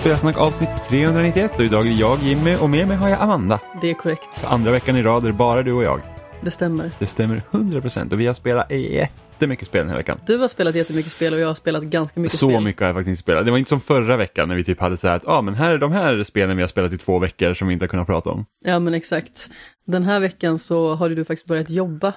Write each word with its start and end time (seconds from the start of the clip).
Spelsnack 0.00 0.36
avsnitt 0.36 0.68
391 0.88 1.58
och 1.58 1.64
idag 1.64 1.86
är 1.86 1.90
jag 2.00 2.22
Jimmy 2.22 2.56
och 2.56 2.70
med 2.70 2.88
mig 2.88 2.96
har 2.96 3.08
jag 3.08 3.20
Amanda. 3.22 3.60
Det 3.80 3.90
är 3.90 3.94
korrekt. 3.94 4.36
För 4.38 4.48
andra 4.48 4.70
veckan 4.72 4.96
i 4.96 5.02
rad 5.02 5.22
är 5.24 5.26
det 5.26 5.32
bara 5.32 5.62
du 5.62 5.72
och 5.72 5.82
jag. 5.82 6.00
Det 6.40 6.50
stämmer. 6.50 6.90
Det 6.98 7.06
stämmer 7.06 7.42
100% 7.50 8.12
och 8.12 8.20
vi 8.20 8.26
har 8.26 8.34
spelat 8.34 8.70
jättemycket 8.70 9.66
spel 9.68 9.80
den 9.80 9.88
här 9.88 9.96
veckan. 9.96 10.20
Du 10.26 10.38
har 10.38 10.48
spelat 10.48 10.74
jättemycket 10.74 11.12
spel 11.12 11.34
och 11.34 11.40
jag 11.40 11.46
har 11.46 11.54
spelat 11.54 11.82
ganska 11.82 12.20
mycket 12.20 12.38
Så 12.38 12.48
spel. 12.50 12.62
mycket 12.64 12.80
har 12.80 12.86
jag 12.86 12.96
faktiskt 12.96 13.08
inte 13.08 13.20
spelat. 13.22 13.44
Det 13.44 13.50
var 13.50 13.58
inte 13.58 13.68
som 13.68 13.80
förra 13.80 14.16
veckan 14.16 14.48
när 14.48 14.54
vi 14.56 14.64
typ 14.64 14.80
hade 14.80 14.96
så 14.96 15.08
här 15.08 15.16
att 15.16 15.26
ah, 15.26 15.42
men 15.42 15.54
här 15.54 15.70
är 15.72 15.78
de 15.78 15.92
här 15.92 16.22
spelen 16.22 16.56
vi 16.56 16.62
har 16.62 16.68
spelat 16.68 16.92
i 16.92 16.98
två 16.98 17.18
veckor 17.18 17.54
som 17.54 17.68
vi 17.68 17.72
inte 17.72 17.82
har 17.82 17.88
kunnat 17.88 18.06
prata 18.06 18.30
om. 18.30 18.44
Ja 18.64 18.78
men 18.78 18.94
exakt. 18.94 19.50
Den 19.86 20.02
här 20.04 20.20
veckan 20.20 20.58
så 20.58 20.94
har 20.94 21.08
du 21.10 21.24
faktiskt 21.24 21.46
börjat 21.48 21.70
jobba. 21.70 22.14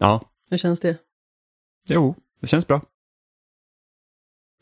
Ja, 0.00 0.20
Hur 0.50 0.56
känns 0.56 0.80
det? 0.80 0.96
jo, 1.88 2.14
det 2.40 2.46
känns 2.46 2.66
bra. 2.66 2.80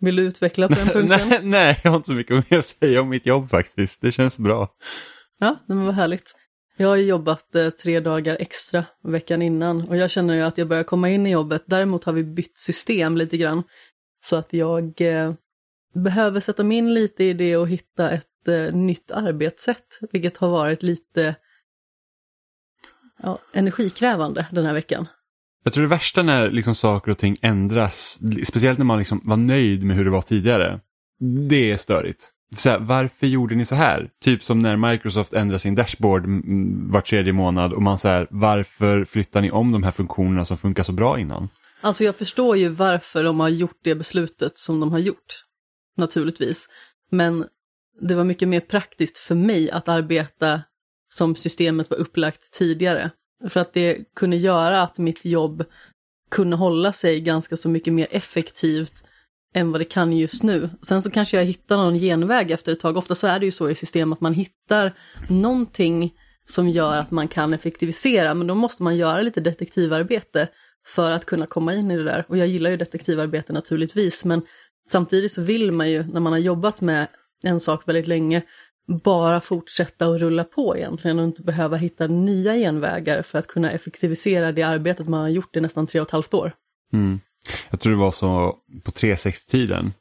Vill 0.03 0.17
du 0.17 0.23
utveckla 0.23 0.69
på 0.69 0.75
den 0.75 0.89
punkten? 0.93 1.29
nej, 1.29 1.41
nej, 1.43 1.81
jag 1.85 1.91
har 1.91 1.97
inte 1.97 2.07
så 2.07 2.13
mycket 2.13 2.51
mer 2.51 2.59
att 2.59 2.67
säga 2.67 3.01
om 3.01 3.09
mitt 3.09 3.27
jobb 3.27 3.51
faktiskt. 3.51 4.03
Det 4.03 4.13
känns 4.13 4.39
bra. 4.39 4.69
Ja, 5.39 5.57
men 5.67 5.85
vad 5.85 5.95
härligt. 5.95 6.37
Jag 6.77 6.89
har 6.89 6.97
ju 6.97 7.05
jobbat 7.05 7.55
eh, 7.55 7.71
tre 7.71 8.01
dagar 8.01 8.37
extra 8.41 8.85
veckan 9.03 9.43
innan 9.43 9.89
och 9.89 9.97
jag 9.97 10.11
känner 10.11 10.35
ju 10.35 10.41
att 10.41 10.59
jag 10.59 10.69
börjar 10.69 10.85
komma 10.85 11.11
in 11.11 11.27
i 11.27 11.31
jobbet. 11.31 11.63
Däremot 11.67 12.05
har 12.05 12.13
vi 12.13 12.25
bytt 12.25 12.59
system 12.59 13.17
lite 13.17 13.37
grann. 13.37 13.63
Så 14.25 14.37
att 14.37 14.53
jag 14.53 15.01
eh, 15.01 15.33
behöver 15.95 16.41
sätta 16.41 16.65
mig 16.65 16.79
in 16.79 16.95
lite 16.95 17.25
i 17.25 17.33
det 17.33 17.57
och 17.57 17.69
hitta 17.69 18.11
ett 18.11 18.49
eh, 18.49 18.75
nytt 18.75 19.11
arbetssätt, 19.11 19.99
vilket 20.13 20.37
har 20.37 20.51
varit 20.51 20.83
lite 20.83 21.37
ja, 23.23 23.39
energikrävande 23.53 24.47
den 24.51 24.65
här 24.65 24.75
veckan. 24.75 25.07
Jag 25.65 25.73
tror 25.73 25.83
det 25.83 25.89
värsta 25.89 26.23
när 26.23 26.51
liksom 26.51 26.75
saker 26.75 27.11
och 27.11 27.19
ting 27.19 27.37
ändras, 27.43 28.19
speciellt 28.45 28.79
när 28.79 28.85
man 28.85 28.99
liksom 28.99 29.21
var 29.25 29.37
nöjd 29.37 29.83
med 29.83 29.97
hur 29.97 30.05
det 30.05 30.11
var 30.11 30.23
tidigare, 30.23 30.81
det 31.49 31.71
är 31.71 31.77
störigt. 31.77 32.31
Så 32.57 32.71
här, 32.71 32.79
varför 32.79 33.27
gjorde 33.27 33.55
ni 33.55 33.65
så 33.65 33.75
här? 33.75 34.11
Typ 34.25 34.43
som 34.43 34.59
när 34.59 34.77
Microsoft 34.77 35.33
ändrar 35.33 35.59
sin 35.59 35.75
dashboard 35.75 36.27
var 36.93 37.01
tredje 37.01 37.33
månad 37.33 37.73
och 37.73 37.83
man 37.83 37.99
säger 37.99 38.27
varför 38.31 39.05
flyttar 39.05 39.41
ni 39.41 39.51
om 39.51 39.73
de 39.73 39.83
här 39.83 39.91
funktionerna 39.91 40.45
som 40.45 40.57
funkar 40.57 40.83
så 40.83 40.93
bra 40.93 41.21
innan? 41.21 41.49
Alltså 41.81 42.05
jag 42.05 42.17
förstår 42.17 42.57
ju 42.57 42.69
varför 42.69 43.25
de 43.25 43.41
har 43.41 43.49
gjort 43.49 43.81
det 43.85 43.95
beslutet 43.95 44.59
som 44.59 44.81
de 44.81 44.93
har 44.93 44.99
gjort, 44.99 45.45
naturligtvis. 45.97 46.69
Men 47.11 47.47
det 48.01 48.15
var 48.15 48.25
mycket 48.25 48.49
mer 48.49 48.61
praktiskt 48.61 49.19
för 49.19 49.35
mig 49.35 49.71
att 49.71 49.89
arbeta 49.89 50.63
som 51.09 51.37
systemet 51.37 51.91
var 51.91 51.97
upplagt 51.97 52.53
tidigare. 52.53 53.11
För 53.49 53.61
att 53.61 53.75
det 53.75 54.15
kunde 54.17 54.37
göra 54.37 54.83
att 54.83 54.99
mitt 54.99 55.25
jobb 55.25 55.65
kunde 56.31 56.57
hålla 56.57 56.93
sig 56.93 57.21
ganska 57.21 57.57
så 57.57 57.69
mycket 57.69 57.93
mer 57.93 58.07
effektivt 58.11 59.05
än 59.55 59.73
vad 59.73 59.81
det 59.81 59.85
kan 59.85 60.13
just 60.13 60.43
nu. 60.43 60.71
Sen 60.83 61.03
så 61.03 61.11
kanske 61.11 61.37
jag 61.37 61.45
hittar 61.45 61.77
någon 61.77 61.99
genväg 61.99 62.51
efter 62.51 62.73
ett 62.73 62.81
tag. 62.81 62.97
Ofta 62.97 63.15
så 63.15 63.27
är 63.27 63.39
det 63.39 63.45
ju 63.45 63.51
så 63.51 63.71
i 63.71 63.75
system 63.75 64.13
att 64.13 64.21
man 64.21 64.35
hittar 64.35 64.95
någonting 65.29 66.15
som 66.47 66.69
gör 66.69 66.99
att 66.99 67.11
man 67.11 67.29
kan 67.29 67.55
effektivisera, 67.55 68.35
men 68.35 68.47
då 68.47 68.55
måste 68.55 68.83
man 68.83 68.97
göra 68.97 69.23
lite 69.23 69.41
detektivarbete 69.41 70.49
för 70.87 71.11
att 71.11 71.25
kunna 71.25 71.47
komma 71.47 71.75
in 71.75 71.91
i 71.91 71.97
det 71.97 72.05
där. 72.05 72.25
Och 72.29 72.39
jag 72.39 72.49
gillar 72.49 72.71
ju 72.71 72.77
detektivarbete 72.77 73.53
naturligtvis, 73.53 74.25
men 74.25 74.43
samtidigt 74.89 75.33
så 75.33 75.43
vill 75.43 75.73
man 75.73 75.91
ju 75.91 76.05
när 76.05 76.21
man 76.21 76.33
har 76.33 76.41
jobbat 76.41 76.81
med 76.81 77.07
en 77.43 77.61
sak 77.61 77.89
väldigt 77.89 78.07
länge 78.07 78.43
bara 78.87 79.41
fortsätta 79.41 80.09
och 80.09 80.21
rulla 80.21 80.45
på 80.45 80.77
egentligen 80.77 81.19
och 81.19 81.25
inte 81.25 81.43
behöva 81.43 81.77
hitta 81.77 82.07
nya 82.07 82.55
genvägar 82.55 83.23
för 83.23 83.39
att 83.39 83.47
kunna 83.47 83.71
effektivisera 83.71 84.53
det 84.53 84.63
arbetet 84.63 85.09
man 85.09 85.21
har 85.21 85.29
gjort 85.29 85.57
i 85.57 85.61
nästan 85.61 85.87
tre 85.87 86.01
och 86.01 86.07
ett 86.07 86.13
halvt 86.13 86.35
år. 86.35 86.53
Mm. 86.93 87.21
Jag 87.71 87.81
tror 87.81 87.93
det 87.93 87.99
var 87.99 88.11
så 88.11 88.57
på 88.85 88.91
360-tiden 88.91 89.93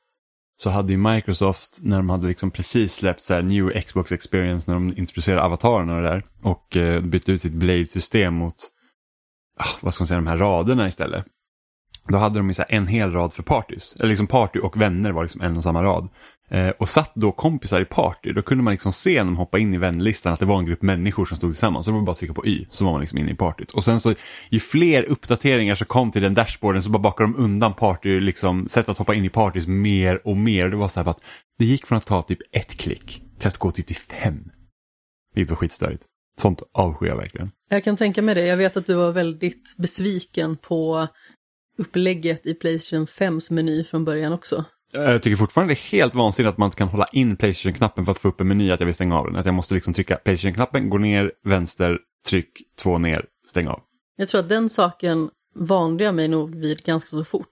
så 0.62 0.70
hade 0.70 0.92
ju 0.92 0.98
Microsoft 0.98 1.80
när 1.82 1.98
de 1.98 2.10
hade 2.10 2.28
liksom 2.28 2.52
precis 2.52 2.94
släppt 2.94 3.24
så 3.24 3.34
här 3.34 3.42
New 3.42 3.82
Xbox 3.82 4.12
Experience 4.12 4.72
när 4.72 4.76
de 4.76 4.98
introducerade 4.98 5.42
avatarerna 5.42 5.96
och 5.96 6.02
det 6.02 6.10
där 6.10 6.24
och 6.42 6.78
eh, 6.78 7.02
bytte 7.02 7.32
ut 7.32 7.42
sitt 7.42 7.54
Blade-system 7.54 8.34
mot, 8.34 8.56
ah, 9.60 9.78
vad 9.82 9.94
ska 9.94 10.02
man 10.02 10.08
säga, 10.08 10.18
de 10.18 10.28
här 10.28 10.38
raderna 10.38 10.88
istället. 10.88 11.26
Då 12.08 12.18
hade 12.18 12.40
de 12.40 12.48
ju 12.48 12.54
så 12.54 12.62
här 12.62 12.76
en 12.76 12.88
hel 12.88 13.12
rad 13.12 13.34
för 13.34 13.44
parties, 13.44 13.96
eller 13.96 14.10
liksom 14.10 14.28
party 14.28 14.60
och 14.60 14.82
vänner 14.82 15.12
var 15.12 15.24
liksom 15.24 15.42
en 15.42 15.58
och 15.58 15.64
samma 15.64 15.84
rad. 15.84 16.10
Eh, 16.52 16.70
och 16.70 16.90
satt 16.90 17.12
då 17.16 17.32
kompisar 17.32 17.82
i 17.82 17.86
party, 17.86 18.32
då 18.34 18.42
kunde 18.42 18.64
man 18.64 18.72
liksom 18.72 18.94
se 18.94 19.16
när 19.16 19.24
man 19.24 19.36
hoppade 19.36 19.62
in 19.64 19.74
i 19.74 19.78
vänlistan 19.78 20.34
att 20.34 20.40
det 20.40 20.46
var 20.46 20.60
en 20.60 20.66
grupp 20.66 20.82
människor 20.82 21.26
som 21.26 21.38
stod 21.38 21.52
tillsammans. 21.52 21.86
Så 21.86 21.92
det 21.92 21.98
var 21.98 22.06
bara 22.06 22.12
att 22.12 22.18
trycka 22.18 22.34
på 22.34 22.46
Y 22.46 22.66
så 22.70 22.86
var 22.86 22.92
man 22.92 23.02
liksom 23.02 23.18
inne 23.18 23.32
i 23.32 23.36
partyt. 23.36 23.72
Och 23.72 23.84
sen 23.84 24.00
så 24.00 24.14
ju 24.50 24.60
fler 24.60 25.04
uppdateringar 25.04 25.76
som 25.76 25.88
kom 25.88 26.12
till 26.12 26.22
den 26.22 26.34
dashboarden 26.34 26.84
så 26.84 26.90
bara 26.90 27.00
bakade 27.00 27.32
de 27.32 27.44
undan 27.44 27.74
party, 27.74 28.20
liksom 28.20 28.70
sätt 28.70 28.90
att 28.90 28.98
hoppa 28.98 29.16
in 29.16 29.26
i 29.26 29.30
partys 29.30 29.68
mer 29.68 30.28
och 30.28 30.38
mer. 30.38 30.70
Det 30.70 30.76
var 30.76 30.88
så 30.88 31.00
här 31.00 31.10
att 31.10 31.20
det 31.58 31.66
gick 31.66 31.86
från 31.86 31.98
att 31.98 32.06
ta 32.06 32.22
typ 32.22 32.40
ett 32.52 32.78
klick 32.78 33.22
till 33.40 33.48
att 33.48 33.58
gå 33.58 33.72
typ 33.72 33.88
till 33.88 33.96
fem. 33.96 34.52
Vilket 35.36 35.50
var 35.50 35.58
skitstörigt. 35.58 36.04
Sånt 36.42 36.64
avskyr 36.74 37.08
jag 37.08 37.18
verkligen. 37.18 37.52
Jag 37.70 37.84
kan 37.84 37.98
tänka 37.98 38.22
mig 38.22 38.36
det. 38.36 38.46
Jag 38.46 38.58
vet 38.58 38.78
att 38.78 38.86
du 38.86 38.94
var 38.94 39.12
väldigt 39.12 39.78
besviken 39.78 40.58
på 40.58 41.08
upplägget 41.78 42.46
i 42.46 42.54
Playstation 42.54 43.06
5s 43.06 43.54
meny 43.54 43.84
från 43.84 44.06
början 44.06 44.34
också. 44.34 44.66
Jag 44.94 45.24
tycker 45.24 45.38
fortfarande 45.38 45.74
det 45.74 45.78
är 45.78 45.98
helt 45.98 46.16
vansinnigt 46.16 46.50
att 46.54 46.58
man 46.58 46.68
inte 46.68 46.78
kan 46.78 46.88
hålla 46.88 47.08
in 47.12 47.38
Playstation-knappen 47.38 48.06
för 48.06 48.12
att 48.12 48.18
få 48.20 48.28
upp 48.28 48.42
en 48.42 48.48
meny 48.48 48.72
att 48.72 48.80
jag 48.80 48.86
vill 48.86 48.96
stänga 48.96 49.18
av 49.20 49.26
den. 49.26 49.36
Att 49.36 49.46
jag 49.46 49.56
måste 49.56 49.74
liksom 49.74 49.94
trycka 49.94 50.16
Playstation-knappen, 50.16 50.90
gå 50.90 50.98
ner, 50.98 51.32
vänster, 51.44 51.98
tryck, 52.30 52.50
två 52.82 52.98
ner, 52.98 53.26
stäng 53.48 53.68
av. 53.68 53.80
Jag 54.16 54.28
tror 54.28 54.42
att 54.42 54.50
den 54.50 54.70
saken 54.70 55.30
vande 55.56 56.04
jag 56.04 56.16
mig 56.16 56.28
nog 56.28 56.56
vid 56.56 56.84
ganska 56.84 57.10
så 57.10 57.24
fort. 57.26 57.48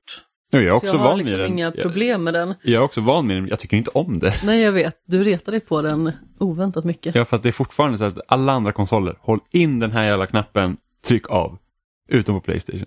Ja, 0.52 0.60
jag 0.60 0.66
är 0.66 0.70
Så 0.72 0.76
också 0.76 0.88
jag 0.88 0.94
har 0.94 1.10
van 1.10 1.18
liksom 1.18 1.38
vid 1.38 1.46
den. 1.46 1.54
inga 1.54 1.72
problem 1.72 2.24
med 2.24 2.34
den. 2.34 2.54
Jag, 2.64 2.74
är 2.82 2.84
också 2.86 3.02
van 3.02 3.28
med 3.28 3.36
den, 3.38 3.48
jag 3.48 3.60
tycker 3.60 3.78
inte 3.78 3.92
om 3.94 4.20
det. 4.20 4.34
Nej, 4.44 4.62
jag 4.62 4.72
vet. 4.72 4.96
Du 5.08 5.24
retar 5.24 5.52
dig 5.52 5.62
på 5.62 5.82
den 5.82 6.12
oväntat 6.40 6.86
mycket. 6.86 7.16
Ja, 7.16 7.26
för 7.26 7.38
att 7.38 7.44
det 7.44 7.50
är 7.50 7.54
fortfarande 7.54 7.98
så 7.98 8.04
att 8.04 8.18
alla 8.28 8.54
andra 8.54 8.72
konsoler, 8.72 9.18
håll 9.22 9.40
in 9.52 9.80
den 9.80 9.92
här 9.92 10.04
jävla 10.06 10.28
knappen, 10.28 10.78
tryck 11.06 11.30
av. 11.30 11.58
Utom 12.10 12.36
på 12.36 12.42
Playstation. 12.42 12.86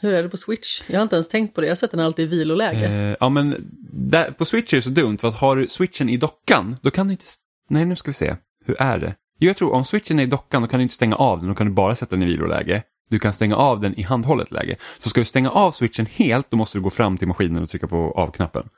Hur 0.00 0.12
är 0.12 0.22
det 0.22 0.28
på 0.28 0.36
Switch? 0.36 0.82
Jag 0.86 0.98
har 0.98 1.02
inte 1.02 1.16
ens 1.16 1.28
tänkt 1.28 1.54
på 1.54 1.60
det. 1.60 1.66
Jag 1.66 1.78
sätter 1.78 1.96
den 1.96 2.06
alltid 2.06 2.24
i 2.24 2.36
viloläge. 2.36 2.86
Eh, 2.86 3.16
ja, 3.20 3.28
men 3.28 3.56
där, 3.92 4.30
på 4.30 4.44
Switch 4.44 4.72
är 4.72 4.76
det 4.76 4.82
så 4.82 4.90
dumt 4.90 5.18
för 5.18 5.28
att 5.28 5.34
har 5.34 5.56
du 5.56 5.68
switchen 5.68 6.08
i 6.08 6.16
dockan, 6.16 6.76
då 6.82 6.90
kan 6.90 7.06
du 7.06 7.12
inte... 7.12 7.24
Nej, 7.68 7.84
nu 7.84 7.96
ska 7.96 8.10
vi 8.10 8.14
se. 8.14 8.36
Hur 8.64 8.80
är 8.80 8.98
det? 8.98 9.14
Jo, 9.38 9.46
jag 9.46 9.56
tror 9.56 9.72
om 9.72 9.84
switchen 9.84 10.18
är 10.18 10.22
i 10.22 10.26
dockan, 10.26 10.62
då 10.62 10.68
kan 10.68 10.78
du 10.78 10.82
inte 10.82 10.94
stänga 10.94 11.16
av 11.16 11.38
den, 11.38 11.48
då 11.48 11.54
kan 11.54 11.66
du 11.66 11.72
bara 11.72 11.94
sätta 11.94 12.16
den 12.16 12.22
i 12.22 12.26
viloläge. 12.26 12.82
Du 13.10 13.18
kan 13.18 13.32
stänga 13.32 13.56
av 13.56 13.80
den 13.80 13.98
i 13.98 14.02
handhållet 14.02 14.52
läge. 14.52 14.76
Så 14.98 15.08
ska 15.08 15.20
du 15.20 15.24
stänga 15.24 15.50
av 15.50 15.70
switchen 15.70 16.06
helt, 16.06 16.50
då 16.50 16.56
måste 16.56 16.78
du 16.78 16.82
gå 16.82 16.90
fram 16.90 17.18
till 17.18 17.28
maskinen 17.28 17.62
och 17.62 17.68
trycka 17.68 17.86
på 17.86 18.12
av-knappen. 18.16 18.68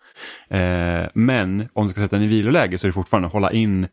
Eh, 0.51 1.09
men 1.15 1.69
om 1.73 1.87
du 1.87 1.93
ska 1.93 2.01
sätta 2.01 2.17
den 2.17 2.25
i 2.25 2.29
viloläge 2.29 2.79
så 2.79 2.87
är 2.87 2.89
det 2.89 2.93
fortfarande 2.93 3.29
hålla 3.29 3.53
in 3.53 3.89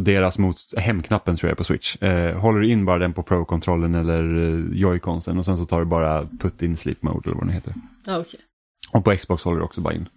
deras 0.00 0.38
mot 0.38 0.56
hemknappen 0.76 1.36
tror 1.36 1.50
jag 1.50 1.58
på 1.58 1.64
Switch. 1.64 1.96
Eh, 2.02 2.38
håller 2.38 2.60
du 2.60 2.70
in 2.70 2.84
bara 2.84 2.98
den 2.98 3.12
på 3.12 3.22
Pro-kontrollen 3.22 3.94
eller 3.94 4.22
eh, 4.22 4.82
Joy-Consen 4.82 5.38
och 5.38 5.44
sen 5.44 5.56
så 5.56 5.64
tar 5.64 5.78
du 5.78 5.84
bara 5.84 6.28
put 6.40 6.62
in 6.62 6.76
sleep 6.76 7.02
mode 7.02 7.20
eller 7.24 7.36
vad 7.36 7.46
den 7.46 7.54
heter. 7.54 7.74
Okej. 8.06 8.40
Och 8.92 9.04
på 9.04 9.16
Xbox 9.16 9.44
håller 9.44 9.58
du 9.58 9.64
också 9.64 9.80
bara 9.80 9.94
in 9.94 10.08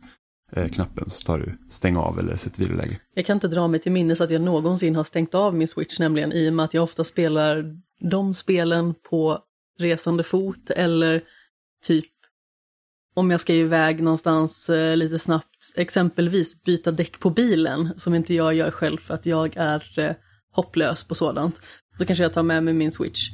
eh, 0.52 0.70
knappen 0.70 1.10
så 1.10 1.22
tar 1.22 1.40
du 1.40 1.58
stäng 1.70 1.98
av 1.98 2.20
eller 2.20 2.36
sätt 2.36 2.60
viloläge. 2.60 3.00
Jag 3.14 3.26
kan 3.26 3.38
inte 3.38 3.48
dra 3.48 3.68
mig 3.68 3.80
till 3.80 3.92
minnes 3.92 4.22
att 4.22 4.32
jag 4.32 4.42
någonsin 4.42 4.96
har 4.96 5.04
stängt 5.04 5.36
av 5.36 5.56
min 5.56 5.68
Switch 5.68 6.00
nämligen 6.00 6.34
i 6.34 6.50
och 6.50 6.54
med 6.54 6.66
att 6.66 6.74
jag 6.74 6.84
ofta 6.84 7.04
spelar 7.04 7.76
de 8.00 8.34
spelen 8.34 8.94
på 9.10 9.40
resande 9.80 10.24
fot 10.24 10.70
eller 10.70 11.22
typ 11.84 12.06
om 13.14 13.32
jag 13.32 13.42
ska 13.42 13.54
iväg 13.54 14.04
någonstans 14.04 14.70
eh, 14.70 14.98
lite 14.98 15.20
snabbt, 15.20 15.74
exempelvis 15.76 16.64
byta 16.64 16.92
däck 16.92 17.20
på 17.20 17.30
bilen 17.30 17.90
som 17.98 18.16
inte 18.16 18.34
jag 18.34 18.54
gör 18.54 18.72
själv 18.72 18.98
för 18.98 19.14
att 19.14 19.26
jag 19.26 19.58
är 19.58 20.00
eh, 20.00 20.16
hopplös 20.52 21.04
på 21.04 21.16
sådant. 21.16 21.62
Då 21.98 22.06
kanske 22.06 22.24
jag 22.24 22.34
tar 22.34 22.44
med 22.44 22.64
mig 22.64 22.74
min 22.74 22.92
Switch. 22.92 23.30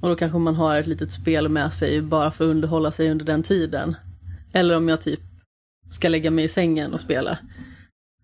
Och 0.00 0.08
då 0.08 0.16
kanske 0.16 0.38
man 0.38 0.54
har 0.54 0.76
ett 0.76 0.86
litet 0.86 1.12
spel 1.12 1.48
med 1.48 1.72
sig 1.72 2.02
bara 2.02 2.30
för 2.30 2.44
att 2.44 2.50
underhålla 2.50 2.90
sig 2.90 3.10
under 3.10 3.24
den 3.24 3.42
tiden. 3.42 3.96
Eller 4.52 4.76
om 4.76 4.88
jag 4.88 5.00
typ 5.00 5.20
ska 5.90 6.08
lägga 6.08 6.30
mig 6.30 6.44
i 6.44 6.48
sängen 6.48 6.94
och 6.94 7.00
spela. 7.00 7.38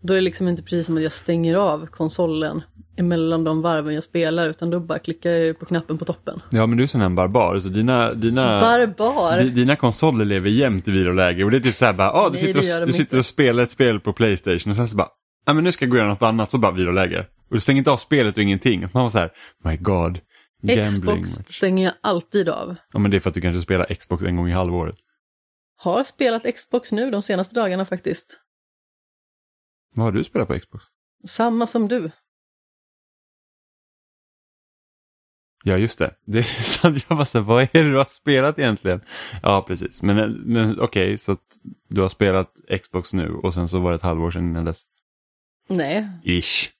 Då 0.03 0.13
är 0.13 0.15
det 0.15 0.21
liksom 0.21 0.49
inte 0.49 0.63
precis 0.63 0.87
som 0.87 0.97
att 0.97 1.03
jag 1.03 1.13
stänger 1.13 1.55
av 1.55 1.87
konsolen 1.87 2.63
emellan 3.01 3.45
de 3.45 3.63
varven 3.63 3.95
jag 3.95 4.05
spelar 4.05 4.49
utan 4.49 4.71
då 4.71 4.81
bara 4.81 4.99
klickar 4.99 5.31
jag 5.31 5.59
på 5.59 5.67
knappen 5.67 5.99
på 5.99 6.05
toppen. 6.05 6.41
Ja 6.51 6.67
men 6.67 6.77
du 6.79 6.83
är 6.85 6.89
sån 6.89 7.01
här 7.01 7.09
barbar 7.09 7.59
så 7.59 7.69
dina, 7.69 8.15
dina, 8.15 8.61
Barbar! 8.61 9.39
di- 9.39 9.51
dina 9.51 9.77
konsoler 9.77 10.25
lever 10.25 10.51
jämt 10.51 10.89
i 10.89 10.91
viloläge 10.91 11.45
och 11.45 11.51
det 11.51 11.57
är 11.57 11.61
typ 11.61 11.75
såhär 11.75 11.93
bara, 11.93 12.13
ah, 12.13 12.29
du, 12.31 12.39
Nej, 12.39 12.55
sitter 12.55 12.81
och, 12.83 12.87
du 12.87 12.93
sitter 12.93 13.19
och 13.19 13.27
spelar 13.27 13.63
ett 13.63 13.71
spel 13.71 14.01
på 14.01 14.13
Playstation 14.13 14.71
och 14.71 14.77
sen 14.77 14.89
så 14.89 14.97
bara, 14.97 15.09
ja 15.47 15.53
men 15.53 15.65
nu 15.65 15.73
ska 15.73 15.85
jag 15.85 15.91
gå 15.91 15.95
och 15.95 15.99
göra 15.99 16.09
något 16.09 16.23
annat 16.23 16.51
så 16.51 16.59
bara 16.59 16.73
viloläge. 16.73 17.27
Och 17.49 17.55
du 17.57 17.61
stänger 17.61 17.79
inte 17.79 17.91
av 17.91 17.97
spelet 17.97 18.37
och 18.37 18.43
ingenting. 18.43 18.81
Man 18.81 19.03
var 19.03 19.11
så 19.11 19.19
här, 19.19 19.31
my 19.65 19.77
god. 19.77 20.19
Gambling. 20.63 21.23
Xbox 21.25 21.55
stänger 21.57 21.85
jag 21.85 21.95
alltid 22.01 22.49
av. 22.49 22.77
Ja 22.93 22.99
men 22.99 23.11
det 23.11 23.17
är 23.17 23.21
för 23.21 23.29
att 23.31 23.35
du 23.35 23.41
kanske 23.41 23.61
spelar 23.63 23.95
Xbox 23.95 24.23
en 24.23 24.37
gång 24.37 24.49
i 24.49 24.53
halvåret. 24.53 24.95
Har 25.77 26.05
spelat 26.05 26.43
Xbox 26.55 26.93
nu 26.93 27.11
de 27.11 27.23
senaste 27.23 27.55
dagarna 27.55 27.85
faktiskt. 27.85 28.41
Vad 29.95 30.05
har 30.05 30.13
du 30.13 30.25
spelat 30.25 30.49
på 30.49 30.59
Xbox? 30.59 30.85
Samma 31.27 31.67
som 31.67 31.89
du. 31.89 32.11
Ja, 35.65 35.77
just 35.77 35.99
det. 35.99 36.15
Det 36.25 36.39
är 36.39 36.43
sant. 36.63 37.07
Jag 37.09 37.19
bara 37.19 37.25
så 37.25 37.39
här, 37.39 37.45
vad 37.45 37.63
är 37.63 37.69
det 37.73 37.91
du 37.91 37.97
har 37.97 38.05
spelat 38.05 38.59
egentligen? 38.59 39.01
Ja, 39.43 39.65
precis. 39.69 40.03
Men, 40.03 40.33
men 40.33 40.71
okej, 40.81 40.85
okay, 40.85 41.19
så 41.19 41.33
att 41.33 41.59
du 41.89 42.01
har 42.01 42.09
spelat 42.09 42.55
Xbox 42.83 43.13
nu 43.13 43.33
och 43.33 43.55
sen 43.55 43.69
så 43.69 43.81
var 43.81 43.91
det 43.91 43.97
ett 43.97 44.03
halvår 44.03 44.31
sedan 44.31 44.49
innan 44.49 44.65
dess? 44.65 44.83
Nej. 45.69 46.09
Ish. 46.25 46.71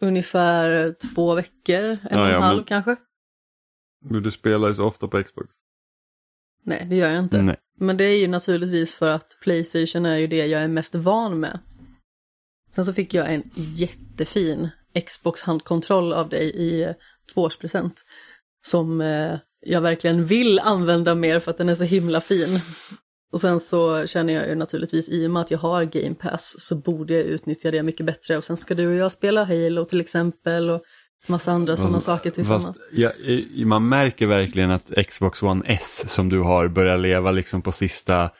Ungefär 0.00 0.94
två 1.14 1.34
veckor, 1.34 1.82
en 1.84 1.98
ja, 2.10 2.20
och 2.20 2.26
en 2.26 2.32
ja, 2.32 2.40
halv 2.40 2.56
men... 2.56 2.64
kanske. 2.64 2.96
Men 4.04 4.22
du 4.22 4.30
spelar 4.30 4.68
ju 4.68 4.74
så 4.74 4.84
ofta 4.84 5.08
på 5.08 5.22
Xbox. 5.22 5.54
Nej, 6.62 6.86
det 6.90 6.96
gör 6.96 7.10
jag 7.10 7.24
inte. 7.24 7.42
Nej. 7.42 7.56
Men 7.78 7.96
det 7.96 8.04
är 8.04 8.18
ju 8.18 8.28
naturligtvis 8.28 8.96
för 8.96 9.08
att 9.08 9.36
Playstation 9.42 10.06
är 10.06 10.16
ju 10.16 10.26
det 10.26 10.46
jag 10.46 10.62
är 10.62 10.68
mest 10.68 10.94
van 10.94 11.40
med. 11.40 11.60
Sen 12.74 12.84
så 12.84 12.92
fick 12.92 13.14
jag 13.14 13.34
en 13.34 13.50
jättefin 13.54 14.68
Xbox 15.06 15.42
handkontroll 15.42 16.12
av 16.12 16.28
dig 16.28 16.56
i 16.56 16.94
tvåårspresent. 17.34 18.04
Som 18.66 19.00
eh, 19.00 19.38
jag 19.66 19.80
verkligen 19.80 20.26
vill 20.26 20.58
använda 20.58 21.14
mer 21.14 21.40
för 21.40 21.50
att 21.50 21.58
den 21.58 21.68
är 21.68 21.74
så 21.74 21.84
himla 21.84 22.20
fin. 22.20 22.60
Och 23.32 23.40
sen 23.40 23.60
så 23.60 24.06
känner 24.06 24.34
jag 24.34 24.48
ju 24.48 24.54
naturligtvis 24.54 25.08
i 25.08 25.26
och 25.26 25.30
med 25.30 25.42
att 25.42 25.50
jag 25.50 25.58
har 25.58 25.84
Game 25.84 26.14
Pass 26.14 26.56
så 26.58 26.76
borde 26.76 27.14
jag 27.14 27.24
utnyttja 27.24 27.70
det 27.70 27.82
mycket 27.82 28.06
bättre. 28.06 28.36
Och 28.36 28.44
sen 28.44 28.56
ska 28.56 28.74
du 28.74 28.86
och 28.86 28.94
jag 28.94 29.12
spela 29.12 29.44
Halo 29.44 29.84
till 29.84 30.00
exempel 30.00 30.70
och 30.70 30.82
massa 31.26 31.52
andra 31.52 31.76
sådana 31.76 32.00
saker 32.00 32.30
tillsammans. 32.30 32.76
Ja, 32.92 33.10
man 33.64 33.88
märker 33.88 34.26
verkligen 34.26 34.70
att 34.70 34.90
Xbox 35.08 35.42
One 35.42 35.62
S 35.66 36.04
som 36.06 36.28
du 36.28 36.40
har 36.40 36.68
börjar 36.68 36.98
leva 36.98 37.30
liksom 37.30 37.62
på 37.62 37.72
sista 37.72 38.30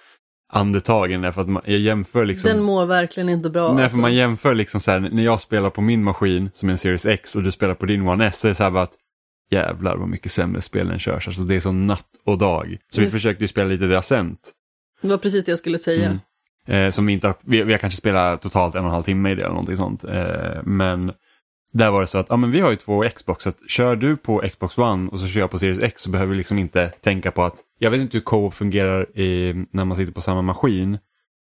andetagen 0.53 1.21
därför 1.21 1.43
att 1.43 1.49
man, 1.49 1.63
jag 1.67 1.79
jämför 1.79 2.25
liksom. 2.25 2.51
Den 2.51 2.63
mår 2.63 2.87
verkligen 2.87 3.29
inte 3.29 3.51
bra. 3.51 3.73
Nej, 3.73 3.83
alltså. 3.83 3.97
för 3.97 4.03
man 4.03 4.15
jämför 4.15 4.55
liksom 4.55 4.81
så 4.81 4.91
här, 4.91 5.01
när 5.01 5.23
jag 5.23 5.41
spelar 5.41 5.71
på 5.71 5.81
min 5.81 6.05
maskin 6.05 6.51
som 6.55 6.69
är 6.69 6.73
en 6.73 6.79
Series 6.79 7.07
X 7.07 7.37
och 7.37 7.43
du 7.43 7.53
spelar 7.53 7.75
på 7.75 7.87
din 7.87 8.09
One 8.09 8.27
S 8.27 8.41
så 8.41 8.47
är 8.47 8.49
det 8.49 8.55
så 8.55 8.63
här 8.63 8.71
bara 8.71 8.83
att 8.83 8.95
jävlar 9.51 9.97
vad 9.97 10.09
mycket 10.09 10.33
sämre 10.33 10.63
spelen 10.63 10.99
körs. 10.99 11.27
Alltså 11.27 11.43
det 11.43 11.55
är 11.55 11.61
som 11.61 11.87
natt 11.87 12.07
och 12.27 12.39
dag. 12.39 12.79
Så 12.91 13.01
Just... 13.01 13.15
vi 13.15 13.19
försökte 13.19 13.45
ju 13.45 13.49
spela 13.49 13.69
lite 13.69 13.99
Ascent. 13.99 14.41
Det 15.03 15.09
var 15.09 15.19
precis 15.19 15.45
det 15.45 15.53
jag 15.53 15.59
skulle 15.59 15.79
säga. 15.79 16.07
Mm. 16.07 16.87
Eh, 16.87 16.91
som 16.91 17.07
vi 17.07 17.13
inte 17.13 17.27
har, 17.27 17.37
vi, 17.41 17.63
vi 17.63 17.73
har 17.73 17.79
kanske 17.79 17.99
spelat 17.99 18.43
totalt 18.43 18.75
en 18.75 18.81
och 18.81 18.87
en 18.87 18.93
halv 18.93 19.03
timme 19.03 19.31
i 19.31 19.35
det 19.35 19.41
eller 19.41 19.51
någonting 19.51 19.77
sånt. 19.77 20.05
Eh, 20.05 20.63
men 20.65 21.13
där 21.73 21.91
var 21.91 22.01
det 22.01 22.07
så 22.07 22.19
att 22.19 22.27
ja, 22.29 22.37
men 22.37 22.51
vi 22.51 22.61
har 22.61 22.71
ju 22.71 22.77
två 22.77 23.09
Xbox, 23.09 23.43
så 23.43 23.49
att 23.49 23.71
kör 23.71 23.97
du 23.97 24.17
på 24.17 24.43
Xbox 24.53 24.79
One 24.79 25.11
och 25.11 25.21
så 25.21 25.27
kör 25.27 25.41
jag 25.41 25.51
på 25.51 25.59
Series 25.59 25.81
X 25.81 26.03
så 26.03 26.11
behöver 26.11 26.31
vi 26.31 26.39
liksom 26.39 26.59
inte 26.59 26.89
tänka 26.89 27.31
på 27.31 27.45
att, 27.45 27.55
jag 27.79 27.91
vet 27.91 28.01
inte 28.01 28.17
hur 28.17 28.25
co 28.25 28.51
fungerar 28.51 29.19
i, 29.19 29.55
när 29.71 29.85
man 29.85 29.97
sitter 29.97 30.13
på 30.13 30.21
samma 30.21 30.43
maskin, 30.43 30.99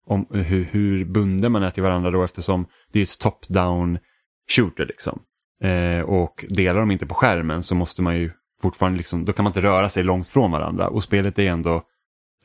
om 0.06 0.27
hur, 0.30 0.63
hur 0.63 1.06
bunden 1.06 1.51
man 1.51 1.63
är 1.63 1.71
till 1.71 1.83
varandra 1.83 2.12
då 2.12 2.24
eftersom 2.24 2.65
det 2.92 3.00
är 3.00 3.04
ett 3.04 3.19
top-down 3.19 4.00
shooter 4.56 4.86
liksom. 4.86 5.21
Eh, 5.63 6.01
och 6.01 6.45
delar 6.50 6.80
de 6.80 6.92
inte 6.92 7.06
på 7.06 7.16
skärmen 7.16 7.63
så 7.63 7.75
måste 7.75 8.01
man 8.01 8.18
ju 8.18 8.31
fortfarande 8.62 8.98
liksom, 8.98 9.25
då 9.25 9.33
kan 9.33 9.44
man 9.44 9.50
inte 9.50 9.62
röra 9.62 9.89
sig 9.89 10.04
långt 10.04 10.30
från 10.30 10.51
varandra 10.51 10.88
och 10.88 11.04
spelet 11.04 11.39
är 11.39 11.44
ändå 11.44 11.83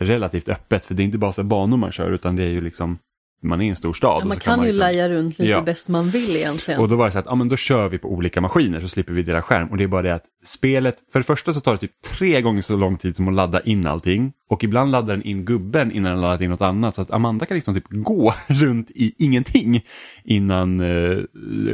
relativt 0.01 0.49
öppet 0.49 0.85
för 0.85 0.95
det 0.95 1.03
är 1.03 1.05
inte 1.05 1.19
bara 1.19 1.33
så 1.33 1.43
banor 1.43 1.77
man 1.77 1.93
kör 1.93 2.11
utan 2.11 2.37
det 2.37 2.43
är 2.43 2.49
ju 2.49 2.61
liksom 2.61 2.99
man 3.43 3.61
är 3.61 3.65
i 3.65 3.69
en 3.69 3.77
stor 3.77 3.93
stad. 3.93 4.23
Ja, 4.23 4.27
man 4.27 4.37
kan, 4.37 4.41
kan 4.41 4.59
man 4.59 4.67
ju 4.67 4.73
liksom... 4.73 4.81
laja 4.81 5.09
runt 5.09 5.39
lite 5.39 5.51
ja. 5.51 5.63
bäst 5.63 5.89
man 5.89 6.11
vill 6.11 6.37
egentligen. 6.37 6.81
Och 6.81 6.89
då 6.89 6.97
var 6.97 7.07
det 7.07 7.13
så 7.13 7.19
att 7.19 7.27
ja, 7.27 7.35
men 7.35 7.49
då 7.49 7.57
kör 7.57 7.89
vi 7.89 7.99
på 7.99 8.09
olika 8.09 8.41
maskiner 8.41 8.81
så 8.81 8.89
slipper 8.89 9.13
vi 9.13 9.23
dela 9.23 9.43
skärm. 9.43 9.69
Och 9.69 9.77
det 9.77 9.85
är 9.85 9.89
bara 9.89 10.03
det 10.03 10.15
att 10.15 10.25
spelet, 10.45 10.97
för 11.13 11.19
det 11.19 11.25
första 11.25 11.53
så 11.53 11.61
tar 11.61 11.73
det 11.73 11.79
typ 11.79 12.03
tre 12.03 12.41
gånger 12.41 12.63
så 12.63 12.77
lång 12.77 12.97
tid 12.97 13.17
som 13.17 13.29
att 13.29 13.35
ladda 13.35 13.61
in 13.61 13.87
allting. 13.87 14.33
Och 14.51 14.65
ibland 14.65 14.91
laddar 14.91 15.15
den 15.15 15.23
in 15.23 15.45
gubben 15.45 15.93
innan 15.93 16.13
den 16.13 16.21
laddat 16.21 16.41
in 16.41 16.51
något 16.51 16.61
annat. 16.61 16.95
Så 16.95 17.03
att 17.03 17.11
Amanda 17.11 17.47
kan 17.47 17.55
liksom 17.55 17.75
typ 17.75 17.87
gå 17.89 18.35
runt 18.47 18.91
i 18.91 19.15
ingenting 19.19 19.81
innan 20.25 20.81
eh, 20.81 21.19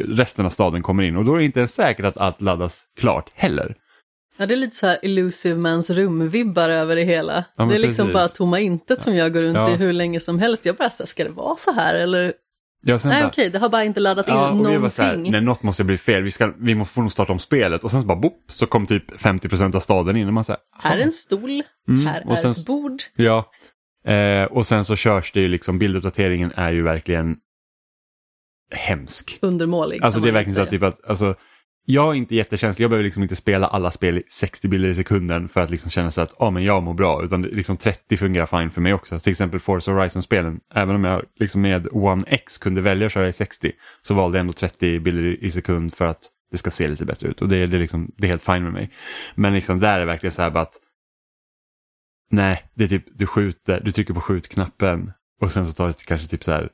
resten 0.09 0.47
av 0.47 0.51
staden 0.51 0.83
kommer 0.83 1.03
in. 1.03 1.17
Och 1.17 1.25
då 1.25 1.35
är 1.35 1.39
det 1.39 1.45
inte 1.45 1.61
ens 1.61 1.75
säkert 1.75 2.05
att 2.05 2.17
allt 2.17 2.41
laddas 2.41 2.83
klart 3.01 3.31
heller. 3.35 3.77
Ja, 4.37 4.47
det 4.47 4.55
är 4.55 4.57
lite 4.57 4.77
så 4.77 4.87
här 4.87 4.99
Illusive 5.03 5.57
Mans 5.57 5.91
rum-vibbar 5.91 6.69
över 6.69 6.97
det 6.97 7.05
hela. 7.05 7.45
Ja, 7.57 7.65
det 7.65 7.75
är 7.75 7.79
liksom 7.79 8.07
precis. 8.07 8.15
bara 8.15 8.29
tomma 8.29 8.61
intet 8.61 9.03
som 9.03 9.17
jag 9.17 9.33
går 9.33 9.43
runt 9.43 9.57
ja. 9.57 9.71
i 9.71 9.77
hur 9.77 9.93
länge 9.93 10.21
som 10.21 10.39
helst. 10.39 10.67
Jag 10.67 10.77
bara, 10.77 10.91
så 10.91 11.03
här, 11.03 11.09
ska 11.09 11.25
det 11.25 11.31
vara 11.31 11.57
så 11.57 11.73
här 11.73 11.95
eller? 11.95 12.33
Ja, 12.87 12.99
Nej 13.05 13.23
bara, 13.23 13.29
okej, 13.29 13.51
det 13.51 13.59
har 13.59 13.69
bara 13.69 13.85
inte 13.85 14.01
laddat 14.01 14.29
in 14.29 14.35
ja, 14.35 14.51
och 14.51 14.57
någonting. 14.57 14.91
Så 14.91 15.03
här, 15.03 15.17
nej, 15.17 15.41
något 15.41 15.63
måste 15.63 15.85
bli 15.85 15.99
fel, 15.99 16.23
vi, 16.23 16.31
ska, 16.31 16.53
vi 16.59 16.75
måste 16.75 16.95
få 16.95 17.01
nog 17.01 17.13
starta 17.13 17.33
om 17.33 17.39
spelet. 17.39 17.85
Och 17.85 17.91
sen 17.91 18.01
så 18.01 18.07
bara 18.07 18.19
bopp, 18.19 18.43
så 18.49 18.67
kom 18.67 18.87
typ 18.87 19.11
50% 19.11 19.77
av 19.77 19.81
staden 19.81 20.17
in. 20.17 20.27
Och 20.27 20.33
man 20.33 20.45
så 20.45 20.53
här, 20.53 20.61
här 20.83 20.99
är 20.99 21.03
en 21.03 21.13
stol, 21.13 21.63
mm, 21.89 22.07
här 22.07 22.33
är 22.33 22.37
sen, 22.37 22.51
ett 22.51 22.67
bord. 22.67 23.03
Ja, 23.17 23.51
eh, 24.07 24.45
och 24.45 24.67
sen 24.67 24.85
så 24.85 24.97
körs 24.97 25.33
det 25.33 25.41
ju 25.41 25.49
liksom, 25.49 25.79
bilduppdateringen 25.79 26.53
är 26.57 26.73
ju 26.73 26.83
verkligen 26.83 27.37
hemsk. 28.71 29.39
Undermålig. 29.43 30.03
Alltså 30.03 30.21
det 30.21 30.29
är 30.29 30.33
verkligen 30.33 30.55
så 30.55 30.63
att, 30.63 30.71
typ 30.71 30.83
att 30.83 31.09
alltså, 31.09 31.35
jag 31.87 32.11
är 32.11 32.15
inte 32.15 32.35
jättekänslig, 32.35 32.85
jag 32.85 32.91
behöver 32.91 33.05
liksom 33.05 33.23
inte 33.23 33.37
spela 33.37 33.67
alla 33.67 33.91
spel 33.91 34.19
i 34.19 34.23
60 34.29 34.69
bilder 34.69 34.89
i 34.89 34.95
sekunden 34.95 35.49
för 35.49 35.61
att 35.61 35.71
liksom 35.71 35.91
känna 35.91 36.11
så 36.11 36.21
att 36.21 36.35
ah, 36.39 36.51
men 36.51 36.65
jag 36.65 36.83
mår 36.83 36.95
bra. 36.95 37.25
Utan 37.25 37.43
liksom 37.43 37.77
30 37.77 38.17
fungerar 38.17 38.47
fine 38.47 38.71
för 38.71 38.81
mig 38.81 38.95
också. 38.95 39.19
Till 39.19 39.31
exempel 39.31 39.61
Forza 39.61 39.93
Horizon-spelen. 39.93 40.61
Även 40.75 40.95
om 40.95 41.05
jag 41.05 41.23
liksom 41.37 41.61
med 41.61 41.89
One 41.93 42.25
X 42.27 42.59
kunde 42.59 42.81
välja 42.81 43.07
att 43.07 43.13
köra 43.13 43.29
i 43.29 43.33
60 43.33 43.73
så 44.03 44.15
valde 44.15 44.39
jag 44.39 44.41
ändå 44.41 44.53
30 44.53 45.01
bilder 45.01 45.45
i 45.45 45.51
sekund 45.51 45.95
för 45.95 46.05
att 46.05 46.21
det 46.51 46.59
ska 46.59 46.71
se 46.71 46.89
lite 46.89 47.05
bättre 47.05 47.29
ut. 47.29 47.43
Och 47.43 47.49
det, 47.49 47.57
är, 47.57 47.67
det, 47.67 47.79
liksom, 47.79 48.13
det 48.17 48.27
är 48.27 48.29
helt 48.29 48.45
fine 48.45 48.63
med 48.63 48.73
mig. 48.73 48.91
Men 49.35 49.55
liksom 49.55 49.81
där 49.81 49.95
är 49.95 50.01
det 50.01 50.07
verkligen 50.07 50.33
så 50.33 50.43
här 50.43 50.51
bara 50.51 50.63
att 50.63 50.75
nej, 52.31 52.65
det 52.75 52.85
är 52.85 52.89
typ 52.89 53.05
du 53.19 53.27
skjuter, 53.27 53.81
du 53.85 53.93
trycker 53.93 54.15
på 54.15 54.21
skjutknappen 54.21 55.13
och 55.41 55.53
sen 55.53 55.67
så 55.67 55.73
tar 55.73 55.87
det 55.87 56.05
kanske 56.05 56.29
typ 56.29 56.45
så 56.45 56.53
här 56.53 56.71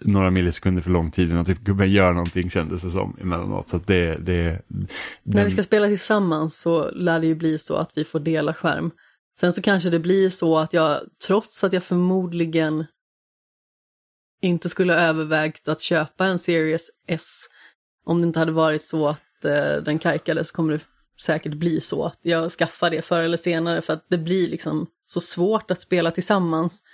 några 0.00 0.30
millisekunder 0.30 0.82
för 0.82 0.90
lång 0.90 1.10
tid 1.10 1.30
innan 1.30 1.44
typ 1.44 1.60
gubben 1.60 1.92
gör 1.92 2.12
någonting 2.12 2.50
kändes 2.50 2.82
det 2.82 2.90
som 2.90 3.16
emellanåt. 3.20 3.68
Så 3.68 3.78
det, 3.78 4.16
det, 4.16 4.62
den... 4.68 4.88
När 5.22 5.44
vi 5.44 5.50
ska 5.50 5.62
spela 5.62 5.86
tillsammans 5.86 6.60
så 6.60 6.90
lär 6.90 7.20
det 7.20 7.26
ju 7.26 7.34
bli 7.34 7.58
så 7.58 7.76
att 7.76 7.90
vi 7.94 8.04
får 8.04 8.20
dela 8.20 8.54
skärm. 8.54 8.90
Sen 9.40 9.52
så 9.52 9.62
kanske 9.62 9.90
det 9.90 9.98
blir 9.98 10.28
så 10.28 10.58
att 10.58 10.72
jag, 10.72 11.00
trots 11.26 11.64
att 11.64 11.72
jag 11.72 11.82
förmodligen 11.82 12.84
inte 14.42 14.68
skulle 14.68 14.92
ha 14.92 15.00
övervägt 15.00 15.68
att 15.68 15.80
köpa 15.80 16.26
en 16.26 16.38
Series 16.38 16.90
S, 17.06 17.44
om 18.04 18.20
det 18.20 18.26
inte 18.26 18.38
hade 18.38 18.52
varit 18.52 18.82
så 18.82 19.08
att 19.08 19.44
eh, 19.44 19.82
den 19.84 19.98
kajkade 19.98 20.44
så 20.44 20.54
kommer 20.54 20.72
det 20.72 20.80
säkert 21.22 21.54
bli 21.54 21.80
så 21.80 22.04
att 22.04 22.18
jag 22.22 22.52
skaffar 22.52 22.90
det 22.90 23.02
förr 23.02 23.22
eller 23.22 23.36
senare 23.36 23.82
för 23.82 23.92
att 23.92 24.06
det 24.08 24.18
blir 24.18 24.48
liksom 24.48 24.86
så 25.04 25.20
svårt 25.20 25.70
att 25.70 25.80
spela 25.80 26.10
tillsammans 26.10 26.84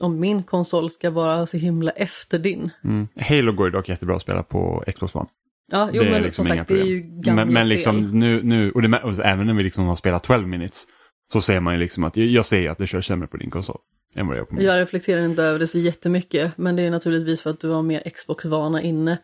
om 0.00 0.20
min 0.20 0.42
konsol 0.42 0.90
ska 0.90 1.10
vara 1.10 1.46
så 1.46 1.56
himla 1.56 1.90
efter 1.90 2.38
din. 2.38 2.70
Mm. 2.84 3.08
Halo 3.16 3.52
går 3.52 3.66
ju 3.66 3.72
dock 3.72 3.88
jättebra 3.88 4.16
att 4.16 4.22
spela 4.22 4.42
på 4.42 4.84
Xbox 4.94 5.14
One. 5.14 5.28
Ja, 5.70 5.90
jo, 5.92 6.02
men 6.02 6.22
liksom 6.22 6.44
som 6.44 6.56
sagt 6.56 6.68
det 6.68 6.80
är 6.80 6.84
ju 6.84 7.00
gamla 7.00 7.44
Men, 7.44 7.54
men 7.54 7.68
liksom 7.68 8.00
spel. 8.02 8.14
nu, 8.14 8.42
nu 8.42 8.70
och, 8.70 8.82
det, 8.82 8.98
och 8.98 9.24
även 9.24 9.46
när 9.46 9.54
vi 9.54 9.62
liksom 9.62 9.86
har 9.86 9.96
spelat 9.96 10.22
12 10.22 10.48
minutes 10.48 10.86
så 11.32 11.40
ser 11.40 11.60
man 11.60 11.74
ju 11.74 11.80
liksom 11.80 12.04
att 12.04 12.16
jag 12.16 12.46
ser 12.46 12.70
att 12.70 12.78
det 12.78 12.86
kör 12.86 13.00
sämre 13.00 13.28
på 13.28 13.36
din 13.36 13.50
konsol. 13.50 13.78
Än 14.14 14.26
vad 14.26 14.36
det 14.36 14.38
gör 14.38 14.44
på 14.44 14.54
min. 14.54 14.64
Jag 14.64 14.80
reflekterar 14.80 15.24
inte 15.24 15.42
över 15.42 15.58
det 15.58 15.66
så 15.66 15.78
jättemycket 15.78 16.58
men 16.58 16.76
det 16.76 16.82
är 16.82 16.90
naturligtvis 16.90 17.42
för 17.42 17.50
att 17.50 17.60
du 17.60 17.68
har 17.68 17.82
mer 17.82 18.10
Xbox-vana 18.10 18.82
inne. 18.82 19.18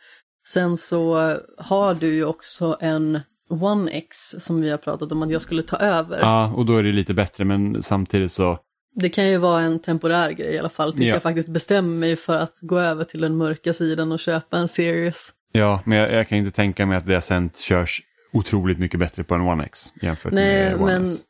Sen 0.47 0.76
så 0.76 1.37
har 1.59 1.95
du 1.95 2.14
ju 2.14 2.25
också 2.25 2.76
en 2.81 3.21
One 3.50 3.90
X 3.90 4.16
som 4.38 4.61
vi 4.61 4.71
har 4.71 4.78
pratat 4.78 5.12
om 5.12 5.23
att 5.23 5.31
jag 5.31 5.43
skulle 5.43 5.62
ta 5.62 5.76
över. 5.76 6.21
Ja, 6.21 6.52
och 6.57 6.66
då 6.66 6.76
är 6.76 6.83
det 6.83 6.93
lite 6.93 7.14
bättre 7.14 7.45
men 7.45 7.83
samtidigt 7.83 8.33
så 8.33 8.59
det 8.95 9.09
kan 9.09 9.29
ju 9.29 9.37
vara 9.37 9.61
en 9.61 9.79
temporär 9.79 10.31
grej 10.31 10.55
i 10.55 10.59
alla 10.59 10.69
fall 10.69 10.93
tills 10.93 11.05
ja. 11.09 11.15
jag 11.15 11.23
faktiskt 11.23 11.49
bestämmer 11.49 11.97
mig 11.97 12.17
för 12.17 12.39
att 12.39 12.59
gå 12.61 12.79
över 12.79 13.05
till 13.05 13.21
den 13.21 13.37
mörka 13.37 13.73
sidan 13.73 14.13
och 14.13 14.21
köpa 14.21 14.59
en 14.59 14.69
Series. 14.69 15.33
Ja, 15.53 15.83
men 15.85 15.99
jag, 15.99 16.13
jag 16.13 16.29
kan 16.29 16.39
inte 16.39 16.51
tänka 16.51 16.87
mig 16.87 16.97
att 16.97 17.07
det 17.07 17.21
sen 17.21 17.51
körs 17.55 18.03
otroligt 18.33 18.79
mycket 18.79 19.01
bättre 19.01 19.25
på 19.25 19.35
en 19.35 19.41
One 19.41 19.65
X 19.65 19.93
jämfört 20.03 20.33
Nej, 20.33 20.65
med 20.65 20.81
One 20.81 20.93
men... 20.93 21.05
S. 21.05 21.21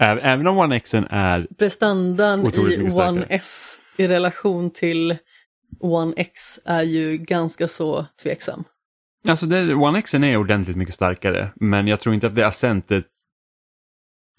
Även 0.00 0.46
om 0.46 0.58
One 0.58 0.76
X 0.76 0.94
är 1.10 1.46
Prestandan 1.58 2.46
i 2.46 2.90
One 2.94 3.26
S 3.28 3.78
i 3.96 4.08
relation 4.08 4.70
till 4.70 5.16
One 5.80 6.14
X 6.16 6.60
är 6.64 6.82
ju 6.82 7.16
ganska 7.16 7.68
så 7.68 8.06
tveksam. 8.22 8.64
Alltså 9.28 9.46
det, 9.46 9.74
One 9.74 9.98
X 9.98 10.14
är 10.14 10.36
ordentligt 10.36 10.76
mycket 10.76 10.94
starkare 10.94 11.52
men 11.54 11.88
jag 11.88 12.00
tror 12.00 12.14
inte 12.14 12.26
att 12.26 12.34
det 12.34 12.46
Ascentet 12.46 13.04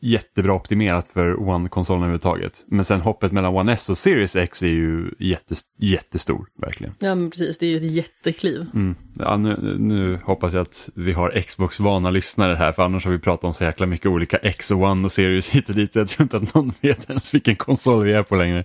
jättebra 0.04 0.54
optimerat 0.54 1.08
för 1.08 1.50
One-konsolen 1.50 2.02
överhuvudtaget. 2.02 2.66
Men 2.68 2.86
sen 2.86 3.02
hoppet 3.02 3.32
mellan 3.32 3.56
One 3.56 3.74
S 3.74 3.90
och 3.90 3.98
Series 3.98 4.36
X 4.36 4.64
är 4.64 4.68
ju 4.68 5.12
jättes 5.20 5.62
jättestor, 5.80 6.48
verkligen. 6.62 6.96
Ja, 7.00 7.16
men 7.16 7.32
precis. 7.32 7.58
Det 7.58 7.66
är 7.66 7.70
ju 7.70 7.78
ett 7.78 7.92
jättekliv. 7.92 8.66
Mm. 8.74 8.96
Ja, 9.20 9.38
nu, 9.38 9.76
nu 9.80 10.20
hoppas 10.24 10.54
jag 10.54 10.62
att 10.62 10.90
vi 10.96 11.12
har 11.12 11.42
Xbox-vana 11.42 12.10
lyssnare 12.10 12.56
här, 12.56 12.72
för 12.72 12.84
annars 12.84 13.06
har 13.06 13.12
vi 13.12 13.20
pratat 13.20 13.44
om 13.44 13.54
så 13.54 13.64
jäkla 13.64 13.86
mycket 13.86 14.08
olika 14.08 14.38
X 14.38 14.72
och 14.72 14.82
One 14.82 15.06
och 15.06 15.12
Series 15.12 15.50
hit 15.56 15.70
och 15.70 15.76
dit, 15.76 15.94
så 15.94 16.00
jag 16.00 16.10
tror 16.10 16.24
inte 16.24 16.38
att 16.38 16.56
någon 16.56 16.74
vet 16.82 17.10
ens 17.10 17.34
vilken 17.34 17.56
konsol 17.56 18.06
vi 18.06 18.14
är 18.14 18.24
på 18.24 18.36
längre. 18.36 18.64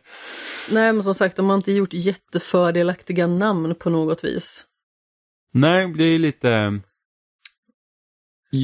Nej, 0.70 0.92
men 0.92 1.02
som 1.02 1.14
sagt, 1.14 1.36
de 1.36 1.48
har 1.48 1.56
inte 1.56 1.72
gjort 1.72 1.94
jättefördelaktiga 1.94 3.26
namn 3.26 3.74
på 3.74 3.90
något 3.90 4.24
vis. 4.24 4.64
Nej, 5.52 5.94
det 5.96 6.04
är 6.04 6.18
lite 6.18 6.80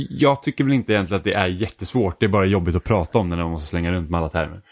jag 0.09 0.43
tycker 0.43 0.64
väl 0.64 0.73
inte 0.73 0.93
egentligen 0.93 1.19
att 1.19 1.25
det 1.25 1.35
är 1.35 1.47
jättesvårt, 1.47 2.21
det 2.21 2.26
är 2.26 2.31
bara 2.31 2.47
jobbigt 2.47 2.76
att 2.76 2.85
prata 2.85 3.19
om 3.19 3.31
det 3.31 3.37
när 3.37 3.43
man 3.43 3.53
måste 3.53 3.69
slänga 3.69 3.93
runt 3.93 4.11
med 4.11 4.19
alla 4.21 4.29
termer. 4.29 4.62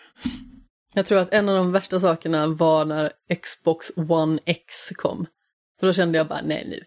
Jag 0.94 1.06
tror 1.06 1.18
att 1.18 1.34
en 1.34 1.48
av 1.48 1.56
de 1.56 1.72
värsta 1.72 2.00
sakerna 2.00 2.46
var 2.46 2.84
när 2.84 3.12
Xbox 3.42 3.90
One 3.96 4.38
X 4.44 4.64
kom. 4.96 5.26
För 5.80 5.86
då 5.86 5.92
kände 5.92 6.18
jag 6.18 6.26
bara, 6.28 6.40
nej 6.44 6.66
nu. 6.70 6.80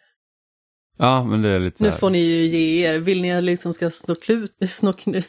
Ja, 0.98 1.24
men 1.24 1.42
det 1.42 1.50
är 1.50 1.60
lite 1.60 1.84
Nu 1.84 1.90
här. 1.90 1.98
får 1.98 2.10
ni 2.10 2.20
ju 2.20 2.46
ge 2.46 2.88
er. 2.88 2.98
Vill 2.98 3.22
ni 3.22 3.32
att 3.32 3.36
jag 3.36 3.44
liksom 3.44 3.74
ska 3.74 3.90
slå 3.90 4.16
klut, 4.16 4.56
slå 4.70 4.94
knu... 4.94 5.24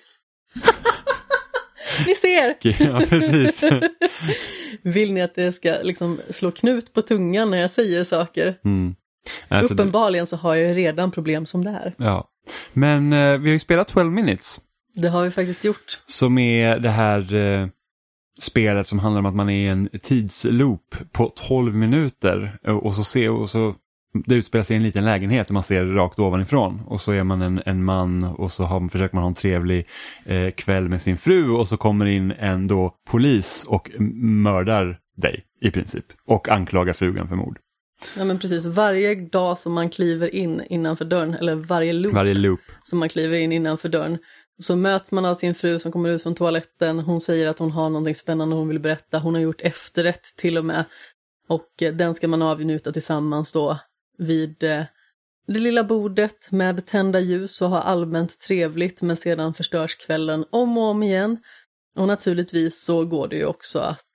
ni 2.06 2.14
ser! 2.14 2.56
Ja, 2.84 3.02
precis. 3.08 3.62
Vill 4.82 5.12
ni 5.12 5.22
att 5.22 5.34
det 5.34 5.52
ska 5.52 5.76
liksom 5.82 6.20
slå 6.30 6.50
knut 6.50 6.92
på 6.92 7.02
tungan 7.02 7.50
när 7.50 7.58
jag 7.58 7.70
säger 7.70 8.04
saker? 8.04 8.54
Mm. 8.64 8.94
Alltså, 9.48 9.74
Uppenbarligen 9.74 10.26
så 10.26 10.36
har 10.36 10.54
jag 10.54 10.68
ju 10.68 10.74
redan 10.74 11.10
problem 11.10 11.46
som 11.46 11.64
det 11.64 11.70
här. 11.70 11.94
ja. 11.98 12.30
Men 12.72 13.12
eh, 13.12 13.38
vi 13.38 13.48
har 13.48 13.52
ju 13.52 13.58
spelat 13.58 13.88
12 13.88 14.12
minutes. 14.12 14.60
Det 14.94 15.08
har 15.08 15.24
vi 15.24 15.30
faktiskt 15.30 15.64
gjort. 15.64 16.00
Som 16.06 16.38
är 16.38 16.78
det 16.78 16.90
här 16.90 17.34
eh, 17.34 17.68
spelet 18.40 18.86
som 18.86 18.98
handlar 18.98 19.18
om 19.18 19.26
att 19.26 19.34
man 19.34 19.50
är 19.50 19.64
i 19.64 19.68
en 19.68 19.88
tidsloop 20.02 20.94
på 21.12 21.28
12 21.28 21.74
minuter. 21.74 22.58
Och, 22.66 22.86
och 22.86 22.94
så 22.94 23.04
ser 23.04 23.30
och 23.30 23.50
så 23.50 23.74
det 24.26 24.34
utspelar 24.34 24.64
sig 24.64 24.74
i 24.74 24.76
en 24.76 24.82
liten 24.82 25.04
lägenhet 25.04 25.50
och 25.50 25.54
man 25.54 25.62
ser 25.62 25.84
rakt 25.84 26.18
ovanifrån. 26.18 26.80
Och 26.86 27.00
så 27.00 27.12
är 27.12 27.24
man 27.24 27.42
en, 27.42 27.62
en 27.66 27.84
man 27.84 28.24
och 28.24 28.52
så 28.52 28.64
har, 28.64 28.88
försöker 28.88 29.14
man 29.14 29.22
ha 29.22 29.28
en 29.28 29.34
trevlig 29.34 29.86
eh, 30.24 30.50
kväll 30.50 30.88
med 30.88 31.02
sin 31.02 31.16
fru 31.16 31.50
och 31.50 31.68
så 31.68 31.76
kommer 31.76 32.06
in 32.06 32.32
en 32.38 32.66
då 32.66 32.94
polis 33.08 33.64
och 33.68 33.90
mördar 34.20 34.98
dig 35.16 35.44
i 35.60 35.70
princip. 35.70 36.04
Och 36.26 36.48
anklagar 36.48 36.92
frugan 36.92 37.28
för 37.28 37.36
mord. 37.36 37.58
Ja 38.16 38.24
men 38.24 38.38
precis, 38.38 38.66
varje 38.66 39.14
dag 39.14 39.58
som 39.58 39.72
man 39.72 39.90
kliver 39.90 40.34
in 40.34 40.62
innanför 40.70 41.04
dörren, 41.04 41.34
eller 41.34 41.54
varje 41.54 41.92
loop 41.92 42.14
Varje 42.14 42.34
loop. 42.34 42.60
som 42.82 42.98
man 42.98 43.08
kliver 43.08 43.36
in 43.38 43.52
innanför 43.52 43.88
dörren, 43.88 44.18
så 44.58 44.76
möts 44.76 45.12
man 45.12 45.24
av 45.24 45.34
sin 45.34 45.54
fru 45.54 45.78
som 45.78 45.92
kommer 45.92 46.08
ut 46.08 46.22
från 46.22 46.34
toaletten. 46.34 46.98
Hon 46.98 47.20
säger 47.20 47.46
att 47.46 47.58
hon 47.58 47.70
har 47.70 47.88
någonting 47.88 48.14
spännande 48.14 48.56
hon 48.56 48.68
vill 48.68 48.80
berätta. 48.80 49.18
Hon 49.18 49.34
har 49.34 49.40
gjort 49.40 49.60
efterrätt 49.60 50.24
till 50.36 50.58
och 50.58 50.64
med. 50.64 50.84
Och 51.48 51.82
eh, 51.82 51.94
den 51.94 52.14
ska 52.14 52.28
man 52.28 52.42
avnjuta 52.42 52.92
tillsammans 52.92 53.52
då 53.52 53.78
vid 54.18 54.62
eh, 54.62 54.82
det 55.46 55.58
lilla 55.58 55.84
bordet 55.84 56.52
med 56.52 56.86
tända 56.86 57.20
ljus 57.20 57.62
och 57.62 57.70
ha 57.70 57.80
allmänt 57.80 58.40
trevligt 58.40 59.02
men 59.02 59.16
sedan 59.16 59.54
förstörs 59.54 59.96
kvällen 59.96 60.44
om 60.50 60.78
och 60.78 60.84
om 60.84 61.02
igen. 61.02 61.38
Och 61.96 62.06
naturligtvis 62.06 62.84
så 62.84 63.04
går 63.04 63.28
det 63.28 63.36
ju 63.36 63.44
också 63.46 63.78
att 63.78 64.05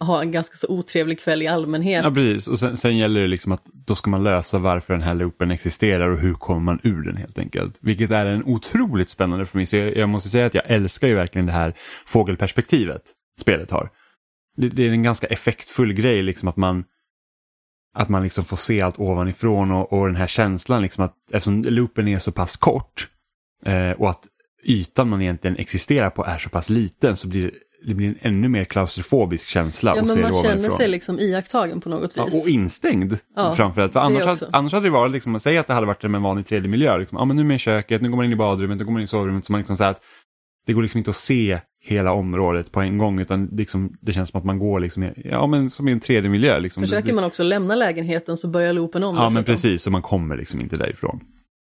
ha 0.00 0.22
en 0.22 0.32
ganska 0.32 0.56
så 0.56 0.66
otrevlig 0.68 1.20
kväll 1.20 1.42
i 1.42 1.46
allmänhet. 1.46 2.04
Ja, 2.04 2.10
precis. 2.10 2.48
Och 2.48 2.58
sen, 2.58 2.76
sen 2.76 2.96
gäller 2.96 3.20
det 3.20 3.26
liksom 3.26 3.52
att 3.52 3.64
då 3.64 3.94
ska 3.94 4.10
man 4.10 4.24
lösa 4.24 4.58
varför 4.58 4.94
den 4.94 5.02
här 5.02 5.14
loopen 5.14 5.50
existerar 5.50 6.08
och 6.08 6.18
hur 6.18 6.34
kommer 6.34 6.60
man 6.60 6.80
ur 6.82 7.02
den 7.02 7.16
helt 7.16 7.38
enkelt. 7.38 7.78
Vilket 7.80 8.10
är 8.10 8.26
en 8.26 8.44
otroligt 8.44 9.10
spännande 9.10 9.46
premiss. 9.46 9.74
Jag, 9.74 9.96
jag 9.96 10.08
måste 10.08 10.28
säga 10.28 10.46
att 10.46 10.54
jag 10.54 10.64
älskar 10.66 11.08
ju 11.08 11.14
verkligen 11.14 11.46
det 11.46 11.52
här 11.52 11.74
fågelperspektivet 12.06 13.02
spelet 13.40 13.70
har. 13.70 13.90
Det, 14.56 14.68
det 14.68 14.86
är 14.86 14.90
en 14.90 15.02
ganska 15.02 15.26
effektfull 15.26 15.92
grej 15.92 16.22
liksom 16.22 16.48
att 16.48 16.56
man 16.56 16.84
att 17.96 18.08
man 18.08 18.22
liksom 18.22 18.44
får 18.44 18.56
se 18.56 18.82
allt 18.82 18.98
ovanifrån 18.98 19.70
och, 19.70 19.92
och 19.92 20.06
den 20.06 20.16
här 20.16 20.26
känslan 20.26 20.82
liksom 20.82 21.04
att 21.04 21.14
eftersom 21.32 21.62
loopen 21.62 22.08
är 22.08 22.18
så 22.18 22.32
pass 22.32 22.56
kort 22.56 23.08
eh, 23.66 23.90
och 23.90 24.10
att 24.10 24.26
ytan 24.64 25.08
man 25.08 25.22
egentligen 25.22 25.56
existerar 25.56 26.10
på 26.10 26.24
är 26.24 26.38
så 26.38 26.48
pass 26.48 26.70
liten 26.70 27.16
så 27.16 27.28
blir 27.28 27.50
det, 27.86 27.94
blir 27.94 28.08
en 28.08 28.16
ännu 28.20 28.48
mer 28.48 28.64
klaustrofobisk 28.64 29.48
känsla 29.48 29.90
Ja 29.96 30.06
se 30.06 30.12
men 30.14 30.20
man 30.22 30.34
känner 30.34 30.48
ovanifrån. 30.54 30.76
sig 30.76 30.88
liksom 30.88 31.18
iakttagen 31.20 31.80
på 31.80 31.88
något 31.88 32.12
Ja, 32.16 32.24
vis. 32.24 32.44
och 32.44 32.48
instängd 32.50 33.18
Ja, 33.36 33.52
framförallt. 33.56 33.92
För 33.92 34.00
annars, 34.00 34.24
hade, 34.24 34.46
annars 34.52 34.72
hade 34.72 34.86
det 34.86 34.90
varit, 34.90 35.12
liksom, 35.12 35.40
säg 35.40 35.58
att 35.58 35.66
det 35.66 35.74
hade 35.74 35.86
varit 35.86 36.04
en 36.04 36.22
vanlig 36.22 36.46
tredje 36.46 36.68
miljö. 36.68 36.98
Liksom. 36.98 37.18
Ja, 37.18 37.24
men 37.24 37.36
nu 37.36 37.42
är 37.42 37.46
man 37.46 37.56
i 37.56 37.58
köket, 37.58 38.02
nu 38.02 38.08
går 38.10 38.16
man 38.16 38.26
in 38.26 38.32
i 38.32 38.36
badrummet, 38.36 38.78
nu 38.78 38.84
går 38.84 38.92
man 38.92 39.00
in 39.00 39.04
i 39.04 39.06
sovrummet. 39.06 39.44
Så 39.44 39.52
man 39.52 39.58
liksom 39.58 39.76
så 39.76 39.84
att 39.84 40.00
det 40.66 40.72
går 40.72 40.82
liksom 40.82 40.98
inte 40.98 41.10
att 41.10 41.16
se 41.16 41.60
hela 41.84 42.12
området 42.12 42.72
på 42.72 42.80
en 42.80 42.98
gång 42.98 43.20
utan 43.20 43.46
liksom, 43.46 43.96
det 44.00 44.12
känns 44.12 44.30
som 44.30 44.38
att 44.38 44.44
man 44.44 44.58
går 44.58 44.80
liksom, 44.80 45.10
ja, 45.24 45.46
men 45.46 45.70
som 45.70 45.88
i 45.88 45.92
en 45.92 46.00
tredje 46.00 46.30
miljö. 46.30 46.58
Liksom. 46.58 46.82
Försöker 46.82 47.12
man 47.12 47.24
också 47.24 47.42
lämna 47.42 47.74
lägenheten 47.74 48.36
så 48.36 48.48
börjar 48.48 48.72
loopen 48.72 49.04
om 49.04 49.16
Ja, 49.16 49.30
men 49.30 49.44
precis. 49.44 49.82
Så 49.82 49.90
man 49.90 50.02
kommer 50.02 50.36
liksom 50.36 50.60
inte 50.60 50.76
därifrån. 50.76 51.20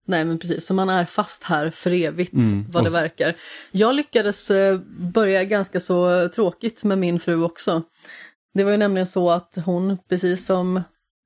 Nej 0.10 0.26
men 0.26 0.40
precis, 0.40 0.66
så 0.66 0.74
man 0.74 0.90
är 0.90 1.06
fast 1.06 1.44
här 1.44 1.70
för 1.70 1.92
evigt 1.92 2.34
Mm, 2.34 2.66
vad 2.70 2.84
det 2.84 2.90
verkar. 2.90 3.36
Jag 3.72 3.96
lyckades 3.96 4.52
eh, 4.52 4.80
börja 5.14 5.44
ganska 5.44 5.80
så 5.80 6.30
tråkigt 6.30 6.84
med 6.84 6.98
min 6.98 7.20
fru 7.20 7.44
också. 7.44 7.84
Det 8.54 8.64
var 8.64 8.72
ju 8.72 8.78
nämligen 8.78 9.08
så 9.08 9.30
att 9.30 9.58
hon, 9.66 9.98
precis 10.10 10.46
som 10.46 10.78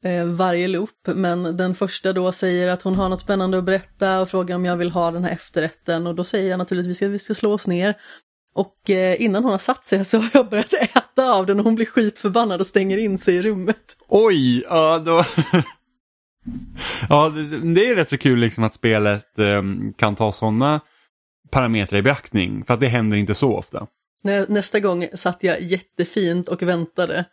eh, 0.05 0.25
varje 0.25 0.67
loop, 0.67 1.07
men 1.07 1.57
den 1.57 1.75
första 1.75 2.13
då 2.13 2.31
säger 2.31 2.67
att 2.67 2.81
hon 2.81 2.95
har 2.95 3.09
något 3.09 3.19
spännande 3.19 3.57
att 3.57 3.63
berätta 3.63 4.21
och 4.21 4.29
frågar 4.29 4.55
om 4.55 4.65
jag 4.65 4.77
vill 4.77 4.91
ha 4.91 5.11
den 5.11 5.23
här 5.23 5.31
efterrätten 5.31 6.07
och 6.07 6.15
då 6.15 6.23
säger 6.23 6.49
jag 6.49 6.57
naturligtvis 6.57 7.01
att 7.01 7.09
vi 7.09 7.19
ska 7.19 7.33
slå 7.33 7.53
oss 7.53 7.67
ner. 7.67 7.95
Och 8.55 8.89
eh, 8.89 9.21
innan 9.21 9.43
hon 9.43 9.51
har 9.51 9.59
satt 9.59 9.85
sig 9.85 10.05
så 10.05 10.17
har 10.19 10.29
jag 10.33 10.49
börjat 10.49 10.73
äta 10.73 11.33
av 11.33 11.45
den 11.45 11.59
och 11.59 11.65
hon 11.65 11.75
blir 11.75 11.85
skitförbannad 11.85 12.61
och 12.61 12.67
stänger 12.67 12.97
in 12.97 13.17
sig 13.17 13.35
i 13.35 13.41
rummet. 13.41 13.97
Oj, 14.07 14.63
ja 14.69 14.99
då... 14.99 15.25
ja, 17.09 17.29
det, 17.75 17.89
är 17.89 17.95
rätt 17.95 18.09
så 18.09 18.17
kul 18.17 18.39
liksom 18.39 18.63
att 18.63 18.73
spelet 18.73 19.39
ehm, 19.39 19.93
kan 19.93 20.15
ta 20.15 20.31
sådana 20.31 20.81
parametrar 21.49 21.99
i 21.99 22.01
beaktning. 22.01 22.65
För 22.65 22.73
att 22.73 22.79
det 22.79 22.87
händer 22.87 23.17
inte 23.17 23.33
så 23.33 23.57
ofta. 23.57 23.87
Nä, 24.23 24.45
nästa 24.49 24.79
gång 24.79 25.07
satt 25.13 25.43
jag 25.43 25.61
jättefint 25.61 26.49
och 26.49 26.61
väntade. 26.61 27.25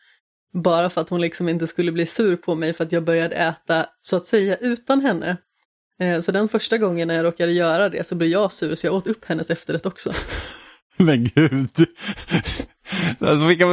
Bara 0.52 0.90
för 0.90 1.00
att 1.00 1.08
hon 1.08 1.20
liksom 1.20 1.48
inte 1.48 1.66
skulle 1.66 1.92
bli 1.92 2.06
sur 2.06 2.36
på 2.36 2.54
mig 2.54 2.72
för 2.72 2.84
att 2.84 2.92
jag 2.92 3.04
började 3.04 3.36
äta 3.36 3.86
så 4.00 4.16
att 4.16 4.24
säga 4.24 4.56
utan 4.56 5.00
henne. 5.00 5.36
Eh, 6.00 6.20
Så 6.20 6.32
den 6.32 6.48
första 6.48 6.78
gången 6.78 7.08
när 7.08 7.14
jag 7.14 7.24
råkade 7.24 7.52
göra 7.52 7.88
det 7.88 8.06
så 8.06 8.14
blev 8.14 8.30
jag 8.30 8.52
sur 8.52 8.74
så 8.74 8.86
jag 8.86 8.94
åt 8.94 9.06
upp 9.06 9.24
hennes 9.24 9.50
efterrätt 9.50 9.86
också. 9.86 10.12
Men 10.96 11.24
gud. 11.24 11.70
Alltså 13.18 13.46
vilka 13.46 13.66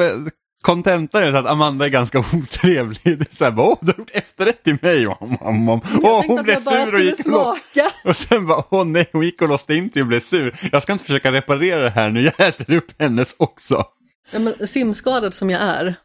kontenta 0.68 1.24
är 1.24 1.32
så 1.32 1.38
att 1.38 1.46
Amanda 1.46 1.86
är 1.86 1.90
ganska 1.90 2.20
otrevlig. 2.34 3.00
Det 3.04 3.32
är 3.32 3.36
så 3.36 3.46
här, 3.46 3.60
åh, 3.60 3.78
du 3.82 3.92
har 3.92 3.98
gjort 3.98 4.12
efterrätt 4.14 4.64
till 4.64 4.78
mig. 4.82 5.08
Om, 5.08 5.38
om, 5.42 5.70
om. 5.70 5.82
Åh, 6.04 6.24
hon 6.28 6.44
blev 6.44 6.56
sur 6.56 6.96
och 6.96 7.02
gick 7.02 7.26
och. 7.26 7.58
Och 8.10 8.18
sen 8.18 8.48
bara, 8.48 8.64
åh 8.70 8.86
nej, 8.86 9.10
hon 9.12 9.24
gick 9.24 9.42
och 9.42 9.50
låste 9.50 9.74
in 9.74 9.90
till 9.90 10.02
och 10.02 10.08
blev 10.08 10.20
sur. 10.20 10.60
Jag 10.72 10.84
ska 10.84 10.94
inte 10.94 11.06
försöka 11.06 11.32
reparera 11.32 11.82
det 11.82 11.90
här 11.90 12.10
nu, 12.10 12.22
jag 12.22 12.48
äter 12.48 12.74
upp 12.74 12.92
hennes 13.00 13.36
också. 13.40 13.84
Ja, 14.32 14.40
men 14.40 14.68
simskadad 14.68 15.34
som 15.34 15.50
jag 15.50 15.62
är, 15.62 15.96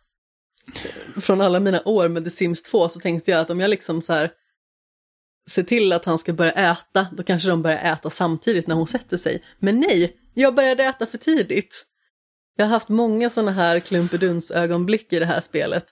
från 1.20 1.40
alla 1.40 1.60
mina 1.60 1.82
år 1.84 2.08
med 2.08 2.24
The 2.24 2.30
Sims 2.30 2.62
2 2.62 2.88
så 2.88 3.00
tänkte 3.00 3.30
jag 3.30 3.40
att 3.40 3.50
om 3.50 3.60
jag 3.60 3.70
liksom 3.70 4.02
så 4.02 4.12
här 4.12 4.30
ser 5.50 5.62
till 5.62 5.92
att 5.92 6.04
han 6.04 6.18
ska 6.18 6.32
börja 6.32 6.52
äta, 6.52 7.06
då 7.12 7.22
kanske 7.22 7.48
de 7.48 7.62
börjar 7.62 7.92
äta 7.92 8.10
samtidigt 8.10 8.66
när 8.66 8.74
hon 8.74 8.86
sätter 8.86 9.16
sig. 9.16 9.42
Men 9.58 9.80
nej, 9.80 10.16
jag 10.34 10.54
började 10.54 10.84
äta 10.84 11.06
för 11.06 11.18
tidigt. 11.18 11.86
Jag 12.56 12.64
har 12.64 12.70
haft 12.70 12.88
många 12.88 13.30
sådana 13.30 13.52
här 13.52 13.80
klumpeduns-ögonblick 13.80 15.12
i 15.12 15.18
det 15.18 15.26
här 15.26 15.40
spelet. 15.40 15.86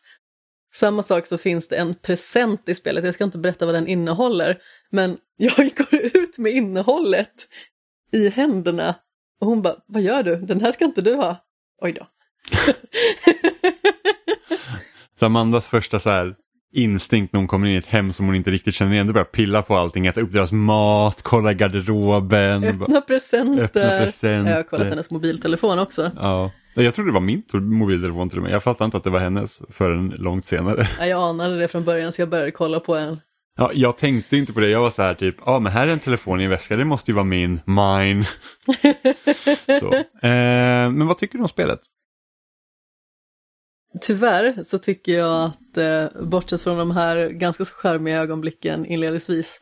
Samma 0.73 1.03
sak 1.03 1.27
så 1.27 1.39
finns 1.39 1.69
det 1.69 1.77
en 1.77 1.95
present 1.95 2.69
i 2.69 2.75
spelet, 2.75 3.05
jag 3.05 3.15
ska 3.15 3.25
inte 3.25 3.39
berätta 3.39 3.67
vad 3.67 3.75
den 3.75 3.87
innehåller, 3.87 4.63
men 4.91 5.19
jag 5.37 5.75
går 5.77 5.95
ut 5.95 6.39
med 6.39 6.53
innehållet 6.53 7.49
i 8.13 8.29
händerna 8.29 8.95
och 9.41 9.47
hon 9.47 9.63
bara, 9.63 9.77
vad 9.87 10.03
gör 10.03 10.23
du? 10.23 10.37
Den 10.37 10.61
här 10.61 10.73
ska 10.73 10.85
inte 10.85 11.01
du 11.01 11.15
ha. 11.15 11.37
Oj 11.83 11.93
då. 11.93 12.07
Så 15.19 15.27
Amandas 15.27 15.69
första 15.69 16.01
så 16.01 16.11
här 16.11 16.37
instinkt 16.73 17.33
när 17.33 17.41
hon 17.41 17.49
kommer 17.49 17.67
in 17.67 17.75
i 17.75 17.79
ett 17.79 17.87
hem 17.87 18.13
som 18.13 18.27
hon 18.27 18.35
inte 18.35 18.51
riktigt 18.51 18.75
känner 18.75 18.93
igen, 18.93 19.09
är 19.09 19.13
bara 19.13 19.25
pilla 19.25 19.63
på 19.63 19.77
allting, 19.77 20.07
äta 20.07 20.21
upp 20.21 20.33
deras 20.33 20.53
mat, 20.53 21.23
kolla 21.23 21.53
garderoben. 21.53 22.65
Öppna 22.65 23.01
presenter. 23.01 23.63
Öppna 23.63 23.89
presenter. 24.05 24.51
Jag 24.51 24.59
har 24.59 24.63
kollat 24.63 24.87
hennes 24.87 25.11
mobiltelefon 25.11 25.79
också. 25.79 26.11
Ja. 26.17 26.51
Jag 26.75 26.95
trodde 26.95 27.11
det 27.11 27.15
var 27.15 27.21
min 27.21 27.43
mobiltelefon 27.53 28.29
till 28.29 28.39
och 28.39 28.45
med. 28.45 28.53
Jag 28.53 28.63
fattade 28.63 28.85
inte 28.85 28.97
att 28.97 29.05
det 29.05 29.11
var 29.11 29.21
hennes 29.21 29.63
förrän 29.69 30.09
långt 30.09 30.45
senare. 30.45 30.89
Ja, 30.99 31.07
jag 31.07 31.23
anade 31.23 31.59
det 31.59 31.69
från 31.69 31.85
början 31.85 32.13
så 32.13 32.23
jag 32.23 32.29
började 32.29 32.51
kolla 32.51 32.81
på 32.81 32.97
en. 32.97 33.21
Ja, 33.57 33.71
jag 33.75 33.97
tänkte 33.97 34.37
inte 34.37 34.53
på 34.53 34.61
det. 34.61 34.71
Jag 34.71 34.81
var 34.81 34.91
så 34.91 35.03
här 35.03 35.15
typ, 35.15 35.37
ja 35.47 35.59
men 35.59 35.73
här 35.73 35.89
är 35.89 35.93
en 35.93 35.99
telefon 35.99 36.41
i 36.41 36.45
en 36.45 36.51
väska, 36.51 36.77
det 36.77 36.85
måste 36.85 37.11
ju 37.11 37.15
vara 37.15 37.25
min, 37.25 37.61
mine. 37.65 38.25
så. 39.81 39.95
Eh, 39.95 40.91
men 40.91 41.07
vad 41.07 41.19
tycker 41.19 41.39
du 41.39 41.43
om 41.43 41.49
spelet? 41.49 41.81
Tyvärr 44.01 44.63
så 44.63 44.79
tycker 44.79 45.13
jag 45.13 45.45
att, 45.45 45.59
eh, 45.77 46.07
bortsett 46.23 46.63
från 46.63 46.79
de 46.79 46.91
här 46.91 47.29
ganska 47.29 47.65
så 47.65 47.75
charmiga 47.75 48.19
ögonblicken 48.19 48.87
inledningsvis, 48.87 49.61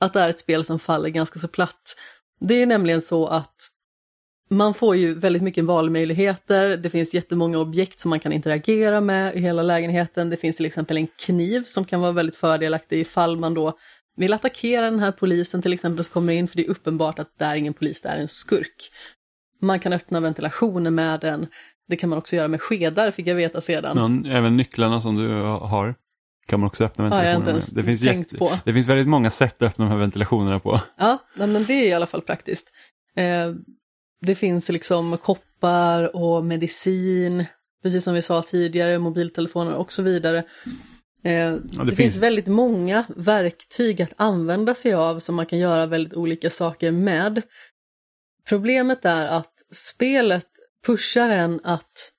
att 0.00 0.12
det 0.12 0.20
är 0.20 0.28
ett 0.28 0.38
spel 0.38 0.64
som 0.64 0.78
faller 0.78 1.08
ganska 1.08 1.38
så 1.38 1.48
platt. 1.48 1.96
Det 2.40 2.54
är 2.54 2.66
nämligen 2.66 3.02
så 3.02 3.26
att 3.26 3.56
man 4.50 4.74
får 4.74 4.96
ju 4.96 5.14
väldigt 5.14 5.42
mycket 5.42 5.64
valmöjligheter, 5.64 6.76
det 6.76 6.90
finns 6.90 7.14
jättemånga 7.14 7.58
objekt 7.58 8.00
som 8.00 8.08
man 8.08 8.20
kan 8.20 8.32
interagera 8.32 9.00
med 9.00 9.36
i 9.36 9.40
hela 9.40 9.62
lägenheten. 9.62 10.30
Det 10.30 10.36
finns 10.36 10.56
till 10.56 10.66
exempel 10.66 10.96
en 10.96 11.06
kniv 11.06 11.64
som 11.64 11.84
kan 11.84 12.00
vara 12.00 12.12
väldigt 12.12 12.36
fördelaktig 12.36 13.00
ifall 13.00 13.36
man 13.36 13.54
då 13.54 13.78
vill 14.16 14.32
attackera 14.32 14.90
den 14.90 15.00
här 15.00 15.12
polisen 15.12 15.62
till 15.62 15.72
exempel 15.72 16.04
som 16.04 16.12
kommer 16.12 16.32
in, 16.32 16.48
för 16.48 16.56
det 16.56 16.66
är 16.66 16.70
uppenbart 16.70 17.18
att 17.18 17.38
det 17.38 17.44
är 17.44 17.56
ingen 17.56 17.74
polis, 17.74 18.00
det 18.00 18.08
är 18.08 18.18
en 18.18 18.28
skurk. 18.28 18.90
Man 19.60 19.80
kan 19.80 19.92
öppna 19.92 20.20
ventilationen 20.20 20.94
med 20.94 21.20
den, 21.20 21.46
det 21.90 21.96
kan 21.96 22.10
man 22.10 22.18
också 22.18 22.36
göra 22.36 22.48
med 22.48 22.60
skedar 22.62 23.10
fick 23.10 23.26
jag 23.26 23.34
veta 23.34 23.60
sedan. 23.60 24.24
Ja, 24.24 24.30
även 24.38 24.56
nycklarna 24.56 25.00
som 25.00 25.16
du 25.16 25.28
har 25.42 25.94
kan 26.46 26.60
man 26.60 26.66
också 26.66 26.84
öppna 26.84 27.04
Ja, 27.04 27.10
ventilationen 27.10 27.54
med. 27.54 27.62
Det 27.74 27.84
finns, 27.84 28.02
tänkt 28.02 28.38
på. 28.38 28.58
det 28.64 28.72
finns 28.74 28.88
väldigt 28.88 29.08
många 29.08 29.30
sätt 29.30 29.62
att 29.62 29.68
öppna 29.68 29.84
de 29.84 29.90
här 29.90 29.98
ventilationerna 29.98 30.60
på. 30.60 30.80
Ja, 30.98 31.18
men 31.34 31.64
det 31.64 31.72
är 31.74 31.88
i 31.88 31.92
alla 31.92 32.06
fall 32.06 32.20
praktiskt. 32.22 32.72
Eh, 33.16 33.52
det 34.20 34.34
finns 34.34 34.68
liksom 34.68 35.16
koppar 35.16 36.16
och 36.16 36.44
medicin, 36.44 37.44
precis 37.82 38.04
som 38.04 38.14
vi 38.14 38.22
sa 38.22 38.42
tidigare, 38.42 38.98
mobiltelefoner 38.98 39.74
och 39.74 39.92
så 39.92 40.02
vidare. 40.02 40.38
Eh, 41.24 41.32
Ja, 41.32 41.50
det, 41.52 41.84
finns... 41.86 41.96
finns- 41.96 42.16
väldigt 42.16 42.46
många 42.46 43.04
verktyg 43.16 44.02
att 44.02 44.12
använda 44.16 44.74
sig 44.74 44.94
av 44.94 45.18
som 45.18 45.34
man 45.34 45.46
kan 45.46 45.58
göra 45.58 45.86
väldigt 45.86 46.14
olika 46.14 46.50
saker 46.50 46.90
med. 46.90 47.42
Problemet 48.48 49.04
är 49.04 49.26
att 49.26 49.52
spelet 49.72 50.46
pushar 50.86 51.28
en 51.28 51.60
att 51.64 52.12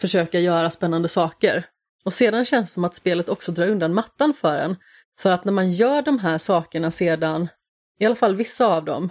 försöka 0.00 0.40
göra 0.40 0.70
spännande 0.70 1.08
saker. 1.08 1.66
Och 2.04 2.12
sedan 2.12 2.44
känns 2.44 2.68
det 2.68 2.72
som 2.72 2.84
att 2.84 2.94
spelet 2.94 3.28
också 3.28 3.52
drar 3.52 3.68
undan 3.68 3.94
mattan 3.94 4.34
för 4.34 4.58
en. 4.58 4.76
För 5.18 5.30
att 5.30 5.44
när 5.44 5.52
man 5.52 5.70
gör 5.70 6.02
de 6.02 6.18
här 6.18 6.38
sakerna 6.38 6.90
sedan, 6.90 7.48
i 7.98 8.06
alla 8.06 8.16
fall 8.16 8.36
vissa 8.36 8.66
av 8.66 8.84
dem, 8.84 9.10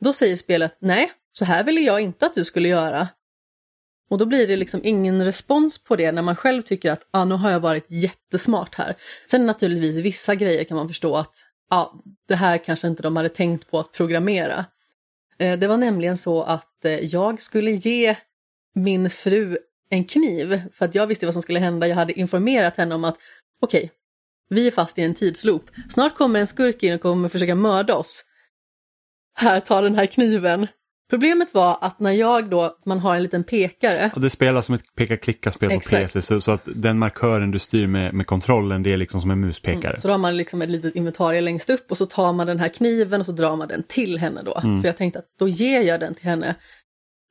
då 0.00 0.12
säger 0.12 0.36
spelet 0.36 0.76
nej, 0.80 1.12
så 1.32 1.44
här 1.44 1.64
ville 1.64 1.80
jag 1.80 2.00
inte 2.00 2.26
att 2.26 2.34
du 2.34 2.44
skulle 2.44 2.68
göra. 2.68 3.08
Och 4.10 4.18
då 4.18 4.26
blir 4.26 4.46
det 4.46 4.56
liksom 4.56 4.80
ingen 4.84 5.24
respons 5.24 5.84
på 5.84 5.96
det 5.96 6.12
när 6.12 6.22
man 6.22 6.36
själv 6.36 6.62
tycker 6.62 6.90
att 6.92 7.08
ah, 7.10 7.24
nu 7.24 7.34
har 7.34 7.50
jag 7.50 7.60
varit 7.60 7.90
jättesmart 7.90 8.74
här. 8.74 8.96
Sen 9.30 9.46
naturligtvis 9.46 9.96
vissa 9.96 10.34
grejer 10.34 10.64
kan 10.64 10.76
man 10.76 10.88
förstå 10.88 11.16
att 11.16 11.34
ah, 11.70 11.92
det 12.28 12.34
här 12.34 12.58
kanske 12.58 12.88
inte 12.88 13.02
de 13.02 13.16
hade 13.16 13.28
tänkt 13.28 13.70
på 13.70 13.78
att 13.78 13.92
programmera. 13.92 14.64
Eh, 15.38 15.58
det 15.58 15.68
var 15.68 15.76
nämligen 15.76 16.16
så 16.16 16.42
att 16.42 16.84
eh, 16.84 16.92
jag 16.92 17.42
skulle 17.42 17.70
ge 17.70 18.16
min 18.74 19.10
fru 19.10 19.58
en 19.90 20.04
kniv 20.04 20.62
för 20.72 20.84
att 20.84 20.94
jag 20.94 21.06
visste 21.06 21.26
vad 21.26 21.32
som 21.32 21.42
skulle 21.42 21.58
hända. 21.58 21.88
Jag 21.88 21.96
hade 21.96 22.12
informerat 22.12 22.76
henne 22.76 22.94
om 22.94 23.04
att 23.04 23.16
okej, 23.60 23.90
vi 24.48 24.66
är 24.66 24.70
fast 24.70 24.98
i 24.98 25.02
en 25.02 25.14
tidsloop. 25.14 25.70
Snart 25.88 26.14
kommer 26.14 26.40
en 26.40 26.46
skurk 26.46 26.82
in 26.82 26.94
och 26.94 27.00
kommer 27.00 27.28
försöka 27.28 27.54
mörda 27.54 27.96
oss. 27.96 28.24
Här, 29.34 29.60
ta 29.60 29.80
den 29.80 29.94
här 29.94 30.06
kniven. 30.06 30.66
Problemet 31.10 31.54
var 31.54 31.78
att 31.80 32.00
när 32.00 32.12
jag 32.12 32.50
då, 32.50 32.76
man 32.84 32.98
har 32.98 33.14
en 33.14 33.22
liten 33.22 33.44
pekare, 33.44 34.10
Och 34.14 34.20
det 34.20 34.30
spelas 34.30 34.66
som 34.66 34.74
ett 34.74 34.94
peka-klicka-spel 34.94 35.70
på. 35.70 35.80
PC 35.80 36.22
så, 36.22 36.40
så 36.40 36.50
att 36.50 36.62
den 36.64 36.98
markören 36.98 37.50
du 37.50 37.58
styr 37.58 37.86
med, 37.86 38.14
med 38.14 38.26
kontrollen 38.26 38.82
det 38.82 38.92
är 38.92 38.96
liksom 38.96 39.20
som 39.20 39.30
en 39.30 39.40
muspekare. 39.40 40.00
så 40.00 40.08
då 40.08 40.14
har 40.14 40.18
man 40.18 40.36
liksom 40.36 40.62
ett 40.62 40.70
litet 40.70 40.96
inventarie 40.96 41.40
längst 41.40 41.70
upp 41.70 41.90
och 41.90 41.98
så 41.98 42.06
tar 42.06 42.32
man 42.32 42.46
den 42.46 42.58
här 42.58 42.68
kniven 42.68 43.20
och 43.20 43.26
så 43.26 43.32
drar 43.32 43.56
man 43.56 43.68
den 43.68 43.82
till 43.82 44.18
henne 44.18 44.42
då. 44.42 44.60
Mm. 44.64 44.82
För 44.82 44.88
jag 44.88 44.96
tänkte 44.96 45.18
att 45.18 45.28
då 45.38 45.48
ger 45.48 45.80
jag 45.80 46.00
den 46.00 46.14
till 46.14 46.24
henne. 46.24 46.54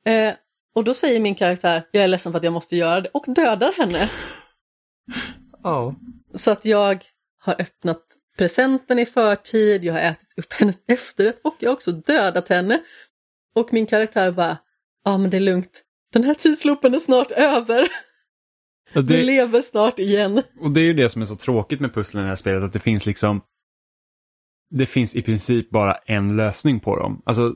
Eh, 0.06 0.32
och 0.74 0.84
då 0.84 0.94
säger 0.94 1.20
min 1.20 1.34
karaktär, 1.34 1.82
jag 1.90 2.04
är 2.04 2.08
ledsen 2.08 2.32
för 2.32 2.36
att 2.36 2.44
jag 2.44 2.52
måste 2.52 2.76
göra 2.76 3.00
det, 3.00 3.08
och 3.08 3.24
dödar 3.28 3.72
henne. 3.72 4.10
Ja. 5.62 5.94
Så 6.34 6.50
att 6.50 6.64
jag 6.64 7.04
har 7.38 7.60
öppnat 7.60 8.02
presenten 8.38 8.98
i 8.98 9.06
förtid, 9.06 9.84
jag 9.84 9.92
har 9.92 10.00
ätit 10.00 10.28
upp 10.36 10.52
hennes 10.52 10.82
efterrätt 10.86 11.40
och 11.44 11.56
jag 11.58 11.70
har 11.70 11.74
också 11.74 11.92
dödat 11.92 12.48
henne. 12.48 12.80
Och 13.58 13.72
min 13.72 13.86
karaktär 13.86 14.32
bara, 14.32 14.58
ja 15.04 15.18
men 15.18 15.30
det 15.30 15.36
är 15.36 15.40
lugnt, 15.40 15.82
den 16.12 16.24
här 16.24 16.34
tidsloopen 16.34 16.94
är 16.94 16.98
snart 16.98 17.30
över, 17.30 17.88
Och 18.94 19.04
du 19.04 19.16
det, 19.16 19.22
lever 19.22 19.60
snart 19.60 19.98
igen. 19.98 20.42
och 20.60 20.70
det 20.70 20.80
är 20.80 20.84
ju 20.84 20.92
det 20.92 21.08
som 21.08 21.22
är 21.22 21.26
så 21.26 21.36
tråkigt 21.36 21.80
med 21.80 21.94
pusslen 21.94 22.22
i 22.22 22.24
det 22.24 22.28
här 22.28 22.36
spelet, 22.36 22.62
att 22.62 22.72
det 22.72 22.78
finns 22.78 23.06
liksom 23.06 23.40
det 24.70 24.86
finns 24.86 25.14
i 25.16 25.22
princip 25.22 25.70
bara 25.70 25.94
en 25.94 26.36
lösning 26.36 26.80
på 26.80 26.96
dem. 26.96 27.22
Alltså, 27.26 27.54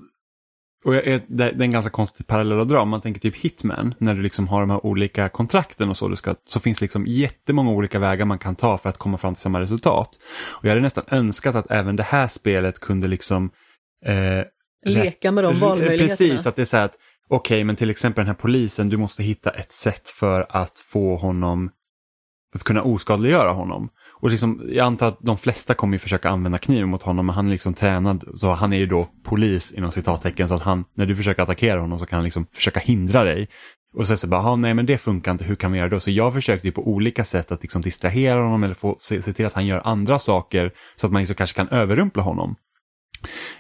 och 0.85 0.95
jag, 0.95 1.23
det 1.29 1.45
är 1.45 1.63
en 1.63 1.71
ganska 1.71 1.91
konstig 1.91 2.27
parallell 2.27 2.61
att 2.61 2.69
dra. 2.69 2.85
Man 2.85 3.01
tänker 3.01 3.21
typ 3.21 3.37
Hitman, 3.37 3.95
när 3.99 4.15
du 4.15 4.23
liksom 4.23 4.49
har 4.49 4.61
de 4.61 4.71
här 4.71 4.87
olika 4.87 5.29
kontrakten 5.29 5.89
och 5.89 5.97
så, 5.97 6.09
du 6.09 6.17
ska, 6.17 6.35
så 6.49 6.61
finns 6.61 6.81
liksom 6.81 7.07
jättemånga 7.07 7.71
olika 7.71 7.99
vägar 7.99 8.25
man 8.25 8.39
kan 8.39 8.57
ta 8.57 8.79
för 8.79 8.89
att 8.89 8.99
komma 8.99 9.19
fram 9.19 9.35
till 9.35 9.43
samma 9.43 9.61
resultat. 9.61 10.11
Och 10.49 10.65
jag 10.65 10.71
hade 10.71 10.81
nästan 10.81 11.05
önskat 11.09 11.55
att 11.55 11.71
även 11.71 11.97
det 11.97 12.03
här 12.03 12.29
spelet 12.29 12.79
kunde 12.79 13.09
liksom 13.09 13.51
eh, 14.05 14.45
Leka 14.85 15.33
med 15.33 15.45
de 15.45 15.57
R- 15.57 15.61
valmöjligheterna. 15.61 16.09
Precis, 16.09 16.47
att 16.47 16.57
det 16.57 16.63
är 16.63 16.67
så 16.67 16.77
här 16.77 16.85
att 16.85 16.95
okej, 17.29 17.65
men 17.65 17.77
till 17.77 17.91
exempel 17.91 18.23
den 18.25 18.27
här 18.35 18.41
polisen, 18.41 18.89
du 18.89 18.97
måste 18.97 19.23
hitta 19.23 19.51
ett 19.51 19.73
sätt 19.73 20.09
för 20.09 20.47
att 20.49 20.79
få 20.79 21.17
honom 21.17 21.71
att 22.55 22.63
kunna 22.63 22.83
oskadliggöra 22.83 23.51
honom. 23.51 23.89
Och 24.21 24.31
liksom, 24.31 24.63
jag 24.69 24.87
antar 24.87 25.09
att 25.09 25.19
de 25.21 25.39
flesta 25.39 25.75
kommer 25.75 25.95
ju 25.95 25.99
försöka 25.99 26.31
använda 26.31 26.59
kniven 26.59 26.89
mot 26.89 27.03
honom, 27.03 27.27
men 27.27 27.35
han 27.35 27.47
är 27.47 27.51
liksom 27.51 27.75
tränad, 27.75 28.25
så 28.37 28.53
han 28.53 28.73
är 28.73 28.77
ju 28.77 28.87
då 28.87 29.09
polis 29.25 29.73
inom 29.73 29.91
citattecken, 29.93 30.49
så 30.49 30.55
att 30.55 30.63
han, 30.63 30.85
när 30.95 31.07
du 31.07 31.17
försöker 31.17 31.43
attackera 31.43 31.81
honom 31.81 31.99
så 31.99 32.07
kan 32.07 32.17
han 32.17 32.25
liksom 32.25 32.47
försöka 32.53 32.81
hindra 32.81 33.25
dig. 33.25 33.49
Och 33.95 34.07
så 34.07 34.17
så 34.17 34.27
bara, 34.27 34.43
"Ja, 34.43 34.57
nej 34.57 34.75
men 34.75 34.87
det 34.87 34.99
funkar 34.99 35.33
inte, 35.33 35.45
hur 35.45 35.55
kan 35.55 35.73
vi 35.73 35.79
göra 35.79 35.89
då? 35.89 36.01
Så 36.01 36.11
jag 36.11 36.33
försökte 36.33 36.67
ju 36.69 36.73
på 36.73 36.89
olika 36.89 37.25
sätt 37.25 37.53
att 37.53 37.63
liksom 37.63 37.83
distrahera 37.83 38.41
honom 38.43 38.65
eller 38.65 38.75
få, 38.75 38.97
se, 39.01 39.23
se 39.23 39.33
till 39.33 39.47
att 39.47 39.53
han 39.53 39.67
gör 39.67 39.83
andra 39.85 40.19
saker 40.19 40.73
så 40.97 41.07
att 41.07 41.13
man 41.13 41.23
liksom 41.23 41.37
kanske 41.37 41.57
kan 41.57 41.69
överrumpla 41.69 42.23
honom. 42.23 42.57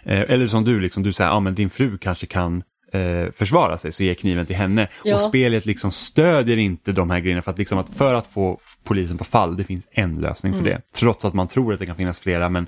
Eh, 0.02 0.20
eller 0.20 0.46
som 0.46 0.64
du, 0.64 0.80
liksom, 0.80 1.02
du 1.02 1.12
säger, 1.12 1.30
ja 1.30 1.40
men 1.40 1.54
din 1.54 1.70
fru 1.70 1.98
kanske 1.98 2.26
kan 2.26 2.62
eh, 2.92 3.30
försvara 3.32 3.78
sig 3.78 3.92
så 3.92 4.02
ge 4.02 4.14
kniven 4.14 4.46
till 4.46 4.56
henne. 4.56 4.88
Ja. 5.04 5.14
Och 5.14 5.20
spelet 5.20 5.66
liksom 5.66 5.90
stödjer 5.92 6.56
inte 6.56 6.92
de 6.92 7.10
här 7.10 7.20
grejerna 7.20 7.42
för 7.42 7.50
att, 7.50 7.58
liksom 7.58 7.78
att, 7.78 7.94
för 7.94 8.14
att 8.14 8.26
få 8.26 8.60
polisen 8.84 9.18
på 9.18 9.24
fall, 9.24 9.56
det 9.56 9.64
finns 9.64 9.88
en 9.90 10.20
lösning 10.20 10.52
för 10.52 10.60
Mm. 10.60 10.72
det. 10.72 10.80
Trots 10.94 11.24
att 11.24 11.34
man 11.34 11.48
tror 11.48 11.72
att 11.72 11.78
det 11.80 11.86
kan 11.86 11.96
finnas 11.96 12.20
flera, 12.20 12.48
men 12.48 12.66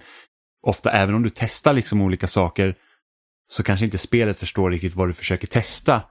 ofta 0.66 0.90
även 0.90 1.14
om 1.14 1.22
du 1.22 1.30
testar 1.34 1.72
liksom 1.72 2.00
olika 2.02 2.26
saker 2.26 2.74
så 3.48 3.62
kanske 3.62 3.84
inte 3.84 3.98
spelet 3.98 4.38
förstår 4.38 4.70
riktigt 4.70 4.94
vad 4.94 5.08
du 5.08 5.12
försöker 5.12 5.46
testa. 5.46 6.02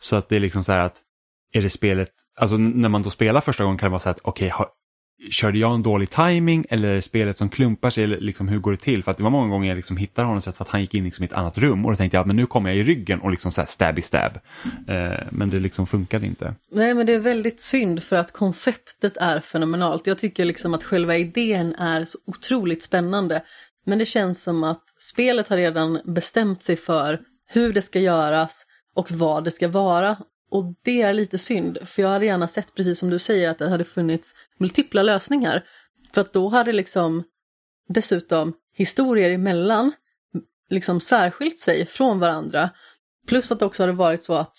Så 0.00 0.16
att 0.16 0.28
det 0.28 0.36
är 0.36 0.40
liksom 0.40 0.64
så 0.64 0.72
här 0.72 0.78
att, 0.78 0.96
är 1.52 1.62
det 1.62 1.70
spelet, 1.70 2.08
alltså 2.40 2.56
när 2.56 2.88
man 2.88 3.02
då 3.02 3.10
spelar 3.10 3.40
första 3.40 3.64
gången 3.64 3.78
kan 3.78 3.86
det 3.86 3.90
vara 3.90 4.00
så 4.00 4.08
här 4.08 4.14
att 4.14 4.20
okej, 4.24 4.48
har- 4.48 4.68
körde 5.30 5.58
jag 5.58 5.74
en 5.74 5.82
dålig 5.82 6.10
timing 6.10 6.64
eller 6.68 6.88
är 6.88 6.94
det 6.94 7.02
spelet 7.02 7.38
som 7.38 7.48
klumpar 7.48 7.90
sig 7.90 8.04
eller 8.04 8.20
liksom 8.20 8.48
hur 8.48 8.58
går 8.58 8.70
det 8.70 8.76
till? 8.76 9.04
För 9.04 9.10
att 9.10 9.16
det 9.16 9.22
var 9.22 9.30
många 9.30 9.48
gånger 9.48 9.68
jag 9.68 9.76
liksom 9.76 9.96
hittade 9.96 10.26
honom 10.26 10.40
så 10.40 10.52
för 10.52 10.64
att 10.64 10.70
han 10.70 10.80
gick 10.80 10.94
in 10.94 11.04
liksom 11.04 11.22
i 11.22 11.26
ett 11.26 11.32
annat 11.32 11.58
rum 11.58 11.84
och 11.84 11.92
då 11.92 11.96
tänkte 11.96 12.16
jag 12.16 12.20
att 12.20 12.26
men 12.26 12.36
nu 12.36 12.46
kommer 12.46 12.70
jag 12.70 12.78
i 12.78 12.84
ryggen 12.84 13.20
och 13.20 13.30
liksom 13.30 13.52
så 13.52 13.60
här 13.60 13.68
stab 13.68 13.98
i 13.98 14.02
stab. 14.02 14.32
Eh, 14.88 15.12
men 15.30 15.50
det 15.50 15.60
liksom 15.60 15.86
funkade 15.86 16.26
inte. 16.26 16.54
Nej 16.70 16.94
men 16.94 17.06
det 17.06 17.14
är 17.14 17.20
väldigt 17.20 17.60
synd 17.60 18.02
för 18.02 18.16
att 18.16 18.32
konceptet 18.32 19.16
är 19.16 19.40
fenomenalt. 19.40 20.06
Jag 20.06 20.18
tycker 20.18 20.44
liksom 20.44 20.74
att 20.74 20.84
själva 20.84 21.16
idén 21.16 21.74
är 21.74 22.04
så 22.04 22.18
otroligt 22.26 22.82
spännande. 22.82 23.42
Men 23.84 23.98
det 23.98 24.06
känns 24.06 24.42
som 24.42 24.64
att 24.64 24.84
spelet 24.98 25.48
har 25.48 25.56
redan 25.56 26.00
bestämt 26.04 26.62
sig 26.62 26.76
för 26.76 27.20
hur 27.48 27.72
det 27.72 27.82
ska 27.82 27.98
göras 27.98 28.66
och 28.94 29.10
vad 29.10 29.44
det 29.44 29.50
ska 29.50 29.68
vara. 29.68 30.16
Och 30.52 30.74
det 30.82 31.02
är 31.02 31.12
lite 31.12 31.38
synd, 31.38 31.78
för 31.84 32.02
jag 32.02 32.08
hade 32.08 32.26
gärna 32.26 32.48
sett, 32.48 32.74
precis 32.74 32.98
som 32.98 33.10
du 33.10 33.18
säger, 33.18 33.48
att 33.48 33.58
det 33.58 33.68
hade 33.68 33.84
funnits 33.84 34.34
multipla 34.58 35.02
lösningar. 35.02 35.64
För 36.14 36.20
att 36.20 36.32
då 36.32 36.48
hade 36.48 36.72
liksom 36.72 37.24
dessutom 37.88 38.52
historier 38.74 39.30
emellan 39.30 39.92
liksom 40.70 41.00
särskilt 41.00 41.58
sig 41.58 41.86
från 41.86 42.18
varandra. 42.18 42.70
Plus 43.26 43.52
att 43.52 43.58
det 43.58 43.64
också 43.64 43.82
hade 43.82 43.92
varit 43.92 44.24
så 44.24 44.34
att 44.34 44.56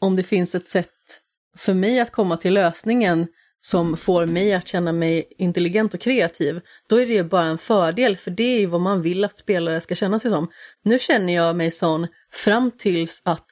om 0.00 0.16
det 0.16 0.22
finns 0.22 0.54
ett 0.54 0.68
sätt 0.68 1.20
för 1.56 1.74
mig 1.74 2.00
att 2.00 2.12
komma 2.12 2.36
till 2.36 2.54
lösningen 2.54 3.26
som 3.60 3.96
får 3.96 4.26
mig 4.26 4.54
att 4.54 4.68
känna 4.68 4.92
mig 4.92 5.32
intelligent 5.38 5.94
och 5.94 6.00
kreativ, 6.00 6.60
då 6.88 7.00
är 7.00 7.06
det 7.06 7.24
bara 7.24 7.46
en 7.46 7.58
fördel, 7.58 8.16
för 8.16 8.30
det 8.30 8.54
är 8.56 8.60
ju 8.60 8.66
vad 8.66 8.80
man 8.80 9.02
vill 9.02 9.24
att 9.24 9.38
spelare 9.38 9.80
ska 9.80 9.94
känna 9.94 10.18
sig 10.18 10.30
som. 10.30 10.50
Nu 10.82 10.98
känner 10.98 11.32
jag 11.32 11.56
mig 11.56 11.70
sån 11.70 12.06
fram 12.32 12.70
tills 12.70 13.22
att 13.24 13.46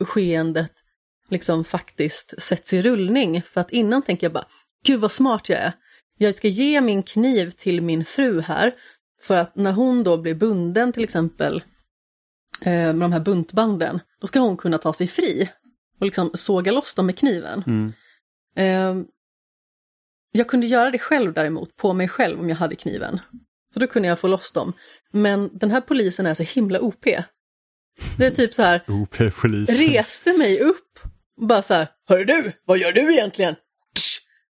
skeendet 0.00 0.83
liksom 1.34 1.64
faktiskt 1.64 2.42
sätts 2.42 2.72
i 2.72 2.82
rullning, 2.82 3.42
för 3.42 3.60
att 3.60 3.70
innan 3.70 4.02
tänker 4.02 4.24
jag 4.24 4.32
bara, 4.32 4.46
gud 4.84 5.00
vad 5.00 5.12
smart 5.12 5.48
jag 5.48 5.58
är. 5.58 5.72
Jag 6.18 6.34
ska 6.34 6.48
ge 6.48 6.80
min 6.80 7.02
kniv 7.02 7.50
till 7.50 7.82
min 7.82 8.04
fru 8.04 8.40
här, 8.40 8.74
för 9.22 9.36
att 9.36 9.56
när 9.56 9.72
hon 9.72 10.04
då 10.04 10.16
blir 10.16 10.34
bunden 10.34 10.92
till 10.92 11.04
exempel 11.04 11.64
eh, 12.60 12.72
med 12.72 13.00
de 13.00 13.12
här 13.12 13.20
buntbanden, 13.20 14.00
då 14.20 14.26
ska 14.26 14.40
hon 14.40 14.56
kunna 14.56 14.78
ta 14.78 14.92
sig 14.92 15.06
fri 15.06 15.50
och 16.00 16.06
liksom 16.06 16.30
såga 16.34 16.72
loss 16.72 16.94
dem 16.94 17.06
med 17.06 17.18
kniven. 17.18 17.64
Mm. 17.66 17.92
Eh, 18.56 19.06
jag 20.32 20.48
kunde 20.48 20.66
göra 20.66 20.90
det 20.90 20.98
själv 20.98 21.32
däremot, 21.32 21.76
på 21.76 21.92
mig 21.92 22.08
själv 22.08 22.40
om 22.40 22.48
jag 22.48 22.56
hade 22.56 22.76
kniven. 22.76 23.20
Så 23.74 23.80
då 23.80 23.86
kunde 23.86 24.08
jag 24.08 24.18
få 24.18 24.28
loss 24.28 24.52
dem. 24.52 24.72
Men 25.12 25.58
den 25.58 25.70
här 25.70 25.80
polisen 25.80 26.26
är 26.26 26.34
så 26.34 26.42
himla 26.42 26.80
OP. 26.80 27.04
Det 28.18 28.26
är 28.26 28.30
typ 28.30 28.54
så 28.54 28.62
här, 28.62 28.82
reste 29.94 30.38
mig 30.38 30.60
upp 30.60 30.93
bara 31.40 31.62
så 31.62 31.74
här, 31.74 31.88
Hör 32.08 32.24
du, 32.24 32.52
vad 32.64 32.78
gör 32.78 32.92
du 32.92 33.12
egentligen? 33.12 33.54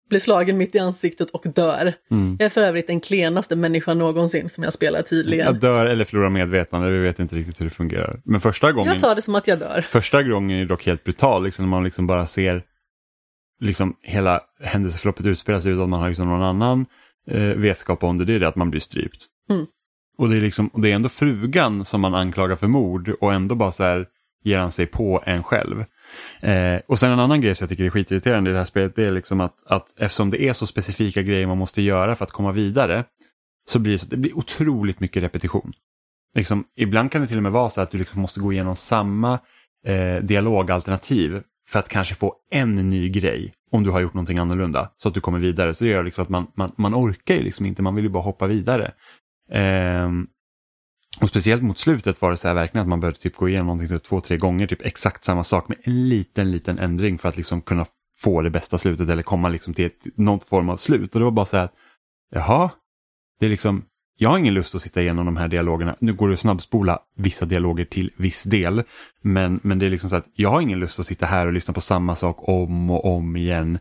Blir 0.09 0.19
slagen 0.19 0.57
mitt 0.57 0.75
i 0.75 0.79
ansiktet 0.79 1.29
och 1.29 1.45
dör. 1.55 1.93
Mm. 2.11 2.35
Jag 2.39 2.45
är 2.45 2.49
för 2.49 2.61
övrigt 2.61 2.87
den 2.87 2.99
klenaste 2.99 3.55
människan 3.55 3.97
någonsin 3.97 4.49
som 4.49 4.63
jag 4.63 4.73
spelar 4.73 5.01
tydligen. 5.01 5.45
Jag 5.45 5.59
dör 5.59 5.85
eller 5.85 6.05
förlorar 6.05 6.29
medvetande, 6.29 6.89
vi 6.89 6.99
vet 6.99 7.19
inte 7.19 7.35
riktigt 7.35 7.61
hur 7.61 7.65
det 7.65 7.71
fungerar. 7.71 8.21
Men 8.25 8.41
första 8.41 8.71
gången, 8.71 8.93
Jag 8.93 9.01
tar 9.01 9.15
det 9.15 9.21
som 9.21 9.35
att 9.35 9.47
jag 9.47 9.59
dör. 9.59 9.85
första 9.89 10.23
gången 10.23 10.59
är 10.59 10.65
dock 10.65 10.85
helt 10.85 11.03
brutal, 11.03 11.43
liksom, 11.43 11.65
när 11.65 11.69
man 11.69 11.83
liksom 11.83 12.07
bara 12.07 12.25
ser 12.25 12.63
liksom 13.61 13.95
hela 14.01 14.41
händelseförloppet 14.63 15.25
utspela 15.25 15.61
sig 15.61 15.71
utan 15.71 15.83
att 15.83 15.89
man 15.89 15.99
har 16.01 16.09
liksom 16.09 16.29
någon 16.29 16.43
annan 16.43 16.85
eh, 17.27 17.41
vetskap 17.41 18.03
om 18.03 18.17
det, 18.17 18.25
det 18.25 18.33
är 18.35 18.39
det 18.39 18.47
att 18.47 18.55
man 18.55 18.69
blir 18.69 18.81
strypt. 18.81 19.25
Mm. 19.49 19.65
Och, 20.17 20.29
det 20.29 20.37
är 20.37 20.41
liksom, 20.41 20.67
och 20.67 20.81
det 20.81 20.91
är 20.91 20.95
ändå 20.95 21.09
frugan 21.09 21.85
som 21.85 22.01
man 22.01 22.15
anklagar 22.15 22.55
för 22.55 22.67
mord 22.67 23.09
och 23.09 23.33
ändå 23.33 23.55
bara 23.55 23.71
så 23.71 23.83
här 23.83 24.07
ger 24.43 24.59
han 24.59 24.71
sig 24.71 24.85
på 24.85 25.23
en 25.25 25.43
själv. 25.43 25.85
Eh, 26.41 26.81
och 26.87 26.99
sen 26.99 27.11
en 27.11 27.19
annan 27.19 27.41
grej 27.41 27.55
som 27.55 27.65
jag 27.65 27.69
tycker 27.69 27.83
är 27.83 27.89
skitirriterande 27.89 28.49
i 28.49 28.53
det 28.53 28.59
här 28.59 28.65
spelet 28.65 28.95
det 28.95 29.05
är 29.05 29.11
liksom 29.11 29.41
att, 29.41 29.55
att 29.65 29.99
eftersom 29.99 30.29
det 30.29 30.43
är 30.43 30.53
så 30.53 30.67
specifika 30.67 31.21
grejer 31.21 31.47
man 31.47 31.57
måste 31.57 31.81
göra 31.81 32.15
för 32.15 32.25
att 32.25 32.31
komma 32.31 32.51
vidare 32.51 33.03
så 33.69 33.79
blir 33.79 33.91
det, 33.91 33.99
så, 33.99 34.05
det 34.09 34.17
blir 34.17 34.37
otroligt 34.37 34.99
mycket 34.99 35.23
repetition. 35.23 35.73
Liksom, 36.35 36.63
ibland 36.75 37.11
kan 37.11 37.21
det 37.21 37.27
till 37.27 37.37
och 37.37 37.43
med 37.43 37.51
vara 37.51 37.69
så 37.69 37.81
att 37.81 37.91
du 37.91 37.97
liksom 37.97 38.21
måste 38.21 38.39
gå 38.39 38.53
igenom 38.53 38.75
samma 38.75 39.39
eh, 39.85 40.15
dialogalternativ 40.23 41.41
för 41.69 41.79
att 41.79 41.89
kanske 41.89 42.15
få 42.15 42.35
en 42.51 42.89
ny 42.89 43.09
grej 43.09 43.53
om 43.71 43.83
du 43.83 43.89
har 43.89 43.99
gjort 43.99 44.13
någonting 44.13 44.37
annorlunda 44.37 44.89
så 44.97 45.07
att 45.07 45.13
du 45.13 45.21
kommer 45.21 45.39
vidare. 45.39 45.73
Så 45.73 45.83
det 45.83 45.89
gör 45.89 46.03
liksom 46.03 46.23
att 46.23 46.29
man, 46.29 46.47
man, 46.55 46.71
man 46.75 46.95
orkar 46.95 47.35
ju 47.35 47.43
liksom 47.43 47.65
inte, 47.65 47.81
man 47.81 47.95
vill 47.95 48.03
ju 48.03 48.09
bara 48.09 48.23
hoppa 48.23 48.47
vidare. 48.47 48.91
Ehm, 49.51 50.27
och 51.21 51.29
speciellt 51.29 51.63
mot 51.63 51.79
slutet 51.79 52.21
var 52.21 52.31
det 52.31 52.37
så 52.37 52.47
här 52.47 52.55
verkligen 52.55 52.81
att 52.81 52.89
man 52.89 52.99
behövde 52.99 53.19
typ 53.19 53.35
gå 53.35 53.49
igenom 53.49 53.67
någonting 53.67 53.89
typ 53.97 54.03
två, 54.03 54.21
tre 54.21 54.37
gånger, 54.37 54.67
typ 54.67 54.81
exakt 54.81 55.23
samma 55.23 55.43
sak 55.43 55.67
med 55.67 55.77
en 55.83 56.09
liten, 56.09 56.51
liten 56.51 56.79
ändring 56.79 57.17
för 57.17 57.29
att 57.29 57.37
liksom 57.37 57.61
kunna 57.61 57.85
få 58.17 58.41
det 58.41 58.49
bästa 58.49 58.77
slutet 58.77 59.09
eller 59.09 59.23
komma 59.23 59.49
liksom 59.49 59.73
till 59.73 59.85
ett, 59.85 60.07
någon 60.15 60.39
form 60.39 60.69
av 60.69 60.77
slut. 60.77 61.13
Och 61.13 61.19
det 61.19 61.23
var 61.23 61.31
bara 61.31 61.45
så 61.45 61.57
här, 61.57 61.63
att, 61.63 61.73
jaha, 62.31 62.69
det 63.39 63.45
är 63.45 63.49
liksom, 63.49 63.85
jag 64.17 64.29
har 64.29 64.37
ingen 64.37 64.53
lust 64.53 64.75
att 64.75 64.81
sitta 64.81 65.01
igenom 65.01 65.25
de 65.25 65.37
här 65.37 65.47
dialogerna. 65.47 65.95
Nu 65.99 66.13
går 66.13 66.27
det 66.27 66.33
att 66.33 66.39
snabbspola 66.39 66.99
vissa 67.15 67.45
dialoger 67.45 67.85
till 67.85 68.11
viss 68.17 68.43
del. 68.43 68.83
Men, 69.21 69.59
men 69.63 69.79
det 69.79 69.85
är 69.85 69.89
liksom 69.89 70.09
så 70.09 70.15
att 70.15 70.27
jag 70.33 70.49
har 70.49 70.61
ingen 70.61 70.79
lust 70.79 70.99
att 70.99 71.05
sitta 71.05 71.25
här 71.25 71.47
och 71.47 71.53
lyssna 71.53 71.73
på 71.73 71.81
samma 71.81 72.15
sak 72.15 72.49
om 72.49 72.91
och 72.91 73.05
om 73.05 73.35
igen. 73.35 73.79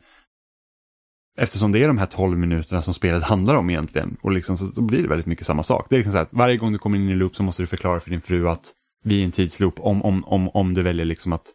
Eftersom 1.39 1.73
det 1.73 1.83
är 1.83 1.89
de 1.89 1.99
här 1.99 2.07
12 2.07 2.39
minuterna 2.39 2.83
som 2.83 2.95
spelet 2.95 3.23
handlar 3.33 3.55
om 3.55 3.71
egentligen. 3.71 4.17
Och 4.23 4.33
liksom 4.33 4.57
så, 4.57 4.67
så 4.67 4.83
blir 4.83 5.03
det 5.03 5.09
väldigt 5.09 5.27
mycket 5.27 5.47
samma 5.47 5.63
sak. 5.63 5.87
Det 5.91 5.95
är 5.95 5.99
liksom 5.99 6.13
så 6.13 6.19
att 6.19 6.29
varje 6.31 6.57
gång 6.57 6.73
du 6.73 6.79
kommer 6.79 6.99
in 6.99 7.09
i 7.09 7.13
en 7.13 7.19
loop 7.19 7.37
så 7.37 7.43
måste 7.43 7.63
du 7.63 7.67
förklara 7.67 8.01
för 8.01 8.11
din 8.11 8.21
fru 8.21 8.49
att 8.49 8.73
vi 9.05 9.15
är 9.15 9.21
i 9.21 9.25
en 9.25 9.33
tidsloop 9.33 9.81
om, 9.81 10.03
om, 10.03 10.25
om, 10.25 10.49
om 10.49 10.75
du 10.75 10.83
väljer 10.83 11.05
liksom 11.05 11.33
att 11.33 11.47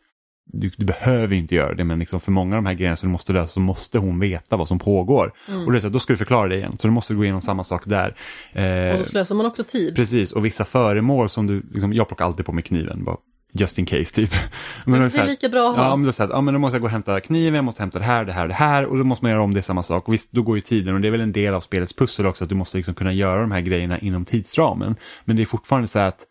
du, 0.53 0.71
du, 0.77 0.85
behöver 0.85 1.35
inte 1.35 1.55
göra 1.55 1.73
det 1.73 1.83
men 1.83 1.99
liksom 1.99 2.19
för 2.19 2.31
många 2.31 2.57
av 2.57 2.63
de 2.63 2.67
här 2.67 2.73
grejerna 2.73 2.95
som 2.95 3.09
du 3.09 3.11
måste 3.11 3.33
lösa 3.33 3.47
så 3.47 3.59
måste 3.59 3.97
hon 3.97 4.19
veta 4.19 4.57
vad 4.57 4.67
som 4.67 4.79
pågår. 4.79 5.33
Mm. 5.49 5.65
Och 5.65 5.71
det 5.71 5.77
är 5.77 5.79
så, 5.79 5.89
då 5.89 5.99
ska 5.99 6.13
du 6.13 6.17
förklara 6.17 6.47
det 6.47 6.55
igen, 6.55 6.77
så 6.79 6.87
då 6.87 6.93
måste 6.93 7.13
du 7.13 7.17
gå 7.17 7.23
igenom 7.23 7.41
samma 7.41 7.63
sak 7.63 7.83
där. 7.85 8.15
Eh, 8.53 8.91
och 8.91 8.97
då 8.97 9.03
slösar 9.03 9.35
man 9.35 9.45
också 9.45 9.63
tid. 9.63 9.95
Precis, 9.95 10.31
och 10.31 10.45
vissa 10.45 10.65
föremål 10.65 11.29
som 11.29 11.47
du, 11.47 11.63
liksom, 11.71 11.93
jag 11.93 12.07
plockar 12.07 12.25
alltid 12.25 12.45
på 12.45 12.51
mig 12.51 12.63
kniven. 12.63 13.03
Bara, 13.03 13.17
just 13.57 13.79
in 13.79 13.85
case 13.85 14.15
typ. 14.15 14.31
Men 14.85 14.99
det 14.99 15.15
är 15.15 15.19
här, 15.19 15.27
lika 15.27 15.49
bra 15.49 15.69
att 15.69 15.75
ha. 15.75 15.83
Ja, 15.83 15.95
men 15.95 16.05
då, 16.05 16.11
så 16.11 16.23
här, 16.23 16.29
ja, 16.29 16.41
men 16.41 16.53
då 16.53 16.59
måste 16.59 16.75
jag 16.75 16.81
gå 16.81 16.85
och 16.85 16.91
hämta 16.91 17.19
kniven, 17.19 17.53
jag 17.53 17.65
måste 17.65 17.83
hämta 17.83 17.99
det 17.99 18.05
här, 18.05 18.25
det 18.25 18.33
här, 18.33 18.47
det 18.47 18.53
här 18.53 18.85
och 18.85 18.97
då 18.97 19.03
måste 19.03 19.25
man 19.25 19.31
göra 19.31 19.43
om 19.43 19.53
det 19.53 19.61
samma 19.61 19.83
sak. 19.83 20.07
Och 20.07 20.13
visst, 20.13 20.31
då 20.31 20.41
går 20.41 20.57
ju 20.57 20.61
tiden 20.61 20.95
och 20.95 21.01
det 21.01 21.07
är 21.07 21.11
väl 21.11 21.21
en 21.21 21.31
del 21.31 21.53
av 21.53 21.61
spelets 21.61 21.93
pussel 21.93 22.25
också 22.25 22.43
att 22.43 22.49
du 22.49 22.55
måste 22.55 22.77
liksom 22.77 22.93
kunna 22.95 23.13
göra 23.13 23.41
de 23.41 23.51
här 23.51 23.61
grejerna 23.61 23.99
inom 23.99 24.25
tidsramen. 24.25 24.95
Men 25.25 25.35
det 25.35 25.41
är 25.41 25.45
fortfarande 25.45 25.87
så 25.87 25.99
här 25.99 26.07
att 26.07 26.25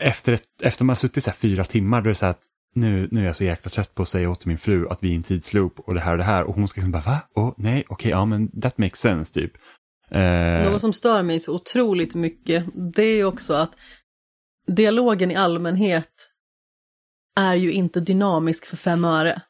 efter, 0.00 0.32
ett, 0.32 0.44
efter 0.62 0.84
man 0.84 0.90
har 0.90 0.96
suttit 0.96 1.24
så 1.24 1.30
här 1.30 1.36
fyra 1.36 1.64
timmar 1.64 2.00
då 2.00 2.04
är 2.04 2.08
det 2.08 2.14
så 2.14 2.24
här 2.24 2.30
att 2.30 2.42
nu, 2.74 3.08
nu 3.10 3.20
är 3.20 3.24
jag 3.24 3.36
så 3.36 3.44
jäkla 3.44 3.70
trött 3.70 3.94
på 3.94 4.02
att 4.02 4.08
säga 4.08 4.30
åt 4.30 4.46
min 4.46 4.58
fru 4.58 4.88
att 4.88 5.02
vi 5.02 5.08
är 5.08 5.12
i 5.12 5.16
en 5.16 5.22
tidsloop 5.22 5.80
och 5.80 5.94
det 5.94 6.00
här 6.00 6.12
och 6.12 6.18
det 6.18 6.24
här 6.24 6.44
och 6.44 6.54
hon 6.54 6.68
ska 6.68 6.80
liksom 6.80 6.92
bara 6.92 7.02
va? 7.02 7.18
Oh, 7.34 7.54
nej, 7.56 7.84
okej, 7.88 7.94
okay, 7.94 8.10
ja 8.10 8.24
men 8.24 8.60
that 8.60 8.78
makes 8.78 9.00
sense 9.00 9.34
typ. 9.34 9.52
Eh... 10.10 10.70
Något 10.72 10.80
som 10.80 10.92
stör 10.92 11.22
mig 11.22 11.40
så 11.40 11.54
otroligt 11.54 12.14
mycket 12.14 12.64
det 12.94 13.02
är 13.02 13.16
ju 13.16 13.24
också 13.24 13.54
att 13.54 13.70
dialogen 14.68 15.30
i 15.30 15.36
allmänhet 15.36 16.30
är 17.36 17.54
ju 17.54 17.72
inte 17.72 18.00
dynamisk 18.00 18.66
för 18.66 18.76
fem 18.76 19.04
öre. 19.04 19.42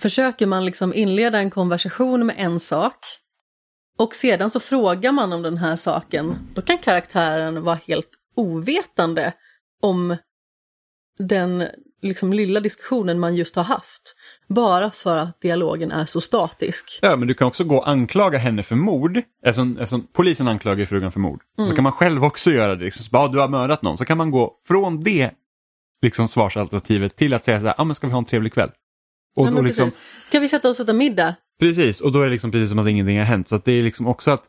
Försöker 0.00 0.46
man 0.46 0.64
liksom 0.64 0.94
inleda 0.94 1.38
en 1.38 1.50
konversation 1.50 2.26
med 2.26 2.36
en 2.38 2.60
sak 2.60 3.04
och 3.98 4.14
sedan 4.14 4.50
så 4.50 4.60
frågar 4.60 5.12
man 5.12 5.32
om 5.32 5.42
den 5.42 5.56
här 5.56 5.76
saken, 5.76 6.38
då 6.54 6.62
kan 6.62 6.78
karaktären 6.78 7.62
vara 7.62 7.80
helt 7.86 8.10
ovetande 8.34 9.32
om 9.82 10.16
den 11.18 11.68
liksom 12.02 12.32
lilla 12.32 12.60
diskussionen 12.60 13.20
man 13.20 13.36
just 13.36 13.56
har 13.56 13.62
haft. 13.62 14.14
Bara 14.48 14.90
för 14.90 15.16
att 15.16 15.40
dialogen 15.40 15.90
är 15.90 16.04
så 16.04 16.20
statisk. 16.20 16.98
Ja, 17.02 17.16
men 17.16 17.28
du 17.28 17.34
kan 17.34 17.48
också 17.48 17.64
gå 17.64 17.76
och 17.76 17.88
anklaga 17.88 18.38
henne 18.38 18.62
för 18.62 18.76
mord. 18.76 19.22
Eftersom, 19.44 19.78
eftersom 19.78 20.06
polisen 20.12 20.48
anklagar 20.48 20.86
frugan 20.86 21.12
för 21.12 21.20
mord. 21.20 21.42
Mm. 21.58 21.70
Så 21.70 21.74
kan 21.74 21.82
man 21.84 21.92
själv 21.92 22.24
också 22.24 22.50
göra 22.50 22.76
det. 22.76 22.84
Liksom, 22.84 23.06
bara, 23.10 23.28
du 23.28 23.38
har 23.38 23.48
mördat 23.48 23.82
någon. 23.82 23.98
Så 23.98 24.04
kan 24.04 24.18
man 24.18 24.30
gå 24.30 24.54
från 24.68 25.02
det 25.02 25.30
liksom, 26.02 26.28
svarsalternativet 26.28 27.16
till 27.16 27.34
att 27.34 27.44
säga 27.44 27.60
så 27.60 27.66
här, 27.66 27.74
ah, 27.78 27.84
men 27.84 27.94
ska 27.94 28.06
vi 28.06 28.12
ha 28.12 28.18
en 28.18 28.24
trevlig 28.24 28.52
kväll? 28.52 28.70
Och, 29.36 29.46
ja, 29.46 29.52
och 29.52 29.64
liksom, 29.64 29.90
Ska 30.26 30.40
vi 30.40 30.48
sätta 30.48 30.68
oss 30.68 30.80
och 30.80 30.84
äta 30.84 30.92
middag? 30.92 31.34
Precis, 31.60 32.00
och 32.00 32.12
då 32.12 32.20
är 32.20 32.24
det 32.24 32.30
liksom 32.30 32.50
precis 32.50 32.68
som 32.68 32.78
att 32.78 32.88
ingenting 32.88 33.18
har 33.18 33.24
hänt. 33.24 33.48
Så 33.48 33.60
det 33.64 33.72
är 33.72 33.82
liksom 33.82 34.06
också 34.06 34.30
att 34.30 34.44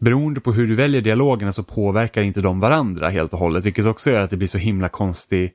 beroende 0.00 0.40
på 0.40 0.52
hur 0.52 0.66
du 0.66 0.74
väljer 0.74 1.00
dialogerna 1.00 1.52
så 1.52 1.62
påverkar 1.62 2.22
inte 2.22 2.40
de 2.40 2.60
varandra 2.60 3.08
helt 3.08 3.32
och 3.32 3.38
hållet. 3.38 3.64
Vilket 3.64 3.86
också 3.86 4.10
gör 4.10 4.20
att 4.20 4.30
det 4.30 4.36
blir 4.36 4.48
så 4.48 4.58
himla 4.58 4.88
konstig 4.88 5.52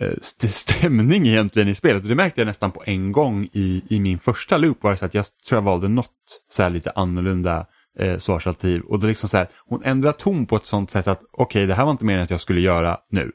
Eh, 0.00 0.12
st 0.20 0.48
stämning 0.48 1.26
egentligen 1.26 1.68
i 1.68 1.74
spelet. 1.74 2.02
Och 2.02 2.08
det 2.08 2.14
märkte 2.14 2.40
jag 2.40 2.46
nästan 2.46 2.72
på 2.72 2.82
en 2.86 3.12
gång 3.12 3.48
i, 3.52 3.82
i 3.88 4.00
min 4.00 4.18
första 4.18 4.56
loop 4.56 4.82
var 4.82 4.90
det 4.90 4.96
så 4.96 5.04
att 5.04 5.14
jag 5.14 5.24
tror 5.48 5.56
jag 5.56 5.62
valde 5.62 5.88
något 5.88 6.12
så 6.48 6.62
här 6.62 6.70
lite 6.70 6.90
annorlunda 6.90 7.66
eh, 7.98 8.18
svarsalternativ. 8.18 8.82
Och 8.82 9.00
då 9.00 9.06
liksom 9.06 9.28
så 9.28 9.36
här, 9.36 9.48
hon 9.66 9.84
ändrar 9.84 10.12
ton 10.12 10.46
på 10.46 10.56
ett 10.56 10.66
sånt 10.66 10.90
sätt 10.90 11.08
att 11.08 11.20
okej 11.32 11.44
okay, 11.44 11.66
det 11.66 11.74
här 11.74 11.84
var 11.84 11.92
inte 11.92 12.04
meningen 12.04 12.24
att 12.24 12.30
jag 12.30 12.40
skulle 12.40 12.60
göra 12.60 12.98
nu. 13.10 13.32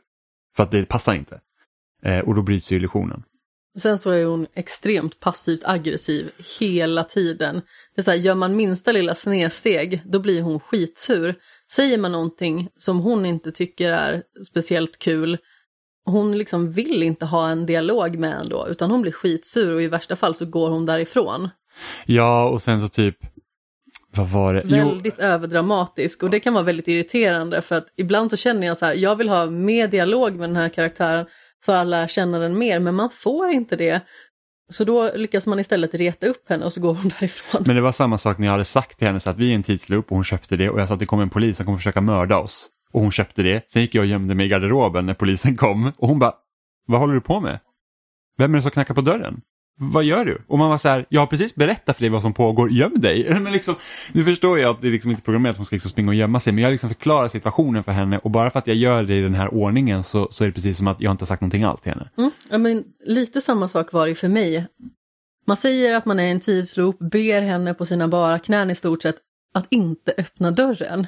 För 0.55 0.63
att 0.63 0.71
det 0.71 0.85
passar 0.85 1.13
inte. 1.15 1.39
Eh, 2.03 2.19
och 2.19 2.35
då 2.35 2.41
bryts 2.41 2.71
ju 2.71 2.75
illusionen. 2.75 3.23
Sen 3.79 3.99
så 3.99 4.11
är 4.11 4.25
hon 4.25 4.47
extremt 4.53 5.19
passivt 5.19 5.61
aggressiv 5.65 6.29
hela 6.59 7.03
tiden. 7.03 7.61
Det 7.95 8.01
är 8.01 8.03
så 8.03 8.11
här, 8.11 8.17
gör 8.17 8.35
man 8.35 8.55
minsta 8.55 8.91
lilla 8.91 9.15
snedsteg, 9.15 10.01
då 10.05 10.19
blir 10.19 10.41
hon 10.41 10.59
skitsur. 10.59 11.35
Säger 11.71 11.97
man 11.97 12.11
någonting 12.11 12.69
som 12.77 12.99
hon 12.99 13.25
inte 13.25 13.51
tycker 13.51 13.91
är 13.91 14.23
speciellt 14.47 14.99
kul, 14.99 15.37
hon 16.05 16.37
liksom 16.37 16.71
vill 16.71 17.03
inte 17.03 17.25
ha 17.25 17.49
en 17.49 17.65
dialog 17.65 18.19
med 18.19 18.33
en 18.33 18.49
då, 18.49 18.67
utan 18.69 18.91
hon 18.91 19.01
blir 19.01 19.11
skitsur 19.11 19.73
och 19.73 19.81
i 19.81 19.87
värsta 19.87 20.15
fall 20.15 20.35
så 20.35 20.45
går 20.45 20.69
hon 20.69 20.85
därifrån. 20.85 21.49
Ja, 22.05 22.49
och 22.49 22.61
sen 22.61 22.81
så 22.81 22.87
typ, 22.87 23.17
vad 24.15 24.29
var 24.29 24.53
det? 24.53 24.61
Väldigt 24.61 25.15
jo. 25.17 25.23
överdramatisk 25.23 26.23
och 26.23 26.29
det 26.29 26.39
kan 26.39 26.53
vara 26.53 26.63
väldigt 26.63 26.87
irriterande 26.87 27.61
för 27.61 27.75
att 27.75 27.87
ibland 27.97 28.29
så 28.29 28.37
känner 28.37 28.67
jag 28.67 28.77
så 28.77 28.85
här, 28.85 28.93
jag 28.93 29.15
vill 29.15 29.29
ha 29.29 29.45
mer 29.45 29.87
dialog 29.87 30.35
med 30.35 30.49
den 30.49 30.55
här 30.55 30.69
karaktären 30.69 31.25
för 31.65 31.75
att 31.75 31.87
lära 31.87 32.07
känna 32.07 32.39
den 32.39 32.57
mer, 32.57 32.79
men 32.79 32.95
man 32.95 33.09
får 33.09 33.49
inte 33.49 33.75
det. 33.75 34.01
Så 34.69 34.83
då 34.83 35.11
lyckas 35.15 35.47
man 35.47 35.59
istället 35.59 35.93
reta 35.93 36.27
upp 36.27 36.49
henne 36.49 36.65
och 36.65 36.73
så 36.73 36.81
går 36.81 36.93
hon 36.93 37.11
därifrån. 37.19 37.63
Men 37.65 37.75
det 37.75 37.81
var 37.81 37.91
samma 37.91 38.17
sak 38.17 38.37
när 38.37 38.47
jag 38.47 38.51
hade 38.51 38.65
sagt 38.65 38.97
till 38.97 39.07
henne 39.07 39.19
så 39.19 39.29
att 39.29 39.37
vi 39.37 39.51
är 39.51 39.55
en 39.55 39.63
tidsloop 39.63 40.11
och 40.11 40.17
hon 40.17 40.23
köpte 40.23 40.55
det 40.55 40.69
och 40.69 40.79
jag 40.79 40.87
sa 40.87 40.93
att 40.93 40.99
det 40.99 41.05
kommer 41.05 41.23
en 41.23 41.29
polis 41.29 41.57
som 41.57 41.65
kommer 41.65 41.77
försöka 41.77 42.01
mörda 42.01 42.37
oss. 42.37 42.69
Och 42.93 43.01
hon 43.01 43.11
köpte 43.11 43.43
det. 43.43 43.71
Sen 43.71 43.81
gick 43.81 43.95
jag 43.95 44.01
och 44.01 44.07
gömde 44.07 44.35
mig 44.35 44.45
i 44.45 44.49
garderoben 44.49 45.05
när 45.05 45.13
polisen 45.13 45.57
kom. 45.57 45.91
Och 45.97 46.07
hon 46.07 46.19
bara, 46.19 46.33
vad 46.87 46.99
håller 46.99 47.13
du 47.13 47.21
på 47.21 47.39
med? 47.39 47.59
Vem 48.37 48.53
är 48.53 48.55
det 48.57 48.61
som 48.61 48.71
knackar 48.71 48.93
på 48.93 49.01
dörren? 49.01 49.41
Vad 49.79 50.03
gör 50.03 50.25
du? 50.25 50.41
Och 50.47 50.57
man 50.57 50.69
var 50.69 50.77
så 50.77 50.87
här, 50.87 51.05
jag 51.09 51.21
har 51.21 51.27
precis 51.27 51.55
berättat 51.55 51.95
för 51.95 52.03
dig 52.03 52.09
vad 52.09 52.21
som 52.21 52.33
pågår, 52.33 52.71
göm 52.71 53.01
dig. 53.01 53.27
Men 53.41 53.53
liksom, 53.53 53.75
nu 54.11 54.23
förstår 54.23 54.59
jag 54.59 54.69
att 54.69 54.81
det 54.81 54.87
är 54.87 54.91
liksom 54.91 55.11
inte 55.11 55.23
programmerat 55.23 55.53
att 55.53 55.57
hon 55.57 55.65
ska 55.65 55.75
liksom 55.75 55.89
springa 55.89 56.09
och 56.09 56.15
gömma 56.15 56.39
sig, 56.39 56.53
men 56.53 56.61
jag 56.61 56.67
har 56.67 56.71
liksom 56.71 56.89
förklarat 56.89 57.31
situationen 57.31 57.83
för 57.83 57.91
henne 57.91 58.17
och 58.17 58.31
bara 58.31 58.49
för 58.49 58.59
att 58.59 58.67
jag 58.67 58.75
gör 58.75 59.03
det 59.03 59.15
i 59.15 59.21
den 59.21 59.35
här 59.35 59.53
ordningen 59.53 60.03
så, 60.03 60.27
så 60.31 60.43
är 60.43 60.47
det 60.47 60.53
precis 60.53 60.77
som 60.77 60.87
att 60.87 61.01
jag 61.01 61.11
inte 61.11 61.21
har 61.21 61.27
sagt 61.27 61.41
någonting 61.41 61.63
alls 61.63 61.81
till 61.81 61.91
henne. 61.91 62.09
Mm, 62.17 62.31
ja, 62.49 62.57
men 62.57 62.83
lite 63.05 63.41
samma 63.41 63.67
sak 63.67 63.93
var 63.93 64.07
det 64.07 64.15
för 64.15 64.27
mig. 64.27 64.67
Man 65.47 65.57
säger 65.57 65.95
att 65.95 66.05
man 66.05 66.19
är 66.19 66.23
i 66.23 66.31
en 66.31 66.39
tidsloop, 66.39 66.99
ber 66.99 67.41
henne 67.41 67.73
på 67.73 67.85
sina 67.85 68.07
bara 68.07 68.39
knän 68.39 68.71
i 68.71 68.75
stort 68.75 69.01
sett 69.01 69.15
att 69.53 69.67
inte 69.69 70.13
öppna 70.17 70.51
dörren. 70.51 71.07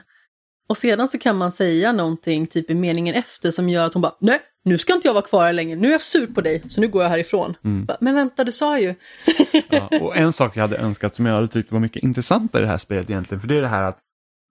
Och 0.67 0.78
sedan 0.78 1.08
så 1.08 1.17
kan 1.17 1.38
man 1.38 1.51
säga 1.51 1.91
någonting 1.91 2.47
typ 2.47 2.71
i 2.71 2.75
meningen 2.75 3.15
efter 3.15 3.51
som 3.51 3.69
gör 3.69 3.86
att 3.86 3.93
hon 3.93 4.01
bara 4.01 4.15
nej, 4.19 4.39
nu 4.63 4.78
ska 4.78 4.93
inte 4.93 5.08
jag 5.08 5.13
vara 5.13 5.25
kvar 5.25 5.45
här 5.45 5.54
längre, 5.54 5.75
nu 5.75 5.88
är 5.88 5.91
jag 5.91 6.01
sur 6.01 6.28
på 6.28 6.41
dig 6.41 6.62
så 6.69 6.82
nu 6.82 6.88
går 6.88 7.04
jag 7.04 7.10
härifrån. 7.10 7.58
Mm. 7.63 7.88
Men 7.99 8.15
vänta, 8.15 8.43
du 8.43 8.51
sa 8.51 8.80
ju. 8.80 8.95
ja, 9.69 9.89
och 10.01 10.17
en 10.17 10.34
sak 10.34 10.58
jag 10.58 10.62
hade 10.62 10.78
önskat 10.78 11.15
som 11.15 11.25
jag 11.25 11.34
hade 11.34 11.47
tyckt 11.47 11.71
var 11.71 11.80
mycket 11.80 12.04
intressantare 12.04 12.62
i 12.62 12.65
det 12.65 12.71
här 12.71 12.78
spelet 12.78 13.10
egentligen, 13.10 13.41
för 13.41 13.47
det 13.47 13.58
är 13.58 13.62
det 13.62 13.67
här 13.67 13.82
att 13.82 13.99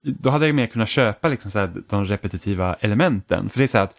då 0.05 0.31
hade 0.31 0.46
jag 0.46 0.55
mer 0.55 0.66
kunnat 0.66 0.88
köpa 0.88 1.29
liksom 1.29 1.50
så 1.50 1.59
här, 1.59 1.72
de 1.88 2.05
repetitiva 2.05 2.74
elementen. 2.81 3.48
För 3.48 3.59
det 3.59 3.64
är 3.64 3.68
så 3.68 3.79
här 3.79 3.85
att 3.85 3.96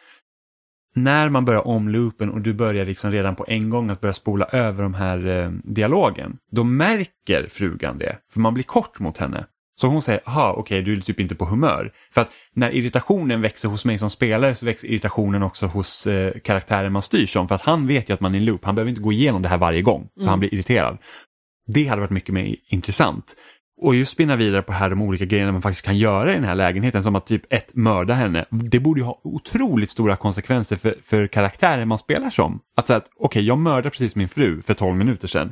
när 0.96 1.30
man 1.30 1.46
börjar 1.46 1.68
om 1.68 1.90
loopen 1.90 2.30
och 2.30 2.42
du 2.42 2.54
börjar 2.54 2.86
liksom 2.86 3.12
redan 3.12 3.36
på 3.36 3.46
en 3.48 3.70
gång 3.70 3.90
att 3.90 4.02
börja 4.02 4.14
spola 4.14 4.46
över 4.46 4.84
de 4.84 4.94
här 4.94 5.28
eh, 5.28 5.52
dialogen, 5.64 6.38
då 6.52 6.64
märker 6.64 7.48
frugan 7.52 7.98
det, 7.98 8.18
för 8.34 8.40
man 8.40 8.54
blir 8.54 8.64
kort 8.64 9.00
mot 9.00 9.18
henne. 9.18 9.46
Så 9.76 9.88
hon 9.88 10.02
säger, 10.02 10.22
aha 10.26 10.52
okej 10.52 10.62
okay, 10.62 10.82
du 10.82 10.98
är 10.98 11.02
typ 11.02 11.20
inte 11.20 11.36
på 11.36 11.46
humör. 11.46 11.92
För 12.12 12.22
att 12.22 12.30
när 12.54 12.76
irritationen 12.76 13.42
växer 13.42 13.70
hos 13.70 13.86
mig 13.86 13.98
som 13.98 14.10
spelare 14.10 14.56
så 14.56 14.66
växer 14.66 14.88
irritationen 14.88 15.44
också 15.44 15.66
hos 15.66 16.08
eh, 16.08 16.34
karaktären 16.44 16.94
man 16.94 17.02
styr 17.02 17.26
som. 17.26 17.48
För 17.48 17.56
att 17.56 17.62
han 17.62 17.88
vet 17.88 18.10
ju 18.10 18.14
att 18.14 18.20
man 18.20 18.36
är 18.36 18.38
i 18.38 18.40
en 18.40 18.46
loop, 18.46 18.66
han 18.66 18.76
behöver 18.76 18.90
inte 18.90 19.02
gå 19.02 19.12
igenom 19.12 19.42
det 19.42 19.50
här 19.50 19.58
varje 19.58 19.82
gång. 19.82 20.08
Så 20.16 20.22
mm. 20.22 20.30
han 20.30 20.40
blir 20.40 20.54
irriterad. 20.54 20.98
Det 21.68 21.88
hade 21.88 22.02
varit 22.02 22.12
mycket 22.12 22.34
mer 22.34 22.56
intressant. 22.68 23.36
Och 23.82 23.96
just 23.96 24.12
spinna 24.12 24.36
vidare 24.36 24.62
på 24.62 24.74
här 24.74 24.90
de 24.90 25.02
olika 25.02 25.26
grejerna 25.26 25.52
man 25.52 25.62
faktiskt 25.62 25.86
kan 25.86 25.98
göra 25.98 26.32
i 26.32 26.36
den 26.36 26.44
här 26.44 26.56
lägenheten 26.56 27.04
som 27.04 27.16
att 27.16 27.28
typ 27.28 27.54
ett 27.54 27.76
mörda 27.76 28.14
henne. 28.14 28.46
Det 28.50 28.80
borde 28.80 29.00
ju 29.00 29.06
ha 29.06 29.22
otroligt 29.24 29.90
stora 29.90 30.16
konsekvenser 30.16 30.76
för, 30.76 30.96
för 31.06 31.28
karaktären 31.28 31.88
man 31.88 32.00
spelar 32.00 32.30
som. 32.30 32.60
Att 32.78 32.88
säga 32.88 32.98
att 32.98 33.08
okej 33.08 33.26
okay, 33.26 33.44
jag 33.44 33.58
mördar 33.58 33.90
precis 33.90 34.16
min 34.16 34.30
fru 34.30 34.62
för 34.62 34.74
12 34.74 34.96
minuter 34.96 35.28
sedan. 35.28 35.52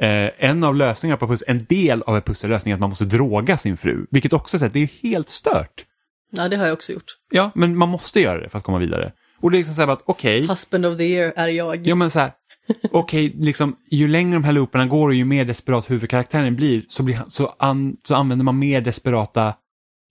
Eh, 0.00 0.30
en 0.38 0.64
av 0.64 0.76
lösningarna 0.76 1.16
på 1.16 1.28
pussel, 1.28 1.48
en 1.48 1.64
del 1.68 2.02
av 2.02 2.16
en 2.16 2.22
pussellösning 2.22 2.72
är 2.72 2.74
att 2.74 2.80
man 2.80 2.90
måste 2.90 3.04
droga 3.04 3.58
sin 3.58 3.76
fru, 3.76 4.06
vilket 4.10 4.32
också 4.32 4.64
är, 4.64 4.68
det 4.68 4.82
är 4.82 4.90
helt 5.02 5.28
stört. 5.28 5.84
Ja, 6.30 6.48
det 6.48 6.56
har 6.56 6.66
jag 6.66 6.72
också 6.72 6.92
gjort. 6.92 7.16
Ja, 7.30 7.50
men 7.54 7.76
man 7.76 7.88
måste 7.88 8.20
göra 8.20 8.40
det 8.40 8.48
för 8.48 8.58
att 8.58 8.64
komma 8.64 8.78
vidare. 8.78 9.12
Och 9.40 9.50
det 9.50 9.56
är 9.56 9.58
liksom 9.58 9.74
så 9.74 9.80
här 9.80 9.88
att 9.88 10.02
okej. 10.04 10.38
Okay, 10.38 10.48
Husband 10.48 10.86
of 10.86 10.98
the 10.98 11.04
year 11.04 11.32
är 11.36 11.48
jag. 11.48 11.86
Ja, 11.86 11.94
men 11.94 12.10
så 12.10 12.18
här. 12.18 12.32
Okej, 12.90 13.26
okay, 13.26 13.44
liksom, 13.44 13.76
ju 13.90 14.08
längre 14.08 14.32
de 14.32 14.44
här 14.44 14.52
looparna 14.52 14.86
går 14.86 15.08
och 15.08 15.14
ju 15.14 15.24
mer 15.24 15.44
desperat 15.44 15.90
huvudkaraktären 15.90 16.56
blir 16.56 16.84
så, 16.88 17.02
blir, 17.02 17.22
så, 17.28 17.54
an, 17.58 17.96
så 18.08 18.14
använder 18.14 18.44
man 18.44 18.58
mer 18.58 18.80
desperata 18.80 19.54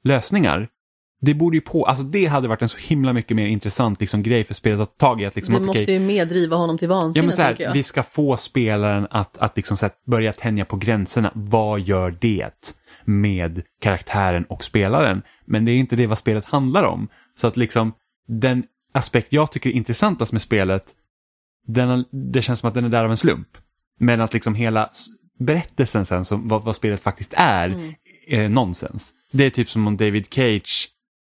lösningar. 0.04 0.68
Det 1.26 1.34
borde 1.34 1.58
ju 1.58 1.62
på, 1.62 1.86
alltså 1.86 2.04
det 2.04 2.26
hade 2.26 2.48
varit 2.48 2.62
en 2.62 2.70
så 2.70 2.78
himla 2.78 3.14
mycket 3.14 3.36
mer 3.38 3.46
intressant 3.48 4.00
liksom, 4.00 4.24
grej 4.24 4.44
för 4.44 4.54
spelet 4.54 4.80
att 4.80 4.98
ta 4.98 5.08
tag 5.08 5.22
i. 5.22 5.26
Att, 5.26 5.36
liksom, 5.36 5.54
det 5.54 5.60
att, 5.60 5.66
måste 5.66 5.82
okej, 5.84 5.94
ju 5.94 6.00
mer 6.00 6.26
driva 6.26 6.56
honom 6.56 6.78
till 6.78 6.88
vansinne, 6.88 7.24
Ja, 7.24 7.28
men 7.28 7.36
så 7.36 7.42
här, 7.42 7.56
jag. 7.60 7.74
vi 7.74 7.84
ska 7.84 8.04
få 8.04 8.38
spelaren 8.38 9.08
att, 9.10 9.38
att 9.38 9.56
liksom 9.58 9.78
så 9.78 9.86
här, 9.86 9.94
börja 10.08 10.34
tänja 10.34 10.66
på 10.66 10.76
gränserna. 10.78 11.32
Vad 11.36 11.80
gör 11.80 12.18
det 12.22 12.74
med 13.06 13.62
karaktären 13.82 14.46
och 14.50 14.64
spelaren? 14.64 15.22
Men 15.46 15.66
det 15.66 15.72
är 15.72 15.78
inte 15.78 15.96
det 15.96 16.08
vad 16.08 16.18
spelet 16.18 16.46
handlar 16.46 16.84
om. 16.84 17.08
Så 17.36 17.48
att 17.48 17.58
liksom 17.58 17.94
den 18.28 18.64
aspekt 18.94 19.34
jag 19.34 19.52
tycker 19.52 19.70
är 19.70 19.74
intressantast 19.74 20.32
med 20.32 20.42
spelet, 20.42 20.86
den, 21.68 22.06
det 22.34 22.42
känns 22.42 22.60
som 22.60 22.68
att 22.68 22.74
den 22.74 22.86
är 22.86 22.90
där 22.90 23.04
av 23.04 23.12
en 23.12 23.18
slump. 23.18 23.48
Medan 24.00 24.28
liksom 24.32 24.56
hela 24.56 24.90
berättelsen 25.40 26.06
sen, 26.06 26.26
som, 26.26 26.48
vad, 26.48 26.64
vad 26.64 26.76
spelet 26.76 27.02
faktiskt 27.02 27.34
är, 27.38 27.68
Mm. 27.70 27.94
är 28.28 28.50
nonsens. 28.50 29.14
Det 29.32 29.46
är 29.46 29.50
typ 29.50 29.70
som 29.70 29.88
om 29.88 29.98
David 29.98 30.26
Cage 30.34 30.88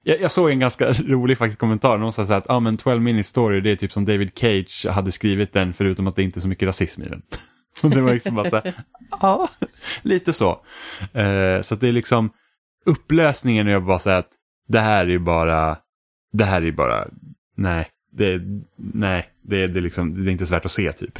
jag, 0.07 0.21
jag 0.21 0.31
såg 0.31 0.49
en 0.49 0.59
ganska 0.59 0.93
rolig 0.93 1.37
faktiskt 1.37 1.59
kommentar. 1.59 1.97
Någon 1.97 2.13
sa 2.13 2.25
så 2.25 2.31
här 2.31 2.39
att 2.39 2.49
ah, 2.49 2.59
men 2.59 2.77
12 2.77 3.01
minute 3.01 3.29
story 3.29 3.61
det 3.61 3.71
är 3.71 3.75
typ 3.75 3.91
som 3.91 4.05
David 4.05 4.31
Cage 4.35 4.85
hade 4.89 5.11
skrivit 5.11 5.53
den 5.53 5.73
förutom 5.73 6.07
att 6.07 6.15
det 6.15 6.23
inte 6.23 6.39
är 6.39 6.41
så 6.41 6.47
mycket 6.47 6.67
rasism 6.67 7.01
i 7.01 7.05
den. 7.05 7.21
Så 7.81 7.87
det 7.87 8.01
var 8.01 8.13
liksom 8.13 8.35
bara 8.35 8.49
så 8.49 8.55
här, 8.55 8.73
ja, 9.21 9.49
lite 10.01 10.33
så. 10.33 10.51
Uh, 11.15 11.61
så 11.61 11.73
att 11.73 11.81
det 11.81 11.87
är 11.87 11.91
liksom 11.91 12.29
upplösningen 12.85 13.67
och 13.67 13.73
jag 13.73 13.85
bara 13.85 13.99
säger 13.99 14.17
att 14.17 14.29
det 14.67 14.79
här 14.79 15.05
är 15.05 15.09
ju 15.09 15.19
bara, 15.19 15.77
det 16.33 16.43
här 16.43 16.61
är 16.61 16.65
ju 16.65 16.71
bara, 16.71 17.07
nej, 17.55 17.87
det, 18.11 18.41
nej, 18.75 19.29
det, 19.41 19.67
det, 19.67 19.79
är 19.79 19.81
liksom, 19.81 20.23
det 20.23 20.29
är 20.29 20.31
inte 20.31 20.45
så 20.45 20.53
värt 20.53 20.65
att 20.65 20.71
se 20.71 20.91
typ. 20.91 21.19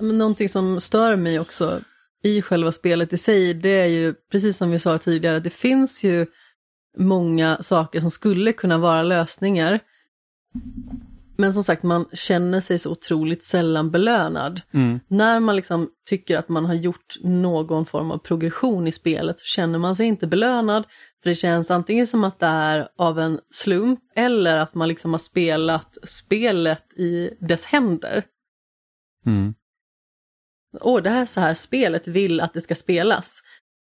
Men 0.00 0.18
någonting 0.18 0.48
som 0.48 0.80
stör 0.80 1.16
mig 1.16 1.40
också 1.40 1.80
i 2.22 2.42
själva 2.42 2.72
spelet 2.72 3.12
i 3.12 3.18
sig, 3.18 3.54
det 3.54 3.80
är 3.80 3.86
ju 3.86 4.14
precis 4.30 4.56
som 4.56 4.70
vi 4.70 4.78
sa 4.78 4.98
tidigare, 4.98 5.40
det 5.40 5.50
finns 5.50 6.04
ju 6.04 6.26
många 6.96 7.62
saker 7.62 8.00
som 8.00 8.10
skulle 8.10 8.52
kunna 8.52 8.78
vara 8.78 9.02
lösningar. 9.02 9.80
Men 11.40 11.52
som 11.52 11.64
sagt, 11.64 11.82
man 11.82 12.06
känner 12.12 12.60
sig 12.60 12.78
så 12.78 12.90
otroligt 12.90 13.42
sällan 13.42 13.90
belönad. 13.90 14.60
Mm. 14.74 15.00
När 15.08 15.40
man 15.40 15.56
liksom 15.56 15.90
tycker 16.08 16.36
att 16.36 16.48
man 16.48 16.64
har 16.64 16.74
gjort 16.74 17.16
någon 17.20 17.86
form 17.86 18.10
av 18.10 18.18
progression 18.18 18.86
i 18.86 18.92
spelet 18.92 19.40
så 19.40 19.44
känner 19.44 19.78
man 19.78 19.96
sig 19.96 20.06
inte 20.06 20.26
belönad. 20.26 20.84
För 21.22 21.30
det 21.30 21.34
känns 21.34 21.70
antingen 21.70 22.06
som 22.06 22.24
att 22.24 22.40
det 22.40 22.46
är 22.46 22.88
av 22.98 23.18
en 23.18 23.40
slump 23.50 24.00
eller 24.16 24.56
att 24.56 24.74
man 24.74 24.88
liksom 24.88 25.12
har 25.12 25.18
spelat 25.18 25.98
spelet 26.02 26.92
i 26.92 27.30
dess 27.40 27.64
händer. 27.64 28.24
Mm. 29.26 29.54
Åh, 30.80 31.02
det 31.02 31.10
här 31.10 31.22
är 31.22 31.26
så 31.26 31.40
här 31.40 31.54
spelet 31.54 32.08
vill 32.08 32.40
att 32.40 32.54
det 32.54 32.60
ska 32.60 32.74
spelas. 32.74 33.42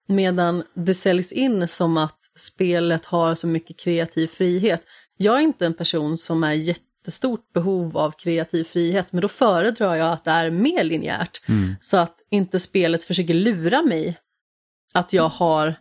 Medan 0.09 0.63
det 0.75 0.95
säljs 0.95 1.33
in 1.33 1.69
som 1.69 1.97
att 1.97 2.19
spelet 2.37 3.05
har 3.05 3.35
så 3.35 3.47
mycket 3.47 3.79
kreativ 3.79 4.27
frihet. 4.27 4.83
Jag 5.17 5.37
är 5.37 5.41
inte 5.41 5.67
en 5.67 5.75
person 5.75 6.19
som 6.19 6.45
är 6.45 6.53
jättestort 6.53 7.53
behov 7.53 7.97
av 7.99 8.11
kreativ 8.11 8.65
frihet, 8.65 9.07
men 9.11 9.21
då 9.23 9.29
föredrar 9.29 9.95
jag 9.95 10.13
att 10.13 10.25
det 10.25 10.31
är 10.31 10.51
mer 10.51 10.85
linjärt. 10.85 11.49
Mm. 11.49 11.75
Så 11.81 11.97
att 11.97 12.17
inte 12.31 12.61
spelet 12.61 13.05
försöker 13.05 13.35
lura 13.35 13.83
mig 13.83 14.19
att 14.93 15.13
jag 15.13 15.29
har 15.29 15.75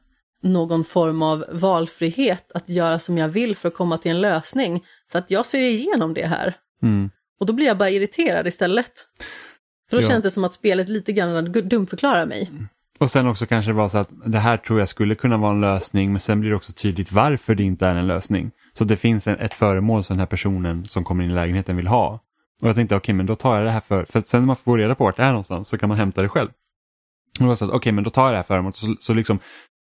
någon 0.44 0.84
form 0.84 1.22
av 1.22 1.46
valfrihet 1.52 2.52
att 2.52 2.70
göra 2.70 3.00
som 3.00 3.18
jag 3.18 3.30
vill 3.30 3.56
för 3.56 3.68
att 3.68 3.74
komma 3.76 3.98
till 3.98 4.12
en 4.12 4.22
lösning. 4.22 4.84
För 5.12 5.20
att 5.20 5.32
jag 5.32 5.46
ser 5.46 5.62
igenom 5.62 6.14
det 6.14 6.26
här. 6.26 6.58
Mm. 6.84 7.10
Och 7.40 7.46
då 7.46 7.54
blir 7.54 7.68
jag 7.68 7.78
bara 7.78 7.90
irriterad 7.90 8.48
istället. 8.48 8.92
För 9.90 9.98
då 9.98 10.04
Ja. 10.04 10.08
känns 10.08 10.24
det 10.24 10.32
som 10.32 10.44
att 10.44 10.54
spelet 10.54 10.90
lite 10.90 11.12
grann 11.12 11.52
dumförklarar 11.52 12.26
mig. 12.26 12.52
Och 13.02 13.12
sen 13.12 13.28
också 13.28 13.46
kanske 13.46 13.72
det 13.72 13.76
var 13.76 13.90
så 13.90 13.98
att 13.98 14.10
det 14.26 14.40
här 14.40 14.58
tror 14.58 14.80
jag 14.80 14.90
skulle 14.90 15.16
kunna 15.16 15.38
vara 15.38 15.52
en 15.52 15.62
lösning 15.62 16.12
men 16.12 16.20
sen 16.20 16.40
blir 16.40 16.50
det 16.50 16.56
också 16.56 16.74
tydligt 16.74 17.12
varför 17.12 17.56
det 17.56 17.64
inte 17.64 17.88
är 17.88 17.96
en 17.96 18.08
lösning. 18.08 18.52
Så 18.74 18.84
det 18.84 18.98
finns 18.98 19.28
en, 19.28 19.36
ett 19.40 19.54
föremål 19.54 20.04
som 20.04 20.14
den 20.14 20.20
här 20.20 20.28
personen 20.28 20.86
som 20.86 21.04
kommer 21.04 21.24
in 21.24 21.32
i 21.32 21.34
lägenheten 21.34 21.76
vill 21.76 21.88
ha. 21.88 22.20
Och 22.62 22.68
jag 22.68 22.76
tänkte 22.76 22.96
okej 22.96 23.16
men 23.16 23.26
då 23.26 23.36
tar 23.36 23.56
jag 23.56 23.66
det 23.66 23.72
här 23.72 23.82
för, 23.88 24.06
för 24.06 24.22
sen 24.22 24.42
när 24.42 24.48
man 24.48 24.56
får 24.56 24.78
reda 24.78 24.96
på 24.96 25.04
vart 25.04 25.18
det 25.18 25.24
är 25.24 25.30
någonstans 25.30 25.68
så 25.68 25.78
kan 25.78 25.90
man 25.90 25.98
hämta 25.98 26.22
det 26.22 26.30
själv. 26.30 26.50
Och 27.40 27.46
då 27.46 27.56
så 27.56 27.66
att 27.66 27.72
okej 27.72 27.92
men 27.92 28.04
då 28.04 28.10
tar 28.10 28.24
jag 28.24 28.34
det 28.34 28.38
här 28.38 28.44
föremålet 28.44 28.76
så, 28.76 28.96
så 29.00 29.14
liksom 29.14 29.40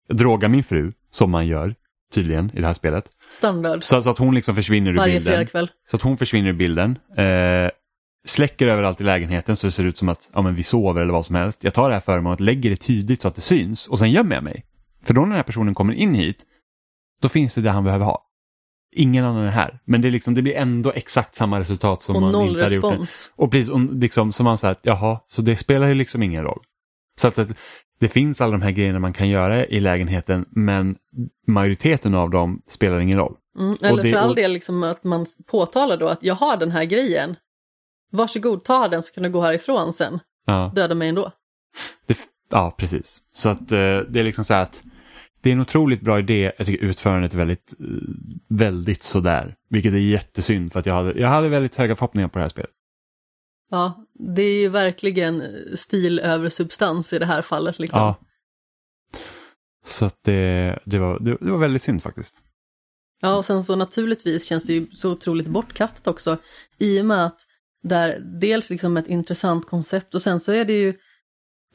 droga 0.09 0.49
min 0.49 0.65
fru 0.65 0.93
som 1.11 1.31
man 1.31 1.47
gör 1.47 1.75
tydligen 2.15 2.51
i 2.55 2.61
det 2.61 2.67
här 2.67 2.75
spelet. 2.75 3.05
Standard. 3.31 3.85
Så, 3.85 4.03
så 4.03 4.11
att 4.11 4.19
hon 4.19 4.35
liksom 4.35 4.55
försvinner 4.55 4.91
ur 4.91 4.97
Varje 4.97 5.15
bilden. 5.15 5.33
fredagkväll. 5.33 5.71
Så 5.91 5.97
att 5.97 6.03
hon 6.03 6.17
försvinner 6.17 6.49
ur 6.49 6.55
bilden. 6.55 6.99
Eh, 7.17 7.71
släcker 8.27 8.67
överallt 8.67 9.01
i 9.01 9.05
lägenheten 9.05 9.57
så 9.57 9.67
det 9.67 9.71
ser 9.71 9.85
ut 9.85 9.97
som 9.99 10.09
att 10.09 10.31
ja, 10.35 10.43
men 10.43 10.55
vi 10.55 10.63
sover 10.63 11.03
eller 11.03 11.13
vad 11.13 11.27
som 11.27 11.35
helst. 11.35 11.65
Jag 11.65 11.75
tar 11.75 11.89
det 11.89 11.95
här 11.95 12.01
föremålet, 12.01 12.41
lägger 12.41 12.71
det 12.71 12.77
tydligt 12.77 13.23
så 13.23 13.29
att 13.29 13.35
det 13.35 13.41
syns 13.41 13.89
och 13.89 13.99
sen 13.99 14.11
gömmer 14.11 14.35
jag 14.35 14.45
mig. 14.45 14.65
För 15.03 15.15
då 15.15 15.21
när 15.21 15.29
den 15.29 15.37
här 15.37 15.43
personen 15.43 15.75
kommer 15.75 15.93
in 15.95 16.15
hit, 16.15 16.37
då 17.23 17.29
finns 17.29 17.55
det 17.55 17.61
det 17.61 17.71
han 17.71 17.85
behöver 17.85 18.05
ha. 18.05 18.27
Ingen 18.95 19.25
annan 19.25 19.45
är 19.45 19.51
här. 19.51 19.81
Men 19.85 20.01
det, 20.03 20.09
är 20.09 20.11
liksom, 20.11 20.35
det 20.35 20.43
blir 20.43 20.55
ändå 20.57 20.93
exxakt 20.93 21.35
samma 21.35 21.61
resultat 21.61 22.03
som 22.03 22.17
Och 22.17 22.23
man 22.23 22.35
inte 22.49 22.63
hade 22.63 22.75
gjort. 22.75 22.83
det. 22.83 23.07
Och 23.37 23.51
precis, 23.51 23.71
och 23.71 23.81
liksom, 23.81 24.33
som 24.33 24.45
man 24.45 24.59
säger, 24.59 24.77
jaha, 24.83 25.21
så 25.29 25.43
det 25.43 25.57
spelar 25.57 25.89
ju 25.89 25.95
liksom 25.95 26.23
ingen 26.23 26.45
roll. 26.45 26.61
Så 27.21 27.29
att 27.29 27.35
det, 27.35 27.55
det 28.01 28.09
finns 28.09 28.41
alla 28.41 28.53
de 28.53 28.63
här 28.63 28.71
grejerna 28.71 28.99
man 28.99 29.13
kan 29.13 29.29
göra 29.29 29.67
i 29.67 29.81
lägenheten 29.81 30.45
men 30.51 30.97
majoriteten 31.47 32.15
av 32.15 32.31
dem 32.31 32.63
spelar 32.67 32.99
ingen 33.01 33.19
roll. 33.19 33.37
Mm, 33.59 33.77
eller 33.83 34.03
det- 34.03 34.11
för 34.13 34.19
all 34.19 34.35
del 34.35 34.53
liksom 34.53 34.83
att 34.83 35.05
man 35.05 35.27
påtalar 35.47 35.97
då 35.97 36.09
att 36.09 36.23
jag 36.23 36.35
har 36.35 36.57
den 36.57 36.71
här 36.71 36.85
grejen. 36.85 37.37
Varsågod, 38.12 38.64
ta 38.64 38.88
den 38.88 39.03
så 39.03 39.14
kan 39.14 39.22
du 39.22 39.31
gå 39.31 39.40
härifrån 39.40 39.92
sen. 39.92 40.18
Ja. 40.46 40.72
Döda 40.75 40.94
mig 40.94 41.09
ändå. 41.09 41.33
Det, 42.07 42.18
ja, 42.51 42.75
precis. 42.79 43.22
Så 43.33 43.48
att 43.48 43.61
eh, 43.72 43.98
det 43.98 44.20
är 44.20 44.25
liksom 44.25 44.44
så 44.44 44.55
här 44.55 44.62
att 44.62 44.83
det 45.40 45.51
är 45.51 45.53
en 45.53 45.61
otroligt 45.61 46.01
bra 46.01 46.18
idé. 46.18 46.53
Jag 46.59 46.66
tycker 46.66 46.85
utförandet 46.87 47.35
är 47.35 47.38
väldigt, 47.38 47.75
eh, 47.81 47.87
väldigt 48.48 49.03
sådär. 49.03 49.57
Vilket 49.68 49.92
är 49.92 49.96
jättesynd 49.96 50.72
för 50.72 50.81
att 50.81 50.87
jag 50.87 50.94
hade, 50.94 51.20
jag 51.20 51.29
hade 51.29 51.48
väldigt 51.48 51.77
höga 51.77 51.96
förhoppningar 51.96 52.29
på 52.29 52.38
det 52.38 52.44
här 52.44 52.48
spelet. 52.48 52.70
Ja, 53.70 54.07
det 54.14 54.42
är 54.42 54.61
ju 54.61 54.68
verkligen 54.68 55.42
stil 55.77 56.18
över 56.18 56.48
substans 56.48 57.12
i 57.12 57.18
det 57.18 57.27
här 57.27 57.42
fallet 57.42 57.79
liksom. 57.79 58.01
Ja. 58.01 58.16
Så 59.85 60.05
att 60.05 60.18
det, 60.25 60.79
det, 60.85 60.98
var, 60.98 61.18
det, 61.20 61.37
det 61.40 61.51
var 61.51 61.59
väldigt 61.59 61.83
synd 61.83 62.03
faktiskt. 62.03 62.42
Ja, 63.20 63.37
och 63.37 63.44
sen 63.44 63.64
så 63.64 63.77
naturligtvis 63.77 64.46
känns 64.46 64.64
det 64.64 64.72
ju 64.72 64.87
så 64.90 65.12
otroligt 65.12 65.46
bortkastat 65.46 66.07
också 66.07 66.38
i 66.79 67.01
och 67.01 67.07
med 67.07 67.27
att 67.27 67.46
det 67.83 67.95
är 67.95 68.21
dels 68.21 68.71
liksom 68.71 68.97
ett 68.97 69.09
intressant 69.09 69.66
koncept 69.66 70.14
och 70.14 70.23
sen 70.23 70.40
så 70.40 70.53
är 70.53 70.64
det 70.64 70.73
ju 70.73 70.95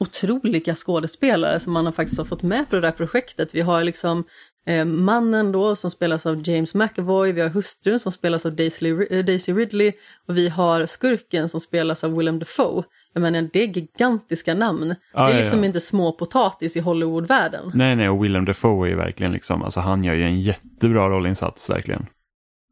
otroliga 0.00 0.74
skådespelare 0.74 1.60
som 1.60 1.72
man 1.72 1.86
har 1.86 1.92
faktiskt 1.92 2.18
har 2.18 2.24
fått 2.24 2.42
med 2.42 2.70
på 2.70 2.76
det 2.76 2.82
där 2.82 2.92
projektet. 2.92 3.54
Vi 3.54 3.60
har 3.60 3.84
liksom 3.84 4.24
eh, 4.66 4.84
mannen 4.84 5.52
då 5.52 5.76
som 5.76 5.90
spelas 5.90 6.26
av 6.26 6.48
James 6.48 6.74
McAvoy, 6.74 7.32
vi 7.32 7.40
har 7.40 7.48
hustrun 7.48 8.00
som 8.00 8.12
spelas 8.12 8.46
av 8.46 8.56
Daisy, 8.56 8.90
eh, 9.10 9.24
Daisy 9.24 9.52
Ridley 9.52 9.92
och 10.28 10.36
vi 10.36 10.48
har 10.48 10.86
skurken 10.86 11.48
som 11.48 11.60
spelas 11.60 12.04
av 12.04 12.16
Willem 12.16 12.38
Dafoe. 12.38 12.84
Jag 13.12 13.20
menar, 13.20 13.48
det 13.52 13.62
är 13.62 13.66
gigantiska 13.66 14.54
namn. 14.54 14.94
Ja, 15.12 15.26
det 15.26 15.32
är 15.32 15.34
ja, 15.34 15.40
liksom 15.40 15.58
ja. 15.58 15.66
inte 15.66 15.80
små 15.80 16.12
potatis 16.12 16.76
i 16.76 16.80
Hollywoodvärlden. 16.80 17.72
Nej, 17.74 17.96
nej, 17.96 18.08
och 18.08 18.24
Willem 18.24 18.44
Dafoe 18.44 18.86
är 18.86 18.90
ju 18.90 18.96
verkligen 18.96 19.32
liksom, 19.32 19.62
alltså 19.62 19.80
han 19.80 20.04
gör 20.04 20.14
ju 20.14 20.22
en 20.22 20.40
jättebra 20.40 21.08
rollinsats 21.08 21.70
verkligen. 21.70 22.06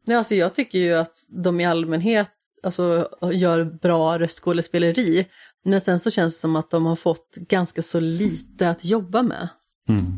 Ja, 0.05 0.17
alltså 0.17 0.35
jag 0.35 0.55
tycker 0.55 0.79
ju 0.79 0.93
att 0.93 1.13
de 1.43 1.59
i 1.59 1.65
allmänhet 1.65 2.29
alltså, 2.63 3.09
gör 3.33 3.63
bra 3.63 4.19
röstskådespeleri. 4.19 5.27
Men 5.63 5.81
sen 5.81 5.99
så 5.99 6.11
känns 6.11 6.33
det 6.33 6.39
som 6.39 6.55
att 6.55 6.71
de 6.71 6.85
har 6.85 6.95
fått 6.95 7.35
ganska 7.35 7.81
så 7.81 7.99
lite 7.99 8.69
att 8.69 8.85
jobba 8.85 9.21
med. 9.21 9.47
Mm. 9.89 10.17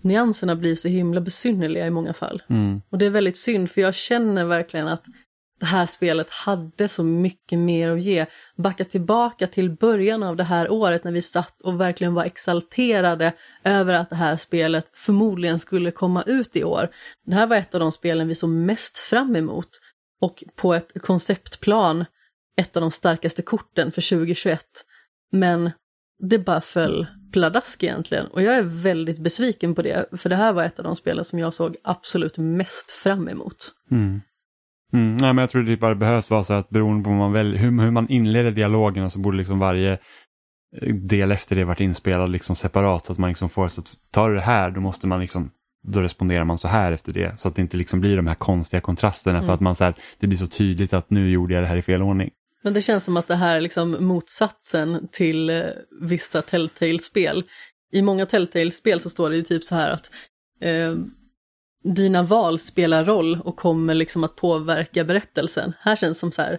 Nyanserna 0.00 0.56
blir 0.56 0.74
så 0.74 0.88
himla 0.88 1.20
besynnerliga 1.20 1.86
i 1.86 1.90
många 1.90 2.12
fall. 2.12 2.42
Mm. 2.48 2.82
Och 2.90 2.98
det 2.98 3.06
är 3.06 3.10
väldigt 3.10 3.36
synd 3.36 3.70
för 3.70 3.80
jag 3.80 3.94
känner 3.94 4.44
verkligen 4.44 4.88
att 4.88 5.04
det 5.60 5.66
här 5.66 5.86
spelet 5.86 6.30
hade 6.30 6.88
så 6.88 7.04
mycket 7.04 7.58
mer 7.58 7.90
att 7.90 8.02
ge. 8.02 8.26
Backa 8.56 8.84
tillbaka 8.84 9.46
till 9.46 9.70
början 9.70 10.22
av 10.22 10.36
det 10.36 10.44
här 10.44 10.70
året 10.70 11.04
när 11.04 11.12
vi 11.12 11.22
satt 11.22 11.62
och 11.62 11.80
verkligen 11.80 12.14
var 12.14 12.24
exalterade 12.24 13.32
över 13.64 13.94
att 13.94 14.10
det 14.10 14.16
här 14.16 14.36
spelet 14.36 14.90
förmodligen 14.92 15.58
skulle 15.58 15.90
komma 15.90 16.22
ut 16.22 16.56
i 16.56 16.64
år. 16.64 16.88
Det 17.26 17.34
här 17.34 17.46
var 17.46 17.56
ett 17.56 17.74
av 17.74 17.80
de 17.80 17.92
spelen 17.92 18.28
vi 18.28 18.34
såg 18.34 18.50
mest 18.50 18.98
fram 18.98 19.36
emot 19.36 19.68
och 20.20 20.44
på 20.56 20.74
ett 20.74 21.02
konceptplan 21.02 22.04
ett 22.56 22.76
av 22.76 22.80
de 22.80 22.90
starkaste 22.90 23.42
korten 23.42 23.92
för 23.92 24.10
2021. 24.16 24.64
Men 25.32 25.70
det 26.28 26.38
bara 26.38 26.60
föll 26.60 27.06
pladask 27.32 27.82
egentligen 27.82 28.26
och 28.26 28.42
jag 28.42 28.56
är 28.56 28.62
väldigt 28.62 29.18
besviken 29.18 29.74
på 29.74 29.82
det 29.82 30.06
för 30.20 30.28
det 30.28 30.36
här 30.36 30.52
var 30.52 30.64
ett 30.64 30.78
av 30.78 30.84
de 30.84 30.96
spelen 30.96 31.24
som 31.24 31.38
jag 31.38 31.54
såg 31.54 31.76
absolut 31.84 32.38
mest 32.38 32.90
fram 32.90 33.28
emot. 33.28 33.72
Mm. 33.90 34.20
Mm. 34.92 35.16
Nej, 35.16 35.34
men 35.34 35.38
jag 35.38 35.50
tror 35.50 35.62
typ 35.62 35.68
det 35.68 35.76
bara 35.76 35.94
behövs 35.94 36.30
vara 36.30 36.44
så 36.44 36.54
att 36.54 36.70
beroende 36.70 37.04
på 37.04 37.10
hur 37.10 37.18
man, 37.18 37.32
väljer, 37.32 37.58
hur, 37.58 37.80
hur 37.82 37.90
man 37.90 38.08
inleder 38.08 38.50
dialogen 38.50 39.10
så 39.10 39.18
borde 39.18 39.36
liksom 39.36 39.58
varje 39.58 39.92
eh, 40.82 40.94
del 40.94 41.32
efter 41.32 41.56
det 41.56 41.64
varit 41.64 41.80
inspelad 41.80 42.30
liksom 42.30 42.56
separat 42.56 43.06
så 43.06 43.12
att 43.12 43.18
man 43.18 43.28
liksom 43.28 43.48
får 43.48 43.68
så 43.68 43.80
att 43.80 43.96
tar 44.10 44.28
du 44.28 44.34
det 44.34 44.40
här 44.40 44.70
då 44.70 44.80
måste 44.80 45.06
man 45.06 45.20
liksom 45.20 45.50
då 45.82 46.00
responderar 46.00 46.44
man 46.44 46.58
så 46.58 46.68
här 46.68 46.92
efter 46.92 47.12
det 47.12 47.40
så 47.40 47.48
att 47.48 47.54
det 47.54 47.62
inte 47.62 47.76
liksom 47.76 48.00
blir 48.00 48.16
de 48.16 48.26
här 48.26 48.34
konstiga 48.34 48.80
kontrasterna 48.80 49.38
för 49.38 49.44
Mm. 49.44 49.54
att 49.54 49.60
man 49.60 49.76
så 49.76 49.84
här, 49.84 49.94
det 50.18 50.26
blir 50.26 50.38
så 50.38 50.46
tydligt 50.46 50.92
att 50.92 51.10
nu 51.10 51.30
gjorde 51.30 51.54
jag 51.54 51.62
det 51.62 51.66
här 51.66 51.76
i 51.76 51.82
fel 51.82 52.02
ordning. 52.02 52.30
Men 52.62 52.74
det 52.74 52.82
känns 52.82 53.04
som 53.04 53.16
att 53.16 53.28
det 53.28 53.34
här 53.36 53.56
är 53.56 53.60
liksom 53.60 53.96
motsatsen 54.06 55.08
till 55.12 55.50
eh, 55.50 55.62
vissa 56.02 56.42
Telltale-spel. 56.42 57.44
I 57.92 58.02
många 58.02 58.26
Telltale-spel 58.26 59.00
så 59.00 59.10
står 59.10 59.30
det 59.30 59.36
ju 59.36 59.42
typ 59.42 59.64
så 59.64 59.74
här 59.74 59.90
att 59.90 60.10
eh, 60.60 60.94
dina 61.94 62.22
val 62.22 62.58
spelar 62.58 63.04
roll 63.04 63.40
och 63.44 63.56
kommer 63.56 63.94
liksom 63.94 64.24
att 64.24 64.36
påverka 64.36 65.04
berättelsen. 65.04 65.72
Här 65.80 65.96
känns 65.96 66.16
det 66.16 66.20
som 66.20 66.32
så 66.32 66.42
här, 66.42 66.58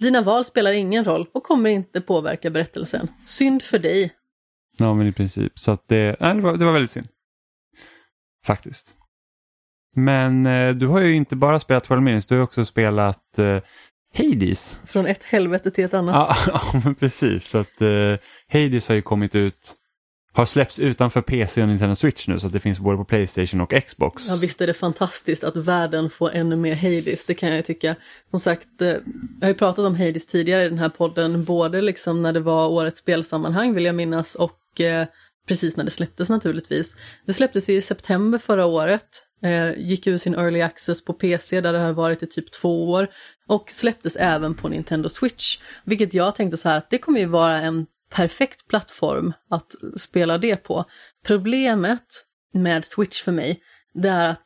dina 0.00 0.22
val 0.22 0.44
spelar 0.44 0.72
ingen 0.72 1.04
roll 1.04 1.26
och 1.34 1.42
kommer 1.42 1.70
inte 1.70 2.00
påverka 2.00 2.50
berättelsen. 2.50 3.08
Synd 3.26 3.62
för 3.62 3.78
dig. 3.78 4.12
Ja, 4.78 4.94
men 4.94 5.06
i 5.06 5.12
princip. 5.12 5.58
Så 5.58 5.72
att 5.72 5.88
det, 5.88 6.16
nej, 6.20 6.34
det, 6.34 6.40
var, 6.40 6.56
det 6.56 6.64
var 6.64 6.72
väldigt 6.72 6.90
synd. 6.90 7.08
Faktiskt. 8.46 8.94
Men 9.96 10.46
eh, 10.46 10.74
du 10.74 10.86
har 10.86 11.00
ju 11.00 11.14
inte 11.14 11.36
bara 11.36 11.60
spelat 11.60 11.84
12 11.84 12.02
minutes, 12.02 12.26
du 12.26 12.36
har 12.36 12.42
också 12.42 12.64
spelat 12.64 13.38
eh, 13.38 13.58
Hades. 14.14 14.76
Från 14.86 15.06
ett 15.06 15.22
helvete 15.22 15.70
till 15.70 15.84
ett 15.84 15.94
annat. 15.94 16.14
Ja, 16.14 16.36
ja 16.74 16.80
men 16.84 16.94
precis. 16.94 17.48
Så 17.48 17.58
att 17.58 17.80
eh, 17.80 18.16
Hades 18.52 18.88
har 18.88 18.94
ju 18.94 19.02
kommit 19.02 19.34
ut, 19.34 19.74
har 20.32 20.46
släppts 20.46 20.78
utanför 20.78 21.20
PC 21.20 21.62
och 21.62 21.68
Nintendo 21.68 21.94
Switch 21.94 22.28
nu 22.28 22.38
så 22.38 22.46
att 22.46 22.52
det 22.52 22.60
finns 22.60 22.78
både 22.78 22.96
på 22.96 23.04
Playstation 23.04 23.60
och 23.60 23.74
Xbox. 23.86 24.28
Ja 24.28 24.38
visst 24.40 24.60
är 24.60 24.66
det 24.66 24.74
fantastiskt 24.74 25.44
att 25.44 25.56
världen 25.56 26.10
får 26.10 26.32
ännu 26.32 26.56
mer 26.56 26.74
Hades, 26.74 27.24
det 27.24 27.34
kan 27.34 27.48
jag 27.48 27.56
ju 27.56 27.62
tycka. 27.62 27.96
Som 28.30 28.40
sagt, 28.40 28.82
eh, 28.82 28.88
jag 28.88 29.00
har 29.40 29.48
ju 29.48 29.54
pratat 29.54 29.84
om 29.84 29.94
Hades 29.94 30.26
tidigare 30.26 30.64
i 30.64 30.68
den 30.68 30.78
här 30.78 30.88
podden, 30.88 31.44
både 31.44 31.80
liksom 31.80 32.22
när 32.22 32.32
det 32.32 32.40
var 32.40 32.68
årets 32.68 32.98
spelsammanhang 32.98 33.74
vill 33.74 33.84
jag 33.84 33.94
minnas 33.94 34.34
och 34.34 34.80
eh, 34.80 35.06
precis 35.46 35.76
när 35.76 35.84
det 35.84 35.90
släpptes 35.90 36.28
naturligtvis. 36.28 36.96
Det 37.26 37.32
släpptes 37.32 37.68
ju 37.68 37.76
i 37.76 37.80
september 37.80 38.38
förra 38.38 38.66
året, 38.66 39.26
eh, 39.42 39.78
gick 39.78 40.06
ur 40.06 40.18
sin 40.18 40.34
early 40.34 40.60
access 40.60 41.04
på 41.04 41.12
PC 41.12 41.60
där 41.60 41.72
det 41.72 41.78
har 41.78 41.92
varit 41.92 42.22
i 42.22 42.26
typ 42.26 42.52
två 42.52 42.90
år 42.90 43.08
och 43.48 43.70
släpptes 43.70 44.16
även 44.16 44.54
på 44.54 44.68
Nintendo 44.68 45.08
Switch. 45.08 45.58
Vilket 45.84 46.14
jag 46.14 46.34
tänkte 46.36 46.56
så 46.56 46.68
här 46.68 46.78
att 46.78 46.90
det 46.90 46.98
kommer 46.98 47.20
ju 47.20 47.26
vara 47.26 47.60
en 47.60 47.86
perfekt 48.10 48.68
plattform 48.68 49.32
att 49.50 49.74
spela 49.96 50.38
det 50.38 50.56
på. 50.56 50.84
Problemet 51.26 52.24
med 52.54 52.84
Switch 52.84 53.22
för 53.22 53.32
mig, 53.32 53.62
det 53.94 54.08
är 54.08 54.28
att 54.28 54.42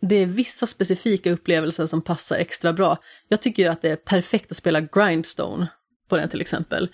det 0.00 0.14
är 0.16 0.26
vissa 0.26 0.66
specifika 0.66 1.32
upplevelser 1.32 1.86
som 1.86 2.02
passar 2.02 2.36
extra 2.36 2.72
bra. 2.72 2.98
Jag 3.28 3.42
tycker 3.42 3.62
ju 3.62 3.68
att 3.68 3.82
det 3.82 3.90
är 3.90 3.96
perfekt 3.96 4.50
att 4.50 4.56
spela 4.56 4.80
Grindstone 4.80 5.66
på 6.08 6.16
den 6.16 6.28
till 6.28 6.40
exempel. 6.40 6.88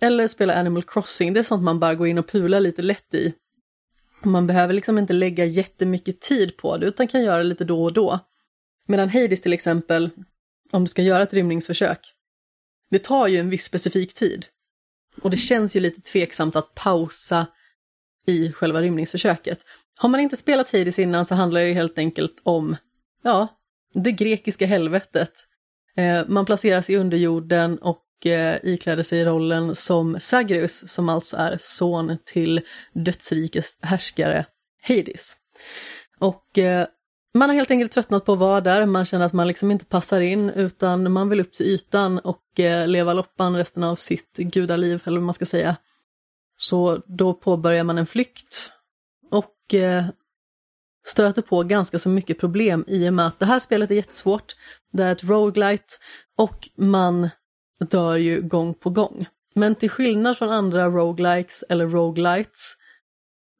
Eller 0.00 0.28
spela 0.28 0.54
Animal 0.54 0.82
Crossing, 0.82 1.32
det 1.32 1.40
är 1.40 1.44
sånt 1.44 1.62
man 1.62 1.80
bara 1.80 1.94
går 1.94 2.08
in 2.08 2.18
och 2.18 2.28
pular 2.28 2.60
lite 2.60 2.82
lätt 2.82 3.14
i. 3.14 3.34
Man 4.22 4.46
behöver 4.46 4.74
liksom 4.74 4.98
inte 4.98 5.12
lägga 5.12 5.44
jättemycket 5.44 6.20
tid 6.20 6.56
på 6.56 6.76
det 6.76 6.86
utan 6.86 7.08
kan 7.08 7.22
göra 7.22 7.42
lite 7.42 7.64
då 7.64 7.84
och 7.84 7.92
då. 7.92 8.20
Medan 8.86 9.08
Hades 9.08 9.42
till 9.42 9.52
exempel, 9.52 10.10
om 10.72 10.84
du 10.84 10.88
ska 10.88 11.02
göra 11.02 11.22
ett 11.22 11.34
rymningsförsök, 11.34 11.98
det 12.90 12.98
tar 12.98 13.26
ju 13.26 13.38
en 13.38 13.50
viss 13.50 13.64
specifik 13.64 14.14
tid. 14.14 14.46
Och 15.22 15.30
det 15.30 15.36
känns 15.36 15.76
ju 15.76 15.80
lite 15.80 16.00
tveksamt 16.00 16.56
att 16.56 16.74
pausa 16.74 17.46
i 18.26 18.52
själva 18.52 18.82
rymningsförsöket. 18.82 19.58
Har 19.98 20.08
man 20.08 20.20
inte 20.20 20.36
spelat 20.36 20.72
Hades 20.72 20.98
innan 20.98 21.26
så 21.26 21.34
handlar 21.34 21.60
det 21.60 21.68
ju 21.68 21.74
helt 21.74 21.98
enkelt 21.98 22.40
om, 22.42 22.76
ja, 23.22 23.48
det 23.94 24.12
grekiska 24.12 24.66
helvetet. 24.66 25.32
Eh, 25.96 26.22
man 26.28 26.46
placeras 26.46 26.90
i 26.90 26.96
underjorden 26.96 27.78
och 27.78 28.05
eh, 28.26 28.56
ikläder 28.62 29.02
sig 29.02 29.24
rollen 29.24 29.74
som 29.74 30.20
Zagreus, 30.20 30.92
som 30.92 31.08
alltså 31.08 31.36
är 31.36 31.56
son 31.60 32.18
till 32.24 32.60
dödsrikes 32.92 33.78
härskare 33.82 34.46
Hades. 34.82 35.36
Och 36.18 36.58
eh, 36.58 36.86
man 37.34 37.48
har 37.48 37.56
helt 37.56 37.70
enkelt 37.70 37.92
tröttnat 37.92 38.24
på 38.24 38.32
att 38.32 38.38
vara 38.38 38.60
där, 38.60 38.86
man 38.86 39.04
känner 39.04 39.26
att 39.26 39.32
man 39.32 39.48
liksom 39.48 39.70
inte 39.70 39.84
passar 39.84 40.20
in 40.20 40.50
utan 40.50 41.12
man 41.12 41.28
vill 41.28 41.40
upp 41.40 41.52
till 41.52 41.66
ytan 41.66 42.18
och 42.18 42.60
eh, 42.60 42.88
leva 42.88 43.12
loppan 43.12 43.56
resten 43.56 43.84
av 43.84 43.96
sitt 43.96 44.36
gudaliv, 44.36 45.02
eller 45.04 45.18
vad 45.18 45.26
man 45.26 45.34
ska 45.34 45.46
säga. 45.46 45.76
Så 46.56 47.02
då 47.06 47.34
påbörjar 47.34 47.84
man 47.84 47.98
en 47.98 48.06
flykt 48.06 48.72
och 49.30 49.74
eh, 49.74 50.04
stöter 51.06 51.42
på 51.42 51.62
ganska 51.62 51.98
så 51.98 52.08
mycket 52.08 52.38
problem 52.38 52.84
i 52.86 53.08
och 53.08 53.14
med 53.14 53.26
att 53.26 53.38
det 53.38 53.46
här 53.46 53.58
spelet 53.58 53.90
är 53.90 53.94
jättesvårt. 53.94 54.56
Det 54.92 55.04
är 55.04 55.12
ett 55.12 55.24
roguelite 55.24 55.94
och 56.38 56.68
man 56.76 57.28
dör 57.78 58.16
ju 58.16 58.42
gång 58.42 58.74
på 58.74 58.90
gång. 58.90 59.26
Men 59.54 59.74
till 59.74 59.90
skillnad 59.90 60.38
från 60.38 60.50
andra 60.50 60.86
roguelikes 60.86 61.64
eller 61.68 61.86
roguelites 61.86 62.76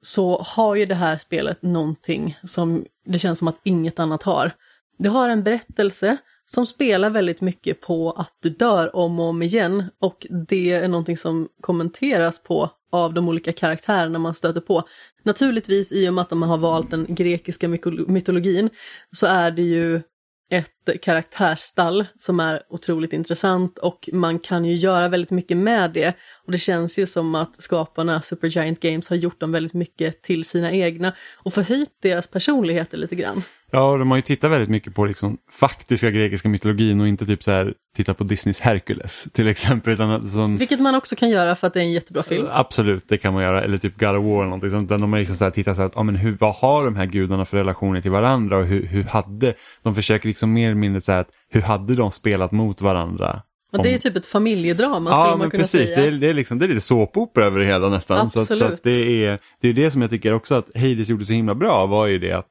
så 0.03 0.39
har 0.39 0.75
ju 0.75 0.87
det 0.87 0.95
här 0.95 1.19
spelet 1.19 1.63
någonting 1.63 2.39
som 2.45 2.85
det 3.05 3.19
känns 3.19 3.39
som 3.39 3.49
att 3.49 3.61
inget 3.63 3.99
annat 3.99 4.23
har. 4.23 4.53
Det 4.99 5.09
har 5.09 5.29
en 5.29 5.43
berättelse 5.43 6.17
som 6.47 6.67
spelar 6.67 7.11
väldigt 7.11 7.41
mycket 7.41 7.81
på 7.81 8.11
att 8.11 8.33
du 8.43 8.51
dör 8.51 8.97
om 8.97 9.21
och 9.21 9.27
om 9.27 9.43
igen 9.43 9.85
och 9.99 10.27
det 10.49 10.73
är 10.73 10.89
någonting 10.89 11.17
som 11.17 11.49
kommenteras 11.61 12.43
på 12.43 12.71
av 12.93 13.15
de 13.15 13.29
olika 13.29 13.53
karaktärerna 13.53 14.19
man 14.19 14.35
stöter 14.35 14.61
på. 14.61 14.83
Naturligtvis 15.23 15.93
i 15.93 16.09
och 16.09 16.15
med 16.15 16.23
att 16.23 16.31
man 16.31 16.49
har 16.49 16.59
valt 16.59 16.91
den 16.91 17.07
grekiska 17.09 17.69
mytologin 18.09 18.71
så 19.11 19.27
är 19.27 19.51
det 19.51 19.63
ju 19.63 20.03
ett 20.51 21.03
karaktärsstall 21.03 22.07
som 22.19 22.41
är 22.41 22.63
otroligt 22.69 23.13
intressant 23.13 23.79
och 23.79 24.09
man 24.13 24.39
kan 24.39 24.65
ju 24.65 24.75
göra 24.75 25.09
väldigt 25.09 25.31
mycket 25.31 25.57
med 25.57 25.93
det. 25.93 26.15
Och 26.45 26.53
det 26.53 26.59
känns 26.59 26.99
ju 26.99 27.07
som 27.07 27.35
att 27.35 27.63
skaparna 27.63 28.21
Supergiant 28.21 28.81
Games 28.81 29.09
har 29.09 29.17
gjort 29.17 29.41
dem 29.41 29.53
väldigt 29.53 29.75
mycket 29.75 30.23
till 30.23 30.45
sina 30.45 30.73
egna 30.73 31.13
och 31.37 31.55
förhöjt 31.55 32.03
deras 32.03 32.27
personligheter 32.27 32.99
lite 32.99 33.15
grann. 33.15 33.43
Ja, 33.73 33.97
de 33.97 34.11
har 34.11 34.19
ju 34.19 34.23
tittat 34.23 34.51
väldigt 34.51 34.69
mycket 34.69 34.95
på 34.95 35.05
liksom 35.05 35.39
faktiska 35.51 36.11
grekiska 36.11 36.49
mytologin 36.49 37.01
och 37.01 37.09
inte 37.09 37.27
typ 37.27 37.43
så 37.43 37.51
här 37.51 37.75
titta 37.97 38.15
på 38.15 38.25
Disneys 38.25 38.61
Hercules 38.61 39.29
till 39.33 39.49
exempel. 39.49 39.93
Utan 39.93 40.29
som... 40.29 40.57
Vilket 40.57 40.81
man 40.81 40.95
också 40.95 41.17
kan 41.17 41.31
göra 41.31 41.57
för 41.57 41.67
att 41.67 41.75
det 41.75 41.81
är 41.81 41.85
en 41.85 41.93
jättebra 41.93 42.23
film. 42.23 42.47
Absolut, 42.51 43.05
det 43.09 43.19
kan 43.19 43.35
man 43.35 43.43
göra. 43.43 43.65
Eller 43.65 43.79
typ 43.79 43.99
God 43.99 44.09
of 44.09 44.25
War 44.25 44.35
eller 44.35 44.45
någonting 44.45 44.71
sånt. 44.71 44.89
De 44.89 45.13
har 45.13 45.21
liksom 45.21 45.37
så 45.37 45.45
här 45.45 45.51
tittat 45.51 45.77
så 45.77 45.83
här, 45.83 45.91
ja, 45.95 46.03
men 46.03 46.17
hur, 46.17 46.37
vad 46.41 46.55
har 46.55 46.85
de 46.85 46.97
här 46.97 47.07
gudarna 47.07 47.45
för 47.45 47.57
relationer 47.57 48.01
till 48.01 48.11
varandra 48.11 48.59
och 48.59 48.65
hur, 48.65 48.87
hur 48.87 49.03
hade, 49.03 49.55
de 49.83 49.95
försöker 49.95 50.29
liksom 50.29 50.53
mer 50.53 50.67
eller 50.67 50.75
mindre 50.75 51.01
så 51.01 51.13
här, 51.13 51.25
hur 51.49 51.61
hade 51.61 51.95
de 51.95 52.11
spelat 52.11 52.53
mot 52.53 52.81
varandra? 52.81 53.43
Och 53.73 53.83
det 53.83 53.95
är 53.95 53.99
typ 53.99 54.17
ett 54.17 54.27
familjedrama 54.27 55.11
skulle 55.11 55.29
ja, 55.29 55.37
man 55.37 55.51
kunna 55.51 55.63
precis. 55.63 55.89
säga. 55.89 56.01
Det 56.01 56.09
är, 56.09 56.13
det, 56.13 56.31
är 56.31 56.35
liksom, 56.35 56.59
det 56.59 56.67
är 56.67 56.69
lite 56.69 56.81
såpopera 56.81 57.45
över 57.45 57.59
det 57.59 57.67
hela 57.67 57.89
nästan. 57.89 58.19
Absolut. 58.19 58.47
Så, 58.47 58.55
att, 58.55 58.59
så 58.59 58.67
att 58.67 58.83
det, 58.83 59.25
är, 59.25 59.39
det 59.61 59.69
är 59.69 59.73
det 59.73 59.91
som 59.91 60.03
jag 60.03 60.11
tycker 60.11 60.33
också 60.33 60.55
att 60.55 60.67
Hades 60.75 61.09
gjorde 61.09 61.25
så 61.25 61.33
himla 61.33 61.55
bra 61.55 61.87
var 61.87 62.07
ju 62.07 62.19
det 62.19 62.33
att, 62.33 62.47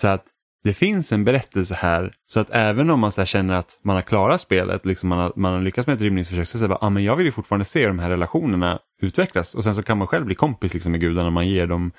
så 0.00 0.08
att 0.08 0.24
det 0.64 0.74
finns 0.74 1.12
en 1.12 1.24
berättelse 1.24 1.74
här 1.74 2.14
så 2.26 2.40
att 2.40 2.50
även 2.50 2.90
om 2.90 3.00
man 3.00 3.12
så 3.12 3.24
känner 3.24 3.54
att 3.54 3.78
man 3.82 3.96
har 3.96 4.02
klarat 4.02 4.40
spelet, 4.40 4.86
liksom 4.86 5.08
man, 5.08 5.18
har, 5.18 5.32
man 5.36 5.52
har 5.52 5.60
lyckats 5.60 5.86
med 5.86 5.94
ett 5.96 6.02
rymningsförsök, 6.02 6.48
så 6.48 6.58
säger 6.58 6.68
man 6.68 6.78
ah, 6.80 6.90
men 6.90 7.04
jag 7.04 7.16
vill 7.16 7.26
ju 7.26 7.32
fortfarande 7.32 7.64
se 7.64 7.86
de 7.86 7.98
här 7.98 8.10
relationerna 8.10 8.78
utvecklas 9.02 9.54
och 9.54 9.64
sen 9.64 9.74
så 9.74 9.82
kan 9.82 9.98
man 9.98 10.06
själv 10.06 10.26
bli 10.26 10.34
kompis 10.34 10.74
liksom, 10.74 10.92
med 10.92 11.00
gudarna, 11.00 11.30
man 11.30 11.48
ger 11.48 11.66
dem 11.66 11.92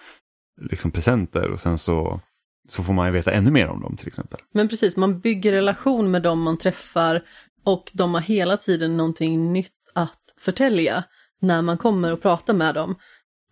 liksom, 0.61 0.91
presenter 0.91 1.49
och 1.49 1.59
sen 1.59 1.77
så, 1.77 2.21
så 2.69 2.83
får 2.83 2.93
man 2.93 3.07
ju 3.07 3.13
veta 3.13 3.31
ännu 3.31 3.51
mer 3.51 3.67
om 3.67 3.81
dem 3.81 3.95
till 3.95 4.07
exempel. 4.07 4.39
Men 4.53 4.69
precis, 4.69 4.97
man 4.97 5.19
bygger 5.19 5.51
relation 5.51 6.11
med 6.11 6.21
dem 6.21 6.41
man 6.41 6.57
träffar 6.57 7.23
och 7.65 7.91
de 7.93 8.13
har 8.13 8.21
hela 8.21 8.57
tiden 8.57 8.97
någonting 8.97 9.53
nytt 9.53 9.71
att 9.93 10.19
förtälja 10.39 11.03
när 11.41 11.61
man 11.61 11.77
kommer 11.77 12.13
och 12.13 12.21
pratar 12.21 12.53
med 12.53 12.75
dem. 12.75 12.95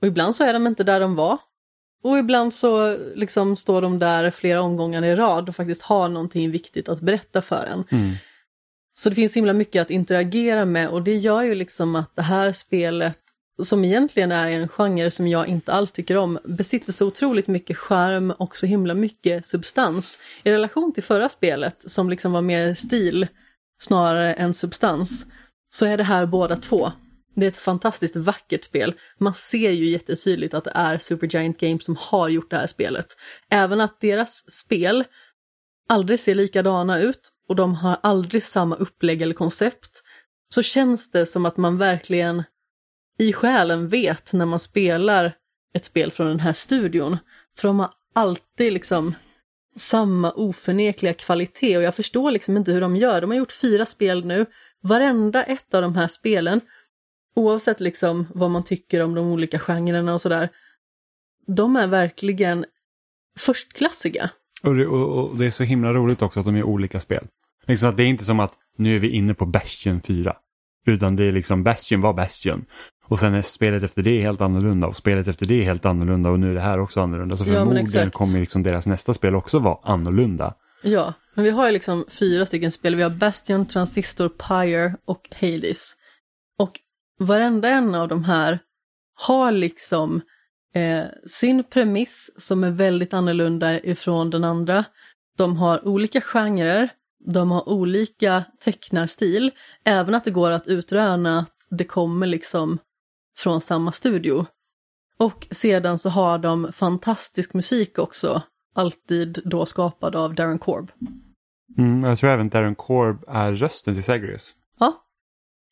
Och 0.01 0.07
ibland 0.07 0.35
så 0.35 0.43
är 0.43 0.53
de 0.53 0.67
inte 0.67 0.83
där 0.83 0.99
de 0.99 1.15
var 1.15 1.39
och 2.01 2.17
ibland 2.17 2.53
så 2.53 2.97
liksom 3.15 3.55
står 3.55 3.81
de 3.81 3.99
där 3.99 4.31
flera 4.31 4.61
omgångar 4.61 5.03
i 5.03 5.15
rad 5.15 5.49
och 5.49 5.55
faktiskt 5.55 5.81
har 5.81 6.09
någonting 6.09 6.51
viktigt 6.51 6.89
att 6.89 7.01
berätta 7.01 7.41
för 7.41 7.65
en. 7.65 7.83
Mm. 7.89 8.11
Så 8.93 9.09
det 9.09 9.15
finns 9.15 9.37
himla 9.37 9.53
mycket 9.53 9.81
att 9.81 9.89
interagera 9.89 10.65
med 10.65 10.89
och 10.89 11.01
det 11.01 11.15
gör 11.15 11.41
ju 11.41 11.55
liksom 11.55 11.95
att 11.95 12.15
det 12.15 12.21
här 12.21 12.51
spelet, 12.51 13.17
som 13.63 13.85
egentligen 13.85 14.31
är 14.31 14.51
en 14.51 14.67
genre 14.67 15.11
som 15.11 15.27
jag 15.27 15.47
inte 15.47 15.71
alls 15.71 15.91
tycker 15.91 16.17
om, 16.17 16.39
besitter 16.43 16.91
så 16.91 17.07
otroligt 17.07 17.47
mycket 17.47 17.77
skärm 17.77 18.31
och 18.31 18.55
så 18.55 18.65
himla 18.65 18.93
mycket 18.93 19.45
substans. 19.45 20.19
I 20.43 20.51
relation 20.51 20.93
till 20.93 21.03
förra 21.03 21.29
spelet, 21.29 21.91
som 21.91 22.09
liksom 22.09 22.31
var 22.31 22.41
mer 22.41 22.73
stil 22.73 23.27
snarare 23.81 24.33
än 24.33 24.53
substans, 24.53 25.25
så 25.73 25.85
är 25.85 25.97
det 25.97 26.03
här 26.03 26.25
båda 26.25 26.55
två. 26.55 26.91
Det 27.35 27.45
är 27.45 27.49
ett 27.49 27.57
fantastiskt 27.57 28.15
vackert 28.15 28.63
spel. 28.63 28.93
Man 29.17 29.33
ser 29.33 29.71
ju 29.71 29.89
jättetydligt 29.89 30.53
att 30.53 30.63
det 30.63 30.71
är 30.75 30.97
Supergiant 30.97 31.59
Games 31.59 31.85
som 31.85 31.95
har 31.99 32.29
gjort 32.29 32.49
det 32.49 32.57
här 32.57 32.67
spelet. 32.67 33.05
Även 33.49 33.81
att 33.81 34.01
deras 34.01 34.51
spel 34.51 35.03
aldrig 35.89 36.19
ser 36.19 36.35
likadana 36.35 36.99
ut 36.99 37.31
och 37.47 37.55
de 37.55 37.75
har 37.75 37.97
aldrig 38.03 38.43
samma 38.43 38.75
upplägg 38.75 39.21
eller 39.21 39.33
koncept, 39.33 40.03
så 40.49 40.63
känns 40.63 41.11
det 41.11 41.25
som 41.25 41.45
att 41.45 41.57
man 41.57 41.77
verkligen 41.77 42.43
i 43.17 43.33
själen 43.33 43.89
vet 43.89 44.33
när 44.33 44.45
man 44.45 44.59
spelar 44.59 45.33
ett 45.73 45.85
spel 45.85 46.11
från 46.11 46.27
den 46.27 46.39
här 46.39 46.53
studion. 46.53 47.17
För 47.57 47.67
de 47.67 47.79
har 47.79 47.89
alltid 48.13 48.73
liksom 48.73 49.15
samma 49.75 50.31
oförnekliga 50.31 51.13
kvalitet 51.13 51.77
och 51.77 51.83
jag 51.83 51.95
förstår 51.95 52.31
liksom 52.31 52.57
inte 52.57 52.71
hur 52.71 52.81
de 52.81 52.95
gör. 52.95 53.21
De 53.21 53.29
har 53.29 53.37
gjort 53.37 53.51
fyra 53.51 53.85
spel 53.85 54.25
nu. 54.25 54.45
Varenda 54.81 55.43
ett 55.43 55.73
av 55.73 55.81
de 55.81 55.95
här 55.95 56.07
spelen 56.07 56.61
oavsett 57.35 57.79
liksom 57.79 58.27
vad 58.33 58.51
man 58.51 58.63
tycker 58.63 59.01
om 59.03 59.13
de 59.15 59.27
olika 59.27 59.59
genrerna 59.59 60.13
och 60.13 60.21
sådär, 60.21 60.49
de 61.47 61.75
är 61.75 61.87
verkligen 61.87 62.65
förstklassiga. 63.39 64.29
Och 64.63 64.75
det, 64.75 64.87
och, 64.87 65.29
och 65.29 65.37
det 65.37 65.45
är 65.45 65.51
så 65.51 65.63
himla 65.63 65.93
roligt 65.93 66.21
också 66.21 66.39
att 66.39 66.45
de 66.45 66.55
är 66.55 66.63
olika 66.63 66.99
spel. 66.99 67.27
Liksom 67.67 67.89
att 67.89 67.97
det 67.97 68.03
är 68.03 68.07
inte 68.07 68.25
som 68.25 68.39
att 68.39 68.53
nu 68.77 68.95
är 68.95 68.99
vi 68.99 69.09
inne 69.09 69.33
på 69.33 69.45
Bastion 69.45 70.01
4. 70.01 70.35
Utan 70.85 71.15
det 71.15 71.25
är 71.25 71.31
liksom 71.31 71.63
Bastion 71.63 72.01
var 72.01 72.13
Bastion. 72.13 72.65
Och 73.05 73.19
sen 73.19 73.33
är 73.33 73.41
spelet 73.41 73.83
efter 73.83 74.01
det 74.03 74.21
helt 74.21 74.41
annorlunda 74.41 74.87
och 74.87 74.95
spelet 74.95 75.27
efter 75.27 75.45
det 75.45 75.63
helt 75.63 75.85
annorlunda 75.85 76.29
och 76.29 76.39
nu 76.39 76.49
är 76.49 76.53
det 76.53 76.61
här 76.61 76.79
också 76.79 77.01
annorlunda. 77.01 77.37
Så 77.37 77.43
Ja, 77.43 77.53
förmodligen 77.53 77.85
exakt. 77.85 78.13
kommer 78.13 78.39
liksom 78.39 78.63
deras 78.63 78.85
nästa 78.87 79.13
spel 79.13 79.35
också 79.35 79.59
vara 79.59 79.77
annorlunda. 79.83 80.53
Ja, 80.83 81.13
men 81.33 81.45
vi 81.45 81.51
har 81.51 81.65
ju 81.65 81.71
liksom 81.71 82.05
fyra 82.09 82.45
stycken 82.45 82.71
spel. 82.71 82.95
Vi 82.95 83.03
har 83.03 83.09
Bastion, 83.09 83.65
Transistor, 83.65 84.29
Pyre 84.29 84.95
och 85.05 85.29
Hades. 85.41 85.93
Och 86.59 86.79
varenda 87.25 87.69
en 87.69 87.95
av 87.95 88.07
de 88.07 88.23
här 88.23 88.59
har 89.13 89.51
liksom 89.51 90.21
eh, 90.73 91.03
sin 91.27 91.63
premiss 91.63 92.31
som 92.37 92.63
är 92.63 92.71
väldigt 92.71 93.13
annorlunda 93.13 93.79
ifrån 93.79 94.29
den 94.29 94.43
andra. 94.43 94.85
De 95.37 95.57
har 95.57 95.87
olika 95.87 96.21
genrer, 96.21 96.89
de 97.25 97.51
har 97.51 97.69
olika 97.69 98.43
tecknarstil, 98.59 99.51
även 99.85 100.15
att 100.15 100.23
det 100.23 100.31
går 100.31 100.51
att 100.51 100.67
utröna 100.67 101.39
att 101.39 101.55
det 101.69 101.83
kommer 101.83 102.27
liksom 102.27 102.77
från 103.37 103.61
samma 103.61 103.91
studio. 103.91 104.45
Och 105.17 105.47
sedan 105.51 105.99
så 105.99 106.09
har 106.09 106.37
de 106.37 106.73
fantastisk 106.73 107.53
musik 107.53 107.99
också, 107.99 108.41
alltid 108.75 109.41
då 109.45 109.65
skapad 109.65 110.15
av 110.15 110.35
Darren 110.35 110.59
Korb. 110.59 110.91
Mm, 111.77 112.03
jag 112.03 112.19
tror 112.19 112.29
även 112.29 112.49
Darren 112.49 112.75
Korb 112.75 113.23
är 113.27 113.53
rösten 113.53 113.93
till 113.93 114.03
Zagreus. 114.03 114.53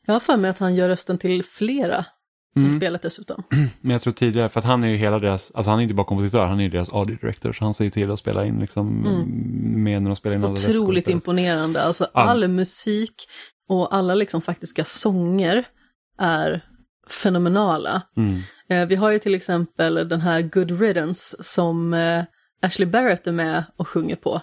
Ja, 0.09 0.13
jag 0.13 0.15
har 0.15 0.19
för 0.19 0.37
mig 0.37 0.49
att 0.49 0.57
han 0.59 0.75
gör 0.75 0.89
rösten 0.89 1.17
till 1.17 1.43
flera 1.43 2.05
i 2.55 2.59
Mm. 2.59 2.79
spelet 2.79 3.01
dessutom. 3.01 3.43
Men 3.81 3.91
jag 3.91 4.01
tror 4.01 4.13
tidigare, 4.13 4.49
för 4.49 4.59
att 4.59 4.65
han 4.65 4.83
är 4.83 4.87
ju 4.87 4.97
hela 4.97 5.19
deras, 5.19 5.51
alltså 5.51 5.69
han 5.69 5.79
är 5.79 5.83
inte 5.83 5.95
bara 5.95 6.07
kompositör, 6.07 6.45
han 6.45 6.59
är 6.59 6.63
ju 6.63 6.69
deras 6.69 6.93
audio 6.93 7.15
director, 7.21 7.53
så 7.53 7.63
han 7.63 7.73
ser 7.73 7.83
ju 7.85 7.91
till 7.91 8.11
att 8.11 8.19
spela 8.19 8.45
in 8.45 8.59
liksom 8.59 9.01
med 9.83 10.01
när 10.01 10.09
de 10.09 10.15
spelar 10.15 10.35
in 10.35 10.43
Mm. 10.43 10.53
Otroligt 10.53 11.07
imponerande, 11.07 11.81
alltså 11.81 12.07
All- 12.13 12.27
all 12.29 12.47
musik 12.47 13.13
och 13.69 13.95
alla 13.95 14.15
liksom 14.15 14.41
faktiska 14.41 14.83
sånger 14.85 15.67
är 16.19 16.63
fenomenala. 17.23 18.01
Mm. 18.17 18.39
Eh, 18.69 18.87
vi 18.87 18.95
har 18.95 19.11
ju 19.11 19.19
till 19.19 19.35
exempel 19.35 20.07
den 20.09 20.21
här 20.21 20.41
Good 20.41 20.81
Riddance 20.81 21.43
som 21.43 21.93
eh, 21.93 22.23
Ashley 22.61 22.85
Barrett 22.87 23.27
är 23.27 23.31
med 23.31 23.63
och 23.77 23.87
sjunger 23.87 24.15
på. 24.15 24.41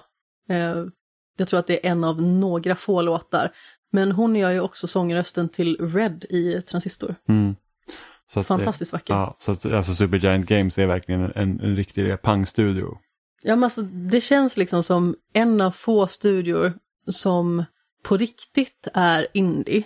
Eh, 0.51 0.85
jag 1.39 1.49
tror 1.49 1.61
att 1.61 1.67
det 1.67 1.87
är 1.87 1.91
en 1.91 2.05
av 2.05 2.23
några 2.23 2.75
få 2.77 3.03
låtar. 3.03 3.51
Men 3.97 4.13
hon 4.13 4.37
gör 4.37 4.51
ju 4.51 4.61
också 4.61 4.87
sångrösten 4.87 5.49
till 5.49 5.77
Red 5.77 6.25
i 6.25 6.63
Transistor. 6.63 7.15
Mm. 7.29 7.57
Så 8.27 8.41
att 8.41 8.47
Fantastiskt 8.47 8.93
vacker. 8.93 9.15
Ja. 9.15 9.21
Ja, 9.21 9.37
så 9.39 9.53
att, 9.53 9.65
alltså 9.65 9.95
Supergiant 9.95 10.47
Games 10.47 10.79
är 10.79 10.87
verkligen 10.87 11.21
en, 11.21 11.61
en 11.61 11.77
riktig 11.77 12.23
pangstudio. 12.23 12.99
men 13.45 13.65
alltså, 13.65 13.83
det 13.83 14.21
känns 14.21 14.57
liksom 14.57 14.83
som 14.83 15.17
en 15.33 15.61
av 15.61 15.71
få 15.71 16.07
studior 16.07 16.73
som 17.09 17.65
på 18.03 18.17
riktigt 18.17 18.89
är 18.95 19.27
indie. 19.35 19.85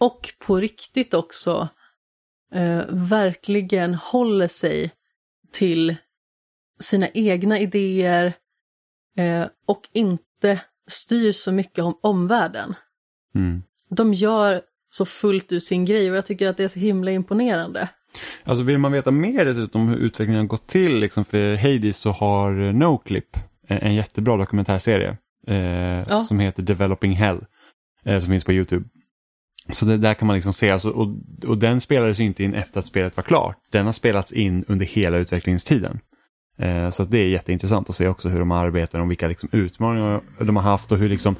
Och 0.00 0.34
på 0.38 0.56
riktigt 0.56 1.14
också 1.14 1.68
eh, 2.52 2.82
verkligen 2.90 3.94
håller 3.94 4.48
sig 4.48 4.90
till 5.52 5.96
sina 6.80 7.08
egna 7.08 7.58
idéer 7.58 8.32
eh, 9.16 9.46
och 9.66 9.88
inte 9.92 10.60
styr 10.86 11.32
så 11.32 11.52
mycket 11.52 11.84
om 11.84 11.98
omvärlden. 12.02 12.74
Mm. 13.34 13.62
De 13.88 14.14
gör 14.14 14.60
så 14.90 15.06
fullt 15.06 15.52
ut 15.52 15.66
sin 15.66 15.84
grej 15.84 16.10
och 16.10 16.16
jag 16.16 16.26
tycker 16.26 16.48
att 16.48 16.56
det 16.56 16.64
är 16.64 16.68
så 16.68 16.80
himla 16.80 17.10
imponerande. 17.10 17.88
Alltså 18.44 18.64
vill 18.64 18.78
man 18.78 18.92
veta 18.92 19.10
mer 19.10 19.44
dessutom 19.44 19.88
hur 19.88 19.96
utvecklingen 19.96 20.40
har 20.40 20.46
gått 20.46 20.66
till 20.66 21.00
liksom 21.00 21.24
för 21.24 21.56
Hades 21.56 21.98
så 21.98 22.10
har 22.10 22.62
eh, 22.62 22.72
Noclip 22.72 23.36
en, 23.66 23.78
en 23.78 23.94
jättebra 23.94 24.36
dokumentärserie 24.36 25.16
eh, 25.46 26.22
som 26.22 26.38
heter 26.38 26.62
Developing 26.62 27.12
Hell 27.12 27.44
eh, 28.04 28.18
som 28.18 28.28
finns 28.28 28.44
på 28.44 28.52
Youtube. 28.52 28.84
Så 29.72 29.84
det 29.84 29.96
där 29.96 30.14
kan 30.14 30.26
man 30.26 30.36
liksom 30.36 30.52
se, 30.52 30.70
alltså, 30.70 30.90
och, 30.90 31.16
och 31.46 31.58
den 31.58 31.80
spelades 31.80 32.20
inte 32.20 32.44
in 32.44 32.54
efter 32.54 32.78
att 32.78 32.86
spelet 32.86 33.16
var 33.16 33.24
klart. 33.24 33.56
Den 33.70 33.86
har 33.86 33.92
spelats 33.92 34.32
in 34.32 34.64
under 34.68 34.86
hela 34.86 35.16
utvecklingstiden. 35.16 36.00
Eh, 36.60 36.90
så 36.90 37.02
att 37.02 37.10
det 37.10 37.18
är 37.18 37.28
jätteintressant 37.28 37.90
att 37.90 37.96
se 37.96 38.08
också 38.08 38.28
hur 38.28 38.38
de 38.38 38.50
arbetar 38.50 38.98
och 38.98 39.10
vilka 39.10 39.28
liksom 39.28 39.48
utmaningar 39.52 40.20
de 40.38 40.56
har 40.56 40.62
haft 40.62 40.92
och 40.92 40.98
hur 40.98 41.08
liksom 41.08 41.36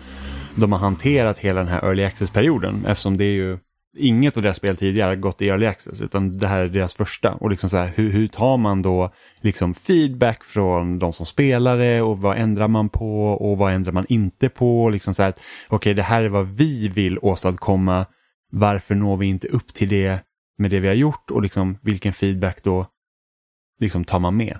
de 0.57 0.73
har 0.73 0.79
hanterat 0.79 1.39
hela 1.39 1.61
den 1.61 1.69
här 1.69 1.85
early 1.85 2.05
access-perioden 2.05 2.87
eftersom 2.87 3.17
det 3.17 3.25
är 3.25 3.33
ju 3.33 3.59
inget 3.97 4.37
av 4.37 4.43
deras 4.43 4.57
spel 4.57 4.77
tidigare 4.77 5.09
har 5.09 5.17
gått 5.17 5.43
i 5.43 5.49
early 5.49 5.67
access 5.67 6.01
utan 6.01 6.39
det 6.39 6.47
här 6.47 6.61
är 6.61 6.67
deras 6.67 6.95
första. 6.95 7.35
Och 7.35 7.51
liksom 7.51 7.71
så 7.71 7.77
här, 7.77 7.93
hur, 7.97 8.11
hur 8.11 8.29
tar 8.29 8.57
man 8.57 8.83
då 8.83 9.13
liksom 9.41 9.75
feedback 9.75 10.45
från 10.45 10.99
de 10.99 11.13
som 11.13 11.27
spelar 11.27 11.79
det 11.79 12.03
och 12.03 12.19
vad 12.19 12.37
ändrar 12.37 12.69
man 12.69 12.89
på 12.89 13.25
och 13.25 13.59
vad 13.59 13.73
ändrar 13.73 13.93
man 13.93 14.07
inte 14.09 14.49
på. 14.49 14.91
Liksom 14.91 15.15
så 15.15 15.23
här, 15.23 15.35
Okej, 15.69 15.95
det 15.95 16.03
här 16.03 16.23
är 16.23 16.29
vad 16.29 16.47
vi 16.47 16.89
vill 16.89 17.19
åstadkomma. 17.19 18.07
Varför 18.53 18.95
når 18.95 19.17
vi 19.17 19.27
inte 19.27 19.49
upp 19.49 19.75
till 19.75 19.89
det 19.89 20.21
med 20.59 20.71
det 20.71 20.81
vi 20.81 20.89
har 20.89 20.95
gjort 20.95 21.31
och 21.31 21.43
liksom 21.43 21.79
vilken 21.83 22.13
feedback 22.13 22.63
då 22.63 22.87
liksom 23.81 24.05
tar 24.05 24.19
man 24.19 24.37
med. 24.37 24.59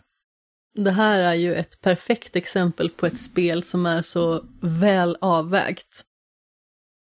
Det 0.75 0.91
här 0.91 1.23
är 1.23 1.35
ju 1.35 1.55
ett 1.55 1.81
perfekt 1.81 2.37
exempel 2.37 2.91
på 2.91 3.07
ett 3.07 3.19
spel 3.19 3.63
som 3.63 3.87
är 3.87 4.03
så 4.03 4.45
väl 4.61 5.17
avvägt. 5.21 6.05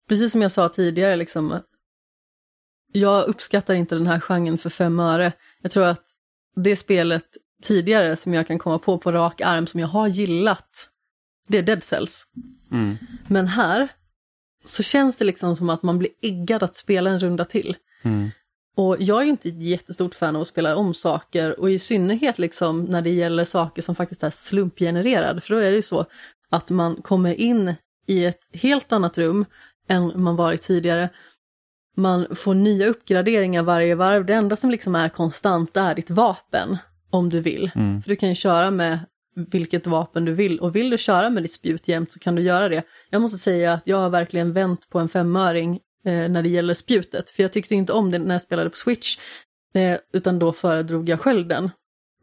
Precis 0.08 0.32
som 0.32 0.42
jag 0.42 0.52
sa 0.52 0.68
tidigare, 0.68 1.16
liksom, 1.16 1.60
jag 2.92 3.28
uppskattar 3.28 3.74
inte 3.74 3.94
den 3.94 4.06
här 4.06 4.20
genren 4.20 4.58
för 4.58 4.70
fem 4.70 5.00
öre. 5.00 5.32
Jag 5.62 5.72
tror 5.72 5.84
att 5.84 6.04
det 6.56 6.76
spelet 6.76 7.26
tidigare 7.62 8.16
som 8.16 8.34
jag 8.34 8.46
kan 8.46 8.58
komma 8.58 8.78
på 8.78 8.98
på 8.98 9.12
rak 9.12 9.40
arm 9.40 9.66
som 9.66 9.80
jag 9.80 9.88
har 9.88 10.08
gillat, 10.08 10.88
det 11.48 11.58
är 11.58 11.62
Dead 11.62 11.82
Cells. 11.82 12.26
Mm. 12.72 12.96
Men 13.28 13.46
här 13.46 13.88
så 14.64 14.82
känns 14.82 15.16
det 15.16 15.24
liksom 15.24 15.56
som 15.56 15.70
att 15.70 15.82
man 15.82 15.98
blir 15.98 16.10
eggad 16.22 16.62
att 16.62 16.76
spela 16.76 17.10
en 17.10 17.18
runda 17.18 17.44
till. 17.44 17.76
Mm. 18.02 18.30
Och 18.76 18.96
jag 19.00 19.22
är 19.22 19.26
inte 19.26 19.48
jättestort 19.48 20.14
fan 20.14 20.36
av 20.36 20.42
att 20.42 20.48
spela 20.48 20.76
om 20.76 20.94
saker 20.94 21.60
och 21.60 21.70
i 21.70 21.78
synnerhet 21.78 22.38
liksom 22.38 22.84
när 22.84 23.02
det 23.02 23.10
gäller 23.10 23.44
saker 23.44 23.82
som 23.82 23.94
faktiskt 23.94 24.22
är 24.22 24.30
slumpgenererade. 24.30 25.40
För 25.40 25.54
då 25.54 25.60
är 25.60 25.70
det 25.70 25.76
ju 25.76 25.82
så 25.82 26.04
att 26.50 26.70
man 26.70 27.02
kommer 27.02 27.34
in 27.34 27.74
i 28.06 28.24
ett 28.24 28.40
helt 28.52 28.92
annat 28.92 29.18
rum 29.18 29.44
än 29.88 30.22
man 30.22 30.36
varit 30.36 30.62
tidigare. 30.62 31.08
Man 31.96 32.26
får 32.36 32.54
nya 32.54 32.86
uppgraderingar 32.86 33.62
varje 33.62 33.94
varv. 33.94 34.26
Det 34.26 34.34
enda 34.34 34.56
som 34.56 34.70
liksom 34.70 34.94
är 34.94 35.08
konstant 35.08 35.76
är 35.76 35.94
ditt 35.94 36.10
vapen 36.10 36.76
om 37.10 37.28
du 37.28 37.40
vill. 37.40 37.70
Mm. 37.74 38.02
För 38.02 38.08
du 38.08 38.16
kan 38.16 38.28
ju 38.28 38.34
köra 38.34 38.70
med 38.70 38.98
vilket 39.36 39.86
vapen 39.86 40.24
du 40.24 40.32
vill 40.32 40.60
och 40.60 40.76
vill 40.76 40.90
du 40.90 40.98
köra 40.98 41.30
med 41.30 41.42
ditt 41.42 41.52
spjut 41.52 41.88
jämt 41.88 42.12
så 42.12 42.18
kan 42.18 42.34
du 42.34 42.42
göra 42.42 42.68
det. 42.68 42.82
Jag 43.10 43.22
måste 43.22 43.38
säga 43.38 43.72
att 43.72 43.82
jag 43.84 43.96
har 43.96 44.10
verkligen 44.10 44.52
vänt 44.52 44.90
på 44.90 44.98
en 44.98 45.08
femöring 45.08 45.80
när 46.12 46.42
det 46.42 46.48
gäller 46.48 46.74
spjutet. 46.74 47.30
För 47.30 47.42
jag 47.42 47.52
tyckte 47.52 47.74
inte 47.74 47.92
om 47.92 48.10
det 48.10 48.18
när 48.18 48.34
jag 48.34 48.42
spelade 48.42 48.70
på 48.70 48.76
Switch. 48.76 49.18
Eh, 49.74 49.98
utan 50.12 50.38
då 50.38 50.52
föredrog 50.52 51.08
jag 51.08 51.20
skölden. 51.20 51.70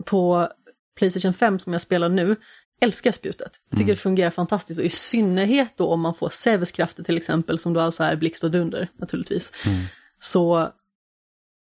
På 0.06 0.50
Playstation 0.96 1.34
5 1.34 1.60
som 1.60 1.74
jag 1.74 1.82
spelar 1.82 2.10
nu 2.10 2.36
älskar 2.82 3.12
spjutet. 3.12 3.52
Jag 3.70 3.78
tycker 3.78 3.84
Mm. 3.84 3.96
det 3.96 4.02
fungerar 4.02 4.30
fantastiskt 4.30 4.80
och 4.80 4.86
i 4.86 4.90
synnerhet 4.90 5.74
då 5.78 5.88
om 5.88 6.02
man 6.02 6.16
får 6.16 6.30
Zeus 6.30 6.72
krafter 6.72 7.04
till 7.04 7.18
exempel 7.18 7.60
som 7.60 7.74
då 7.74 7.80
alltså 7.80 8.04
är 8.04 8.16
blixt 8.16 8.44
och 8.44 8.52
dunder 8.52 8.92
naturligtvis. 8.98 9.54
Mm. 9.66 9.80
Så 10.20 10.70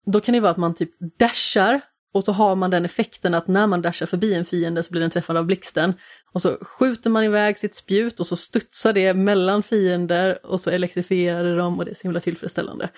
då 0.07 0.21
kan 0.21 0.33
det 0.33 0.41
vara 0.41 0.51
att 0.51 0.57
man 0.57 0.75
typ 0.75 0.91
dashar 1.19 1.81
och 2.13 2.25
så 2.25 2.33
har 2.33 2.57
man 2.57 2.71
den 2.71 2.85
effekten 2.85 3.35
att 3.35 3.49
när 3.49 3.67
man 3.67 3.83
dashar 3.83 4.07
förbi 4.07 4.35
en 4.35 4.45
fiende 4.45 4.83
så 4.83 4.91
blir 4.91 5.01
den 5.01 5.11
träffad 5.11 5.37
av 5.37 5.45
blixten. 5.45 5.95
Och 6.33 6.43
så 6.43 6.57
skjuter 6.61 7.11
man 7.11 7.25
iväg 7.25 7.59
sitt 7.59 7.75
spjut 7.75 8.21
och 8.21 8.27
så 8.27 8.37
studsar 8.37 8.93
det 8.93 9.15
mellan 9.15 9.63
fiender 9.63 10.47
och 10.47 10.61
så 10.61 10.71
elektrifierar 10.71 11.45
det 11.45 11.57
dem 11.57 11.79
och 11.79 11.85
det 11.85 11.91
är 11.91 11.95
så 11.95 12.03
himla 12.03 12.21
tillfredsställande. 12.21 12.91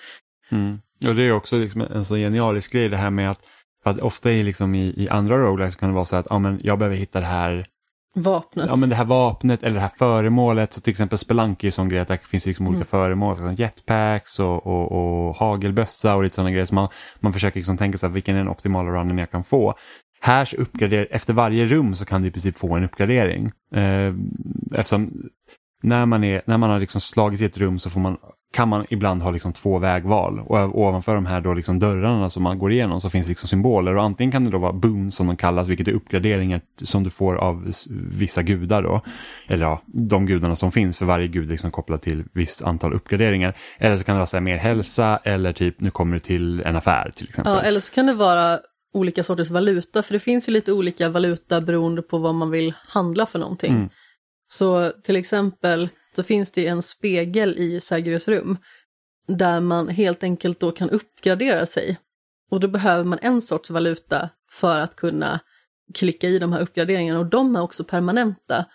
Mm. 0.51 0.79
Och 1.07 1.15
det 1.15 1.23
är 1.23 1.31
också 1.31 1.57
liksom 1.57 1.81
en 1.81 2.05
så 2.05 2.15
genialisk 2.15 2.71
grej 2.71 2.89
det 2.89 2.97
här 2.97 3.09
med 3.09 3.31
att, 3.31 3.39
att 3.85 4.01
ofta 4.01 4.31
i, 4.31 4.43
liksom 4.43 4.75
i, 4.75 5.03
i 5.03 5.09
andra 5.09 5.37
roguelikes 5.37 5.75
kan 5.75 5.89
det 5.89 5.95
vara 5.95 6.05
så 6.05 6.15
att 6.15 6.31
ah, 6.31 6.39
men 6.39 6.59
jag 6.63 6.79
behöver 6.79 6.97
hitta 6.97 7.19
det 7.19 7.25
här, 7.25 7.67
Vapnet. 8.17 8.65
ja, 8.69 8.75
men 8.75 8.89
det 8.89 8.95
här 8.95 9.05
vapnet 9.05 9.63
eller 9.63 9.75
det 9.75 9.81
här 9.81 9.91
föremålet. 9.97 10.73
Så 10.73 10.81
till 10.81 10.91
exempel 10.91 11.17
Spelunky 11.17 11.67
är 11.67 11.71
sån 11.71 11.89
grej 11.89 11.99
att 11.99 12.07
det 12.07 12.19
finns 12.29 12.45
liksom 12.45 12.67
olika 12.67 12.77
Mm. 12.77 12.87
föremål, 12.87 13.37
som 13.37 13.53
jetpacks 13.53 14.39
och, 14.39 14.67
och, 14.67 14.91
och 14.91 15.35
hagelbössa 15.35 16.15
och 16.15 16.23
lite 16.23 16.35
sådana 16.35 16.51
grejer. 16.51 16.65
Så 16.65 16.75
man, 16.75 16.89
man 17.19 17.33
försöker 17.33 17.59
liksom 17.59 17.77
tänka 17.77 17.97
sig 17.97 18.09
vilken 18.09 18.35
är 18.35 18.39
den 18.39 18.49
optimala 18.49 18.89
runnen 18.89 19.17
jag 19.17 19.31
kan 19.31 19.43
få. 19.43 19.73
Här 20.21 20.45
så 20.45 20.55
uppgraderar, 20.55 21.07
efter 21.11 21.33
varje 21.33 21.65
rum 21.65 21.95
så 21.95 22.05
kan 22.05 22.21
du 22.21 22.27
i 22.27 22.31
princip 22.31 22.57
få 22.57 22.75
en 22.75 22.83
uppgradering. 22.83 23.51
Eh, 23.75 24.13
eftersom 24.75 25.11
när 25.83 26.05
man, 26.05 26.23
är, 26.23 26.41
när 26.45 26.57
man 26.57 26.69
har 26.69 26.79
liksom 26.79 27.01
slagit 27.01 27.41
i 27.41 27.45
ett 27.45 27.57
rum 27.57 27.79
så 27.79 27.89
får 27.89 27.99
man, 27.99 28.17
kan 28.55 28.69
man 28.69 28.85
ibland 28.89 29.21
ha 29.21 29.31
liksom 29.31 29.53
två 29.53 29.79
vägval 29.79 30.39
och 30.39 30.79
ovanför 30.79 31.15
de 31.15 31.25
här 31.25 31.41
då 31.41 31.53
liksom 31.53 31.79
dörrarna 31.79 32.29
som 32.29 32.43
man 32.43 32.59
går 32.59 32.71
igenom 32.71 33.01
så 33.01 33.09
finns 33.09 33.27
liksom 33.27 33.49
symboler 33.49 33.95
och 33.95 34.03
antingen 34.03 34.31
kan 34.31 34.43
det 34.43 34.49
då 34.49 34.57
vara 34.57 34.73
boons 34.73 35.15
som 35.15 35.27
de 35.27 35.37
kallas 35.37 35.67
vilket 35.67 35.87
är 35.87 35.91
uppgraderingar 35.91 36.61
som 36.81 37.03
du 37.03 37.09
får 37.09 37.35
av 37.35 37.71
vissa 38.11 38.43
gudar 38.43 38.83
då. 38.83 39.01
Eller 39.47 39.65
ja, 39.65 39.81
de 39.85 40.25
gudarna 40.25 40.55
som 40.55 40.71
finns 40.71 40.97
för 40.97 41.05
varje 41.05 41.27
gud 41.27 41.49
liksom 41.49 41.71
kopplat 41.71 42.01
till 42.01 42.23
visst 42.33 42.61
antal 42.61 42.93
uppgraderingar. 42.93 43.57
Eller 43.77 43.97
så 43.97 44.03
kan 44.03 44.15
det 44.15 44.19
vara 44.19 44.27
så 44.27 44.35
här 44.35 44.41
mer 44.41 44.57
hälsa 44.57 45.19
eller 45.23 45.53
typ 45.53 45.79
nu 45.79 45.91
kommer 45.91 46.13
du 46.13 46.19
till 46.19 46.61
en 46.61 46.75
affär 46.75 47.11
till 47.15 47.27
exempel. 47.27 47.53
Ja, 47.53 47.61
eller 47.61 47.79
så 47.79 47.93
kan 47.93 48.05
det 48.05 48.13
vara 48.13 48.59
olika 48.93 49.23
sorters 49.23 49.49
valuta, 49.49 50.03
för 50.03 50.13
det 50.13 50.19
finns 50.19 50.49
ju 50.49 50.53
lite 50.53 50.73
olika 50.73 51.09
valuta 51.09 51.61
beroende 51.61 52.01
på 52.01 52.17
vad 52.17 52.35
man 52.35 52.51
vill 52.51 52.73
handla 52.87 53.25
för 53.25 53.39
någonting. 53.39 53.73
Mm. 53.73 53.89
Så 54.47 54.91
till 55.03 55.15
exempel 55.15 55.89
så 56.15 56.23
finns 56.23 56.51
det 56.51 56.67
en 56.67 56.81
spegel 56.81 57.57
i 57.57 57.79
Sagrius 57.79 58.27
rum 58.27 58.57
där 59.27 59.59
man 59.59 59.87
helt 59.87 60.23
enkelt 60.23 60.59
då 60.59 60.71
kan 60.71 60.89
uppgradera 60.89 61.65
sig. 61.65 61.97
Och 62.51 62.59
då 62.59 62.67
behöver 62.67 63.03
man 63.03 63.19
en 63.21 63.41
sorts 63.41 63.69
valuta 63.69 64.29
för 64.51 64.79
att 64.79 64.95
kunna 64.95 65.39
klicka 65.93 66.27
i 66.27 66.39
de 66.39 66.53
här 66.53 66.61
uppgraderingarna 66.61 67.19
och 67.19 67.25
de 67.25 67.55
är 67.55 67.61
också 67.61 67.83
permanenta. 67.83 68.65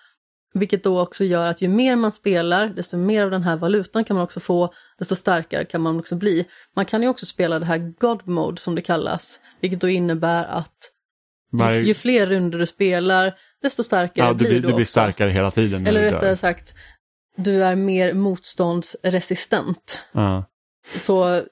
Vilket 0.54 0.84
då 0.84 1.00
också 1.00 1.24
gör 1.24 1.46
att 1.46 1.62
ju 1.62 1.68
mer 1.68 1.96
man 1.96 2.12
spelar, 2.12 2.68
desto 2.68 2.96
mer 2.96 3.24
av 3.24 3.30
den 3.30 3.42
här 3.42 3.56
valutan 3.56 4.04
kan 4.04 4.16
man 4.16 4.24
också 4.24 4.40
få, 4.40 4.74
desto 4.98 5.16
starkare 5.16 5.64
kan 5.64 5.80
man 5.80 5.98
också 5.98 6.16
bli. 6.16 6.46
Man 6.76 6.84
kan 6.84 7.02
ju 7.02 7.08
också 7.08 7.26
spela 7.26 7.58
det 7.58 7.66
här 7.66 7.78
God 7.78 8.28
Mode 8.28 8.60
som 8.60 8.74
det 8.74 8.82
kallas, 8.82 9.40
vilket 9.60 9.80
då 9.80 9.88
innebär 9.88 10.44
att 10.44 10.92
ju, 11.84 11.94
fler 11.94 12.26
runder 12.26 12.58
du 12.58 12.66
spelar, 12.66 13.34
desto 13.62 13.82
starkare 13.82 14.26
Ja, 14.26 14.32
du, 14.32 14.38
blir 14.38 14.48
du 14.48 14.54
du 14.54 14.60
blir 14.60 14.74
också. 14.74 14.84
starkare 14.84 15.30
hela 15.30 15.50
tiden. 15.50 15.86
Eller 15.86 16.00
rättare 16.00 16.36
sagt, 16.36 16.74
du 17.44 17.64
är 17.64 17.76
mer 17.76 18.14
motståndsresistent. 18.14 20.04
Ja. 20.12 20.44
Så 20.96 21.42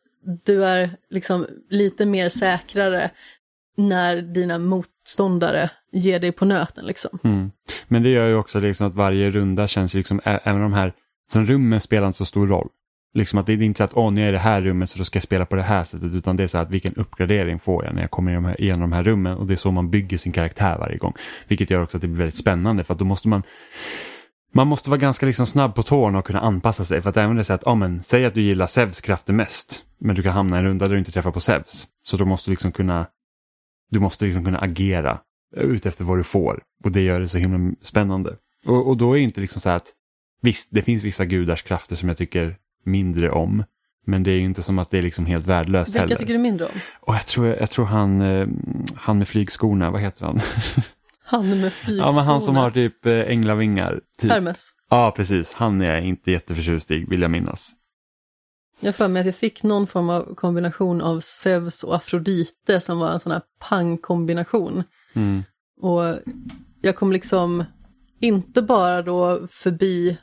du 0.44 0.64
är 0.64 0.90
liksom 1.10 1.46
lite 1.70 2.06
mer 2.06 2.28
säkrare 2.28 3.10
när 3.76 4.22
dina 4.22 4.58
motståndare 4.58 5.70
ger 5.92 6.20
dig 6.20 6.32
på 6.32 6.44
nöten 6.44 6.84
liksom. 6.84 7.18
Mm. 7.24 7.50
Men 7.88 8.02
det 8.02 8.08
gör 8.08 8.28
ju 8.28 8.34
också 8.34 8.60
liksom 8.60 8.86
att 8.86 8.94
varje 8.94 9.30
runda 9.30 9.68
känns 9.68 9.94
liksom, 9.94 10.20
även 10.24 10.60
de 10.60 10.72
här, 10.72 10.92
som 11.32 11.46
rummen 11.46 11.80
spelar 11.80 12.06
inte 12.06 12.18
så 12.18 12.24
stor 12.24 12.46
roll. 12.46 12.68
Liksom 13.14 13.38
att 13.38 13.46
det 13.46 13.52
är 13.52 13.62
inte 13.62 13.78
så 13.78 13.84
att 13.84 13.94
åh, 13.94 14.12
nu 14.12 14.20
är 14.20 14.24
jag 14.24 14.30
i 14.30 14.32
det 14.32 14.38
här 14.38 14.60
rummet 14.60 14.90
så 14.90 14.98
då 14.98 15.04
ska 15.04 15.16
jag 15.16 15.22
spela 15.22 15.46
på 15.46 15.56
det 15.56 15.62
här 15.62 15.84
sättet 15.84 16.12
utan 16.12 16.36
det 16.36 16.42
är 16.42 16.46
så 16.46 16.58
att 16.58 16.70
vilken 16.70 16.94
uppgradering 16.94 17.58
får 17.58 17.84
jag 17.84 17.94
när 17.94 18.00
jag 18.00 18.10
kommer 18.10 18.60
igenom 18.60 18.80
de 18.80 18.92
här 18.92 19.04
rummen 19.04 19.36
och 19.36 19.46
det 19.46 19.54
är 19.54 19.56
så 19.56 19.70
man 19.70 19.90
bygger 19.90 20.16
sin 20.16 20.32
karaktär 20.32 20.78
varje 20.78 20.96
gång. 20.96 21.12
Vilket 21.48 21.70
gör 21.70 21.82
också 21.82 21.96
att 21.96 22.00
det 22.00 22.08
blir 22.08 22.18
väldigt 22.18 22.38
spännande 22.38 22.84
för 22.84 22.92
att 22.94 22.98
då 22.98 23.04
måste 23.04 23.28
man 23.28 23.42
man 24.52 24.66
måste 24.66 24.90
vara 24.90 24.98
ganska 24.98 25.26
liksom 25.26 25.46
snabb 25.46 25.74
på 25.74 25.82
tårna 25.82 26.18
och 26.18 26.26
kunna 26.26 26.40
anpassa 26.40 26.84
sig 26.84 27.02
för 27.02 27.10
att 27.10 27.16
även 27.16 27.36
det 27.36 27.42
är 27.42 27.44
så 27.44 27.52
att, 27.52 27.62
ja 27.64 27.74
men 27.74 28.02
säg 28.02 28.24
att 28.24 28.34
du 28.34 28.40
gillar 28.40 28.66
Zevs 28.66 29.00
krafter 29.00 29.32
mest 29.32 29.84
men 29.98 30.16
du 30.16 30.22
kan 30.22 30.32
hamna 30.32 30.56
i 30.56 30.58
en 30.58 30.64
runda 30.64 30.88
där 30.88 30.92
du 30.92 30.98
inte 30.98 31.12
träffar 31.12 31.30
på 31.30 31.40
Zevs. 31.40 31.86
Så 32.02 32.16
då 32.16 32.24
måste 32.24 32.50
du 32.50 32.52
liksom 32.52 32.72
kunna 32.72 33.06
du 33.90 34.00
måste 34.00 34.24
liksom 34.24 34.44
kunna 34.44 34.58
agera 34.58 35.20
utefter 35.56 36.04
vad 36.04 36.18
du 36.18 36.24
får 36.24 36.62
och 36.84 36.92
det 36.92 37.00
gör 37.00 37.20
det 37.20 37.28
så 37.28 37.38
himla 37.38 37.74
spännande. 37.82 38.36
Och, 38.66 38.88
och 38.88 38.96
då 38.96 39.12
är 39.12 39.18
det 39.18 39.24
inte 39.24 39.40
liksom 39.40 39.60
så 39.60 39.68
här 39.68 39.76
att 39.76 39.92
visst, 40.40 40.68
det 40.70 40.82
finns 40.82 41.04
vissa 41.04 41.24
gudars 41.24 41.62
krafter 41.62 41.96
som 41.96 42.08
jag 42.08 42.18
tycker 42.18 42.56
mindre 42.84 43.30
om. 43.30 43.64
Men 44.06 44.22
det 44.22 44.30
är 44.30 44.34
ju 44.34 44.44
inte 44.44 44.62
som 44.62 44.78
att 44.78 44.90
det 44.90 44.98
är 44.98 45.02
liksom 45.02 45.26
helt 45.26 45.46
värdelöst 45.46 45.88
Vilka 45.88 46.00
heller. 46.00 46.16
tycker 46.16 46.32
du 46.32 46.38
mindre 46.38 46.66
om? 46.66 46.72
Och 47.00 47.14
jag 47.14 47.26
tror, 47.26 47.46
jag 47.46 47.70
tror 47.70 47.84
han, 47.84 48.20
eh, 48.20 48.48
han 48.94 49.18
med 49.18 49.28
flygskorna, 49.28 49.90
vad 49.90 50.00
heter 50.00 50.26
han? 50.26 50.40
Han 51.30 51.60
med 51.60 51.72
flygskorna. 51.72 52.08
ja, 52.08 52.16
men 52.16 52.24
han 52.24 52.40
som 52.40 52.56
har 52.56 52.70
typ 52.70 53.06
eh, 53.06 53.12
änglavingar. 53.12 54.00
Typ. 54.18 54.30
Hermes. 54.30 54.70
Ja, 54.90 55.12
precis. 55.16 55.52
Han 55.52 55.80
är 55.80 55.94
jag 55.94 56.04
inte 56.04 56.30
jätteförtjust 56.30 56.90
i, 56.90 57.04
vill 57.04 57.22
jag 57.22 57.30
minnas. 57.30 57.70
Jag 58.80 58.96
för 58.96 59.08
mig 59.08 59.20
att 59.20 59.26
jag 59.26 59.36
fick 59.36 59.62
någon 59.62 59.86
form 59.86 60.10
av 60.10 60.34
kombination 60.34 61.00
av 61.02 61.20
Zeus 61.20 61.82
och 61.84 61.94
Afrodite 61.96 62.80
som 62.80 62.98
var 62.98 63.12
en 63.12 63.20
sån 63.20 63.32
här 63.32 63.42
pang-kombination. 63.60 64.84
Mm. 65.14 65.42
Och 65.80 66.18
jag 66.82 66.96
kom 66.96 67.12
liksom 67.12 67.64
inte 68.20 68.62
bara 68.62 69.02
då 69.02 69.46
förbi 69.50 70.18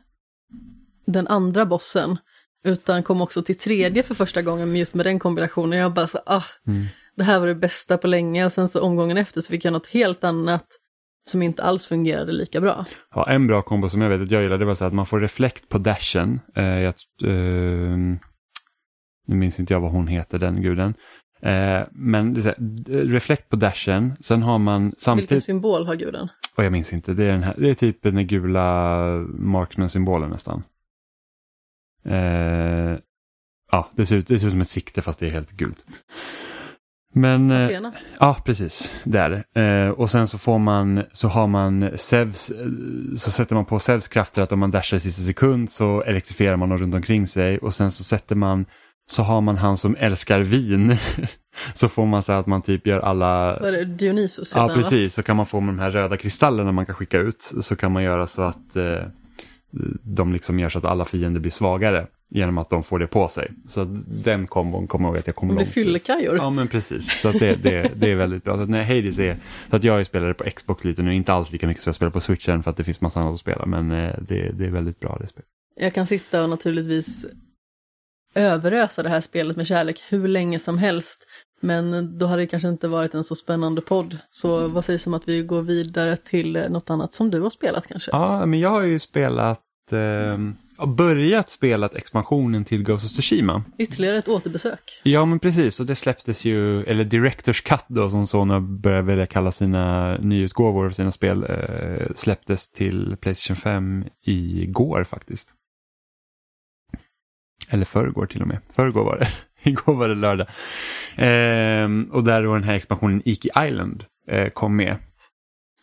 den 1.06 1.28
andra 1.28 1.66
bossen 1.66 2.18
utan 2.64 3.04
kom 3.04 3.22
också 3.22 3.42
till 3.44 3.58
tredje 3.58 4.04
för 4.04 4.16
första 4.16 4.42
gången 4.42 4.72
med 4.72 4.80
just 4.80 4.94
med 4.94 5.06
den 5.06 5.20
kombinationen. 5.20 5.80
Jag 5.80 5.94
bara 5.94 6.08
så 6.08 6.20
ah, 6.26 6.44
Mm. 6.68 6.86
det 7.16 7.24
här 7.24 7.40
var 7.40 7.48
det 7.48 7.56
bästa 7.56 7.98
på 7.98 8.08
länge 8.08 8.46
och 8.46 8.52
sen 8.52 8.70
så 8.70 8.82
omgången 8.82 9.18
efter 9.18 9.42
så 9.42 9.52
fick 9.52 9.66
jag 9.66 9.74
något 9.74 9.88
helt 9.88 10.24
annat 10.24 10.66
som 11.30 11.42
inte 11.42 11.64
alls 11.64 11.88
fungerade 11.88 12.32
lika 12.32 12.62
bra. 12.62 12.86
Ja, 13.16 13.30
en 13.30 13.48
bra 13.48 13.62
kombo 13.62 13.90
som 13.90 14.02
jag 14.02 14.10
vet 14.10 14.22
att 14.22 14.32
jag 14.32 14.44
gillar 14.44 14.58
det 14.58 14.66
var 14.66 14.76
så 14.76 14.86
att 14.86 14.94
man 14.94 15.06
får 15.06 15.20
reflekt 15.20 15.70
på 15.70 15.78
dashen. 15.78 16.40
Eh, 16.56 16.64
jag, 16.64 16.94
eh, 17.24 17.98
nu 19.28 19.36
minns 19.36 19.60
inte 19.60 19.74
jag 19.74 19.82
vad 19.82 19.92
hon 19.92 20.08
heter, 20.08 20.40
den 20.40 20.62
guden. 20.62 20.94
Eh, 21.42 21.82
men 21.92 22.34
det 22.34 22.40
är 22.40 22.42
så 22.42 22.48
här, 22.48 23.04
reflekt 23.04 23.50
på 23.50 23.56
dashen, 23.56 24.16
sen 24.20 24.42
har 24.42 24.60
man 24.60 24.84
Vilken 24.84 25.00
samtidigt, 25.00 25.44
symbol 25.44 25.86
har 25.86 25.96
guden? 25.96 26.30
och 26.58 26.64
jag 26.64 26.72
minns 26.72 26.94
inte, 26.94 27.14
det 27.14 27.24
är, 27.24 27.32
den 27.32 27.44
här, 27.44 27.56
det 27.58 27.70
är 27.70 27.74
typ 27.74 28.02
den 28.02 28.28
gula 28.28 29.08
marksman-symbolen 29.34 30.30
nästan. 30.30 30.64
Eh, 32.06 32.98
ja, 33.72 33.90
det 33.96 34.06
ser, 34.06 34.18
ut, 34.18 34.28
det 34.28 34.40
ser 34.40 34.48
ut 34.48 34.54
som 34.54 34.62
ett 34.62 34.70
sikte 34.70 35.02
fast 35.02 35.20
det 35.20 35.28
är 35.28 35.32
helt 35.32 35.52
gult. 35.52 35.86
Men, 37.18 37.52
eh, 37.52 37.66
Athena? 37.66 37.94
Ja, 38.20 38.38
precis. 38.46 38.92
Där. 39.04 39.44
Eh, 39.56 39.90
och 39.90 40.10
sen 40.10 40.28
så 40.28 40.38
får 40.38 40.60
man, 40.60 41.04
så 41.12 41.28
har 41.28 41.48
man 41.48 41.90
Zevs, 41.98 42.52
eh, 42.52 42.68
så 43.16 43.32
sätter 43.32 43.56
man 43.56 43.66
på 43.66 43.80
Zevs 43.80 44.08
krafter 44.08 44.42
att 44.42 44.52
om 44.52 44.60
man 44.60 44.72
dashar 44.72 44.98
i 44.98 45.00
sista 45.00 45.24
sekund 45.24 45.70
så 45.70 46.02
elektrifierar 46.02 46.56
man 46.56 46.70
dem 46.70 46.78
runt 46.78 46.96
omkring 46.96 47.28
sig 47.28 47.58
och 47.58 47.74
sen 47.74 47.92
så 47.92 48.04
sätter 48.04 48.36
man, 48.36 48.66
så 49.12 49.24
har 49.24 49.42
man 49.42 49.58
han 49.58 49.78
som 49.78 49.96
älskar 50.00 50.40
vin. 50.40 50.98
så 51.74 51.90
får 51.90 52.06
man 52.06 52.24
så 52.24 52.32
att 52.32 52.48
man 52.48 52.62
typ 52.62 52.88
gör 52.88 53.00
alla, 53.00 53.60
Var 53.60 53.72
det 53.72 53.86
Dionysus? 53.86 54.54
ja 54.56 54.72
precis, 54.76 55.14
så 55.14 55.24
kan 55.24 55.36
man 55.38 55.46
få 55.46 55.60
med 55.60 55.74
de 55.74 55.80
här 55.80 55.92
röda 55.92 56.18
kristallerna 56.18 56.72
man 56.72 56.86
kan 56.86 56.96
skicka 56.96 57.18
ut. 57.18 57.52
Så 57.62 57.76
kan 57.76 57.92
man 57.92 58.04
göra 58.04 58.28
så 58.28 58.42
att 58.42 58.76
eh, 58.76 59.04
de 60.04 60.34
liksom 60.34 60.60
gör 60.60 60.70
så 60.70 60.78
att 60.78 60.86
alla 60.86 61.06
fiender 61.06 61.40
blir 61.40 61.52
svagare 61.52 62.08
genom 62.30 62.58
att 62.58 62.70
de 62.70 62.84
får 62.84 63.00
det 63.00 63.08
på 63.08 63.28
sig. 63.28 63.52
Så 63.68 63.84
den 64.08 64.48
kombon 64.48 64.88
kommer 64.88 65.06
jag 65.06 65.14
ihåg 65.14 65.20
att 65.20 65.28
jag 65.28 65.36
kommer 65.36 65.54
långt 65.54 65.68
i. 65.68 65.72
fyllekajor. 65.72 66.36
Ja 66.38 66.50
men 66.50 66.68
precis, 66.68 67.22
så 67.22 67.30
att 67.30 67.40
det, 67.40 67.64
det, 67.64 67.92
det 67.96 68.12
är 68.12 68.16
väldigt 68.16 68.44
bra. 68.44 68.58
Så 68.58 68.64
att 68.64 68.70
när 68.70 68.84
Hades 68.84 69.20
är, 69.20 69.38
så 69.70 69.76
att 69.76 69.84
jag 69.84 70.06
det 70.12 70.34
på 70.34 70.44
Xbox 70.44 70.84
lite 70.84 71.02
nu, 71.02 71.16
inte 71.16 71.34
alls 71.34 71.52
lika 71.52 71.68
mycket 71.68 71.84
som 71.84 71.90
jag 71.90 71.96
spelar 71.96 72.12
på 72.12 72.20
Switchen 72.22 72.64
för 72.64 72.72
att 72.72 72.78
det 72.78 72.84
finns 72.84 73.02
massa 73.02 73.20
annat 73.20 73.34
att 73.34 73.40
spela, 73.40 73.66
men 73.66 73.92
eh, 73.92 74.16
det, 74.28 74.52
det 74.52 74.66
är 74.66 74.70
väldigt 74.70 75.00
bra 75.00 75.18
det 75.22 75.28
spelet. 75.28 75.50
Jag 75.76 75.94
kan 75.94 76.08
sitta 76.08 76.44
och 76.44 76.50
naturligtvis 76.50 77.26
överösa 78.36 79.04
det 79.04 79.10
här 79.10 79.22
spelet 79.22 79.58
med 79.58 79.68
kärlek 79.68 80.04
hur 80.10 80.28
länge 80.28 80.60
som 80.60 80.78
helst. 80.78 81.28
Men 81.62 82.18
då 82.18 82.26
hade 82.26 82.42
det 82.42 82.48
kanske 82.48 82.70
inte 82.70 82.88
varit 82.88 83.14
en 83.14 83.24
så 83.24 83.36
spännande 83.36 83.82
podd. 83.82 84.18
Så 84.30 84.68
vad 84.68 84.86
sägs 84.86 85.08
om 85.08 85.14
att 85.14 85.28
vi 85.28 85.42
går 85.44 85.62
vidare 85.62 86.18
till 86.18 86.56
eh, 86.56 86.70
något 86.70 86.90
annat 86.90 87.14
som 87.14 87.32
du 87.32 87.42
har 87.42 87.50
spelat 87.50 87.88
kanske? 87.88 88.12
Ja, 88.12 88.46
men 88.46 88.60
jag 88.60 88.70
har 88.70 88.84
ju 88.84 89.00
spelat, 89.00 89.62
eh, 89.94 90.38
ja, 90.78 90.86
börjat 90.86 91.50
spela 91.50 91.88
expansionen 91.88 92.66
till 92.66 92.84
Ghost 92.84 93.06
of 93.06 93.12
Tsushima. 93.12 93.64
Ytterligare 93.78 94.18
ett 94.18 94.28
återbesök. 94.28 95.02
Ja 95.04 95.26
men 95.26 95.40
precis, 95.40 95.80
och 95.80 95.86
det 95.86 95.96
släpptes 95.96 96.46
ju, 96.46 96.84
eller 96.84 97.04
Directors 97.04 97.62
Cut 97.62 97.86
då 97.88 98.10
som 98.10 98.28
Sony 98.28 98.60
börjar 98.60 99.02
välja 99.02 99.26
kalla 99.26 99.52
sina 99.52 100.18
nyutgåvor 100.18 100.86
av 100.86 100.92
sina 100.92 101.12
spel, 101.12 101.44
eh, 101.50 102.08
släpptes 102.16 102.72
till 102.72 103.18
Playstation 103.22 103.58
5 103.58 104.06
igår 104.26 105.04
faktiskt. 105.04 105.54
Eller 107.70 107.86
förrgår 107.86 108.26
till 108.26 108.42
och 108.42 108.48
med, 108.48 108.60
förrgår 108.70 109.04
var 109.04 109.18
det, 109.18 109.28
igår 109.70 109.96
var 109.96 110.10
det 110.10 110.16
lördag. 110.16 110.48
Ehm, 111.16 112.04
och 112.12 112.24
där 112.24 112.44
då 112.44 112.54
den 112.54 112.64
här 112.64 112.76
expansionen 112.76 113.22
Iki 113.26 113.50
Island 113.68 114.06
eh, 114.28 114.50
kom 114.50 114.76
med. 114.76 114.98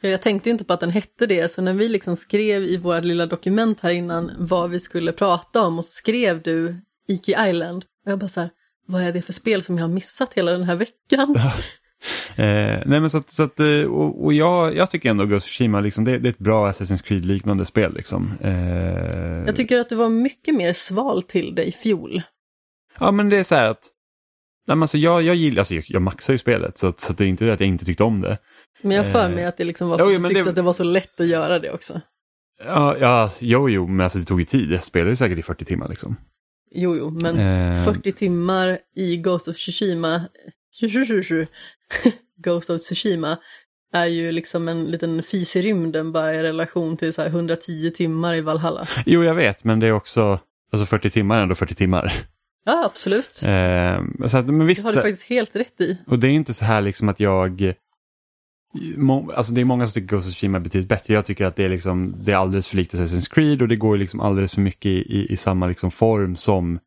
Ja, 0.03 0.09
Jag 0.09 0.23
tänkte 0.23 0.51
inte 0.51 0.65
på 0.65 0.73
att 0.73 0.81
den 0.81 0.91
hette 0.91 1.27
det, 1.27 1.51
så 1.51 1.63
när 1.63 1.73
vi 1.75 1.89
liksom 1.89 2.17
skrev 2.17 2.63
i 2.63 2.77
vårt 2.77 3.05
lilla 3.05 3.27
dokument 3.27 3.81
här 3.81 3.91
innan 3.91 4.33
vad 4.39 4.71
vi 4.71 4.81
skulle 4.81 5.13
prata 5.13 5.63
om 5.63 5.79
och 5.79 5.85
så 5.85 5.93
skrev 5.93 6.43
du 6.43 6.77
Iki 7.09 7.35
Island. 7.49 7.85
Och 8.07 8.13
jag 8.13 8.19
bara 8.19 8.29
så 8.29 8.41
här, 8.41 8.51
vad 8.87 9.03
är 9.03 9.13
det 9.13 9.23
för 9.23 9.33
spel 9.33 9.63
som 9.63 9.79
jag 9.79 9.85
har 9.85 9.93
missat 9.95 10.35
hela 10.35 10.53
den 10.53 10.63
här 10.65 10.77
veckan? 10.77 11.37
Eh, 12.37 12.83
nej 12.87 13.01
men 13.01 13.11
så 13.11 13.19
att, 13.19 13.31
så 13.31 13.43
att 13.43 13.61
eh, 13.61 13.83
och, 13.83 14.25
och 14.25 14.33
jag, 14.33 14.77
jag 14.77 14.91
tycker 14.91 15.11
ändå 15.11 15.25
Ghost 15.25 15.47
of 15.47 15.51
Tsushima, 15.51 15.81
liksom, 15.81 16.05
det, 16.05 16.19
det 16.19 16.29
är 16.29 16.31
ett 16.31 16.39
bra 16.39 16.71
Assassin's 16.71 17.03
Creed-liknande 17.05 17.65
spel. 17.65 17.95
Liksom. 17.95 18.33
Eh, 18.41 19.47
Jag 19.47 19.57
tycker 19.57 19.79
att 19.79 19.89
det 19.89 19.97
var 19.97 20.09
mycket 20.09 20.55
mer 20.55 20.73
sval 20.73 21.23
till 21.23 21.55
det 21.55 21.65
i 21.65 21.73
fjol. 21.73 22.23
Ja 22.99 23.11
men 23.11 23.29
det 23.29 23.37
är 23.39 23.45
så 23.45 23.55
här 23.55 23.67
att, 23.71 23.89
nej, 24.67 24.77
men 24.77 24.83
alltså, 24.83 24.99
jag, 24.99 25.23
jag 25.23 25.35
gillar, 25.37 25.59
alltså, 25.59 25.75
jag, 25.75 25.85
jag 25.89 26.03
maxar 26.03 26.33
ju 26.33 26.39
spelet 26.39 26.79
så, 26.79 26.87
att, 26.87 27.01
så 27.01 27.13
att 27.13 27.19
det 27.19 27.25
är 27.25 27.29
inte 27.29 27.45
det 27.45 27.53
att 27.53 27.61
jag 27.61 27.69
inte 27.69 27.85
tyckte 27.85 28.05
om 28.05 28.21
det. 28.21 28.39
Men 28.83 28.97
jag 28.97 29.13
för 29.13 29.25
Eh, 29.29 29.35
mig 29.35 29.45
att 29.45 29.57
det 29.57 29.65
liksom 29.65 29.89
var 29.89 29.99
för 29.99 30.05
att 30.07 30.13
jo, 30.13 30.19
men 30.21 30.29
tyckte 30.29 30.43
det- 30.45 30.49
att 30.51 30.57
det 30.57 30.63
var 30.63 30.73
så 30.73 30.85
lätt 30.85 31.21
att 31.21 31.27
göra 31.27 31.59
det 31.59 31.71
också. 31.71 32.01
Ja, 32.65 32.97
ja 33.01 33.31
jo, 33.41 33.69
jo, 33.71 33.87
men 33.87 34.01
alltså 34.05 34.19
det 34.19 34.25
tog 34.25 34.39
ju 34.41 34.45
tid. 34.45 34.73
Jag 34.73 34.85
spelade 34.85 35.17
säkert 35.17 35.39
i 35.39 35.43
40 35.43 35.65
timmar 35.65 35.89
liksom. 35.89 36.17
Jo, 36.75 36.97
jo, 36.97 37.19
men 37.23 37.39
Eh, 37.39 37.85
40 37.85 38.13
timmar 38.13 38.79
i 38.97 39.17
Ghost 39.17 39.49
of 39.49 39.57
Tsushima, 39.57 40.23
Ghost 42.45 42.71
of 42.71 42.81
Tsushima 42.81 43.39
är 43.95 44.07
ju 44.07 44.33
liksom 44.33 44.69
en 44.69 44.85
liten 44.85 45.23
fis 45.23 45.57
i 45.57 45.63
rymden 45.63 46.13
bara 46.13 46.35
i 46.35 46.43
relation 46.43 46.97
till 46.97 47.13
så 47.13 47.23
här 47.23 47.29
110 47.29 47.91
timmar 47.91 48.35
i 48.35 48.41
Valhalla. 48.41 48.89
Jo, 49.07 49.25
jag 49.25 49.35
vet, 49.35 49.65
men 49.65 49.81
det 49.81 49.87
är 49.87 49.93
också, 49.93 50.39
alltså 50.73 50.87
40 50.87 51.11
timmar 51.11 51.39
är 51.39 51.43
ändå 51.43 51.55
40 51.55 51.75
timmar. 51.75 52.13
Ja, 52.65 52.85
absolut. 52.85 53.43
Eh, 53.45 54.29
så 54.29 54.37
att, 54.39 54.47
men 54.47 54.67
visst, 54.67 54.83
Det 54.83 54.89
har 54.89 54.93
du 54.95 55.01
faktiskt 55.01 55.23
helt 55.29 55.57
rätt 55.57 55.81
i. 55.81 55.99
och 56.07 56.19
det 56.19 56.29
är 56.29 56.33
inte 56.33 56.55
så 56.55 56.65
här 56.65 56.81
liksom 56.81 57.09
att 57.09 57.21
jag, 57.21 57.75
alltså 59.35 59.53
det 59.53 59.61
är 59.61 59.65
många 59.65 59.87
som 59.87 59.93
tycker 59.93 60.17
Ghost 60.17 60.29
of 60.29 60.33
Tsushima 60.35 60.59
är 60.59 60.61
betydligt 60.61 60.89
bättre. 60.89 61.15
Jag 61.15 61.27
tycker 61.27 61.47
att 61.47 61.57
det 61.57 61.65
är, 61.65 61.69
liksom, 61.69 62.15
det 62.19 62.33
är 62.33 62.37
alldeles 62.37 62.69
för 62.69 62.77
likt 62.77 62.95
Assassin's 62.95 63.35
Creed 63.35 63.63
och 63.63 63.69
det 63.69 63.77
går 63.77 63.97
liksom 63.97 64.21
alldeles 64.21 64.55
för 64.55 64.61
mycket 64.61 64.87
i, 64.87 65.19
i, 65.19 65.33
i 65.33 65.37
samma 65.37 65.67
liksom 65.67 65.91
form 65.91 66.37
som 66.37 66.79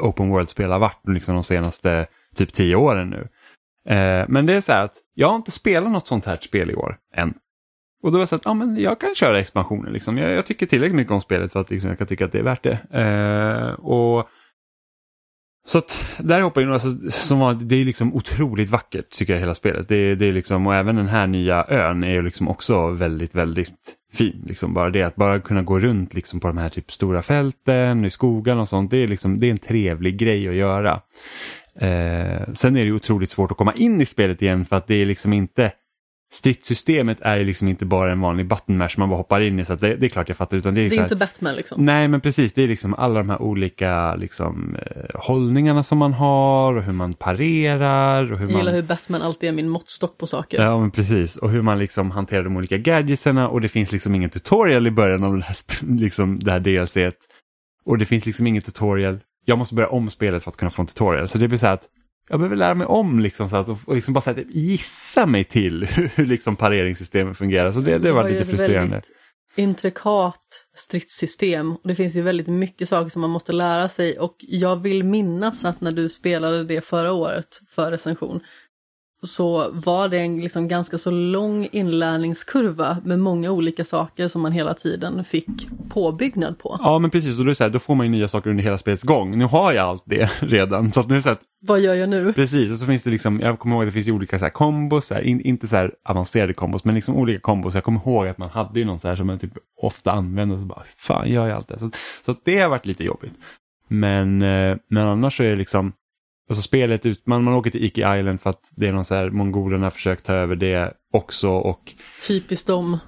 Open 0.00 0.28
World-spel 0.28 0.70
har 0.70 0.78
varit 0.78 1.08
liksom 1.08 1.34
de 1.34 1.44
senaste 1.44 2.06
typ 2.34 2.52
tio 2.52 2.76
åren 2.76 3.10
nu. 3.10 3.28
Eh, 3.94 4.24
men 4.28 4.46
det 4.46 4.54
är 4.54 4.60
så 4.60 4.72
här 4.72 4.84
att 4.84 4.96
jag 5.14 5.28
har 5.28 5.36
inte 5.36 5.50
spelat 5.50 5.92
något 5.92 6.06
sånt 6.06 6.26
här 6.26 6.38
spel 6.42 6.70
i 6.70 6.74
år 6.74 6.96
än. 7.14 7.34
Och 8.02 8.12
då 8.12 8.18
var 8.18 8.20
det 8.20 8.26
så 8.26 8.34
att 8.34 8.46
ah, 8.46 8.54
men 8.54 8.76
jag 8.76 9.00
kan 9.00 9.14
köra 9.14 9.40
expansionen. 9.40 9.92
Liksom. 9.92 10.18
Jag, 10.18 10.32
jag 10.32 10.46
tycker 10.46 10.66
tillräckligt 10.66 10.96
mycket 10.96 11.12
om 11.12 11.20
spelet 11.20 11.52
för 11.52 11.60
att 11.60 11.70
liksom, 11.70 11.88
jag 11.88 11.98
kan 11.98 12.06
tycka 12.06 12.24
att 12.24 12.32
det 12.32 12.38
är 12.38 12.42
värt 12.42 12.62
det. 12.62 12.78
Eh, 12.90 13.84
och 13.84 14.28
så 15.66 15.78
att 15.78 16.06
där 16.18 16.40
hoppar 16.40 16.60
in, 16.60 16.72
alltså, 16.72 16.88
som 17.10 17.38
var, 17.38 17.54
det 17.54 17.76
är 17.76 17.84
liksom 17.84 18.14
otroligt 18.14 18.70
vackert 18.70 19.10
tycker 19.10 19.32
jag 19.32 19.40
hela 19.40 19.54
spelet. 19.54 19.88
Det, 19.88 20.14
det 20.14 20.26
är 20.26 20.32
liksom, 20.32 20.66
och 20.66 20.74
även 20.74 20.96
den 20.96 21.08
här 21.08 21.26
nya 21.26 21.66
ön 21.68 22.04
är 22.04 22.10
ju 22.10 22.22
liksom 22.22 22.48
också 22.48 22.90
väldigt, 22.90 23.34
väldigt 23.34 23.94
fin. 24.12 24.42
Liksom 24.46 24.74
bara 24.74 24.90
det 24.90 25.02
att 25.02 25.16
bara 25.16 25.40
kunna 25.40 25.62
gå 25.62 25.80
runt 25.80 26.14
liksom 26.14 26.40
på 26.40 26.46
de 26.46 26.58
här 26.58 26.68
typ 26.68 26.92
stora 26.92 27.22
fälten, 27.22 28.04
i 28.04 28.10
skogen 28.10 28.58
och 28.58 28.68
sånt, 28.68 28.90
det 28.90 28.96
är, 28.96 29.08
liksom, 29.08 29.38
det 29.38 29.46
är 29.46 29.50
en 29.50 29.58
trevlig 29.58 30.18
grej 30.18 30.48
att 30.48 30.54
göra. 30.54 31.00
Eh, 31.80 32.52
sen 32.52 32.76
är 32.76 32.84
det 32.84 32.92
otroligt 32.92 33.30
svårt 33.30 33.50
att 33.50 33.56
komma 33.56 33.72
in 33.72 34.00
i 34.00 34.06
spelet 34.06 34.42
igen 34.42 34.64
för 34.64 34.76
att 34.76 34.86
det 34.86 34.94
är 34.94 35.06
liksom 35.06 35.32
inte 35.32 35.72
stridssystemet 36.32 37.18
är 37.20 37.36
ju 37.36 37.44
liksom 37.44 37.68
inte 37.68 37.84
bara 37.84 38.12
en 38.12 38.20
vanlig 38.20 38.48
button 38.48 38.76
mash 38.76 38.90
man 38.96 39.08
bara 39.08 39.16
hoppar 39.16 39.40
in 39.40 39.58
i 39.58 39.64
så 39.64 39.74
det, 39.74 39.96
det, 39.96 40.06
är 40.06 40.10
klart 40.10 40.28
jag 40.28 40.36
fattar. 40.36 40.56
Utan 40.56 40.74
det 40.74 40.80
är, 40.80 40.90
det 40.90 40.94
är 40.94 40.98
här, 40.98 41.04
inte 41.04 41.16
Batman 41.16 41.56
liksom? 41.56 41.84
Nej 41.84 42.08
men 42.08 42.20
precis, 42.20 42.52
det 42.52 42.62
är 42.62 42.68
liksom 42.68 42.94
alla 42.94 43.18
de 43.18 43.30
här 43.30 43.42
olika 43.42 44.14
liksom, 44.14 44.76
eh, 44.76 45.20
hållningarna 45.20 45.82
som 45.82 45.98
man 45.98 46.12
har 46.12 46.76
och 46.76 46.82
hur 46.82 46.92
man 46.92 47.14
parerar. 47.14 48.32
Och 48.32 48.38
hur 48.38 48.46
jag 48.46 48.58
gillar 48.58 48.64
man... 48.64 48.74
hur 48.74 48.82
Batman 48.82 49.22
alltid 49.22 49.48
är 49.48 49.52
min 49.52 49.68
måttstock 49.68 50.18
på 50.18 50.26
saker. 50.26 50.62
Ja 50.62 50.80
men 50.80 50.90
precis, 50.90 51.36
och 51.36 51.50
hur 51.50 51.62
man 51.62 51.78
liksom 51.78 52.10
hanterar 52.10 52.44
de 52.44 52.56
olika 52.56 52.78
gadgetserna 52.78 53.48
och 53.48 53.60
det 53.60 53.68
finns 53.68 53.92
liksom 53.92 54.14
ingen 54.14 54.30
tutorial 54.30 54.86
i 54.86 54.90
början 54.90 55.24
av 55.24 55.36
det 55.36 55.44
här, 55.44 55.56
liksom, 55.98 56.38
det 56.38 56.52
här 56.52 56.60
DLC. 56.60 56.96
Och 57.84 57.98
det 57.98 58.06
finns 58.06 58.26
liksom 58.26 58.46
ingen 58.46 58.62
tutorial. 58.62 59.20
Jag 59.44 59.58
måste 59.58 59.74
börja 59.74 59.88
om 59.88 60.10
spelet 60.10 60.44
för 60.44 60.50
att 60.50 60.56
kunna 60.56 60.70
få 60.70 60.82
en 60.82 60.88
tutorial. 60.88 61.28
Så 61.28 61.38
det 61.38 61.48
blir 61.48 61.58
så 61.58 61.66
att 61.66 61.88
jag 62.28 62.38
behöver 62.38 62.56
lära 62.56 62.74
mig 62.74 62.86
om 62.86 63.20
liksom, 63.20 63.50
så 63.50 63.56
att, 63.56 63.68
och 63.68 63.94
liksom 63.94 64.14
bara 64.14 64.20
så 64.20 64.30
att 64.30 64.54
gissa 64.54 65.26
mig 65.26 65.44
till 65.44 65.84
hur, 66.14 66.26
liksom 66.26 66.56
pareringssystemet 66.56 67.38
fungerar. 67.38 67.70
Så 67.70 67.80
det, 67.80 67.98
det 67.98 68.12
varit 68.12 68.32
lite 68.32 68.46
frustrerande. 68.46 69.02
intrikat 69.56 70.66
stridssystem 70.76 71.72
och 71.72 71.88
det 71.88 71.94
finns 71.94 72.16
ju 72.16 72.22
väldigt 72.22 72.46
mycket 72.48 72.88
saker 72.88 73.10
som 73.10 73.20
man 73.20 73.30
måste 73.30 73.52
lära 73.52 73.88
sig 73.88 74.18
och 74.18 74.36
jag 74.38 74.82
vill 74.82 75.04
minnas 75.04 75.64
att 75.64 75.80
när 75.80 75.92
du 75.92 76.08
spelade 76.08 76.64
det 76.64 76.80
förra 76.80 77.12
året 77.12 77.60
för 77.74 77.90
recension 77.90 78.40
så 79.26 79.70
var 79.72 80.08
det 80.08 80.18
en 80.18 80.40
liksom 80.40 80.68
ganska 80.68 80.98
så 80.98 81.10
lång 81.10 81.68
inlärningskurva 81.72 82.98
med 83.04 83.18
många 83.18 83.50
olika 83.50 83.84
saker 83.84 84.28
som 84.28 84.42
man 84.42 84.52
hela 84.52 84.74
tiden 84.74 85.24
fick 85.24 85.68
påbyggnad 85.88 86.58
på. 86.58 86.76
Ja 86.82 86.98
men 86.98 87.10
precis, 87.10 87.38
och 87.38 87.44
då, 87.44 87.50
är 87.50 87.54
så 87.54 87.64
här, 87.64 87.70
då 87.70 87.78
får 87.78 87.94
man 87.94 88.06
ju 88.06 88.12
nya 88.12 88.28
saker 88.28 88.50
under 88.50 88.64
hela 88.64 88.78
spelets 88.78 89.02
gång. 89.02 89.38
Nu 89.38 89.44
har 89.44 89.72
jag 89.72 89.88
allt 89.88 90.02
det 90.06 90.30
redan. 90.40 90.92
Så 90.92 91.00
att 91.00 91.08
nu 91.08 91.16
är 91.16 91.20
så 91.20 91.28
här, 91.28 91.38
Vad 91.60 91.80
gör 91.80 91.94
jag 91.94 92.08
nu? 92.08 92.32
Precis, 92.32 92.72
och 92.72 92.78
så 92.78 92.86
finns 92.86 93.02
det 93.02 93.10
liksom, 93.10 93.40
jag 93.40 93.58
kommer 93.58 93.76
ihåg 93.76 93.82
att 93.82 93.88
det 93.88 93.92
finns 93.92 94.08
olika 94.08 94.38
så 94.38 94.44
här 94.44 94.52
kombos, 94.52 95.06
så 95.06 95.14
här, 95.14 95.22
in, 95.22 95.40
inte 95.40 95.68
så 95.68 95.76
här 95.76 95.94
avancerade 96.04 96.54
kombos, 96.54 96.84
men 96.84 96.94
liksom 96.94 97.16
olika 97.16 97.40
kombos. 97.40 97.74
Jag 97.74 97.84
kommer 97.84 98.00
ihåg 98.00 98.28
att 98.28 98.38
man 98.38 98.50
hade 98.50 98.78
ju 98.78 98.84
någon 98.84 98.98
så 98.98 99.08
här 99.08 99.16
som 99.16 99.26
man 99.26 99.38
typ 99.38 99.52
ofta 99.82 100.12
använde, 100.12 100.58
så 100.58 100.64
bara, 100.64 100.82
fan 100.96 101.28
gör 101.28 101.48
jag 101.48 101.56
allt 101.56 101.68
det? 101.68 101.78
Så, 101.78 101.90
så 102.26 102.34
det 102.44 102.58
har 102.58 102.68
varit 102.68 102.86
lite 102.86 103.04
jobbigt. 103.04 103.32
Men, 103.88 104.42
eh, 104.42 104.76
men 104.88 105.06
annars 105.06 105.36
så 105.36 105.42
är 105.42 105.50
det 105.50 105.56
liksom, 105.56 105.92
Alltså 106.48 106.62
spelet, 106.62 107.06
ut, 107.06 107.26
man, 107.26 107.44
man 107.44 107.54
åker 107.54 107.70
till 107.70 107.84
Iki 107.84 108.00
Island 108.00 108.40
för 108.40 108.50
att 108.50 108.62
det 108.76 108.88
är 108.88 108.92
någon 108.92 109.04
så 109.04 109.14
här, 109.14 109.30
mongolerna 109.30 109.90
försökt 109.90 110.26
ta 110.26 110.32
över 110.32 110.56
det 110.56 110.92
också 111.12 111.50
och... 111.50 111.92
Typiskt 112.26 112.66
dem. 112.66 112.98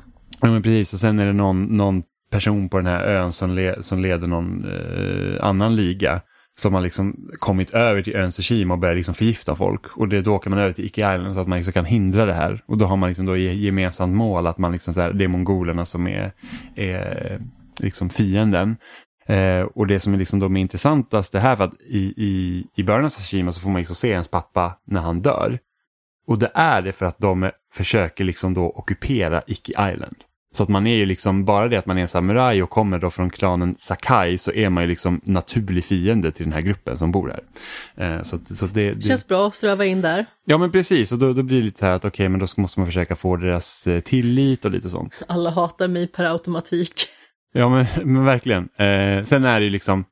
Ja 0.41 0.49
men 0.51 0.63
precis, 0.63 0.93
och 0.93 1.01
sen 1.01 1.19
är 1.19 1.27
det 1.27 1.33
någon, 1.33 1.65
någon 1.65 2.03
person 2.31 2.69
på 2.69 2.77
den 2.77 2.87
här 2.87 3.05
ön 3.05 3.33
som, 3.33 3.55
le, 3.55 3.83
som 3.83 4.01
leder 4.01 4.27
någon 4.27 4.65
eh, 4.65 5.45
annan 5.45 5.77
liga 5.77 6.21
som 6.61 6.75
har 6.75 6.81
liksom 6.81 7.31
kommit 7.39 7.71
över 7.71 8.03
till 8.03 8.17
ön 8.17 8.31
Tsushima 8.31 8.75
och 8.75 8.81
börjar 8.81 8.95
liksom 8.95 9.15
förgifta 9.15 9.57
folk. 9.57 9.87
Och 9.97 10.09
det, 10.09 10.21
då 10.21 10.35
åker 10.35 10.51
man 10.51 10.59
över 10.59 10.73
till 10.73 10.85
Iki 10.85 11.01
Island 11.01 11.35
så 11.35 11.41
att 11.41 11.49
man 11.49 11.59
liksom 11.59 11.73
kan 11.73 11.85
hindra 11.85 12.27
det 12.27 12.35
här. 12.35 12.63
Och 12.67 12.79
då 12.79 12.87
har 12.87 12.97
man 12.97 13.09
liksom 13.09 13.27
då 13.27 13.37
gemensamt 13.37 14.17
mål 14.17 14.47
att 14.47 14.59
man 14.59 14.73
liksom 14.73 14.95
så 14.95 15.01
här, 15.01 15.13
det 15.13 15.25
är 15.25 15.29
mongolerna 15.29 15.85
som 15.85 16.07
är, 16.07 16.33
är 16.75 17.41
liksom 17.81 18.11
fienden. 18.11 18.77
Eh, 19.29 19.63
och 19.63 19.87
det 19.87 20.01
som 20.01 20.15
är 20.15 20.19
liksom 20.19 20.39
då 20.39 20.57
intressantast 20.57 21.33
det 21.33 21.41
här 21.41 21.57
för 21.57 21.65
att 21.65 21.81
i, 21.81 22.15
i, 22.17 22.65
i 22.75 22.83
början 22.83 23.05
av 23.05 23.09
Tsushima 23.09 23.53
så 23.53 23.61
får 23.61 23.71
man 23.71 23.79
liksom 23.79 23.97
se 23.97 24.09
ens 24.09 24.29
pappa 24.29 24.79
när 24.85 25.01
han 25.01 25.21
dör. 25.21 25.59
Och 26.27 26.39
det 26.39 26.51
är 26.55 26.83
det 26.83 26.93
för 26.93 27.07
att 27.07 27.19
de 27.19 27.51
försöker 27.75 28.25
liksom 28.25 28.55
då 28.55 28.71
ockupera 28.71 29.43
Iki 29.47 29.73
Island. 29.73 30.17
Så 30.55 30.63
att 30.63 30.69
man 30.69 30.87
är 30.87 30.97
ju 30.97 31.07
liksom, 31.07 31.45
bara 31.45 31.69
det 31.69 31.79
att 31.79 31.87
man 31.87 31.99
är 31.99 32.03
en 32.03 32.09
samuraj 32.09 32.63
och 32.63 32.71
kommer 32.71 32.99
då 32.99 33.11
från 33.11 33.31
klanen 33.31 33.75
Sakai 33.79 34.39
så 34.39 34.53
är 34.53 34.71
man 34.71 34.83
ju 34.83 34.89
liksom 34.89 35.21
naturlig 35.25 35.85
fiende 35.85 36.33
till 36.33 36.45
den 36.45 36.53
här 36.53 36.61
gruppen 36.61 36.99
som 36.99 37.13
bor 37.13 37.29
här. 37.29 38.17
Eh, 38.17 38.23
så, 38.23 38.39
så 38.55 38.67
det, 38.67 38.95
det, 38.95 39.03
Känns 39.03 39.29
bra 39.29 39.47
att 39.47 39.55
ströva 39.55 39.85
in 39.85 40.01
där. 40.01 40.27
Ja 40.45 40.59
men 40.59 40.73
precis, 40.73 41.13
och 41.13 41.19
då, 41.19 41.33
då 41.33 41.43
blir 41.43 41.59
det 41.59 41.65
lite 41.65 41.87
här 41.87 41.93
att 41.93 42.05
okej 42.05 42.09
okay, 42.09 42.29
men 42.29 42.41
då 42.41 42.47
måste 42.57 42.81
man 42.81 42.87
försöka 42.87 43.17
få 43.17 43.37
deras 43.37 43.87
eh, 43.87 44.01
tillit 44.01 44.65
och 44.65 44.71
lite 44.71 44.91
sånt. 44.91 45.23
Alla 45.29 45.51
hatar 45.51 45.89
mig 45.89 46.07
per 46.07 46.25
automatik. 46.25 47.09
Ja 47.53 47.69
men, 47.69 47.87
men 48.13 48.25
verkligen. 48.25 48.69
Eh, 48.77 49.25
sen 49.25 49.45
är 49.45 49.61
det 49.61 49.65
ju 49.65 49.71
liksom, 49.71 50.05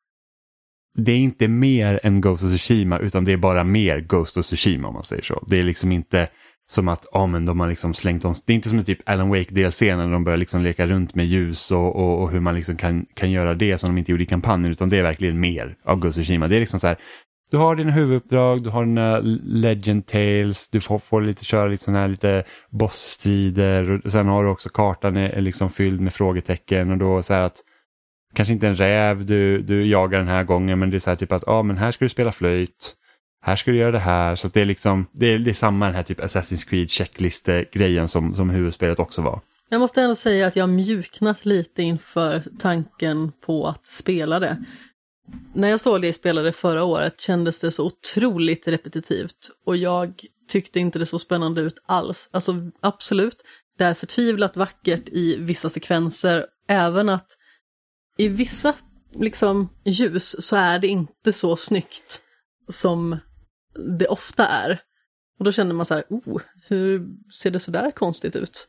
det 0.99 1.13
är 1.13 1.17
inte 1.17 1.49
mer 1.49 2.01
än 2.03 2.21
Ghost 2.21 2.45
of 2.45 2.51
Tsushima 2.51 2.99
utan 2.99 3.25
det 3.25 3.33
är 3.33 3.37
bara 3.37 3.65
mer 3.65 4.01
Ghost 4.01 4.37
of 4.37 4.47
Tsushima 4.47 4.89
om 4.89 4.95
man 4.95 5.05
säger 5.05 5.23
så. 5.23 5.45
Det 5.47 5.59
är 5.59 5.63
liksom 5.63 5.93
inte 5.93 6.29
som 6.69 6.89
att 6.89 7.07
ja, 7.13 7.27
men 7.27 7.47
de 7.47 7.61
har 7.61 7.69
liksom 7.69 7.95
slängt 7.95 8.25
om, 8.25 8.35
det 8.47 8.53
är 8.53 8.55
inte 8.55 8.69
som 8.69 8.85
typ 8.85 9.09
Alan 9.09 9.29
Wake 9.29 9.55
DLC 9.55 9.81
när 9.81 10.13
de 10.13 10.25
börjar 10.25 10.37
liksom 10.37 10.63
leka 10.63 10.87
runt 10.87 11.15
med 11.15 11.27
ljus 11.27 11.71
och, 11.71 11.97
och, 11.97 12.23
och, 12.23 12.31
hur 12.31 12.41
man 12.41 12.55
liksom 12.55 12.77
kan, 12.77 13.07
kan 13.15 13.31
göra 13.31 13.55
det 13.55 13.79
som 13.79 13.91
de 13.91 13.99
inte 13.99 14.11
gjorde 14.11 14.25
i 14.25 14.27
kampanjen 14.27 14.73
utan 14.73 14.89
det 14.89 14.99
är 14.99 15.03
verkligen 15.03 15.41
mer 15.41 15.77
av 15.85 15.99
Ghost 15.99 16.19
of 16.19 16.25
Tsushima. 16.25 16.49
Det 16.49 16.57
är 16.57 16.61
liksom 16.61 16.81
så 16.81 16.87
här, 16.87 16.97
du 17.51 17.57
har 17.57 17.77
dina 17.77 17.91
huvuduppdrag, 17.91 18.63
du 18.63 18.71
har 18.71 18.85
dina 18.85 19.19
Legend 19.45 20.07
Tales, 20.07 20.69
du 20.69 20.81
får, 20.81 20.99
får 20.99 21.21
lite 21.21 21.45
köra 21.45 21.69
lite 21.69 21.85
sådana 21.85 22.01
här 22.01 22.09
lite 22.09 22.45
bossstrider 22.71 24.01
och 24.05 24.13
sen 24.13 24.27
har 24.27 24.45
du 24.45 24.51
också 24.51 24.69
kartan 24.69 25.17
är, 25.17 25.29
är 25.29 25.41
liksom 25.41 25.71
fylld 25.71 26.01
med 26.01 26.15
frågetecken 26.15 26.91
och 26.91 26.99
då 26.99 27.23
så 27.23 27.35
här 27.35 27.43
att 27.43 27.57
kanske 28.35 28.55
inte 28.55 28.69
en 28.69 28.77
räv 28.77 29.27
du, 29.27 29.63
du 29.63 29.87
jagar 29.87 30.19
den 30.19 30.29
här 30.29 30.45
gången 30.45 30.79
men 30.79 30.91
det 30.91 30.97
är 30.97 30.99
så 30.99 31.11
här 31.11 31.17
typ 31.17 31.33
att 31.33 31.43
ja 31.47 31.53
ah, 31.53 31.63
men 31.63 31.77
här 31.77 31.93
ska 31.93 32.05
du 32.05 32.09
spela 32.09 32.33
flöjt, 32.33 32.95
här 33.43 33.57
ska 33.57 33.71
du 33.71 33.77
göra 33.77 33.93
det 33.93 33.99
här 33.99 34.35
så 34.35 34.49
det 34.49 34.61
är 34.61 34.65
liksom 34.65 35.07
det 35.13 35.27
är, 35.27 35.39
det 35.39 35.51
är 35.51 35.55
samma 35.55 35.87
den 35.87 35.95
här 35.95 36.03
typ 36.03 36.21
Assassin's 36.21 36.69
Creed 36.69 36.91
checkliste-grejen 36.91 38.09
som, 38.09 38.35
som 38.35 38.51
huvudspelet 38.51 38.99
också 38.99 39.23
var. 39.23 39.41
Jag 39.69 39.81
måste 39.81 40.03
ändå 40.03 40.15
säga 40.15 40.47
att 40.47 40.57
jag 40.57 40.69
mjuknat 40.69 41.45
lite 41.45 41.83
inför 41.83 42.43
tanken 42.59 43.33
på 43.47 43.67
att 43.67 43.87
spela 43.87 44.39
det. 44.41 44.65
När 45.55 45.69
jag 45.69 45.81
såg 45.81 46.03
det 46.03 46.13
spelade 46.13 46.53
förra 46.53 46.85
året 46.85 47.21
kändes 47.21 47.61
det 47.61 47.71
så 47.71 47.87
otroligt 47.87 48.69
repetitivt 48.69 49.51
och 49.65 49.77
jag 49.77 50.25
tyckte 50.49 50.81
inte 50.81 50.99
det 50.99 51.07
såg 51.07 51.21
spännande 51.21 51.61
ut 51.61 51.79
alls. 51.87 52.29
Alltså 52.33 52.55
absolut, 52.81 53.43
det 53.79 53.85
är 53.85 53.95
förtvivlat 53.95 54.57
vackert 54.57 55.09
i 55.09 55.37
vissa 55.37 55.69
sekvenser, 55.69 56.47
även 56.69 57.09
att 57.09 57.27
i 58.19 58.29
vissa 58.29 58.75
liksom 59.15 59.69
ljus 59.85 60.47
så 60.47 60.57
är 60.57 60.79
det 60.79 60.87
inte 60.87 61.33
så 61.33 61.57
snyggt 61.57 62.23
som 62.69 63.17
det 63.99 64.07
ofta 64.07 64.47
är. 64.47 64.81
Och 65.39 65.45
då 65.45 65.53
känner 65.53 65.75
man 65.75 65.87
så 65.87 65.95
här, 65.95 66.05
oh, 66.09 66.41
hur 66.69 67.07
ser 67.33 67.51
det 67.51 67.61
så 67.61 67.71
där 67.71 67.91
konstigt 67.91 68.37
ut? 68.37 68.69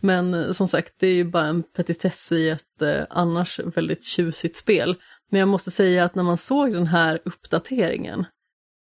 Men 0.00 0.34
eh, 0.34 0.52
som 0.52 0.68
sagt, 0.68 0.94
det 0.98 1.06
är 1.06 1.14
ju 1.14 1.24
bara 1.24 1.46
en 1.46 1.62
petitess 1.62 2.32
i 2.32 2.48
ett 2.48 2.82
eh, 2.82 3.04
annars 3.10 3.60
väldigt 3.60 4.04
tjusigt 4.04 4.56
spel. 4.56 4.96
Men 5.30 5.38
jag 5.40 5.48
måste 5.48 5.70
säga 5.70 6.04
att 6.04 6.14
när 6.14 6.22
man 6.22 6.38
såg 6.38 6.72
den 6.72 6.86
här 6.86 7.20
uppdateringen 7.24 8.26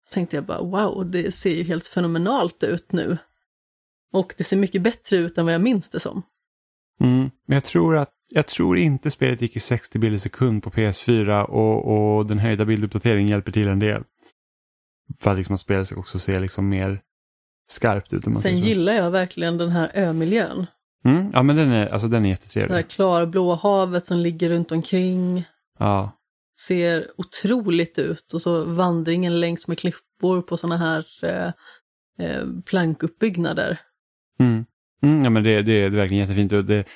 så 0.10 0.14
tänkte 0.14 0.36
jag 0.36 0.46
bara 0.46 0.62
wow, 0.62 1.12
det 1.12 1.32
ser 1.32 1.56
ju 1.56 1.64
helt 1.64 1.88
fenomenalt 1.88 2.64
ut 2.64 2.92
nu. 2.92 3.18
Och 4.14 4.34
det 4.38 4.44
ser 4.44 4.58
mycket 4.58 4.82
bättre 4.82 5.18
ut 5.18 5.38
än 5.38 5.46
vad 5.46 5.54
jag 5.54 5.62
minns 5.62 5.90
det 5.90 6.00
som. 6.00 6.22
Mm, 7.02 7.32
men 7.46 7.56
jag 7.56 7.64
tror 7.64 7.98
att 7.98 8.10
jag 8.30 8.48
tror 8.48 8.78
inte 8.78 9.12
spelet 9.12 9.42
gick 9.42 9.56
i 9.56 9.60
60 9.60 10.00
bilder 10.00 10.20
sekund 10.20 10.64
på 10.64 10.70
PS4 10.70 11.44
och, 11.44 12.18
och 12.18 12.26
den 12.26 12.40
höjda 12.40 12.66
bilduppdateringen 12.66 13.28
hjälper 13.30 13.52
till 13.52 13.68
en 13.68 13.80
del. 13.80 14.04
För 15.20 15.32
att 15.32 15.38
liksom 15.38 15.58
spelet 15.58 15.92
också 15.92 16.20
se 16.20 16.40
liksom 16.40 16.70
mer 16.70 17.02
skarpt 17.68 18.14
ut. 18.14 18.24
Sen 18.42 18.60
gillar 18.60 18.94
jag 18.94 19.12
verkligen 19.12 19.58
den 19.58 19.70
här 19.70 19.92
ömiljön. 19.96 20.66
Mm, 21.06 21.32
ja 21.34 21.44
men 21.44 21.56
den 21.56 21.72
är, 21.72 21.88
alltså, 21.88 22.08
den 22.08 22.26
är 22.26 22.30
jättetrevlig. 22.30 22.70
Det 22.70 22.76
här 22.76 22.82
klarblåa 22.82 23.56
havet 23.56 24.06
som 24.06 24.18
ligger 24.18 24.50
runt 24.50 24.72
omkring. 24.72 25.44
Ja 25.80 26.19
ser 26.68 27.12
otroligt 27.18 28.00
ut 28.00 28.34
och 28.34 28.42
så 28.42 28.66
vandringen 28.66 29.40
längs 29.40 29.68
med 29.68 29.80
klippor 29.80 30.42
på 30.42 30.58
sådana 30.58 30.78
här 30.78 31.06
eh, 31.24 31.48
eh, 32.28 32.46
plankuppbyggnader. 32.66 33.80
Mm. 34.40 34.66
Mm, 35.02 35.24
ja, 35.24 35.30
men 35.30 35.44
det, 35.44 35.56
det, 35.56 35.62
det 35.62 35.86
är 35.86 35.90
verkligen 35.90 36.24
jättefint. 36.24 36.52
Och 36.52 36.66
det, 36.66 36.88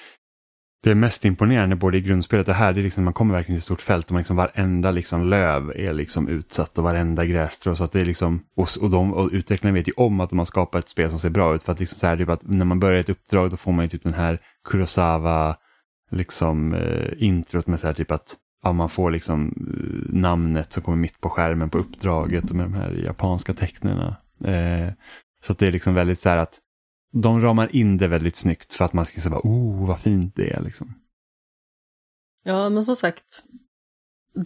det 0.84 0.92
är 0.92 0.96
mest 0.96 1.26
imponerande 1.26 1.76
både 1.76 1.98
i 1.98 2.02
grundspelet 2.02 2.48
och 2.48 2.54
här, 2.54 2.74
det 2.74 2.82
är 2.82 2.84
liksom, 2.84 3.04
man 3.04 3.14
kommer 3.14 3.34
verkligen 3.34 3.56
till 3.56 3.62
ett 3.62 3.64
stort 3.64 3.82
fält 3.82 4.06
och 4.06 4.12
man 4.12 4.20
liksom, 4.20 4.36
varenda 4.36 4.92
liksom 4.92 5.30
löv 5.30 5.72
är 5.76 5.94
liksom 5.94 6.28
utsatt 6.28 6.78
och 6.78 6.84
varenda 6.84 7.26
grässtrå. 7.26 7.76
Så 7.76 7.84
att 7.84 7.92
det 7.92 8.02
är 8.02 8.06
liksom, 8.06 8.44
och, 8.56 8.68
och, 8.82 8.90
de, 8.90 9.14
och 9.14 9.30
utvecklarna 9.32 9.74
vet 9.74 9.88
ju 9.88 9.94
om 9.98 10.20
att 10.20 10.30
de 10.30 10.40
har 10.40 10.46
skapat 10.46 10.84
ett 10.84 10.90
spel 10.90 11.10
som 11.10 11.20
ser 11.20 11.30
bra 11.30 11.56
ut. 11.56 11.64
För 11.64 11.72
att, 11.72 11.80
liksom 11.80 12.00
så 12.00 12.08
här, 12.08 12.18
typ 12.18 12.30
att 12.30 12.42
när 12.44 12.66
man 12.66 12.80
börjar 12.80 13.00
ett 13.00 13.10
uppdrag 13.10 13.50
då 13.50 13.58
får 13.58 13.72
man 13.72 13.86
ju 13.86 13.90
typ 13.90 14.04
den 14.04 14.14
här 14.14 14.40
Kurosawa 14.64 15.58
liksom 16.12 16.74
eh, 16.74 17.14
introt 17.18 17.68
med 17.68 17.80
så 17.80 17.88
här 17.88 17.94
typ 17.94 18.12
att 18.12 18.38
ja, 18.64 18.74
man 18.74 18.90
får 18.90 19.12
liksom 19.12 19.48
eh, 19.48 20.14
namnet 20.20 20.74
som 20.74 20.84
kommer 20.84 20.98
mitt 20.98 21.22
på 21.22 21.30
skärmen 21.30 21.70
på 21.70 21.78
uppdraget 21.78 22.50
och 22.50 22.56
med 22.56 22.66
de 22.66 22.74
här 22.74 22.92
japanska 22.92 23.54
tecknen. 23.54 24.00
Eh, 24.46 24.94
så 25.42 25.54
det 25.54 25.68
är 25.68 25.72
liksom 25.72 25.94
väldigt 25.94 26.22
så 26.22 26.30
här 26.30 26.38
att 26.38 26.60
de 27.14 27.42
ramar 27.42 27.76
in 27.76 27.98
det 27.98 28.08
väldigt 28.08 28.36
snyggt 28.36 28.74
för 28.74 28.86
att 28.86 28.94
man 28.94 29.06
ska 29.06 29.22
säga 29.22 29.40
oh 29.44 29.88
vad 29.88 30.00
fint 30.00 30.36
det 30.36 30.54
är 30.54 30.62
liksom. 30.62 30.94
Ja 32.44 32.70
men 32.70 32.84
som 32.84 32.96
sagt, 32.96 33.44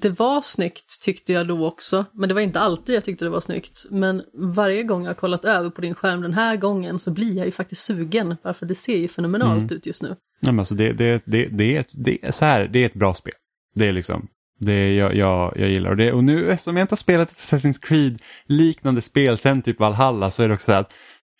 det 0.02 0.10
var 0.10 0.42
snyggt 0.42 1.02
tyckte 1.02 1.34
jag 1.34 1.48
då 1.48 1.68
också, 1.68 2.06
men 2.14 2.30
det 2.30 2.36
var 2.36 2.42
inte 2.42 2.60
alltid 2.60 2.96
jag 2.96 3.04
tyckte 3.04 3.26
det 3.26 3.30
var 3.30 3.40
snyggt. 3.40 3.86
Men 3.90 4.24
varje 4.34 4.84
gång 4.84 5.06
jag 5.06 5.18
kollat 5.18 5.46
över 5.46 5.70
på 5.70 5.82
din 5.82 5.96
skärm 5.96 6.22
den 6.22 6.34
här 6.34 6.58
gången 6.58 7.00
så 7.00 7.12
blir 7.12 7.38
jag 7.38 7.46
ju 7.46 7.52
faktiskt 7.52 7.84
sugen, 7.86 8.36
varför 8.42 8.66
det 8.66 8.76
ser 8.76 8.98
ju 8.98 9.08
fenomenalt 9.08 9.64
Mm. 9.64 9.78
ut 9.78 9.86
just 9.86 10.02
nu. 10.02 10.08
Nej, 10.40 10.54
men 10.54 10.60
alltså 10.60 10.76
det, 10.76 10.94
det, 10.94 11.22
det, 11.26 11.48
det, 11.48 11.76
är 11.76 11.80
ett, 11.80 11.92
det, 11.94 12.26
är 12.26 12.32
så 12.32 12.46
här, 12.46 12.68
det 12.68 12.80
är 12.80 12.86
ett 12.86 12.94
bra 12.94 13.14
spel. 13.14 13.34
Det 13.76 13.88
är 13.88 13.94
liksom, 13.94 14.28
det 14.60 14.72
är, 14.72 14.92
jag, 14.92 15.16
jag, 15.16 15.54
jag 15.58 15.70
gillar 15.70 15.90
och 15.90 15.98
det. 15.98 16.12
Och 16.14 16.24
nu 16.24 16.52
eftersom 16.52 16.78
jag 16.78 16.84
inte 16.84 16.92
har 16.92 16.98
spelat 16.98 17.32
ett 17.32 17.38
Assassin's 17.38 17.80
Creed 17.82 18.22
liknande 18.46 19.02
spel 19.02 19.38
sen 19.38 19.62
typ 19.62 19.80
Valhalla 19.80 20.32
så 20.32 20.44
är 20.44 20.48
det 20.48 20.54
också 20.54 20.66
så 20.66 20.72
att 20.74 20.94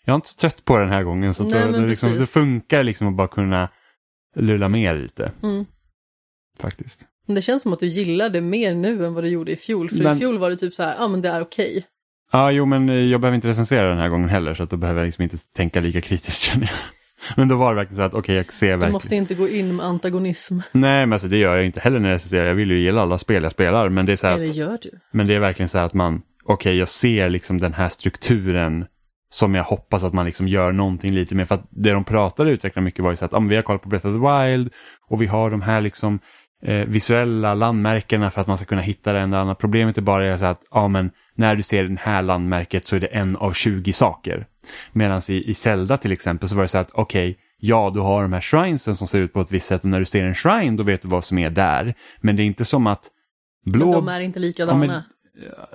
jag 0.04 0.12
är 0.12 0.16
inte 0.16 0.28
så 0.28 0.36
trött 0.36 0.64
på 0.64 0.78
den 0.78 0.88
här 0.88 1.02
gången. 1.02 1.34
Så 1.34 1.42
Nej, 1.44 1.52
det, 1.52 1.70
men 1.70 1.82
det, 1.82 1.88
liksom, 1.88 2.12
det 2.12 2.26
funkar 2.26 2.82
liksom 2.82 3.08
att 3.08 3.14
bara 3.16 3.28
kunna 3.28 3.68
lulla 4.36 4.68
mer 4.68 4.96
lite 4.96 5.32
Mm. 5.42 5.64
faktiskt. 6.60 7.00
Men 7.26 7.34
det 7.34 7.42
känns 7.42 7.62
som 7.62 7.72
att 7.72 7.80
du 7.80 7.86
gillar 7.86 8.30
det 8.30 8.40
mer 8.40 8.74
nu 8.74 9.06
än 9.06 9.14
vad 9.14 9.24
du 9.24 9.28
gjorde 9.28 9.52
i 9.52 9.56
fjol, 9.56 9.88
för 9.90 9.96
Men- 10.04 10.16
i 10.16 10.20
fjol 10.20 10.38
var 10.38 10.50
det 10.50 10.56
typ 10.56 10.74
så 10.74 10.82
här, 10.82 10.96
ja 10.98 11.08
men 11.08 11.22
det 11.22 11.28
är 11.28 11.40
okej. 11.40 11.84
Ja, 12.32 12.50
jo, 12.52 12.66
men 12.66 12.88
eh, 12.88 12.94
jag 12.94 13.20
behöver 13.20 13.34
inte 13.34 13.48
recensera 13.48 13.88
den 13.88 13.98
här 13.98 14.08
gången 14.08 14.28
heller 14.28 14.54
så 14.54 14.62
att 14.62 14.70
då 14.70 14.76
behöver 14.76 15.00
jag 15.00 15.06
liksom 15.06 15.22
inte 15.22 15.36
tänka 15.56 15.80
lika 15.80 16.00
kritiskt 16.00 16.42
känner 16.42 16.66
jag. 16.66 16.76
Men 17.36 17.48
då 17.48 17.56
var 17.56 17.70
det 17.74 17.76
verkligen 17.76 17.96
så 17.96 18.02
att 18.02 18.14
okej, 18.14 18.36
jag 18.36 18.52
ser 18.52 18.66
Du 18.66 18.70
verkligen. 18.72 18.92
måste 18.92 19.16
inte 19.16 19.34
gå 19.34 19.48
in 19.48 19.76
med 19.76 19.86
antagonism. 19.86 20.58
Nej, 20.72 21.06
men 21.06 21.12
alltså 21.12 21.28
det 21.28 21.36
gör 21.36 21.56
jag 21.56 21.66
inte 21.66 21.80
heller 21.80 21.98
när 21.98 22.08
jag 22.08 22.14
recenserar. 22.14 22.46
Jag 22.46 22.54
vill 22.54 22.70
ju 22.70 22.78
gilla 22.78 23.02
alla 23.02 23.18
spel 23.18 23.42
jag 23.42 23.52
spelar, 23.52 23.88
men 23.88 24.06
det 24.06 24.12
är 24.12 24.16
så 24.16 24.26
Eller 24.26 24.44
att, 24.44 24.56
gör 24.56 24.78
du? 24.82 24.90
men 25.12 25.26
det 25.26 25.34
är 25.34 25.38
verkligen 25.38 25.68
så 25.68 25.78
här 25.78 25.84
att 25.84 25.94
man, 25.94 26.22
okej, 26.44 26.76
jag 26.76 26.88
ser 26.88 27.28
liksom 27.28 27.58
den 27.60 27.72
här 27.74 27.88
strukturen 27.88 28.86
som 29.30 29.54
jag 29.54 29.64
hoppas 29.64 30.02
att 30.04 30.12
man 30.12 30.26
liksom 30.26 30.48
gör 30.48 30.72
någonting 30.72 31.12
lite 31.12 31.34
mer. 31.34 31.44
För 31.44 31.54
att 31.54 31.66
det 31.70 31.92
de 31.92 32.04
pratade 32.04 32.50
utvecklade 32.50 32.84
mycket 32.84 33.04
var 33.04 33.10
ju 33.10 33.16
så 33.16 33.24
att 33.24 33.34
ah, 33.34 33.38
vi 33.40 33.56
har 33.56 33.62
kollat 33.62 33.82
på 33.82 33.88
Breath 33.88 34.06
of 34.06 34.12
the 34.12 34.46
Wild 34.46 34.72
och 35.08 35.22
vi 35.22 35.26
har 35.26 35.50
de 35.50 35.62
här 35.62 35.80
liksom 35.80 36.18
eh, 36.64 36.74
visuella 36.86 37.54
landmärkena 37.54 38.30
för 38.30 38.40
att 38.40 38.46
man 38.46 38.56
ska 38.56 38.66
kunna 38.66 38.80
hitta 38.80 39.12
det 39.12 39.20
eller 39.20 39.36
andra. 39.36 39.54
Problemet 39.54 39.98
är 39.98 40.02
bara 40.02 40.38
så 40.38 40.44
att 40.44 40.60
ja, 40.70 40.88
men 40.88 41.10
när 41.38 41.56
du 41.56 41.62
ser 41.62 41.84
det 41.84 42.00
här 42.00 42.22
landmärket 42.22 42.86
så 42.86 42.96
är 42.96 43.00
det 43.00 43.06
en 43.06 43.36
av 43.36 43.52
20 43.52 43.92
saker. 43.92 44.46
Medan 44.92 45.22
i, 45.28 45.50
i 45.50 45.54
Zelda 45.54 45.96
till 45.96 46.12
exempel 46.12 46.48
så 46.48 46.54
var 46.54 46.62
det 46.62 46.68
så 46.68 46.78
att 46.78 46.90
okej, 46.92 47.38
ja 47.58 47.90
du 47.94 48.00
har 48.00 48.22
de 48.22 48.32
här 48.32 48.40
shrinesen 48.40 48.96
som 48.96 49.06
ser 49.08 49.18
ut 49.18 49.32
på 49.32 49.40
ett 49.40 49.52
visst 49.52 49.66
sätt 49.66 49.82
och 49.84 49.90
när 49.90 49.98
du 49.98 50.04
ser 50.04 50.24
en 50.24 50.34
shrine 50.34 50.76
då 50.76 50.82
vet 50.82 51.02
du 51.02 51.08
vad 51.08 51.24
som 51.24 51.38
är 51.38 51.50
där. 51.50 51.94
Men 52.20 52.36
det 52.36 52.42
är 52.42 52.44
inte 52.44 52.64
som 52.64 52.86
att 52.86 53.04
blå... 53.66 53.86
Men 53.86 53.94
de 53.94 54.08
är 54.08 54.20
inte 54.20 54.38
likadana. 54.38 54.84
Ja, 54.84 54.90
men- 54.92 55.02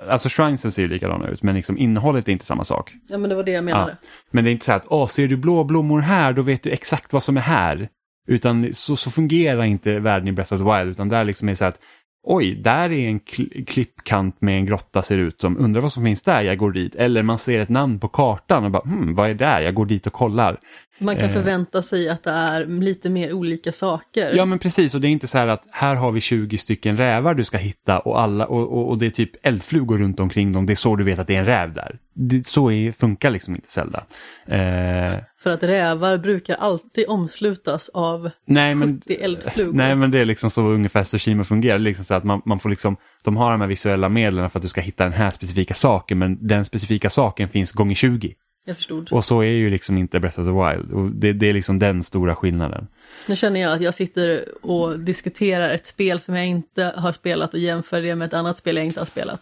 Alltså 0.08 0.28
shrinesen 0.28 0.72
ser 0.72 0.82
ju 0.82 0.88
likadana 0.88 1.28
ut 1.28 1.42
men 1.42 1.54
liksom 1.54 1.78
innehållet 1.78 2.28
är 2.28 2.32
inte 2.32 2.44
samma 2.44 2.64
sak. 2.64 2.92
Ja 3.08 3.18
men 3.18 3.30
det 3.30 3.36
var 3.36 3.42
det 3.42 3.50
jag 3.50 3.64
menade. 3.64 3.96
Men 4.30 4.44
det 4.44 4.50
är 4.50 4.52
inte 4.52 4.64
så 4.64 4.72
att, 4.72 4.84
åh, 4.86 5.06
ser 5.08 5.28
du 5.28 5.36
blå 5.36 5.64
blommor 5.64 6.00
här, 6.00 6.32
då 6.32 6.42
vet 6.42 6.62
du 6.62 6.70
exakt 6.70 7.12
vad 7.12 7.22
som 7.22 7.36
är 7.36 7.40
här. 7.40 7.88
Utan 8.28 8.72
så, 8.72 8.96
så 8.96 9.10
fungerar 9.10 9.62
inte 9.64 9.98
världen 10.00 10.28
i 10.28 10.32
Breath 10.32 10.52
of 10.52 10.58
the 10.60 10.64
Wild, 10.78 10.90
utan 10.90 11.08
där 11.08 11.24
liksom 11.24 11.48
är 11.48 11.54
så 11.54 11.64
här 11.64 11.68
att, 11.70 11.78
oj, 12.24 12.54
där 12.54 12.92
är 12.92 13.08
en 13.08 13.20
kl- 13.20 13.64
klippkant 13.64 14.40
med 14.40 14.56
en 14.56 14.66
grotta 14.66 15.02
ser 15.02 15.18
ut 15.18 15.40
som, 15.40 15.58
undrar 15.58 15.82
vad 15.82 15.92
som 15.92 16.04
finns 16.04 16.22
där, 16.22 16.42
jag 16.42 16.58
går 16.58 16.72
dit. 16.72 16.94
Eller 16.94 17.22
man 17.22 17.38
ser 17.38 17.60
ett 17.60 17.68
namn 17.68 17.98
på 17.98 18.08
kartan 18.08 18.64
och 18.64 18.70
bara, 18.70 18.82
hmm, 18.82 19.14
vad 19.14 19.30
är 19.30 19.34
där, 19.34 19.60
jag 19.60 19.74
går 19.74 19.86
dit 19.86 20.06
och 20.06 20.12
kollar. 20.12 20.60
Man 20.98 21.16
kan 21.16 21.24
Eh. 21.24 21.32
förvänta 21.32 21.82
sig 21.82 22.08
att 22.08 22.22
det 22.22 22.30
är 22.30 22.66
lite 22.66 23.10
mer 23.10 23.32
olika 23.32 23.72
saker. 23.72 24.32
Ja 24.34 24.44
men 24.44 24.58
precis, 24.58 24.94
och 24.94 25.00
det 25.00 25.08
är 25.08 25.10
inte 25.10 25.26
så 25.26 25.38
här 25.38 25.48
att 25.48 25.62
här 25.70 25.94
har 25.94 26.12
vi 26.12 26.20
20 26.20 26.58
stycken 26.58 26.96
rävar 26.96 27.34
du 27.34 27.44
ska 27.44 27.56
hitta 27.56 27.98
och, 27.98 28.20
alla, 28.20 28.46
och, 28.46 28.72
och, 28.72 28.88
och 28.88 28.98
det 28.98 29.06
är 29.06 29.10
typ 29.10 29.30
eldflugor 29.46 29.98
runt 29.98 30.20
omkring 30.20 30.52
dem, 30.52 30.66
det 30.66 30.72
är 30.72 30.76
så 30.76 30.96
du 30.96 31.04
vet 31.04 31.18
att 31.18 31.26
det 31.26 31.34
är 31.36 31.40
en 31.40 31.46
räv 31.46 31.74
där. 31.74 31.98
Det, 32.14 32.46
så 32.46 32.70
är, 32.70 32.92
funkar 32.92 33.30
liksom 33.30 33.54
inte 33.54 33.70
Zelda. 33.70 34.04
Eh, 34.46 35.18
För 35.42 35.50
att 35.50 35.62
rävar 35.62 36.18
brukar 36.18 36.54
alltid 36.54 37.08
omslutas 37.08 37.88
av 37.88 38.30
nej 38.46 38.74
men 38.74 39.00
70 39.00 39.14
eldflugor. 39.14 39.72
Nej 39.72 39.96
men 39.96 40.10
det 40.10 40.18
är 40.18 40.24
liksom 40.24 40.50
så 40.50 40.62
ungefär 40.62 41.04
Tsushima 41.04 41.44
fungerar. 41.44 41.78
Liksom 41.78 42.04
så 42.04 42.14
att 42.14 42.24
man, 42.24 42.42
man 42.44 42.58
får 42.58 42.70
liksom, 42.70 42.96
de 43.22 43.36
har 43.36 43.50
de 43.50 43.60
här 43.60 43.68
visuella 43.68 44.08
medlen 44.08 44.50
för 44.50 44.58
att 44.58 44.62
du 44.62 44.68
ska 44.68 44.80
hitta 44.80 45.04
den 45.04 45.12
här 45.12 45.30
specifika 45.30 45.74
saken 45.74 46.18
men 46.18 46.46
den 46.46 46.64
specifika 46.64 47.10
saken 47.10 47.48
finns 47.48 47.72
gånger 47.72 47.94
20. 47.94 48.34
Jag 48.64 48.76
förstod. 48.76 49.12
Och 49.12 49.24
så 49.24 49.40
är 49.40 49.50
ju 49.50 49.70
liksom 49.70 49.98
inte 49.98 50.20
Breath 50.20 50.40
of 50.40 50.46
the 50.46 50.50
Wild. 50.50 50.92
Och 50.92 51.10
det, 51.10 51.32
det 51.32 51.48
är 51.48 51.52
liksom 51.52 51.78
den 51.78 52.02
stora 52.02 52.34
skillnaden. 52.36 52.86
Nu 53.26 53.36
känner 53.36 53.60
jag 53.60 53.72
att 53.72 53.80
jag 53.82 53.94
sitter 53.94 54.44
och 54.66 54.98
diskuterar 55.00 55.70
ett 55.70 55.86
spel 55.86 56.20
som 56.20 56.34
jag 56.34 56.46
inte 56.46 56.92
har 56.96 57.12
spelat 57.12 57.54
och 57.54 57.60
jämför 57.60 58.02
det 58.02 58.14
med 58.14 58.26
ett 58.26 58.34
annat 58.34 58.56
spel 58.56 58.76
jag 58.76 58.84
inte 58.86 59.00
har 59.00 59.06
spelat. 59.06 59.40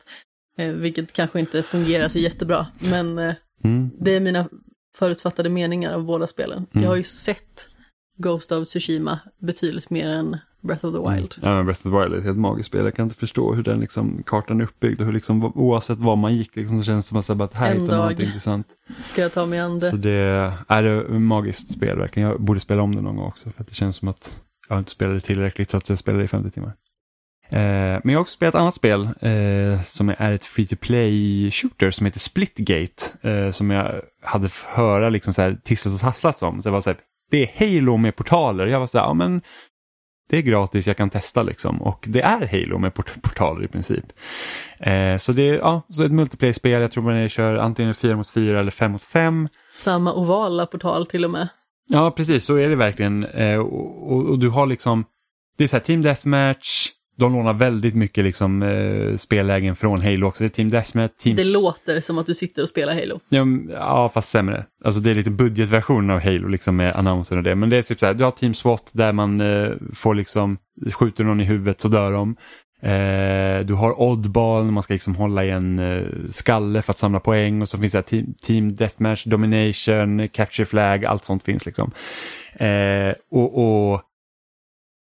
Eh, 0.59 0.68
vilket 0.68 1.12
kanske 1.12 1.41
inte 1.41 1.62
fungerar 1.62 2.09
så 2.09 2.18
jättebra. 2.18 2.66
Men 2.79 3.18
eh, 3.18 3.35
Mm. 3.64 3.91
det 4.01 4.11
är 4.11 4.20
mina 4.20 4.49
förutfattade 4.97 5.49
meningar 5.49 5.93
av 5.93 6.05
båda 6.05 6.27
spelen. 6.27 6.66
Jag 6.73 6.89
har 6.89 6.97
ju 6.97 7.03
sett 7.03 7.68
Ghost 8.18 8.53
of 8.53 8.68
Tsushima 8.68 9.20
betydligt 9.39 9.91
mer 9.91 10.09
än 10.09 10.37
Breath 10.63 10.85
of 10.85 10.95
the 10.95 11.11
Wild. 11.11 11.35
Ja, 11.43 11.49
men 11.55 11.65
Breath 11.65 11.87
of 11.87 11.93
the 11.93 11.99
Wild 11.99 12.15
är 12.15 12.19
ett 12.19 12.25
helt 12.25 12.39
magiskt 12.39 12.67
spel. 12.67 12.85
Jag 12.85 12.95
kan 12.95 13.07
inte 13.07 13.17
förstå 13.17 13.55
hur 13.55 13.63
den 13.63 13.81
liksom, 13.81 14.23
kartan 14.27 14.61
är 14.61 14.65
uppbyggd 14.65 15.01
och 15.01 15.07
hur 15.07 15.13
liksom, 15.13 15.45
oavsett 15.45 15.99
var 15.99 16.17
man 16.17 16.35
gick 16.35 16.57
liksom, 16.57 16.79
så 16.79 16.85
känns 16.85 17.11
det 17.11 17.23
som 17.23 17.41
att, 17.41 17.55
här, 17.55 17.75
hittar 17.75 17.99
man 17.99 18.11
något 18.11 18.21
intressant. 18.21 18.67
Ska 19.05 19.23
jag 19.23 19.33
ta 19.33 19.47
mig 19.47 19.59
an 19.59 19.81
Så 19.81 19.97
det? 19.97 20.11
det 20.11 20.55
är 20.69 20.83
ett 20.83 21.21
magiskt 21.21 21.73
spel 21.73 21.99
verkligen. 21.99 22.29
Jag 22.29 22.41
borde 22.41 22.61
spela 22.61 22.83
om 22.83 22.95
det 22.95 23.03
någon 23.03 23.17
gång 23.17 23.27
också 23.27 23.51
för 23.51 23.63
att 23.63 23.69
det 23.69 23.75
känns 23.75 23.97
som 23.97 24.09
att 24.09 24.41
jag 24.69 24.79
inte 24.79 24.91
spelade 24.91 25.21
tillräckligt 25.21 25.69
trots 25.69 25.85
att 25.85 25.89
jag 25.89 25.99
spelade 25.99 26.25
i 26.25 26.29
50 26.29 26.51
timmar. 26.51 26.73
Eh, 27.49 28.01
men 28.05 28.09
jag 28.09 28.15
har 28.15 28.21
också 28.21 28.35
spelat 28.35 28.55
ett 28.55 28.61
annat 28.61 28.75
spel 28.75 29.03
eh, 29.21 29.83
som 29.83 30.09
är 30.09 30.33
ett 30.33 30.45
free 30.45 30.67
to 30.67 30.77
play 30.77 31.51
shooter 31.51 31.91
som 31.91 32.07
heter 32.07 32.21
Splitgate. 32.21 33.29
Eh, 33.31 33.51
som 33.51 33.71
jag 33.71 34.01
hade 34.23 34.49
höra 34.67 35.09
liksom 35.09 35.35
så 35.35 35.43
här 35.43 35.59
tisslat 35.65 35.95
och 35.95 36.01
tasslats 36.01 36.43
om. 36.43 36.63
Så 36.63 36.69
det 36.69 36.73
var 36.73 36.81
så 36.81 36.91
här, 36.91 36.99
det 37.31 37.43
är 37.43 37.77
Halo 37.77 37.97
med 37.97 38.17
portaler. 38.17 38.67
Jag 38.67 38.81
var 38.81 38.87
så 38.87 38.99
här, 38.99 39.05
ja 39.05 39.15
men 39.15 39.43
det 40.33 40.39
är 40.39 40.43
gratis, 40.43 40.87
jag 40.87 40.97
kan 40.97 41.11
testa 41.11 41.43
liksom. 41.43 41.83
Och 41.83 42.05
det 42.09 42.20
är 42.20 42.47
Halo 42.47 42.78
med 42.78 42.95
port- 42.95 43.22
portaler 43.22 43.64
i 43.64 43.68
princip. 43.68 44.05
Eh, 44.78 45.16
så 45.16 45.33
det 45.33 45.49
är 45.49 45.55
ja, 45.59 45.83
så 45.89 46.03
ett 46.03 46.12
multiplayer-spel, 46.12 46.83
jag 46.83 46.93
tror 46.93 47.05
man 47.05 47.28
kör 47.28 47.57
antingen 47.57 47.95
4 47.95 48.16
mot 48.16 48.30
4 48.30 48.61
eller 48.61 48.70
5 48.70 48.93
mot 48.93 49.03
5. 49.05 49.49
Samma 49.74 50.14
ovala 50.14 50.66
portal 50.66 51.07
till 51.07 51.24
och 51.24 51.30
med. 51.30 51.49
Ja, 51.89 52.11
precis 52.11 52.45
så 52.45 52.57
är 52.57 52.68
det 52.68 52.76
verkligen. 52.76 53.24
Eh, 53.24 53.59
och, 53.59 54.12
och, 54.12 54.24
och 54.30 54.39
du 54.39 54.49
har 54.49 54.66
liksom, 54.66 55.05
det 55.59 55.64
är 55.64 55.68
så 55.68 55.76
här 55.76 55.85
Team 55.85 56.03
Deathmatch, 56.03 56.89
de 57.17 57.33
lånar 57.33 57.53
väldigt 57.53 57.95
mycket 57.95 58.25
liksom 58.25 58.63
eh, 58.63 59.17
spellägen 59.17 59.77
från 59.77 60.03
Halo 60.03 60.27
också. 60.27 60.45
Det 60.45 60.47
är 60.47 60.49
Team 60.49 60.71
Deathmatch, 60.71 61.13
Team... 61.23 61.37
Det 61.37 61.45
låter 61.45 62.01
som 62.01 62.19
att 62.19 62.27
du 62.27 62.35
sitter 62.35 62.63
och 62.63 62.69
spelar 62.69 62.95
Halo. 62.95 63.21
Ja, 63.29 63.47
ja, 63.71 64.11
fast 64.15 64.29
sämre. 64.29 64.65
Alltså 64.85 65.01
det 65.01 65.11
är 65.11 65.15
lite 65.15 65.31
budgetversionen 65.31 66.11
av 66.11 66.21
Halo 66.21 66.49
liksom 66.49 66.77
med 66.77 66.97
annonser 66.97 67.37
och 67.37 67.43
det. 67.43 67.55
Men 67.55 67.71
det 67.71 67.79
är 67.79 67.83
typ 67.83 68.01
så 68.01 68.07
här, 68.07 68.15
du 68.15 68.25
har 68.25 68.31
Team 68.31 68.55
SWAT 68.55 68.91
där 68.93 69.13
man 69.13 69.41
eh, 69.41 69.71
får 69.95 70.15
liksom, 70.15 70.59
skjuter 70.93 71.25
någon 71.25 71.41
i 71.41 71.45
huvudet 71.45 71.81
så 71.81 71.89
dör 71.89 72.13
de. 72.13 72.37
Eh, 72.83 73.67
du 73.67 73.75
har 73.75 74.01
Oddball 74.01 74.65
när 74.65 74.73
man 74.73 74.83
ska 74.83 74.95
liksom 74.95 75.15
hålla 75.15 75.45
i 75.45 75.51
en 75.51 75.79
eh, 75.79 76.03
skalle 76.31 76.83
för 76.83 76.93
att 76.93 76.99
samla 76.99 77.21
poäng 77.21 77.63
och 77.63 77.69
så 77.69 77.79
finns 77.79 77.93
det 77.93 78.03
team, 78.03 78.35
team 78.43 78.75
Deathmatch, 78.75 79.25
Domination, 79.25 80.29
Capture 80.29 80.67
Flag, 80.67 81.05
allt 81.05 81.25
sånt 81.25 81.45
finns 81.45 81.67
liksom. 81.67 81.91
Eh, 82.53 83.13
och, 83.31 83.59
och, 83.93 84.03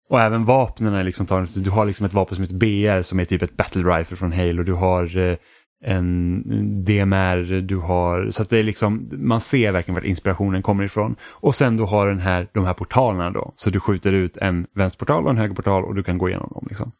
och 0.09 0.21
även 0.21 0.45
vapnen 0.45 0.93
är 0.93 1.03
liksom 1.03 1.25
tagna, 1.25 1.47
du 1.55 1.69
har 1.69 1.85
liksom 1.85 2.05
ett 2.05 2.13
vapen 2.13 2.35
som 2.35 2.43
heter 2.43 2.55
BR 2.55 3.01
som 3.01 3.19
är 3.19 3.25
typ 3.25 3.41
ett 3.41 3.57
battle 3.57 3.97
rifle 3.97 4.17
från 4.17 4.31
Halo, 4.33 4.63
du 4.63 4.73
har 4.73 5.17
eh, 5.17 5.37
en 5.85 6.43
DMR, 6.85 7.61
du 7.61 7.77
har, 7.77 8.29
så 8.29 8.41
att 8.41 8.49
det 8.49 8.57
är 8.57 8.63
liksom, 8.63 9.09
man 9.11 9.41
ser 9.41 9.71
verkligen 9.71 9.95
vart 9.95 10.03
inspirationen 10.03 10.61
kommer 10.61 10.83
ifrån. 10.83 11.15
Och 11.23 11.55
sen 11.55 11.77
du 11.77 11.83
har 11.83 12.07
den 12.07 12.19
här, 12.19 12.47
de 12.53 12.65
här 12.65 12.73
portalerna 12.73 13.31
då, 13.31 13.53
så 13.55 13.69
du 13.69 13.79
skjuter 13.79 14.13
ut 14.13 14.37
en 14.37 14.67
vänsterportal 14.75 15.23
och 15.23 15.29
en 15.29 15.37
högerportal 15.37 15.85
och 15.85 15.95
du 15.95 16.03
kan 16.03 16.17
gå 16.17 16.29
igenom 16.29 16.49
dem. 16.53 16.65
Liksom. 16.69 16.91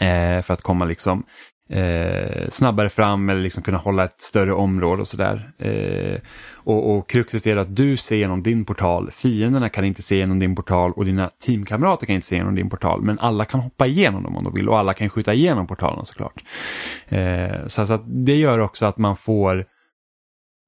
Eh, 0.00 0.42
för 0.42 0.52
att 0.52 0.62
komma 0.62 0.84
liksom 0.84 1.24
eh, 1.72 2.48
snabbare 2.48 2.90
fram 2.90 3.28
eller 3.28 3.40
liksom 3.40 3.62
kunna 3.62 3.78
hålla 3.78 4.04
ett 4.04 4.20
större 4.20 4.52
område 4.52 5.02
och 5.02 5.08
sådär. 5.08 5.52
Eh, 5.58 6.20
och, 6.54 6.96
och 6.96 7.10
kruxet 7.10 7.46
är 7.46 7.56
att 7.56 7.76
du 7.76 7.96
ser 7.96 8.16
genom 8.16 8.42
din 8.42 8.64
portal, 8.64 9.10
fienderna 9.10 9.68
kan 9.68 9.84
inte 9.84 10.02
se 10.02 10.16
genom 10.16 10.38
din 10.38 10.56
portal 10.56 10.92
och 10.92 11.04
dina 11.04 11.30
teamkamrater 11.46 12.06
kan 12.06 12.14
inte 12.14 12.26
se 12.26 12.36
genom 12.36 12.54
din 12.54 12.70
portal. 12.70 13.02
Men 13.02 13.18
alla 13.18 13.44
kan 13.44 13.60
hoppa 13.60 13.86
igenom 13.86 14.22
dem 14.22 14.36
om 14.36 14.44
de 14.44 14.54
vill 14.54 14.68
och 14.68 14.78
alla 14.78 14.94
kan 14.94 15.08
skjuta 15.08 15.34
igenom 15.34 15.66
portalen 15.66 16.04
såklart. 16.04 16.42
Eh, 17.08 17.66
så, 17.66 17.86
så 17.86 17.92
att 17.92 18.02
det 18.06 18.36
gör 18.36 18.58
också 18.58 18.86
att 18.86 18.98
man 18.98 19.16
får 19.16 19.66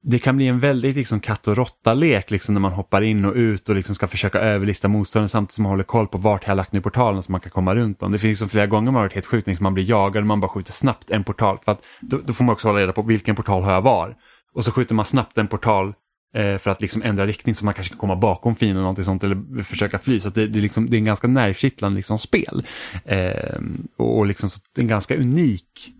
det 0.06 0.18
kan 0.18 0.36
bli 0.36 0.48
en 0.48 0.60
väldigt 0.60 0.96
liksom 0.96 1.20
katt 1.20 1.48
och 1.48 1.56
råtta-lek 1.56 2.30
liksom 2.30 2.54
när 2.54 2.60
man 2.60 2.72
hoppar 2.72 3.02
in 3.02 3.24
och 3.24 3.34
ut 3.34 3.68
och 3.68 3.74
liksom 3.74 3.94
ska 3.94 4.06
försöka 4.06 4.38
överlista 4.38 4.88
motståndaren 4.88 5.28
samtidigt 5.28 5.54
som 5.54 5.62
man 5.62 5.70
håller 5.70 5.84
koll 5.84 6.08
på 6.08 6.18
vart 6.18 6.42
jag 6.42 6.50
har 6.50 6.56
lagt 6.56 6.72
nu 6.72 6.80
portalen 6.80 7.22
så 7.22 7.32
man 7.32 7.40
kan 7.40 7.50
komma 7.50 7.74
runt 7.74 8.00
dem. 8.00 8.12
Det 8.12 8.18
finns 8.18 8.30
liksom 8.30 8.48
flera 8.48 8.66
gånger 8.66 8.84
man 8.84 8.94
har 8.94 9.02
varit 9.02 9.14
helt 9.14 9.26
sjukt, 9.26 9.46
liksom 9.46 9.64
man 9.64 9.74
blir 9.74 9.90
jagad 9.90 10.22
och 10.22 10.26
man 10.26 10.40
bara 10.40 10.48
skjuter 10.48 10.72
snabbt 10.72 11.10
en 11.10 11.24
portal. 11.24 11.58
För 11.64 11.72
att 11.72 11.84
då, 12.00 12.20
då 12.24 12.32
får 12.32 12.44
man 12.44 12.52
också 12.52 12.68
hålla 12.68 12.80
reda 12.80 12.92
på 12.92 13.02
vilken 13.02 13.36
portal 13.36 13.62
har 13.62 13.72
jag 13.72 13.82
var. 13.82 14.16
Och 14.54 14.64
så 14.64 14.72
skjuter 14.72 14.94
man 14.94 15.04
snabbt 15.04 15.38
en 15.38 15.48
portal 15.48 15.94
eh, 16.34 16.58
för 16.58 16.70
att 16.70 16.80
liksom 16.80 17.02
ändra 17.02 17.26
riktning 17.26 17.54
så 17.54 17.64
man 17.64 17.74
kanske 17.74 17.90
kan 17.90 17.98
komma 17.98 18.16
bakom 18.16 18.56
fienden 18.56 18.76
eller 18.76 18.82
någonting 18.82 19.04
sånt 19.04 19.24
eller 19.24 19.62
försöka 19.62 19.98
fly. 19.98 20.20
Så 20.20 20.28
att 20.28 20.34
det, 20.34 20.46
det, 20.46 20.58
är 20.58 20.62
liksom, 20.62 20.90
det 20.90 20.96
är 20.96 20.98
en 20.98 21.04
ganska 21.04 21.28
nervkittlande 21.28 21.96
liksom 21.96 22.18
spel. 22.18 22.66
Eh, 23.04 23.60
och, 23.96 24.18
och 24.18 24.26
liksom 24.26 24.50
så, 24.50 24.60
en 24.76 24.88
ganska 24.88 25.16
unik 25.16 25.92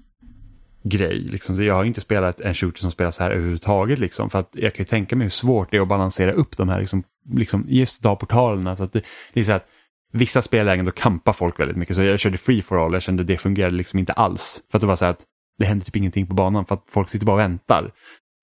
grej. 0.85 1.19
Liksom. 1.19 1.57
Så 1.57 1.63
jag 1.63 1.75
har 1.75 1.85
inte 1.85 2.01
spelat 2.01 2.41
en 2.41 2.55
shooter 2.55 2.81
som 2.81 2.91
spelas 2.91 3.17
så 3.17 3.23
här 3.23 3.31
överhuvudtaget. 3.31 3.99
Liksom, 3.99 4.31
för 4.31 4.39
att 4.39 4.51
jag 4.53 4.75
kan 4.75 4.83
ju 4.83 4.89
tänka 4.89 5.17
mig 5.17 5.25
hur 5.25 5.31
svårt 5.31 5.71
det 5.71 5.77
är 5.77 5.81
att 5.81 5.89
balansera 5.89 6.33
upp 6.33 6.57
de 6.57 6.69
här, 6.69 6.81
liksom, 6.81 7.03
liksom, 7.31 7.65
just 7.69 8.07
av 8.07 8.17
portalerna. 8.17 8.77
Så 8.77 8.83
att 8.83 8.93
det, 8.93 9.03
det 9.33 9.41
är 9.41 9.45
så 9.45 9.53
att 9.53 9.67
vissa 10.13 10.43
spellägen 10.43 10.85
då 10.85 10.91
kampar 10.91 11.33
folk 11.33 11.61
väldigt 11.61 11.77
mycket. 11.77 11.97
Så 11.97 12.03
jag 12.03 12.21
körde 12.21 12.39
free 12.39 12.63
for 12.63 12.85
all, 12.85 12.93
jag 12.93 13.03
kände 13.03 13.25
det 13.25 13.37
fungerade 13.37 13.77
liksom 13.77 13.99
inte 13.99 14.13
alls. 14.13 14.63
För 14.71 14.79
att 14.79 14.81
det 14.81 14.87
var 14.87 14.97
så 14.97 15.05
att 15.05 15.21
det 15.59 15.65
händer 15.65 15.87
typ 15.87 15.97
ingenting 15.97 16.27
på 16.27 16.35
banan 16.35 16.67
för 16.67 16.75
att 16.75 16.85
folk 16.89 17.09
sitter 17.09 17.27
bara 17.27 17.33
och 17.33 17.41
väntar. 17.41 17.93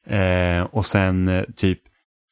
Eh, 0.08 0.62
och 0.62 0.86
sen 0.86 1.28
eh, 1.28 1.44
typ 1.56 1.80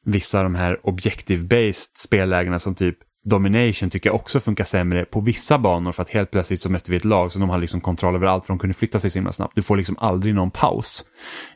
vissa 0.05 0.37
av 0.37 0.43
de 0.43 0.55
här 0.55 0.79
objective-based 0.83 1.97
spellägena 1.97 2.59
som 2.59 2.75
typ 2.75 2.97
Domination 3.25 3.89
tycker 3.89 4.09
jag 4.09 4.15
också 4.15 4.39
funkar 4.39 4.63
sämre 4.63 5.05
på 5.05 5.21
vissa 5.21 5.57
banor 5.57 5.91
för 5.91 6.01
att 6.01 6.09
helt 6.09 6.31
plötsligt 6.31 6.61
så 6.61 6.69
mötte 6.69 6.91
vi 6.91 6.97
ett 6.97 7.05
lag 7.05 7.31
som 7.31 7.41
de 7.41 7.49
hade 7.49 7.61
liksom 7.61 7.81
kontroll 7.81 8.15
över 8.15 8.27
allt 8.27 8.45
för 8.45 8.53
de 8.53 8.59
kunde 8.59 8.73
flytta 8.73 8.99
sig 8.99 9.09
så 9.09 9.17
himla 9.17 9.31
snabbt. 9.31 9.55
Du 9.55 9.63
får 9.63 9.77
liksom 9.77 9.97
aldrig 9.99 10.35
någon 10.35 10.51
paus. 10.51 11.05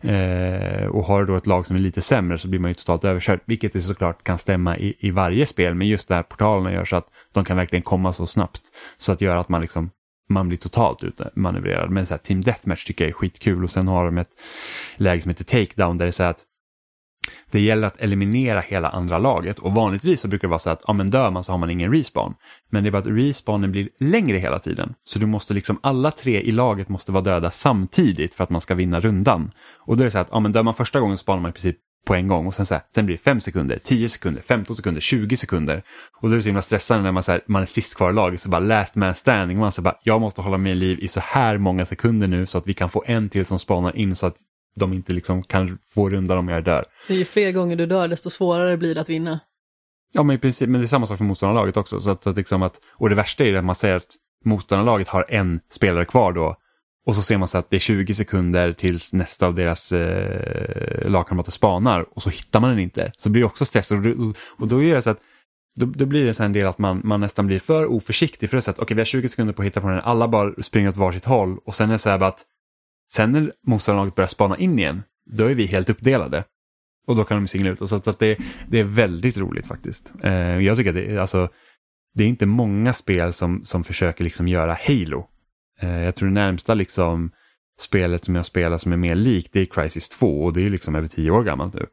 Eh, 0.02 0.86
och 0.86 1.06
har 1.06 1.20
du 1.20 1.26
då 1.26 1.36
ett 1.36 1.48
lag 1.48 1.68
som 1.68 1.76
är 1.76 1.80
lite 1.80 2.02
sämre 2.02 2.38
så 2.38 2.48
blir 2.48 2.60
man 2.60 2.72
ju 2.72 2.76
totalt 2.76 3.04
överkörd, 3.04 3.40
vilket 3.46 3.74
det 3.74 3.82
såklart 3.82 4.24
kan 4.24 4.40
stämma 4.40 4.78
i, 4.78 4.96
i 5.00 5.12
varje 5.12 5.46
spel. 5.46 5.76
Men 5.76 5.88
just 5.88 6.08
det 6.08 6.16
här 6.16 6.24
portalerna 6.24 6.74
gör 6.74 6.86
så 6.86 6.96
att 6.96 7.08
de 7.32 7.46
kan 7.46 7.58
verkligen 7.58 7.84
komma 7.84 8.14
så 8.14 8.28
snabbt 8.28 8.62
så 8.98 9.12
att 9.12 9.22
göra 9.22 9.40
att 9.40 9.50
man 9.50 9.62
liksom 9.62 9.90
man 10.30 10.48
blir 10.48 10.58
totalt 10.58 11.04
utmanövrerad. 11.04 11.90
Men 11.90 12.06
så 12.06 12.14
här, 12.14 12.20
Team 12.20 12.42
Deathmatch 12.42 12.86
tycker 12.86 13.06
jag 13.06 13.10
är 13.10 13.14
skitkul 13.14 13.64
och 13.64 13.70
sen 13.70 13.88
har 13.88 14.06
de 14.06 14.18
ett 14.18 14.30
läge 14.98 15.22
som 15.22 15.30
heter 15.30 15.44
Takedown 15.44 15.98
där 15.98 16.06
det 16.06 16.10
är 16.10 16.12
så 16.12 16.24
att 16.24 16.46
det 17.52 17.62
gäller 17.62 17.88
att 17.88 18.00
eliminera 18.00 18.62
hela 18.62 18.90
andra 18.90 19.18
laget 19.18 19.60
och 19.60 19.72
vanligtvis 19.72 20.22
så 20.22 20.28
brukar 20.28 20.48
det 20.48 20.50
vara 20.50 20.60
så 20.60 20.70
att 20.70 20.82
ja, 20.88 20.94
men 20.94 21.10
dör 21.10 21.32
man 21.32 21.44
så 21.44 21.52
har 21.52 21.58
man 21.58 21.70
ingen 21.70 21.94
respawn. 21.94 22.34
Men 22.70 22.84
det 22.84 22.90
är 22.90 22.92
bara 22.92 22.98
att 22.98 23.08
respawnen 23.08 23.72
blir 23.72 23.90
längre 24.00 24.38
hela 24.38 24.60
tiden. 24.60 24.94
Så 25.06 25.20
du 25.20 25.26
måste 25.26 25.54
liksom, 25.54 25.80
alla 25.84 26.12
tre 26.12 26.42
i 26.42 26.52
laget 26.52 26.90
måste 26.90 27.12
vara 27.12 27.24
döda 27.24 27.52
samtidigt 27.52 28.34
för 28.34 28.44
att 28.44 28.50
man 28.50 28.62
ska 28.62 28.76
vinna 28.76 29.00
rundan. 29.00 29.52
Och 29.80 29.98
då 29.98 30.04
är 30.04 30.06
det 30.06 30.12
så 30.12 30.20
att 30.20 30.30
ja, 30.32 30.40
men 30.40 30.52
dör 30.52 30.64
man 30.64 30.74
första 30.74 31.00
gången 31.00 31.18
så 31.18 31.22
spanar 31.22 31.42
man 31.42 31.50
i 31.50 31.54
princip 31.54 31.78
på 32.06 32.16
en 32.16 32.28
gång 32.28 32.48
och 32.48 32.54
sen, 32.54 32.66
så 32.66 32.74
här, 32.74 32.84
sen 32.96 33.06
blir 33.06 33.18
det 33.18 33.24
5 33.24 33.42
sekunder, 33.42 33.80
10 33.84 34.10
sekunder, 34.10 34.42
15 34.42 34.76
sekunder, 34.76 35.02
20 35.02 35.38
sekunder. 35.38 35.84
Och 36.22 36.30
då 36.30 36.34
är 36.34 36.38
det 36.38 36.44
så 36.44 36.50
himla 36.50 36.62
stressande 36.62 37.04
när 37.04 37.12
man, 37.12 37.24
så 37.24 37.32
här, 37.32 37.42
man 37.46 37.62
är 37.62 37.66
sist 37.66 37.96
kvar 37.96 38.10
i 38.10 38.14
laget 38.14 38.42
så 38.42 38.50
bara 38.50 38.60
last 38.60 38.96
man 38.96 39.16
standing. 39.16 39.58
Man 39.58 39.72
säger 39.72 39.84
bara 39.84 39.98
jag 40.04 40.22
måste 40.22 40.42
hålla 40.42 40.58
mig 40.58 40.72
i 40.72 40.76
liv 40.76 41.00
i 41.02 41.08
så 41.08 41.20
här 41.20 41.58
många 41.58 41.86
sekunder 41.86 42.28
nu 42.28 42.46
så 42.46 42.58
att 42.58 42.68
vi 42.68 42.74
kan 42.74 42.90
få 42.90 43.04
en 43.08 43.30
till 43.30 43.46
som 43.46 43.60
spanar 43.60 43.98
in 43.98 44.16
så 44.16 44.26
att 44.26 44.36
de 44.76 44.94
inte 44.94 45.14
liksom 45.14 45.44
kan 45.44 45.78
få 45.94 46.10
rundan 46.10 46.38
om 46.38 46.48
jag 46.48 46.64
dör. 46.64 46.86
Så 47.08 47.14
ju 47.14 47.26
fler 47.26 47.52
gånger 47.52 47.76
du 47.76 47.86
dör 47.86 48.08
desto 48.08 48.30
svårare 48.30 48.78
blir 48.78 48.96
det 48.96 49.02
att 49.02 49.10
vinna. 49.10 49.40
Ja 50.12 50.24
men 50.24 50.36
i 50.36 50.40
princip, 50.40 50.70
men 50.70 50.82
det 50.82 50.86
är 50.86 50.88
samma 50.88 51.06
sak 51.06 51.18
för 51.18 51.26
motståndarlaget 51.26 51.78
också. 51.78 52.00
Så 52.00 52.12
att, 52.12 52.28
att 52.28 52.36
liksom 52.36 52.62
att, 52.62 52.80
och 52.88 53.10
det 53.10 53.16
värsta 53.16 53.46
är 53.46 53.54
att 53.54 53.66
man 53.66 53.76
säger 53.76 53.96
att 53.96 54.16
motståndarlaget 54.46 55.08
har 55.08 55.26
en 55.30 55.60
spelare 55.72 56.06
kvar 56.06 56.34
då 56.34 56.56
och 57.06 57.16
så 57.16 57.22
ser 57.22 57.38
man 57.38 57.48
så 57.48 57.58
att 57.58 57.70
det 57.70 57.76
är 57.76 57.80
20 57.80 58.14
sekunder 58.14 58.74
tills 58.74 59.14
nästa 59.14 59.48
av 59.48 59.56
deras 59.56 59.92
eh, 59.92 61.10
lagkamrater 61.10 61.52
spanar 61.52 62.06
och 62.16 62.24
så 62.24 62.30
hittar 62.30 62.60
man 62.60 62.70
den 62.70 62.80
inte. 62.80 63.12
Så 63.18 63.30
blir 63.30 63.42
det 63.42 63.46
också 63.46 63.66
stress 63.66 63.92
och, 63.92 63.98
och 64.58 64.68
då 64.68 64.84
är 64.84 64.96
det 64.96 65.02
så 65.02 65.10
att 65.10 65.20
då, 65.76 65.86
då 65.86 66.06
blir 66.06 66.26
det 66.26 66.34
så 66.34 66.44
en 66.44 66.54
del 66.54 66.68
att 66.68 66.78
man, 66.78 67.02
man 67.04 67.20
nästan 67.20 67.48
blir 67.48 67.60
för 67.60 67.92
oförsiktig 67.92 68.50
för 68.50 68.58
det 68.58 68.60
är 68.60 68.62
så 68.62 68.72
att 68.72 68.78
okej 68.78 68.84
okay, 68.84 68.96
vi 68.96 69.02
har 69.02 69.06
20 69.06 69.30
sekunder 69.30 69.54
på 69.54 69.62
att 69.62 69.66
hitta 69.66 69.82
på 69.82 69.88
den, 69.88 70.00
alla 70.00 70.28
bara 70.28 70.64
springer 70.64 70.90
åt 70.90 70.98
varsitt 70.98 71.26
håll 71.26 71.58
och 71.66 71.76
sen 71.76 71.90
är 71.90 71.94
det 71.94 72.00
så 72.00 72.10
här 72.10 72.18
bara 72.18 72.30
att 72.30 72.46
Sen 73.12 73.32
när 73.32 73.54
motståndarlaget 73.68 74.16
börjar 74.16 74.28
spana 74.28 74.58
in 74.58 74.80
igen, 74.80 75.04
då 75.26 75.46
är 75.46 75.56
vi 75.56 75.66
helt 75.66 75.90
uppdelade. 75.90 76.44
Och 77.08 77.16
då 77.16 77.24
kan 77.24 77.38
de 77.38 77.48
singla 77.48 77.70
ut 77.70 77.82
oss. 77.82 77.90
Så 77.90 77.96
att 77.96 78.20
det, 78.20 78.38
det 78.68 78.80
är 78.80 78.84
väldigt 78.84 79.38
roligt 79.38 79.68
faktiskt. 79.68 80.14
Eh, 80.24 80.60
jag 80.60 80.78
tycker 80.78 80.90
att 80.90 80.96
det, 80.96 81.18
alltså, 81.18 81.50
det 82.14 82.24
är 82.24 82.28
inte 82.28 82.46
många 82.46 82.94
spel 82.94 83.34
som, 83.34 83.66
som 83.66 83.84
försöker 83.84 84.24
liksom 84.24 84.48
göra 84.48 84.78
Halo. 84.88 85.28
Eh, 85.80 86.04
jag 86.04 86.16
tror 86.16 86.28
det 86.28 86.34
närmsta 86.34 86.74
liksom 86.74 87.32
spelet 87.80 88.26
som 88.26 88.36
jag 88.36 88.46
spelar 88.46 88.78
som 88.78 88.94
är 88.94 88.98
mer 88.98 89.16
likt 89.16 89.54
det 89.54 89.60
är 89.60 89.66
Crisis 89.66 90.10
2 90.10 90.44
och 90.44 90.54
det 90.54 90.66
är 90.66 90.70
liksom 90.70 90.96
över 90.96 91.08
tio 91.08 91.32
år 91.32 91.44
gammalt 91.44 91.74
nu. 91.74 91.88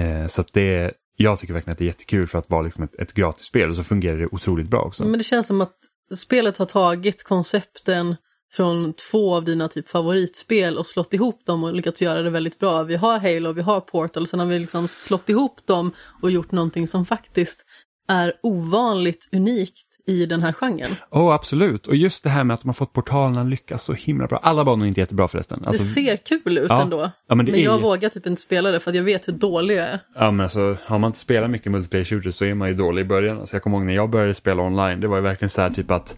Eh, 0.00 0.26
så 0.26 0.40
att 0.40 0.52
det, 0.52 0.94
jag 1.16 1.38
tycker 1.38 1.54
verkligen 1.54 1.72
att 1.72 1.78
det 1.78 1.84
är 1.84 1.86
jättekul 1.86 2.26
för 2.26 2.38
att 2.38 2.50
vara 2.50 2.62
liksom 2.62 2.84
ett, 2.84 2.94
ett 2.94 3.14
gratis 3.14 3.46
spel 3.46 3.70
och 3.70 3.76
så 3.76 3.82
fungerar 3.82 4.18
det 4.18 4.26
otroligt 4.26 4.68
bra 4.68 4.80
också. 4.80 5.04
Men 5.04 5.18
det 5.18 5.24
känns 5.24 5.46
som 5.46 5.60
att 5.60 5.76
spelet 6.16 6.56
har 6.56 6.66
tagit 6.66 7.24
koncepten 7.24 8.16
från 8.52 8.92
två 8.92 9.34
av 9.34 9.44
dina 9.44 9.68
typ 9.68 9.88
favoritspel 9.88 10.78
och 10.78 10.86
slått 10.86 11.14
ihop 11.14 11.46
dem 11.46 11.64
och 11.64 11.74
lyckats 11.74 12.02
göra 12.02 12.22
det 12.22 12.30
väldigt 12.30 12.58
bra. 12.58 12.82
Vi 12.82 12.96
har 12.96 13.18
Halo, 13.18 13.52
vi 13.52 13.62
har 13.62 13.80
Portal, 13.80 14.26
sen 14.26 14.40
har 14.40 14.46
vi 14.46 14.58
liksom 14.58 14.88
slått 14.88 15.28
ihop 15.28 15.66
dem 15.66 15.92
och 16.22 16.30
gjort 16.30 16.52
någonting 16.52 16.86
som 16.86 17.06
faktiskt 17.06 17.64
är 18.08 18.32
ovanligt 18.42 19.28
unikt 19.32 19.86
i 20.06 20.26
den 20.26 20.42
här 20.42 20.52
genren. 20.52 20.90
Oh, 21.10 21.34
absolut, 21.34 21.86
och 21.86 21.96
just 21.96 22.24
det 22.24 22.30
här 22.30 22.44
med 22.44 22.54
att 22.54 22.60
de 22.60 22.68
har 22.68 22.74
fått 22.74 22.92
portalerna 22.92 23.44
lyckas 23.44 23.84
så 23.84 23.92
himla 23.92 24.26
bra. 24.26 24.38
Alla 24.38 24.64
banor 24.64 24.84
är 24.84 24.88
inte 24.88 25.00
jättebra 25.00 25.28
förresten. 25.28 25.64
Alltså, 25.64 25.82
det 25.82 25.88
ser 25.88 26.16
kul 26.16 26.58
ut 26.58 26.66
ja, 26.68 26.82
ändå. 26.82 27.10
Ja, 27.28 27.34
men, 27.34 27.46
men 27.46 27.62
jag 27.62 27.74
är... 27.74 27.80
vågar 27.80 28.08
typ 28.08 28.26
inte 28.26 28.42
spela 28.42 28.70
det 28.70 28.80
för 28.80 28.90
att 28.90 28.96
jag 28.96 29.02
vet 29.02 29.28
hur 29.28 29.32
dålig 29.32 29.76
jag 29.76 29.84
är. 29.88 30.00
Ja, 30.14 30.30
men 30.30 30.40
alltså, 30.40 30.76
har 30.84 30.98
man 30.98 31.08
inte 31.08 31.18
spelat 31.18 31.50
mycket 31.50 31.72
multiplayer 31.72 32.04
shooters 32.04 32.34
så 32.34 32.44
är 32.44 32.54
man 32.54 32.68
ju 32.68 32.74
dålig 32.74 33.02
i 33.02 33.04
början. 33.04 33.40
Alltså, 33.40 33.56
jag 33.56 33.62
kommer 33.62 33.76
ihåg 33.76 33.86
när 33.86 33.94
jag 33.94 34.10
började 34.10 34.34
spela 34.34 34.62
online, 34.62 35.00
det 35.00 35.08
var 35.08 35.16
ju 35.16 35.22
verkligen 35.22 35.50
så 35.50 35.60
här 35.60 35.70
typ 35.70 35.90
att 35.90 36.16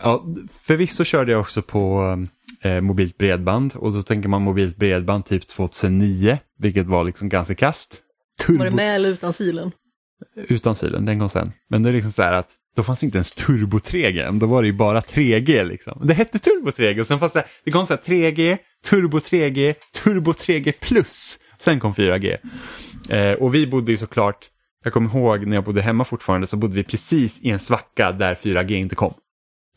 Ja, 0.00 0.24
förvisso 0.50 1.04
körde 1.04 1.32
jag 1.32 1.40
också 1.40 1.62
på 1.62 2.16
eh, 2.62 2.80
mobilt 2.80 3.18
bredband 3.18 3.74
och 3.74 3.92
då 3.92 4.02
tänker 4.02 4.28
man 4.28 4.42
mobilt 4.42 4.76
bredband 4.76 5.26
typ 5.26 5.48
2009, 5.48 6.38
vilket 6.58 6.86
var 6.86 7.04
liksom 7.04 7.28
ganska 7.28 7.54
kast. 7.54 7.96
Turbo... 8.40 8.58
Var 8.58 8.64
det 8.64 8.76
med 8.76 8.94
eller 8.94 9.08
utan 9.08 9.32
silen? 9.32 9.72
Utan 10.36 10.76
silen, 10.76 11.04
den 11.04 11.18
kom 11.18 11.28
sen. 11.28 11.52
Men 11.70 11.82
det 11.82 11.88
är 11.88 11.92
liksom 11.92 12.12
så 12.12 12.22
här 12.22 12.32
att 12.32 12.48
då 12.76 12.82
fanns 12.82 13.04
inte 13.04 13.16
ens 13.18 13.32
turbo 13.32 13.78
3G 13.78 14.28
än, 14.28 14.38
då 14.38 14.46
var 14.46 14.62
det 14.62 14.68
ju 14.68 14.74
bara 14.74 15.00
3G 15.00 15.64
liksom. 15.64 16.06
Det 16.06 16.14
hette 16.14 16.38
turbo 16.38 16.70
3G 16.70 17.00
och 17.00 17.06
sen 17.06 17.18
fanns 17.18 17.32
det, 17.32 17.44
det 17.64 17.70
kom 17.70 17.86
så 17.86 17.94
här 17.94 18.00
3G, 18.00 18.58
turbo 18.84 19.18
3G, 19.18 19.74
turbo 20.02 20.32
3G 20.32 20.72
plus. 20.80 21.38
Sen 21.58 21.80
kom 21.80 21.92
4G. 21.92 22.36
Eh, 23.08 23.32
och 23.32 23.54
vi 23.54 23.66
bodde 23.66 23.92
ju 23.92 23.98
såklart, 23.98 24.48
jag 24.84 24.92
kommer 24.92 25.16
ihåg 25.16 25.46
när 25.46 25.56
jag 25.56 25.64
bodde 25.64 25.82
hemma 25.82 26.04
fortfarande 26.04 26.46
så 26.46 26.56
bodde 26.56 26.74
vi 26.74 26.84
precis 26.84 27.38
i 27.40 27.50
en 27.50 27.58
svacka 27.58 28.12
där 28.12 28.34
4G 28.34 28.72
inte 28.72 28.94
kom. 28.94 29.14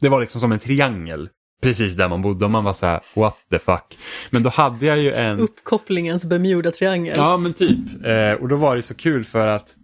Det 0.02 0.10
var 0.10 0.22
liksom 0.22 0.42
som 0.42 0.52
en 0.52 0.60
triangel 0.60 1.30
precis 1.62 1.94
där 1.94 2.10
man 2.10 2.22
bodde 2.22 2.46
och 2.46 2.52
man 2.52 2.64
var 2.64 2.74
så 2.74 2.86
här 2.86 3.00
what 3.16 3.36
the 3.52 3.60
fuck. 3.60 3.98
Men 4.30 4.44
då 4.44 4.50
hade 4.50 4.86
jag 4.86 4.98
ju 5.00 5.14
en... 5.14 5.40
Uppkopplingens 5.40 6.26
Bermuda-triangel. 6.26 7.14
Ja 7.18 7.38
men 7.38 7.54
typ. 7.54 8.06
Eh, 8.06 8.34
och 8.34 8.48
då 8.48 8.56
var 8.56 8.76
det 8.76 8.82
så 8.82 8.94
kul 8.94 9.24
för 9.24 9.48
att 9.48 9.76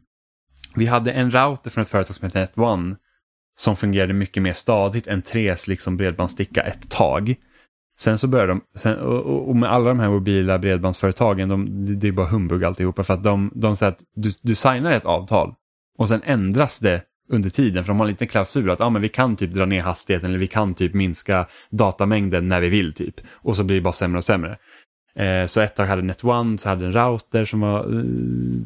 vi 0.76 0.86
hade 0.86 1.12
en 1.12 1.32
router 1.32 1.70
från 1.70 1.82
ett 1.82 1.90
företag 1.90 2.16
som 2.16 2.32
hette 2.32 2.60
Net1 2.60 2.96
som 3.58 3.76
fungerade 3.76 4.14
mycket 4.14 4.44
mer 4.44 4.54
stadigt 4.54 5.08
än 5.08 5.22
Tres 5.22 5.68
liksom 5.68 5.98
bredbandssticka 5.98 6.62
ett 6.62 6.90
tag. 6.90 7.36
Sen 8.00 8.20
så 8.20 8.28
började 8.28 8.52
de, 8.52 8.62
sen, 8.76 8.98
och, 9.00 9.50
och, 9.50 9.56
med 9.56 9.72
alla 9.72 9.90
de 9.90 10.00
här 10.00 10.10
mobila 10.10 10.60
bredbandsföretagen, 10.60 11.50
de, 11.50 11.86
det 12.00 12.08
är 12.08 12.12
bara 12.12 12.28
humbug 12.28 12.64
alltihopa 12.64 13.04
för 13.04 13.14
att 13.14 13.24
de, 13.24 13.52
de 13.56 13.76
säger 13.76 13.92
att 13.92 14.04
du, 14.16 14.32
du 14.42 14.56
signar 14.56 14.92
ett 14.92 15.06
avtal 15.06 15.54
och 15.98 16.10
sen 16.10 16.22
ändras 16.24 16.80
det 16.80 17.02
under 17.30 17.50
tiden. 17.50 17.84
För 17.84 17.88
de 17.88 18.00
har 18.00 18.06
en 18.06 18.12
liten 18.12 18.28
klausul 18.28 18.70
att 18.70 18.82
ah, 18.82 18.90
men 18.90 19.02
vi 19.02 19.10
kan 19.10 19.36
typ 19.36 19.54
dra 19.54 19.66
ner 19.66 19.82
hastigheten 19.82 20.30
eller 20.30 20.40
vi 20.40 20.48
kan 20.48 20.74
typ 20.74 20.94
minska 20.94 21.48
datamängden 21.70 22.48
när 22.48 22.62
vi 22.62 22.70
vill 22.70 22.94
typ. 22.94 23.16
Och 23.32 23.56
så 23.56 23.64
blir 23.64 23.76
det 23.76 23.82
bara 23.82 23.94
sämre 23.94 24.18
och 24.18 24.24
sämre. 24.24 24.58
Eh, 25.18 25.46
så 25.46 25.62
ett 25.62 25.76
tag 25.76 25.86
hade 25.86 26.02
Net1 26.02 26.58
så 26.58 26.70
hade 26.70 26.86
en 26.86 26.94
router 26.94 27.46
som 27.46 27.60
var 27.60 27.80
eh, 27.80 28.04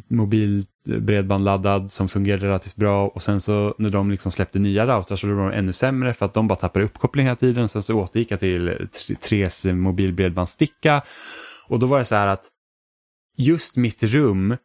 mobil 0.07 0.66
eh, 0.89 0.97
bredbandladdad 0.97 1.91
som 1.91 2.09
fungerade 2.09 2.47
relativt 2.47 2.76
bra 2.76 3.07
och 3.07 3.22
sen 3.22 3.41
så 3.41 3.76
när 3.78 3.89
de 3.89 4.12
liksom 4.12 4.32
släppte 4.32 4.59
nya 4.59 4.86
routrar 4.86 5.18
så 5.18 5.28
var 5.28 5.49
de 5.49 5.57
ännu 5.57 5.74
sämre 5.74 6.14
för 6.14 6.26
att 6.26 6.34
de 6.34 6.47
bara 6.47 6.59
tappade 6.59 6.86
uppkoppling 6.86 7.26
hela 7.26 7.36
tiden. 7.36 7.70
Sen 7.70 7.84
så 7.84 7.95
återgick 7.95 8.32
jag 8.32 8.39
till 8.39 8.88
Tres 9.22 9.66
mobilbredbandssticka 9.66 11.01
och 11.68 11.80
då 11.80 11.88
var 11.88 11.99
det 11.99 12.05
så 12.05 12.16
här 12.16 12.28
att 12.28 12.45
just 13.38 13.78
mitt 13.78 14.03
rum 14.03 14.55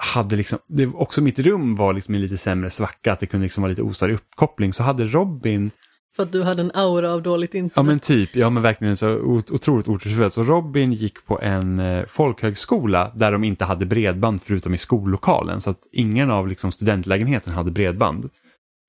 hade 0.00 0.36
liksom, 0.36 0.58
det, 0.66 0.86
också 0.86 1.22
mitt 1.22 1.38
rum 1.38 1.76
var 1.76 1.92
liksom 1.92 2.14
en 2.14 2.20
lite 2.20 2.36
sämre 2.36 2.70
svacka, 2.70 3.12
att 3.12 3.20
det 3.20 3.26
kunde 3.26 3.44
liksom 3.44 3.62
vara 3.62 3.70
lite 3.70 3.82
ostadig 3.82 4.14
uppkoppling. 4.14 4.72
Så 4.72 4.82
hade 4.82 5.04
Robin... 5.04 5.70
För 6.16 6.22
att 6.22 6.32
du 6.32 6.42
hade 6.42 6.62
en 6.62 6.70
aura 6.74 7.12
av 7.12 7.22
dåligt 7.22 7.54
internet? 7.54 7.72
Ja 7.76 7.82
men 7.82 7.98
typ, 7.98 8.36
ja 8.36 8.50
men 8.50 8.62
verkligen 8.62 8.96
så 8.96 9.16
otroligt 9.50 9.88
otursfullt. 9.88 10.34
Så 10.34 10.44
Robin 10.44 10.92
gick 10.92 11.26
på 11.26 11.40
en 11.40 11.78
eh, 11.78 12.04
folkhögskola 12.08 13.12
där 13.14 13.32
de 13.32 13.44
inte 13.44 13.64
hade 13.64 13.86
bredband 13.86 14.42
förutom 14.42 14.74
i 14.74 14.78
skollokalen. 14.78 15.60
Så 15.60 15.70
att 15.70 15.80
ingen 15.92 16.30
av 16.30 16.48
liksom, 16.48 16.72
studentlägenheten 16.72 17.52
hade 17.52 17.70
bredband. 17.70 18.30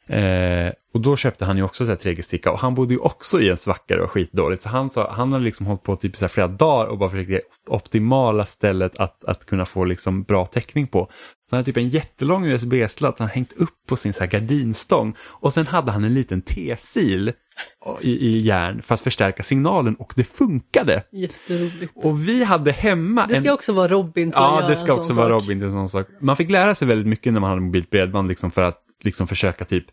Eh, 0.10 0.72
och 0.94 1.02
då 1.02 1.16
köpte 1.16 1.46
han 1.46 1.58
ju 1.58 1.64
också 1.64 1.86
så 1.86 1.92
här 1.92 1.98
3G-sticka 1.98 2.52
och 2.52 2.60
han 2.60 2.76
bodde 2.76 2.94
ju 2.94 3.00
också 3.00 3.42
i 3.42 3.50
en 3.50 3.58
svacka 3.58 4.04
och 4.04 4.12
skitdåligt. 4.12 4.62
Så 4.62 4.70
han, 4.70 4.90
sa, 4.90 5.12
han 5.12 5.32
hade 5.32 5.46
liksom 5.46 5.66
hållit 5.66 5.84
på 5.84 5.96
typ 5.96 6.18
så 6.18 6.28
flera 6.28 6.48
dagar 6.48 6.88
och 6.88 6.98
bara 6.98 7.10
försökt 7.10 7.30
det 7.30 7.42
optimala 7.68 8.46
stället 8.46 8.98
att, 8.98 9.26
att 9.26 9.46
kunna 9.46 9.66
få 9.66 9.84
liksom 9.84 10.24
bra 10.24 10.46
täckning 10.46 10.88
på. 10.88 11.06
Så 11.50 11.56
han 11.56 11.58
hade 11.58 11.66
typ 11.66 11.78
en 11.78 11.90
jättelång 11.90 12.46
USB-sladd 12.46 13.16
han 13.18 13.28
hängt 13.28 13.54
upp 13.54 13.86
på 13.88 13.96
sin 13.96 14.14
så 14.14 14.20
här 14.20 14.28
gardinstång 14.28 15.16
och 15.22 15.54
sen 15.54 15.68
hade 15.68 15.92
han 15.92 16.04
en 16.04 16.14
liten 16.14 16.42
T-sil 16.42 17.34
i, 18.02 18.12
i 18.12 18.40
järn 18.40 18.82
för 18.82 18.94
att 18.94 19.02
förstärka 19.02 19.44
signalen 19.44 19.96
och 19.96 20.14
det 20.16 20.24
funkade. 20.24 21.04
Jätteroligt. 21.12 21.94
Och 21.96 22.28
vi 22.30 22.44
hade 22.44 22.72
hemma... 22.72 23.28
Det 23.28 23.36
ska 23.36 23.50
en... 23.50 23.54
också 23.54 23.74
vara 23.74 23.88
Robin 23.88 24.32
till 24.32 24.40
Ja, 24.42 24.66
det 24.70 24.76
ska 24.76 24.94
också 24.94 25.14
vara 25.14 25.30
sak. 25.30 25.42
Robin 25.42 25.60
till 25.60 25.68
en 25.68 25.74
sån 25.74 25.90
sak. 25.90 26.08
Man 26.20 26.36
fick 26.36 26.50
lära 26.50 26.76
sig 26.76 26.88
väldigt 26.88 27.08
mycket 27.08 27.34
när 27.34 27.40
man 27.40 27.50
hade 27.50 27.62
mobilt 27.62 27.90
bredband 27.90 28.28
liksom 28.28 28.52
för 28.52 28.62
att 28.62 28.84
liksom 29.04 29.28
försöka 29.28 29.66
typ 29.66 29.86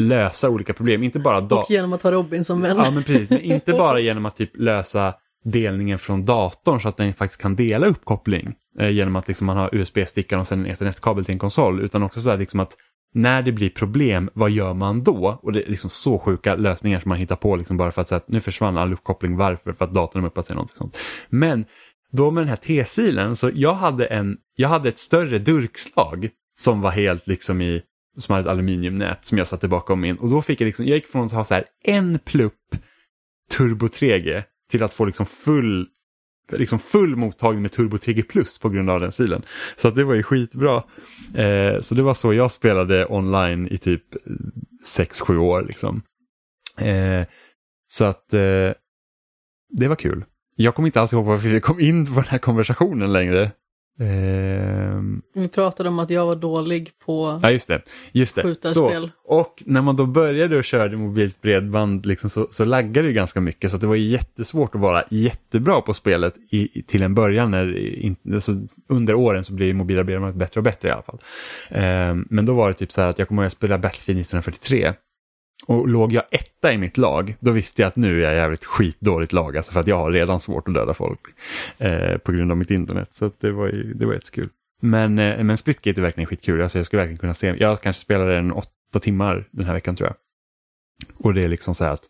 lösa 0.00 0.50
olika 0.50 0.72
problem. 0.72 1.02
Inte 1.02 1.18
bara 1.18 1.38
och 1.38 1.70
genom 1.70 1.92
att 1.92 2.02
ha 2.02 2.12
Robin 2.12 2.44
som 2.44 2.60
vän. 2.60 2.76
Ja, 2.76 2.90
men 2.90 3.02
precis. 3.02 3.30
Men 3.30 3.40
inte 3.40 3.72
bara 3.72 4.00
genom 4.00 4.26
att 4.26 4.36
typ 4.36 4.50
lösa 4.54 5.14
delningen 5.44 5.98
från 5.98 6.24
datorn 6.24 6.80
så 6.80 6.88
att 6.88 6.96
den 6.96 7.14
faktiskt 7.14 7.42
kan 7.42 7.56
dela 7.56 7.86
uppkoppling 7.86 8.54
eh, 8.78 8.90
genom 8.90 9.16
att 9.16 9.28
liksom 9.28 9.46
man 9.46 9.56
har 9.56 9.74
USB-stickan 9.74 10.40
och 10.40 10.46
sen 10.46 10.60
en 10.60 10.66
ethernetkabel 10.66 11.24
till 11.24 11.32
en 11.32 11.38
konsol. 11.38 11.80
Utan 11.80 12.02
också 12.02 12.20
så 12.20 12.30
här 12.30 12.38
liksom 12.38 12.60
att 12.60 12.76
när 13.14 13.42
det 13.42 13.52
blir 13.52 13.70
problem, 13.70 14.30
vad 14.34 14.50
gör 14.50 14.74
man 14.74 15.04
då? 15.04 15.38
Och 15.42 15.52
det 15.52 15.62
är 15.62 15.70
liksom 15.70 15.90
så 15.90 16.18
sjuka 16.18 16.54
lösningar 16.54 17.00
som 17.00 17.08
man 17.08 17.18
hittar 17.18 17.36
på 17.36 17.56
liksom 17.56 17.76
bara 17.76 17.92
för 17.92 18.00
att 18.02 18.08
säga 18.08 18.16
att 18.16 18.28
nu 18.28 18.40
försvann 18.40 18.78
all 18.78 18.92
uppkoppling, 18.92 19.36
varför? 19.36 19.72
För 19.72 19.84
att 19.84 19.94
datorn 19.94 20.24
uppar 20.24 20.42
sig 20.42 20.56
någonting 20.56 20.76
sånt. 20.76 20.96
Men 21.28 21.64
då 22.12 22.30
med 22.30 22.40
den 22.40 22.48
här 22.48 22.56
T-silen, 22.56 23.36
så 23.36 23.50
jag 23.54 23.74
hade, 23.74 24.06
en, 24.06 24.36
jag 24.56 24.68
hade 24.68 24.88
ett 24.88 24.98
större 24.98 25.38
durkslag 25.38 26.30
som 26.58 26.80
var 26.80 26.90
helt 26.90 27.26
liksom 27.26 27.60
i, 27.60 27.82
som 28.18 28.32
hade 28.32 28.48
ett 28.48 28.52
aluminiumnät 28.52 29.24
som 29.24 29.38
jag 29.38 29.48
satte 29.48 29.68
bakom 29.68 30.00
min. 30.00 30.16
Och 30.16 30.30
då 30.30 30.42
fick 30.42 30.60
jag 30.60 30.66
liksom, 30.66 30.86
jag 30.86 30.94
gick 30.94 31.06
från 31.06 31.26
att 31.26 31.32
ha 31.32 31.44
så 31.44 31.54
här 31.54 31.64
en 31.84 32.18
plupp 32.18 32.76
turbo 33.50 33.86
3G 33.86 34.42
till 34.70 34.82
att 34.82 34.92
få 34.92 35.04
liksom 35.04 35.26
full 35.26 35.88
liksom 36.52 36.78
full 36.78 37.16
mottagning 37.16 37.62
med 37.62 37.72
Turbo 37.72 37.96
3G 37.96 38.22
Plus 38.22 38.58
på 38.58 38.68
grund 38.68 38.90
av 38.90 39.00
den 39.00 39.12
stilen. 39.12 39.42
Så 39.76 39.88
att 39.88 39.94
det 39.94 40.04
var 40.04 40.14
ju 40.14 40.22
skitbra. 40.22 40.76
Eh, 41.34 41.80
så 41.80 41.94
det 41.94 42.02
var 42.02 42.14
så 42.14 42.34
jag 42.34 42.52
spelade 42.52 43.06
online 43.06 43.68
i 43.68 43.78
typ 43.78 44.14
eh, 44.14 44.20
6-7 44.96 45.36
år. 45.36 45.62
Liksom. 45.62 46.02
Eh, 46.78 47.26
så 47.88 48.04
att 48.04 48.34
eh, 48.34 48.72
det 49.70 49.88
var 49.88 49.96
kul. 49.96 50.24
Jag 50.56 50.74
kommer 50.74 50.88
inte 50.88 51.00
alls 51.00 51.12
ihåg 51.12 51.24
varför 51.24 51.48
vi 51.48 51.60
kom 51.60 51.80
in 51.80 52.06
på 52.06 52.14
den 52.14 52.24
här 52.24 52.38
konversationen 52.38 53.12
längre. 53.12 53.52
Ehm. 54.00 55.22
Vi 55.34 55.48
pratade 55.48 55.88
om 55.88 55.98
att 55.98 56.10
jag 56.10 56.26
var 56.26 56.36
dålig 56.36 56.90
på 57.04 57.40
ja, 57.42 57.50
just 57.50 57.68
det. 57.68 57.82
Just 58.12 58.34
det. 58.34 58.42
skjutarspel. 58.42 59.10
Så, 59.24 59.34
och 59.36 59.62
när 59.66 59.82
man 59.82 59.96
då 59.96 60.06
började 60.06 60.58
och 60.58 60.64
körde 60.64 60.96
mobilt 60.96 61.42
bredband 61.42 62.06
liksom, 62.06 62.30
så, 62.30 62.46
så 62.50 62.64
laggade 62.64 63.08
det 63.08 63.12
ganska 63.12 63.40
mycket 63.40 63.70
så 63.70 63.76
det 63.76 63.86
var 63.86 63.96
jättesvårt 63.96 64.74
att 64.74 64.80
vara 64.80 65.04
jättebra 65.10 65.80
på 65.80 65.94
spelet 65.94 66.34
i, 66.50 66.82
till 66.82 67.02
en 67.02 67.14
början. 67.14 67.50
När, 67.50 67.76
in, 67.78 68.16
alltså, 68.32 68.52
under 68.88 69.14
åren 69.14 69.44
så 69.44 69.52
blir 69.52 69.74
mobila 69.74 70.04
bredband 70.04 70.36
bättre 70.36 70.60
och 70.60 70.64
bättre 70.64 70.88
i 70.88 70.92
alla 70.92 71.02
fall. 71.02 71.18
Um, 71.70 72.26
men 72.30 72.46
då 72.46 72.54
var 72.54 72.68
det 72.68 72.74
typ 72.74 72.92
så 72.92 73.00
här 73.00 73.08
att 73.08 73.18
jag 73.18 73.28
kommer 73.28 73.42
ihåg 73.42 73.46
att 73.46 73.52
jag 73.52 73.58
spelade 73.58 73.82
Battlefield 73.82 74.20
1943 74.20 74.94
och 75.66 75.88
låg 75.88 76.12
jag 76.12 76.24
etta 76.30 76.72
i 76.72 76.78
mitt 76.78 76.96
lag, 76.96 77.36
då 77.40 77.50
visste 77.50 77.82
jag 77.82 77.86
att 77.86 77.96
nu 77.96 78.18
är 78.18 78.24
jag 78.24 78.34
jävligt 78.34 78.64
skitdåligt 78.64 79.32
lag, 79.32 79.56
alltså 79.56 79.72
för 79.72 79.80
att 79.80 79.86
jag 79.86 79.96
har 79.96 80.10
redan 80.10 80.40
svårt 80.40 80.68
att 80.68 80.74
döda 80.74 80.94
folk 80.94 81.20
eh, 81.78 82.18
på 82.18 82.32
grund 82.32 82.50
av 82.50 82.56
mitt 82.56 82.70
internet. 82.70 83.08
Så 83.12 83.30
det 83.40 83.50
var 83.50 83.66
ju 83.66 83.94
det 83.94 84.06
var 84.06 84.14
jättekul. 84.14 84.48
Men, 84.82 85.18
eh, 85.18 85.44
men 85.44 85.58
Splitgate 85.58 86.00
är 86.00 86.02
verkligen 86.02 86.26
skitkul, 86.26 86.62
alltså 86.62 86.78
jag 86.78 86.86
skulle 86.86 87.02
verkligen 87.02 87.18
kunna 87.18 87.34
se, 87.34 87.54
jag 87.58 87.80
kanske 87.80 88.02
spelade 88.02 88.34
den 88.34 88.52
åtta 88.52 89.00
timmar 89.00 89.48
den 89.50 89.66
här 89.66 89.74
veckan 89.74 89.96
tror 89.96 90.08
jag. 90.08 90.16
Och 91.26 91.34
det 91.34 91.42
är 91.42 91.48
liksom 91.48 91.74
så 91.74 91.84
här 91.84 91.92
att 91.92 92.04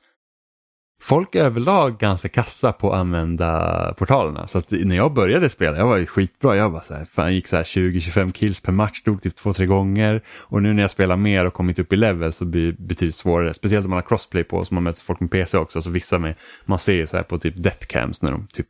folk 1.01 1.34
är 1.34 1.44
överlag 1.44 1.98
ganska 1.98 2.28
kassa 2.28 2.72
på 2.72 2.92
att 2.92 3.01
använda 3.01 3.94
portalerna. 3.98 4.46
Så 4.46 4.59
att 4.59 4.70
när 4.70 4.96
jag 4.96 5.14
började 5.14 5.51
spela, 5.51 5.76
jag 5.76 5.86
var 5.86 5.96
ju 5.96 6.07
skitbra. 6.07 6.57
Jag 6.57 6.72
bara 6.72 6.82
så 6.82 6.94
här, 6.94 7.05
fan, 7.05 7.34
gick 7.34 7.46
så 7.46 7.57
här 7.57 7.64
20-25 7.64 8.32
kills 8.32 8.61
per 8.61 8.72
match, 8.72 9.03
dog 9.05 9.22
typ 9.22 9.38
2-3 9.38 9.66
gånger. 9.66 10.22
Och 10.38 10.62
nu 10.62 10.72
när 10.72 10.82
jag 10.82 10.90
spelar 10.90 11.16
mer 11.16 11.46
och 11.46 11.55
kommit 11.55 11.78
upp 11.78 11.92
i 11.92 11.96
level 11.96 12.32
så 12.32 12.44
blir 12.44 12.66
det 12.66 12.78
betydligt 12.78 13.14
svårare. 13.14 13.55
Speciellt 13.55 13.84
om 13.84 13.90
man 13.90 13.96
har 13.96 14.09
crossplay 14.09 14.44
på 14.44 14.64
så 14.64 14.74
man 14.74 14.82
möter 14.82 15.03
folk 15.03 15.20
med 15.20 15.30
PC 15.30 15.59
också. 15.59 15.82
Så 15.82 15.90
vissa 15.90 16.18
med, 16.18 16.34
man 16.64 16.78
ser 16.78 17.07
så 17.07 17.16
här 17.16 17.24
på 17.24 17.38
typ 17.38 17.62
deathcams 17.62 18.22
när 18.22 18.32
de 18.32 18.46
typ 18.46 18.66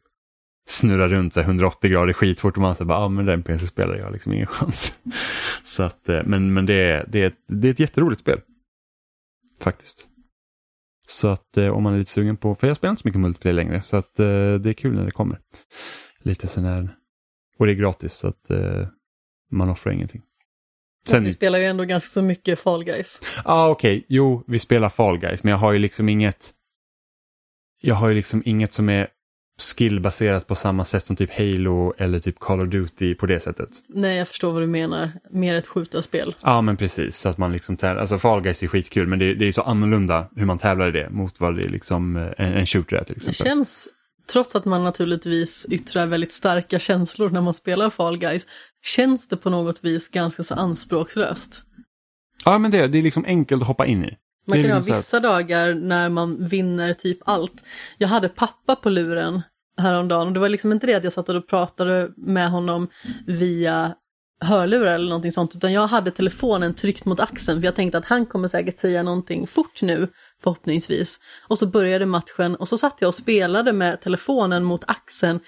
snurrar 0.68 1.08
runt 1.08 1.34
så 1.34 1.40
180 1.40 1.90
grader 1.90 2.12
skitfort 2.12 2.56
och 2.56 2.62
man 2.62 2.76
säger 2.76 2.86
bara, 2.86 2.98
ja 2.98 3.04
ah, 3.04 3.08
men 3.08 3.26
den 3.26 3.42
PC-spelare, 3.42 3.98
jag 3.98 4.04
har 4.04 4.12
liksom 4.12 4.32
ingen 4.32 4.46
chans. 4.50 4.92
så 5.62 5.82
att, 5.82 6.08
eh, 6.08 6.20
men, 6.24 6.52
men 6.52 6.66
det, 6.66 6.74
är, 6.74 7.04
det, 7.08 7.22
är, 7.22 7.32
det 7.48 7.68
är 7.68 7.72
ett 7.72 7.80
jätteroligt 7.80 8.20
spel. 8.20 8.40
Faktiskt. 9.60 10.09
Så 11.10 11.28
att 11.28 11.58
eh, 11.58 11.68
om 11.68 11.82
man 11.82 11.94
är 11.94 11.98
lite 11.98 12.10
sugen 12.10 12.36
på, 12.36 12.54
för 12.54 12.66
jag 12.66 12.76
spelar 12.76 12.90
inte 12.90 13.02
så 13.02 13.08
mycket 13.08 13.20
multiplayer 13.20 13.54
längre, 13.54 13.82
så 13.84 13.96
att 13.96 14.18
eh, 14.18 14.54
det 14.54 14.70
är 14.70 14.72
kul 14.72 14.94
när 14.94 15.04
det 15.04 15.10
kommer. 15.10 15.38
Lite 16.22 16.46
sån 16.46 16.64
här, 16.64 16.96
och 17.58 17.66
det 17.66 17.72
är 17.72 17.76
gratis 17.76 18.12
så 18.12 18.28
att 18.28 18.50
eh, 18.50 18.88
man 19.50 19.70
offrar 19.70 19.92
ingenting. 19.92 20.22
Sen... 21.06 21.24
vi 21.24 21.32
spelar 21.32 21.58
ju 21.58 21.64
ändå 21.64 21.84
ganska 21.84 22.08
så 22.08 22.22
mycket 22.22 22.58
Fall 22.58 22.84
Guys. 22.84 23.20
Ja 23.36 23.42
ah, 23.44 23.68
okej, 23.68 23.96
okay. 23.96 24.06
jo 24.08 24.44
vi 24.46 24.58
spelar 24.58 24.88
Fall 24.88 25.18
Guys 25.18 25.42
men 25.42 25.50
jag 25.50 25.58
har 25.58 25.72
ju 25.72 25.78
liksom 25.78 26.08
inget 26.08 26.54
jag 27.80 27.94
har 27.94 28.08
ju 28.08 28.14
liksom 28.14 28.42
inget 28.44 28.72
som 28.72 28.88
är 28.88 29.08
skillbaserat 29.62 30.46
på 30.46 30.54
samma 30.54 30.84
sätt 30.84 31.06
som 31.06 31.16
typ 31.16 31.30
Halo 31.38 31.94
eller 31.98 32.20
typ 32.20 32.38
Call 32.38 32.60
of 32.60 32.68
Duty 32.68 33.14
på 33.14 33.26
det 33.26 33.40
sättet. 33.40 33.68
Nej, 33.88 34.16
jag 34.16 34.28
förstår 34.28 34.52
vad 34.52 34.62
du 34.62 34.66
menar. 34.66 35.12
Mer 35.30 35.54
ett 35.54 35.66
skjutarspel. 35.66 36.34
Ja, 36.40 36.62
men 36.62 36.76
precis. 36.76 37.18
Så 37.18 37.28
att 37.28 37.38
man 37.38 37.52
liksom 37.52 37.76
tävlar. 37.76 38.00
Alltså 38.00 38.18
Fall 38.18 38.40
Guys 38.40 38.62
är 38.62 38.66
skitkul, 38.66 39.06
men 39.06 39.18
det, 39.18 39.34
det 39.34 39.48
är 39.48 39.52
så 39.52 39.62
annorlunda 39.62 40.28
hur 40.36 40.44
man 40.44 40.58
tävlar 40.58 40.88
i 40.88 40.92
det 40.92 41.10
mot 41.10 41.40
vad 41.40 41.56
det 41.56 41.62
är 41.62 41.68
liksom 41.68 42.16
eh, 42.16 42.22
en, 42.22 42.52
en 42.52 42.66
shooter 42.66 42.96
är 42.96 43.04
till 43.04 43.16
exempel. 43.16 43.44
Det 43.44 43.48
känns, 43.48 43.88
trots 44.32 44.56
att 44.56 44.64
man 44.64 44.84
naturligtvis 44.84 45.66
yttrar 45.70 46.06
väldigt 46.06 46.32
starka 46.32 46.78
känslor 46.78 47.30
när 47.30 47.40
man 47.40 47.54
spelar 47.54 47.90
Fall 47.90 48.18
Guys, 48.18 48.46
känns 48.82 49.28
det 49.28 49.36
på 49.36 49.50
något 49.50 49.84
vis 49.84 50.08
ganska 50.08 50.42
så 50.42 50.54
anspråkslöst. 50.54 51.62
Ja, 52.44 52.58
men 52.58 52.70
det, 52.70 52.88
det 52.88 52.98
är 52.98 53.02
liksom 53.02 53.24
enkelt 53.24 53.62
att 53.62 53.68
hoppa 53.68 53.86
in 53.86 54.04
i. 54.04 54.16
Man 54.46 54.62
kan 54.62 54.70
ha 54.70 54.80
vissa 54.80 55.20
dagar 55.20 55.74
när 55.74 56.08
man 56.08 56.48
vinner 56.48 56.92
typ 56.92 57.18
allt. 57.24 57.64
Jag 57.98 58.08
hade 58.08 58.28
pappa 58.28 58.76
på 58.76 58.90
luren 58.90 59.42
häromdagen 59.80 60.26
och 60.26 60.32
det 60.32 60.40
var 60.40 60.48
liksom 60.48 60.72
inte 60.72 60.86
det 60.86 60.94
att 60.94 61.04
jag 61.04 61.12
satt 61.12 61.28
och 61.28 61.48
pratade 61.48 62.10
med 62.16 62.50
honom 62.50 62.88
via 63.26 63.94
hörlurar 64.44 64.94
eller 64.94 65.08
någonting 65.08 65.32
sånt 65.32 65.56
utan 65.56 65.72
jag 65.72 65.86
hade 65.86 66.10
telefonen 66.10 66.74
tryckt 66.74 67.04
mot 67.04 67.20
axeln 67.20 67.60
för 67.60 67.64
jag 67.64 67.74
tänkte 67.74 67.98
att 67.98 68.04
han 68.04 68.26
kommer 68.26 68.48
säkert 68.48 68.78
säga 68.78 69.02
någonting 69.02 69.46
fort 69.46 69.82
nu 69.82 70.08
förhoppningsvis. 70.42 71.20
Och 71.48 71.58
så 71.58 71.66
började 71.66 72.06
matchen 72.06 72.56
och 72.56 72.68
så 72.68 72.78
satt 72.78 72.96
jag 73.00 73.08
och 73.08 73.14
spelade 73.14 73.72
med 73.72 74.00
telefonen 74.00 74.64
mot 74.64 74.84
axeln 74.86 75.40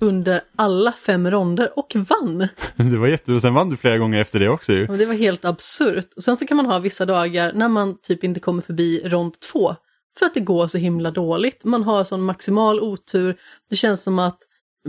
under 0.00 0.40
alla 0.56 0.92
fem 0.92 1.30
ronder 1.30 1.78
och 1.78 1.96
vann. 1.96 2.48
Det 2.76 2.96
var 2.96 3.08
jätte... 3.08 3.40
sen 3.40 3.54
vann 3.54 3.70
du 3.70 3.76
flera 3.76 3.98
gånger 3.98 4.20
efter 4.20 4.40
det 4.40 4.48
också 4.48 4.72
ju. 4.72 4.86
det 4.86 5.06
var 5.06 5.14
helt 5.14 5.44
absurt. 5.44 6.08
Och 6.16 6.22
sen 6.22 6.36
så 6.36 6.46
kan 6.46 6.56
man 6.56 6.66
ha 6.66 6.78
vissa 6.78 7.06
dagar 7.06 7.52
när 7.52 7.68
man 7.68 8.00
typ 8.02 8.24
inte 8.24 8.40
kommer 8.40 8.62
förbi 8.62 9.02
rond 9.04 9.40
två. 9.52 9.74
För 10.18 10.26
att 10.26 10.34
det 10.34 10.40
går 10.40 10.66
så 10.66 10.78
himla 10.78 11.10
dåligt. 11.10 11.64
Man 11.64 11.82
har 11.82 12.04
sån 12.04 12.22
maximal 12.22 12.80
otur. 12.80 13.40
Det 13.70 13.76
känns 13.76 14.02
som 14.02 14.18
att 14.18 14.38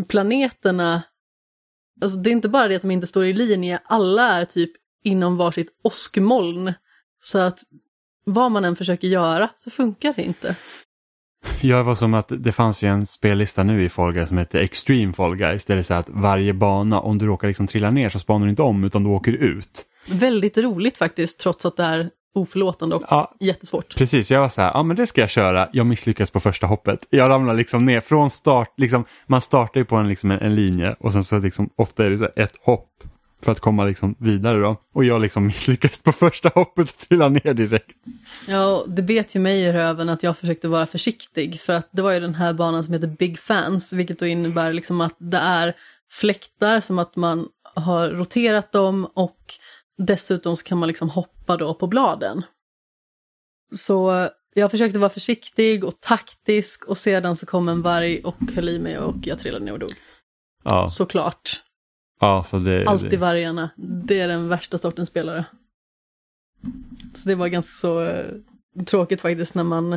planeterna, 0.07 1.03
alltså 2.01 2.17
det 2.17 2.30
är 2.30 2.32
inte 2.32 2.49
bara 2.49 2.67
det 2.67 2.76
att 2.76 2.82
de 2.82 2.91
inte 2.91 3.07
står 3.07 3.26
i 3.26 3.34
linje, 3.34 3.80
alla 3.84 4.30
är 4.30 4.45
typ 4.45 4.72
inom 5.03 5.38
varsitt 5.38 5.80
åskmoln. 5.84 6.74
Så 7.24 7.39
att 7.39 7.59
vad 8.26 8.51
man 8.51 8.65
än 8.65 8.76
försöker 8.76 9.07
göra 9.07 9.49
så 9.55 9.69
funkar 9.69 10.13
det 10.13 10.24
inte. 10.24 10.55
Ja, 11.61 11.78
det 11.78 11.84
var 11.84 11.95
som 11.95 12.13
att 12.13 12.32
det 12.39 12.51
fanns 12.51 12.84
ju 12.84 12.88
en 12.88 13.05
spellista 13.05 13.63
nu 13.63 13.84
i 13.84 13.89
Fall 13.89 14.13
Guys 14.13 14.30
som 14.30 14.38
heter 14.38 14.59
Extreme 14.59 15.13
Fall 15.13 15.36
Guys. 15.36 15.65
Där 15.65 15.76
det 15.76 15.82
är 15.82 15.84
så 15.84 15.93
att 15.93 16.09
varje 16.09 16.53
bana, 16.53 16.99
om 16.99 17.17
du 17.17 17.26
råkar 17.26 17.47
liksom 17.47 17.67
trilla 17.67 17.91
ner 17.91 18.09
så 18.09 18.19
spanar 18.19 18.45
du 18.45 18.49
inte 18.49 18.61
om 18.61 18.84
utan 18.84 19.03
du 19.03 19.09
åker 19.09 19.34
ut. 19.34 19.86
Väldigt 20.07 20.57
roligt 20.57 20.97
faktiskt, 20.97 21.39
trots 21.39 21.65
att 21.65 21.78
det 21.78 21.84
är 21.84 22.09
oförlåtande 22.34 22.96
och 22.96 23.04
ja, 23.10 23.36
jättesvårt. 23.40 23.96
Precis, 23.96 24.32
jag 24.32 24.42
var 24.42 24.50
så 24.50 24.62
här, 24.62 24.72
ja 24.74 24.84
men 24.84 24.96
det 24.96 25.08
ska 25.08 25.22
jag 25.22 25.30
köra. 25.30 25.70
Jag 25.74 25.86
misslyckas 25.86 26.32
på 26.32 26.40
första 26.40 26.68
hoppet. 26.68 27.08
Jag 27.10 27.30
ramlar 27.30 27.54
liksom 27.54 27.86
ner 27.86 28.00
från 28.00 28.30
start, 28.30 28.74
liksom, 28.78 29.06
man 29.28 29.42
startar 29.42 29.80
ju 29.80 29.86
på 29.86 29.96
en, 29.96 30.08
liksom 30.08 30.32
en, 30.32 30.40
en 30.40 30.56
linje 30.56 30.96
och 31.00 31.12
sen 31.12 31.24
så 31.24 31.40
liksom, 31.40 31.70
ofta 31.76 32.06
är 32.06 32.10
det 32.10 32.18
så 32.18 32.30
ett 32.36 32.54
hopp 32.62 32.88
för 33.44 33.52
att 33.52 33.60
komma 33.60 33.86
liksom 33.86 34.16
vidare 34.20 34.60
då. 34.60 34.78
Och 34.94 35.06
jag 35.06 35.22
liksom 35.22 35.46
misslyckades 35.48 36.02
på 36.02 36.12
första 36.12 36.50
hoppet 36.56 36.90
och 36.90 36.98
trillade 36.98 37.40
ner 37.44 37.54
direkt. 37.54 37.96
Ja, 38.48 38.86
det 38.88 39.02
bet 39.02 39.36
ju 39.36 39.40
mig 39.40 39.62
i 39.62 39.74
röven 39.74 40.10
att 40.10 40.24
jag 40.24 40.38
försökte 40.38 40.68
vara 40.68 40.88
försiktig 40.88 41.62
för 41.62 41.74
att 41.74 41.90
det 41.92 42.02
var 42.02 42.12
ju 42.12 42.20
den 42.20 42.36
här 42.36 42.54
banan 42.54 42.84
som 42.84 42.94
heter 42.94 43.08
Big 43.08 43.40
Fans, 43.40 43.94
vilket 43.94 44.20
då 44.20 44.26
innebär 44.26 44.74
liksom 44.74 45.02
att 45.02 45.16
det 45.18 45.38
är 45.38 45.76
fläktar 46.12 46.80
som 46.80 47.00
att 47.00 47.16
man 47.16 47.48
har 47.76 48.10
roterat 48.10 48.72
dem 48.72 49.08
och 49.14 49.38
dessutom 50.06 50.58
så 50.58 50.64
kan 50.64 50.78
man 50.78 50.88
liksom 50.88 51.10
hoppa 51.10 51.58
då 51.58 51.74
på 51.74 51.88
bladen. 51.88 52.43
Så 53.76 54.30
jag 54.54 54.72
försökte 54.72 54.99
vara 54.99 55.10
försiktig 55.10 55.84
och 55.84 55.99
taktisk 55.99 56.86
och 56.86 56.97
sedan 56.97 57.36
så 57.36 57.45
kom 57.45 57.70
en 57.70 57.82
varg 57.82 58.22
och 58.24 58.36
höll 58.56 58.70
i 58.70 58.80
mig 58.80 58.97
och 58.97 59.16
jag 59.24 59.39
trillade 59.39 59.66
ner 59.66 59.74
och 59.74 59.80
dog. 59.80 59.89
Ja. 60.64 60.89
Såklart. 60.89 61.49
Ja, 62.20 62.43
så 62.43 62.60
det, 62.60 62.86
Alltid 62.88 63.10
det... 63.10 63.18
vargarna. 63.18 63.70
Det 63.78 64.20
är 64.20 64.28
den 64.28 64.49
värsta 64.49 64.78
sortens 64.78 65.10
spelare. 65.10 65.45
Så 67.14 67.30
det 67.30 67.36
var 67.36 67.47
ganska 67.47 67.72
så 67.72 68.02
eh, 68.02 68.26
tråkigt 68.86 69.22
faktiskt 69.22 69.56
när 69.56 69.64
man 69.64 69.93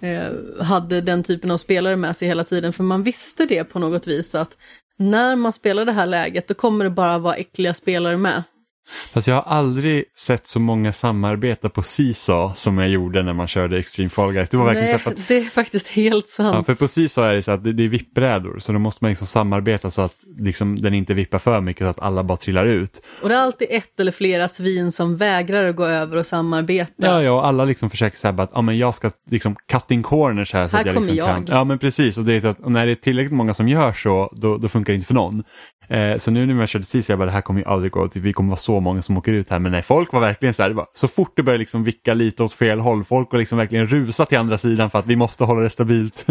eh, 0.00 0.32
hade 0.60 1.00
den 1.00 1.22
typen 1.22 1.50
av 1.50 1.58
spelare 1.58 1.96
med 1.96 2.16
sig 2.16 2.28
hela 2.28 2.44
tiden. 2.44 2.72
För 2.72 2.84
man 2.84 3.02
visste 3.02 3.46
det 3.46 3.64
på 3.64 3.78
något 3.78 4.06
vis 4.06 4.34
att 4.34 4.56
när 4.96 5.36
man 5.36 5.52
spelar 5.52 5.84
det 5.84 5.92
här 5.92 6.06
läget 6.06 6.48
då 6.48 6.54
kommer 6.54 6.84
det 6.84 6.90
bara 6.90 7.18
vara 7.18 7.34
äckliga 7.34 7.74
spelare 7.74 8.16
med. 8.16 8.42
Fast 8.88 9.28
jag 9.28 9.34
har 9.34 9.42
aldrig 9.42 10.04
sett 10.16 10.46
så 10.46 10.60
många 10.60 10.92
samarbeta 10.92 11.68
på 11.68 11.82
Seesaw 11.82 12.54
som 12.56 12.78
jag 12.78 12.88
gjorde 12.88 13.22
när 13.22 13.32
man 13.32 13.48
körde 13.48 13.78
Extreme 13.78 14.10
Fall 14.10 14.32
Guys. 14.32 14.48
Det, 14.48 14.56
var 14.56 14.64
verkligen 14.64 14.90
Nej, 14.90 15.00
så 15.00 15.10
att, 15.10 15.28
det 15.28 15.36
är 15.36 15.44
faktiskt 15.44 15.88
helt 15.88 16.28
sant. 16.28 16.56
Ja, 16.56 16.62
för 16.62 16.74
på 16.74 16.88
Seesaw 16.88 17.30
är 17.32 17.34
det 17.36 17.42
så 17.42 17.50
att 17.50 17.64
det, 17.64 17.72
det 17.72 17.84
är 17.84 17.88
vippbrädor 17.88 18.58
så 18.58 18.72
då 18.72 18.78
måste 18.78 19.04
man 19.04 19.08
liksom 19.08 19.26
samarbeta 19.26 19.90
så 19.90 20.02
att 20.02 20.14
liksom, 20.38 20.76
den 20.76 20.94
inte 20.94 21.14
vippar 21.14 21.38
för 21.38 21.60
mycket 21.60 21.84
så 21.84 21.90
att 21.90 22.00
alla 22.00 22.24
bara 22.24 22.36
trillar 22.36 22.66
ut. 22.66 23.02
Och 23.22 23.28
det 23.28 23.34
är 23.34 23.38
alltid 23.38 23.68
ett 23.70 24.00
eller 24.00 24.12
flera 24.12 24.48
svin 24.48 24.92
som 24.92 25.16
vägrar 25.16 25.68
att 25.68 25.76
gå 25.76 25.84
över 25.84 26.16
och 26.16 26.26
samarbeta. 26.26 26.92
Ja, 26.96 27.22
ja 27.22 27.32
och 27.32 27.46
alla 27.46 27.64
liksom 27.64 27.90
försöker 27.90 28.18
säga 28.18 28.34
att 28.42 28.50
ja, 28.54 28.62
men 28.62 28.78
jag 28.78 28.94
ska 28.94 29.10
liksom 29.30 29.56
cutting 29.72 30.02
corners 30.02 30.52
här. 30.52 30.68
Så 30.68 30.76
här 30.76 30.82
att 30.82 30.86
jag 30.86 30.94
kommer 30.94 31.06
liksom 31.06 31.26
jag. 31.26 31.34
Kan. 31.34 31.46
Ja 31.48 31.64
men 31.64 31.78
precis 31.78 32.18
och, 32.18 32.24
det 32.24 32.34
är 32.34 32.40
så 32.40 32.48
att, 32.48 32.68
när 32.68 32.86
det 32.86 32.92
är 32.92 32.96
tillräckligt 32.96 33.32
många 33.32 33.54
som 33.54 33.68
gör 33.68 33.92
så 33.92 34.32
då, 34.36 34.56
då 34.56 34.68
funkar 34.68 34.92
det 34.92 34.94
inte 34.94 35.06
för 35.06 35.14
någon. 35.14 35.42
Eh, 35.88 36.16
så 36.16 36.30
nu 36.30 36.46
när 36.46 36.54
man 36.54 36.66
körde 36.66 36.84
sist, 36.84 37.08
jag 37.08 37.18
bara 37.18 37.26
det 37.26 37.32
här 37.32 37.40
kommer 37.40 37.60
ju 37.60 37.66
aldrig 37.66 37.92
gå, 37.92 38.08
typ, 38.08 38.22
vi 38.22 38.32
kommer 38.32 38.48
vara 38.48 38.56
så 38.56 38.80
många 38.80 39.02
som 39.02 39.16
åker 39.16 39.32
ut 39.32 39.50
här. 39.50 39.58
Men 39.58 39.72
nej, 39.72 39.82
folk 39.82 40.12
var 40.12 40.20
verkligen 40.20 40.54
så 40.54 40.62
här, 40.62 40.70
var, 40.70 40.86
så 40.94 41.08
fort 41.08 41.32
det 41.36 41.42
började 41.42 41.58
liksom 41.58 41.84
vicka 41.84 42.14
lite 42.14 42.42
åt 42.42 42.52
fel 42.52 42.80
håll, 42.80 43.04
folk 43.04 43.32
var 43.32 43.38
liksom 43.38 43.58
verkligen 43.58 43.86
rusa 43.86 44.26
till 44.26 44.38
andra 44.38 44.58
sidan 44.58 44.90
för 44.90 44.98
att 44.98 45.06
vi 45.06 45.16
måste 45.16 45.44
hålla 45.44 45.60
det 45.60 45.70
stabilt. 45.70 46.26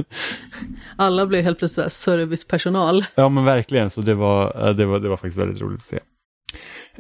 Alla 0.96 1.26
blev 1.26 1.44
helt 1.44 1.60
plötsligt 1.60 1.94
servicepersonal. 1.94 3.06
Ja 3.16 3.30
men 3.30 3.46
verkligen, 3.46 3.90
så 3.90 4.02
det 4.02 4.16
var, 4.16 4.74
det 4.74 4.86
var, 4.86 5.00
det 5.00 5.10
var 5.10 5.18
faktiskt 5.18 5.38
väldigt 5.38 5.62
roligt 5.62 5.82
att 5.82 5.88
se. 5.88 6.00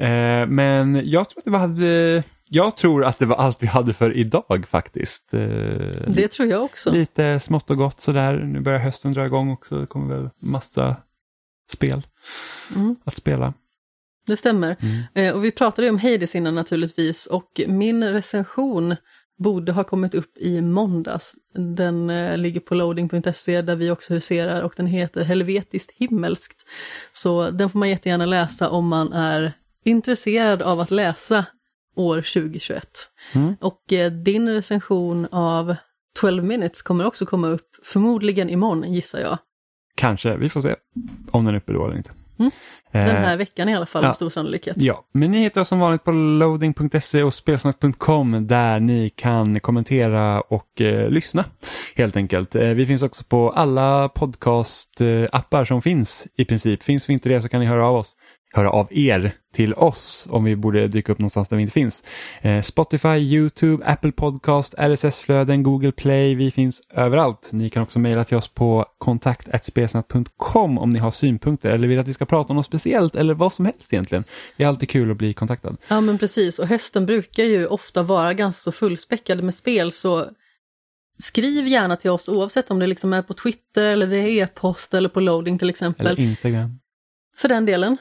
Eh, 0.05 0.47
men 0.47 1.01
jag 1.09 1.29
tror 1.29 1.39
att 1.39 1.45
det 1.45 1.51
var, 1.51 2.23
jag 2.49 2.77
tror 2.77 3.05
att 3.05 3.19
det 3.19 3.25
var 3.25 3.35
allt 3.35 3.63
vi 3.63 3.67
hade 3.67 3.93
för 3.93 4.17
idag 4.17 4.65
faktiskt. 4.69 5.33
Eh, 5.33 5.39
det 6.07 6.27
tror 6.31 6.49
jag 6.49 6.63
också. 6.63 6.91
Lite 6.91 7.39
smått 7.39 7.69
och 7.69 7.77
gott 7.77 7.99
sådär. 7.99 8.33
Nu 8.33 8.59
börjar 8.59 8.79
hösten 8.79 9.11
dra 9.11 9.25
igång 9.25 9.51
och 9.51 9.65
det 9.69 9.85
kommer 9.85 10.15
väl 10.15 10.29
massa 10.41 10.95
spel 11.71 12.07
mm. 12.75 12.95
att 13.03 13.17
spela. 13.17 13.53
Det 14.27 14.37
stämmer. 14.37 14.75
Mm. 14.79 15.03
Eh, 15.13 15.35
och 15.35 15.45
vi 15.45 15.51
pratade 15.51 15.87
ju 15.87 15.89
om 15.89 15.99
Hades 15.99 16.35
innan 16.35 16.55
naturligtvis 16.55 17.25
och 17.25 17.61
min 17.67 18.03
recension 18.03 18.95
borde 19.37 19.71
ha 19.71 19.83
kommit 19.83 20.15
upp 20.15 20.37
i 20.37 20.61
måndags. 20.61 21.35
Den 21.75 22.09
eh, 22.09 22.37
ligger 22.37 22.59
på 22.59 22.75
loading.se 22.75 23.61
där 23.61 23.75
vi 23.75 23.91
också 23.91 24.13
huserar 24.13 24.61
och 24.61 24.73
den 24.77 24.87
heter 24.87 25.23
Helvetiskt 25.23 25.91
himmelskt. 25.91 26.65
Så 27.11 27.49
den 27.49 27.69
får 27.69 27.79
man 27.79 27.89
jättegärna 27.89 28.25
läsa 28.25 28.69
om 28.69 28.87
man 28.87 29.13
är 29.13 29.53
intresserad 29.83 30.61
av 30.61 30.79
att 30.79 30.91
läsa 30.91 31.45
år 31.95 32.15
2021. 32.15 32.87
Mm. 33.33 33.55
Och 33.61 33.93
eh, 33.93 34.11
din 34.11 34.49
recension 34.49 35.27
av 35.31 35.75
12 36.19 36.43
minutes 36.43 36.81
kommer 36.81 37.05
också 37.05 37.25
komma 37.25 37.47
upp, 37.47 37.69
förmodligen 37.83 38.49
imorgon 38.49 38.93
gissar 38.93 39.19
jag. 39.19 39.37
Kanske, 39.97 40.37
vi 40.37 40.49
får 40.49 40.61
se 40.61 40.75
om 41.31 41.45
den 41.45 41.53
är 41.53 41.57
uppe 41.57 41.73
då 41.73 41.85
eller 41.85 41.97
inte. 41.97 42.11
Mm. 42.39 42.51
Den 42.91 43.15
här 43.15 43.31
eh, 43.31 43.37
veckan 43.37 43.69
i 43.69 43.75
alla 43.75 43.85
fall 43.85 44.03
ja. 44.03 44.09
med 44.09 44.15
stor 44.15 44.29
sannolikhet. 44.29 44.81
Ja, 44.81 45.05
men 45.11 45.31
ni 45.31 45.37
hittar 45.37 45.61
oss 45.61 45.67
som 45.67 45.79
vanligt 45.79 46.03
på 46.03 46.11
loading.se 46.11 47.23
och 47.23 47.33
spelsnack.com 47.33 48.47
där 48.47 48.79
ni 48.79 49.09
kan 49.09 49.59
kommentera 49.59 50.41
och 50.41 50.81
eh, 50.81 51.09
lyssna 51.09 51.45
helt 51.95 52.15
enkelt. 52.15 52.55
Eh, 52.55 52.69
vi 52.69 52.85
finns 52.85 53.03
också 53.03 53.23
på 53.23 53.51
alla 53.51 54.09
podcast-appar 54.09 55.65
som 55.65 55.81
finns 55.81 56.27
i 56.37 56.45
princip. 56.45 56.83
Finns 56.83 57.09
vi 57.09 57.13
inte 57.13 57.29
det 57.29 57.41
så 57.41 57.49
kan 57.49 57.59
ni 57.59 57.65
höra 57.65 57.85
av 57.85 57.95
oss 57.95 58.15
höra 58.53 58.69
av 58.69 58.87
er 58.91 59.31
till 59.53 59.73
oss 59.73 60.27
om 60.31 60.43
vi 60.43 60.55
borde 60.55 60.87
dyka 60.87 61.11
upp 61.11 61.19
någonstans 61.19 61.49
där 61.49 61.57
vi 61.57 61.61
inte 61.61 61.73
finns. 61.73 62.03
Eh, 62.41 62.61
Spotify, 62.61 63.17
YouTube, 63.17 63.85
Apple 63.85 64.11
Podcast, 64.11 64.73
RSS-flöden, 64.77 65.63
Google 65.63 65.91
Play, 65.91 66.35
vi 66.35 66.51
finns 66.51 66.81
överallt. 66.93 67.49
Ni 67.51 67.69
kan 67.69 67.83
också 67.83 67.99
mejla 67.99 68.25
till 68.25 68.37
oss 68.37 68.47
på 68.47 68.85
kontakt.spesnat.com 68.97 70.77
om 70.77 70.89
ni 70.89 70.99
har 70.99 71.11
synpunkter 71.11 71.69
eller 71.69 71.87
vill 71.87 71.99
att 71.99 72.07
vi 72.07 72.13
ska 72.13 72.25
prata 72.25 72.49
om 72.49 72.55
något 72.57 72.65
speciellt 72.65 73.15
eller 73.15 73.33
vad 73.33 73.53
som 73.53 73.65
helst 73.65 73.93
egentligen. 73.93 74.23
Det 74.57 74.63
är 74.63 74.67
alltid 74.67 74.89
kul 74.89 75.11
att 75.11 75.17
bli 75.17 75.33
kontaktad. 75.33 75.77
Ja 75.87 76.01
men 76.01 76.17
precis 76.17 76.59
och 76.59 76.67
hösten 76.67 77.05
brukar 77.05 77.43
ju 77.43 77.67
ofta 77.67 78.03
vara 78.03 78.33
ganska 78.33 78.61
så 78.61 78.71
fullspäckad 78.71 79.43
med 79.43 79.53
spel 79.53 79.91
så 79.91 80.29
Skriv 81.19 81.67
gärna 81.67 81.95
till 81.95 82.11
oss 82.11 82.29
oavsett 82.29 82.71
om 82.71 82.79
det 82.79 82.87
liksom 82.87 83.13
är 83.13 83.21
på 83.21 83.33
Twitter 83.33 83.85
eller 83.85 84.07
via 84.07 84.27
e-post 84.27 84.93
eller 84.93 85.09
på 85.09 85.19
loading 85.19 85.59
till 85.59 85.69
exempel. 85.69 86.07
Eller 86.07 86.19
Instagram. 86.19 86.79
För 87.37 87.47
den 87.47 87.65
delen. 87.65 87.97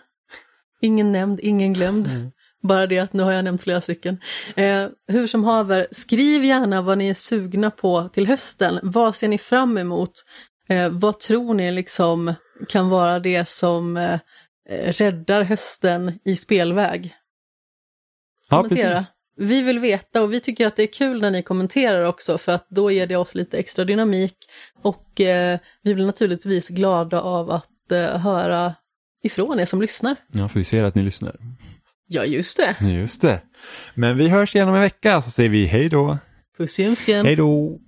Ingen 0.81 1.13
nämnd, 1.13 1.41
ingen 1.41 1.73
glömd. 1.73 2.07
Mm. 2.07 2.31
Bara 2.63 2.87
det 2.87 2.99
att 2.99 3.13
nu 3.13 3.23
har 3.23 3.33
jag 3.33 3.45
nämnt 3.45 3.63
flera 3.63 3.81
stycken. 3.81 4.21
Eh, 4.57 4.87
hur 5.09 5.27
som 5.27 5.45
haver, 5.45 5.87
skriv 5.91 6.45
gärna 6.45 6.83
vad 6.83 6.99
ni 6.99 7.09
är 7.09 7.15
sugna 7.15 7.71
på 7.71 8.09
till 8.09 8.27
hösten. 8.27 8.79
Vad 8.83 9.17
ser 9.17 9.29
ni 9.29 9.39
fram 9.39 9.79
emot? 9.79 10.13
Eh, 10.69 10.89
vad 10.91 11.21
tror 11.21 11.55
ni 11.55 11.73
liksom 11.73 12.35
kan 12.69 12.89
vara 12.89 13.19
det 13.19 13.49
som 13.49 13.97
eh, 13.97 14.19
räddar 14.69 15.43
hösten 15.43 16.19
i 16.25 16.37
spelväg? 16.37 17.15
Kommentera. 18.49 18.95
Ja, 18.95 19.05
vi 19.37 19.63
vill 19.63 19.79
veta 19.79 20.23
och 20.23 20.33
vi 20.33 20.41
tycker 20.41 20.67
att 20.67 20.77
det 20.77 20.83
är 20.83 20.93
kul 20.93 21.21
när 21.21 21.31
ni 21.31 21.43
kommenterar 21.43 22.05
också 22.05 22.39
för 22.39 22.53
att 22.53 22.67
då 22.69 22.91
ger 22.91 23.07
det 23.07 23.17
oss 23.17 23.35
lite 23.35 23.59
extra 23.59 23.85
dynamik 23.85 24.37
och 24.83 25.21
eh, 25.21 25.59
vi 25.83 25.95
blir 25.95 26.07
naturligtvis 26.07 26.69
glada 26.69 27.21
av 27.21 27.51
att 27.51 27.93
eh, 27.93 28.19
höra 28.19 28.75
ifrån 29.27 29.61
er 29.61 29.65
som 29.65 29.81
lyssnar. 29.81 30.17
Ja, 30.33 30.49
för 30.49 30.59
vi 30.59 30.65
ser 30.65 30.85
att 30.85 30.95
ni 30.95 31.03
lyssnar. 31.03 31.37
Ja, 32.09 32.25
just 32.25 32.57
det. 32.57 32.87
Just 32.87 33.23
det. 33.23 33.41
Men 33.95 34.17
vi 34.17 34.29
hörs 34.29 34.55
igen 34.55 34.69
om 34.69 34.75
en 34.75 34.81
vecka 34.81 35.23
så 35.23 35.31
säger 35.31 35.51
vi 35.51 35.67
hej 35.67 35.89
då. 35.89 36.19
Puss 36.59 36.81
i 36.81 36.87
ömsken. 36.87 37.27
Hej 37.27 37.37
då. 37.37 37.79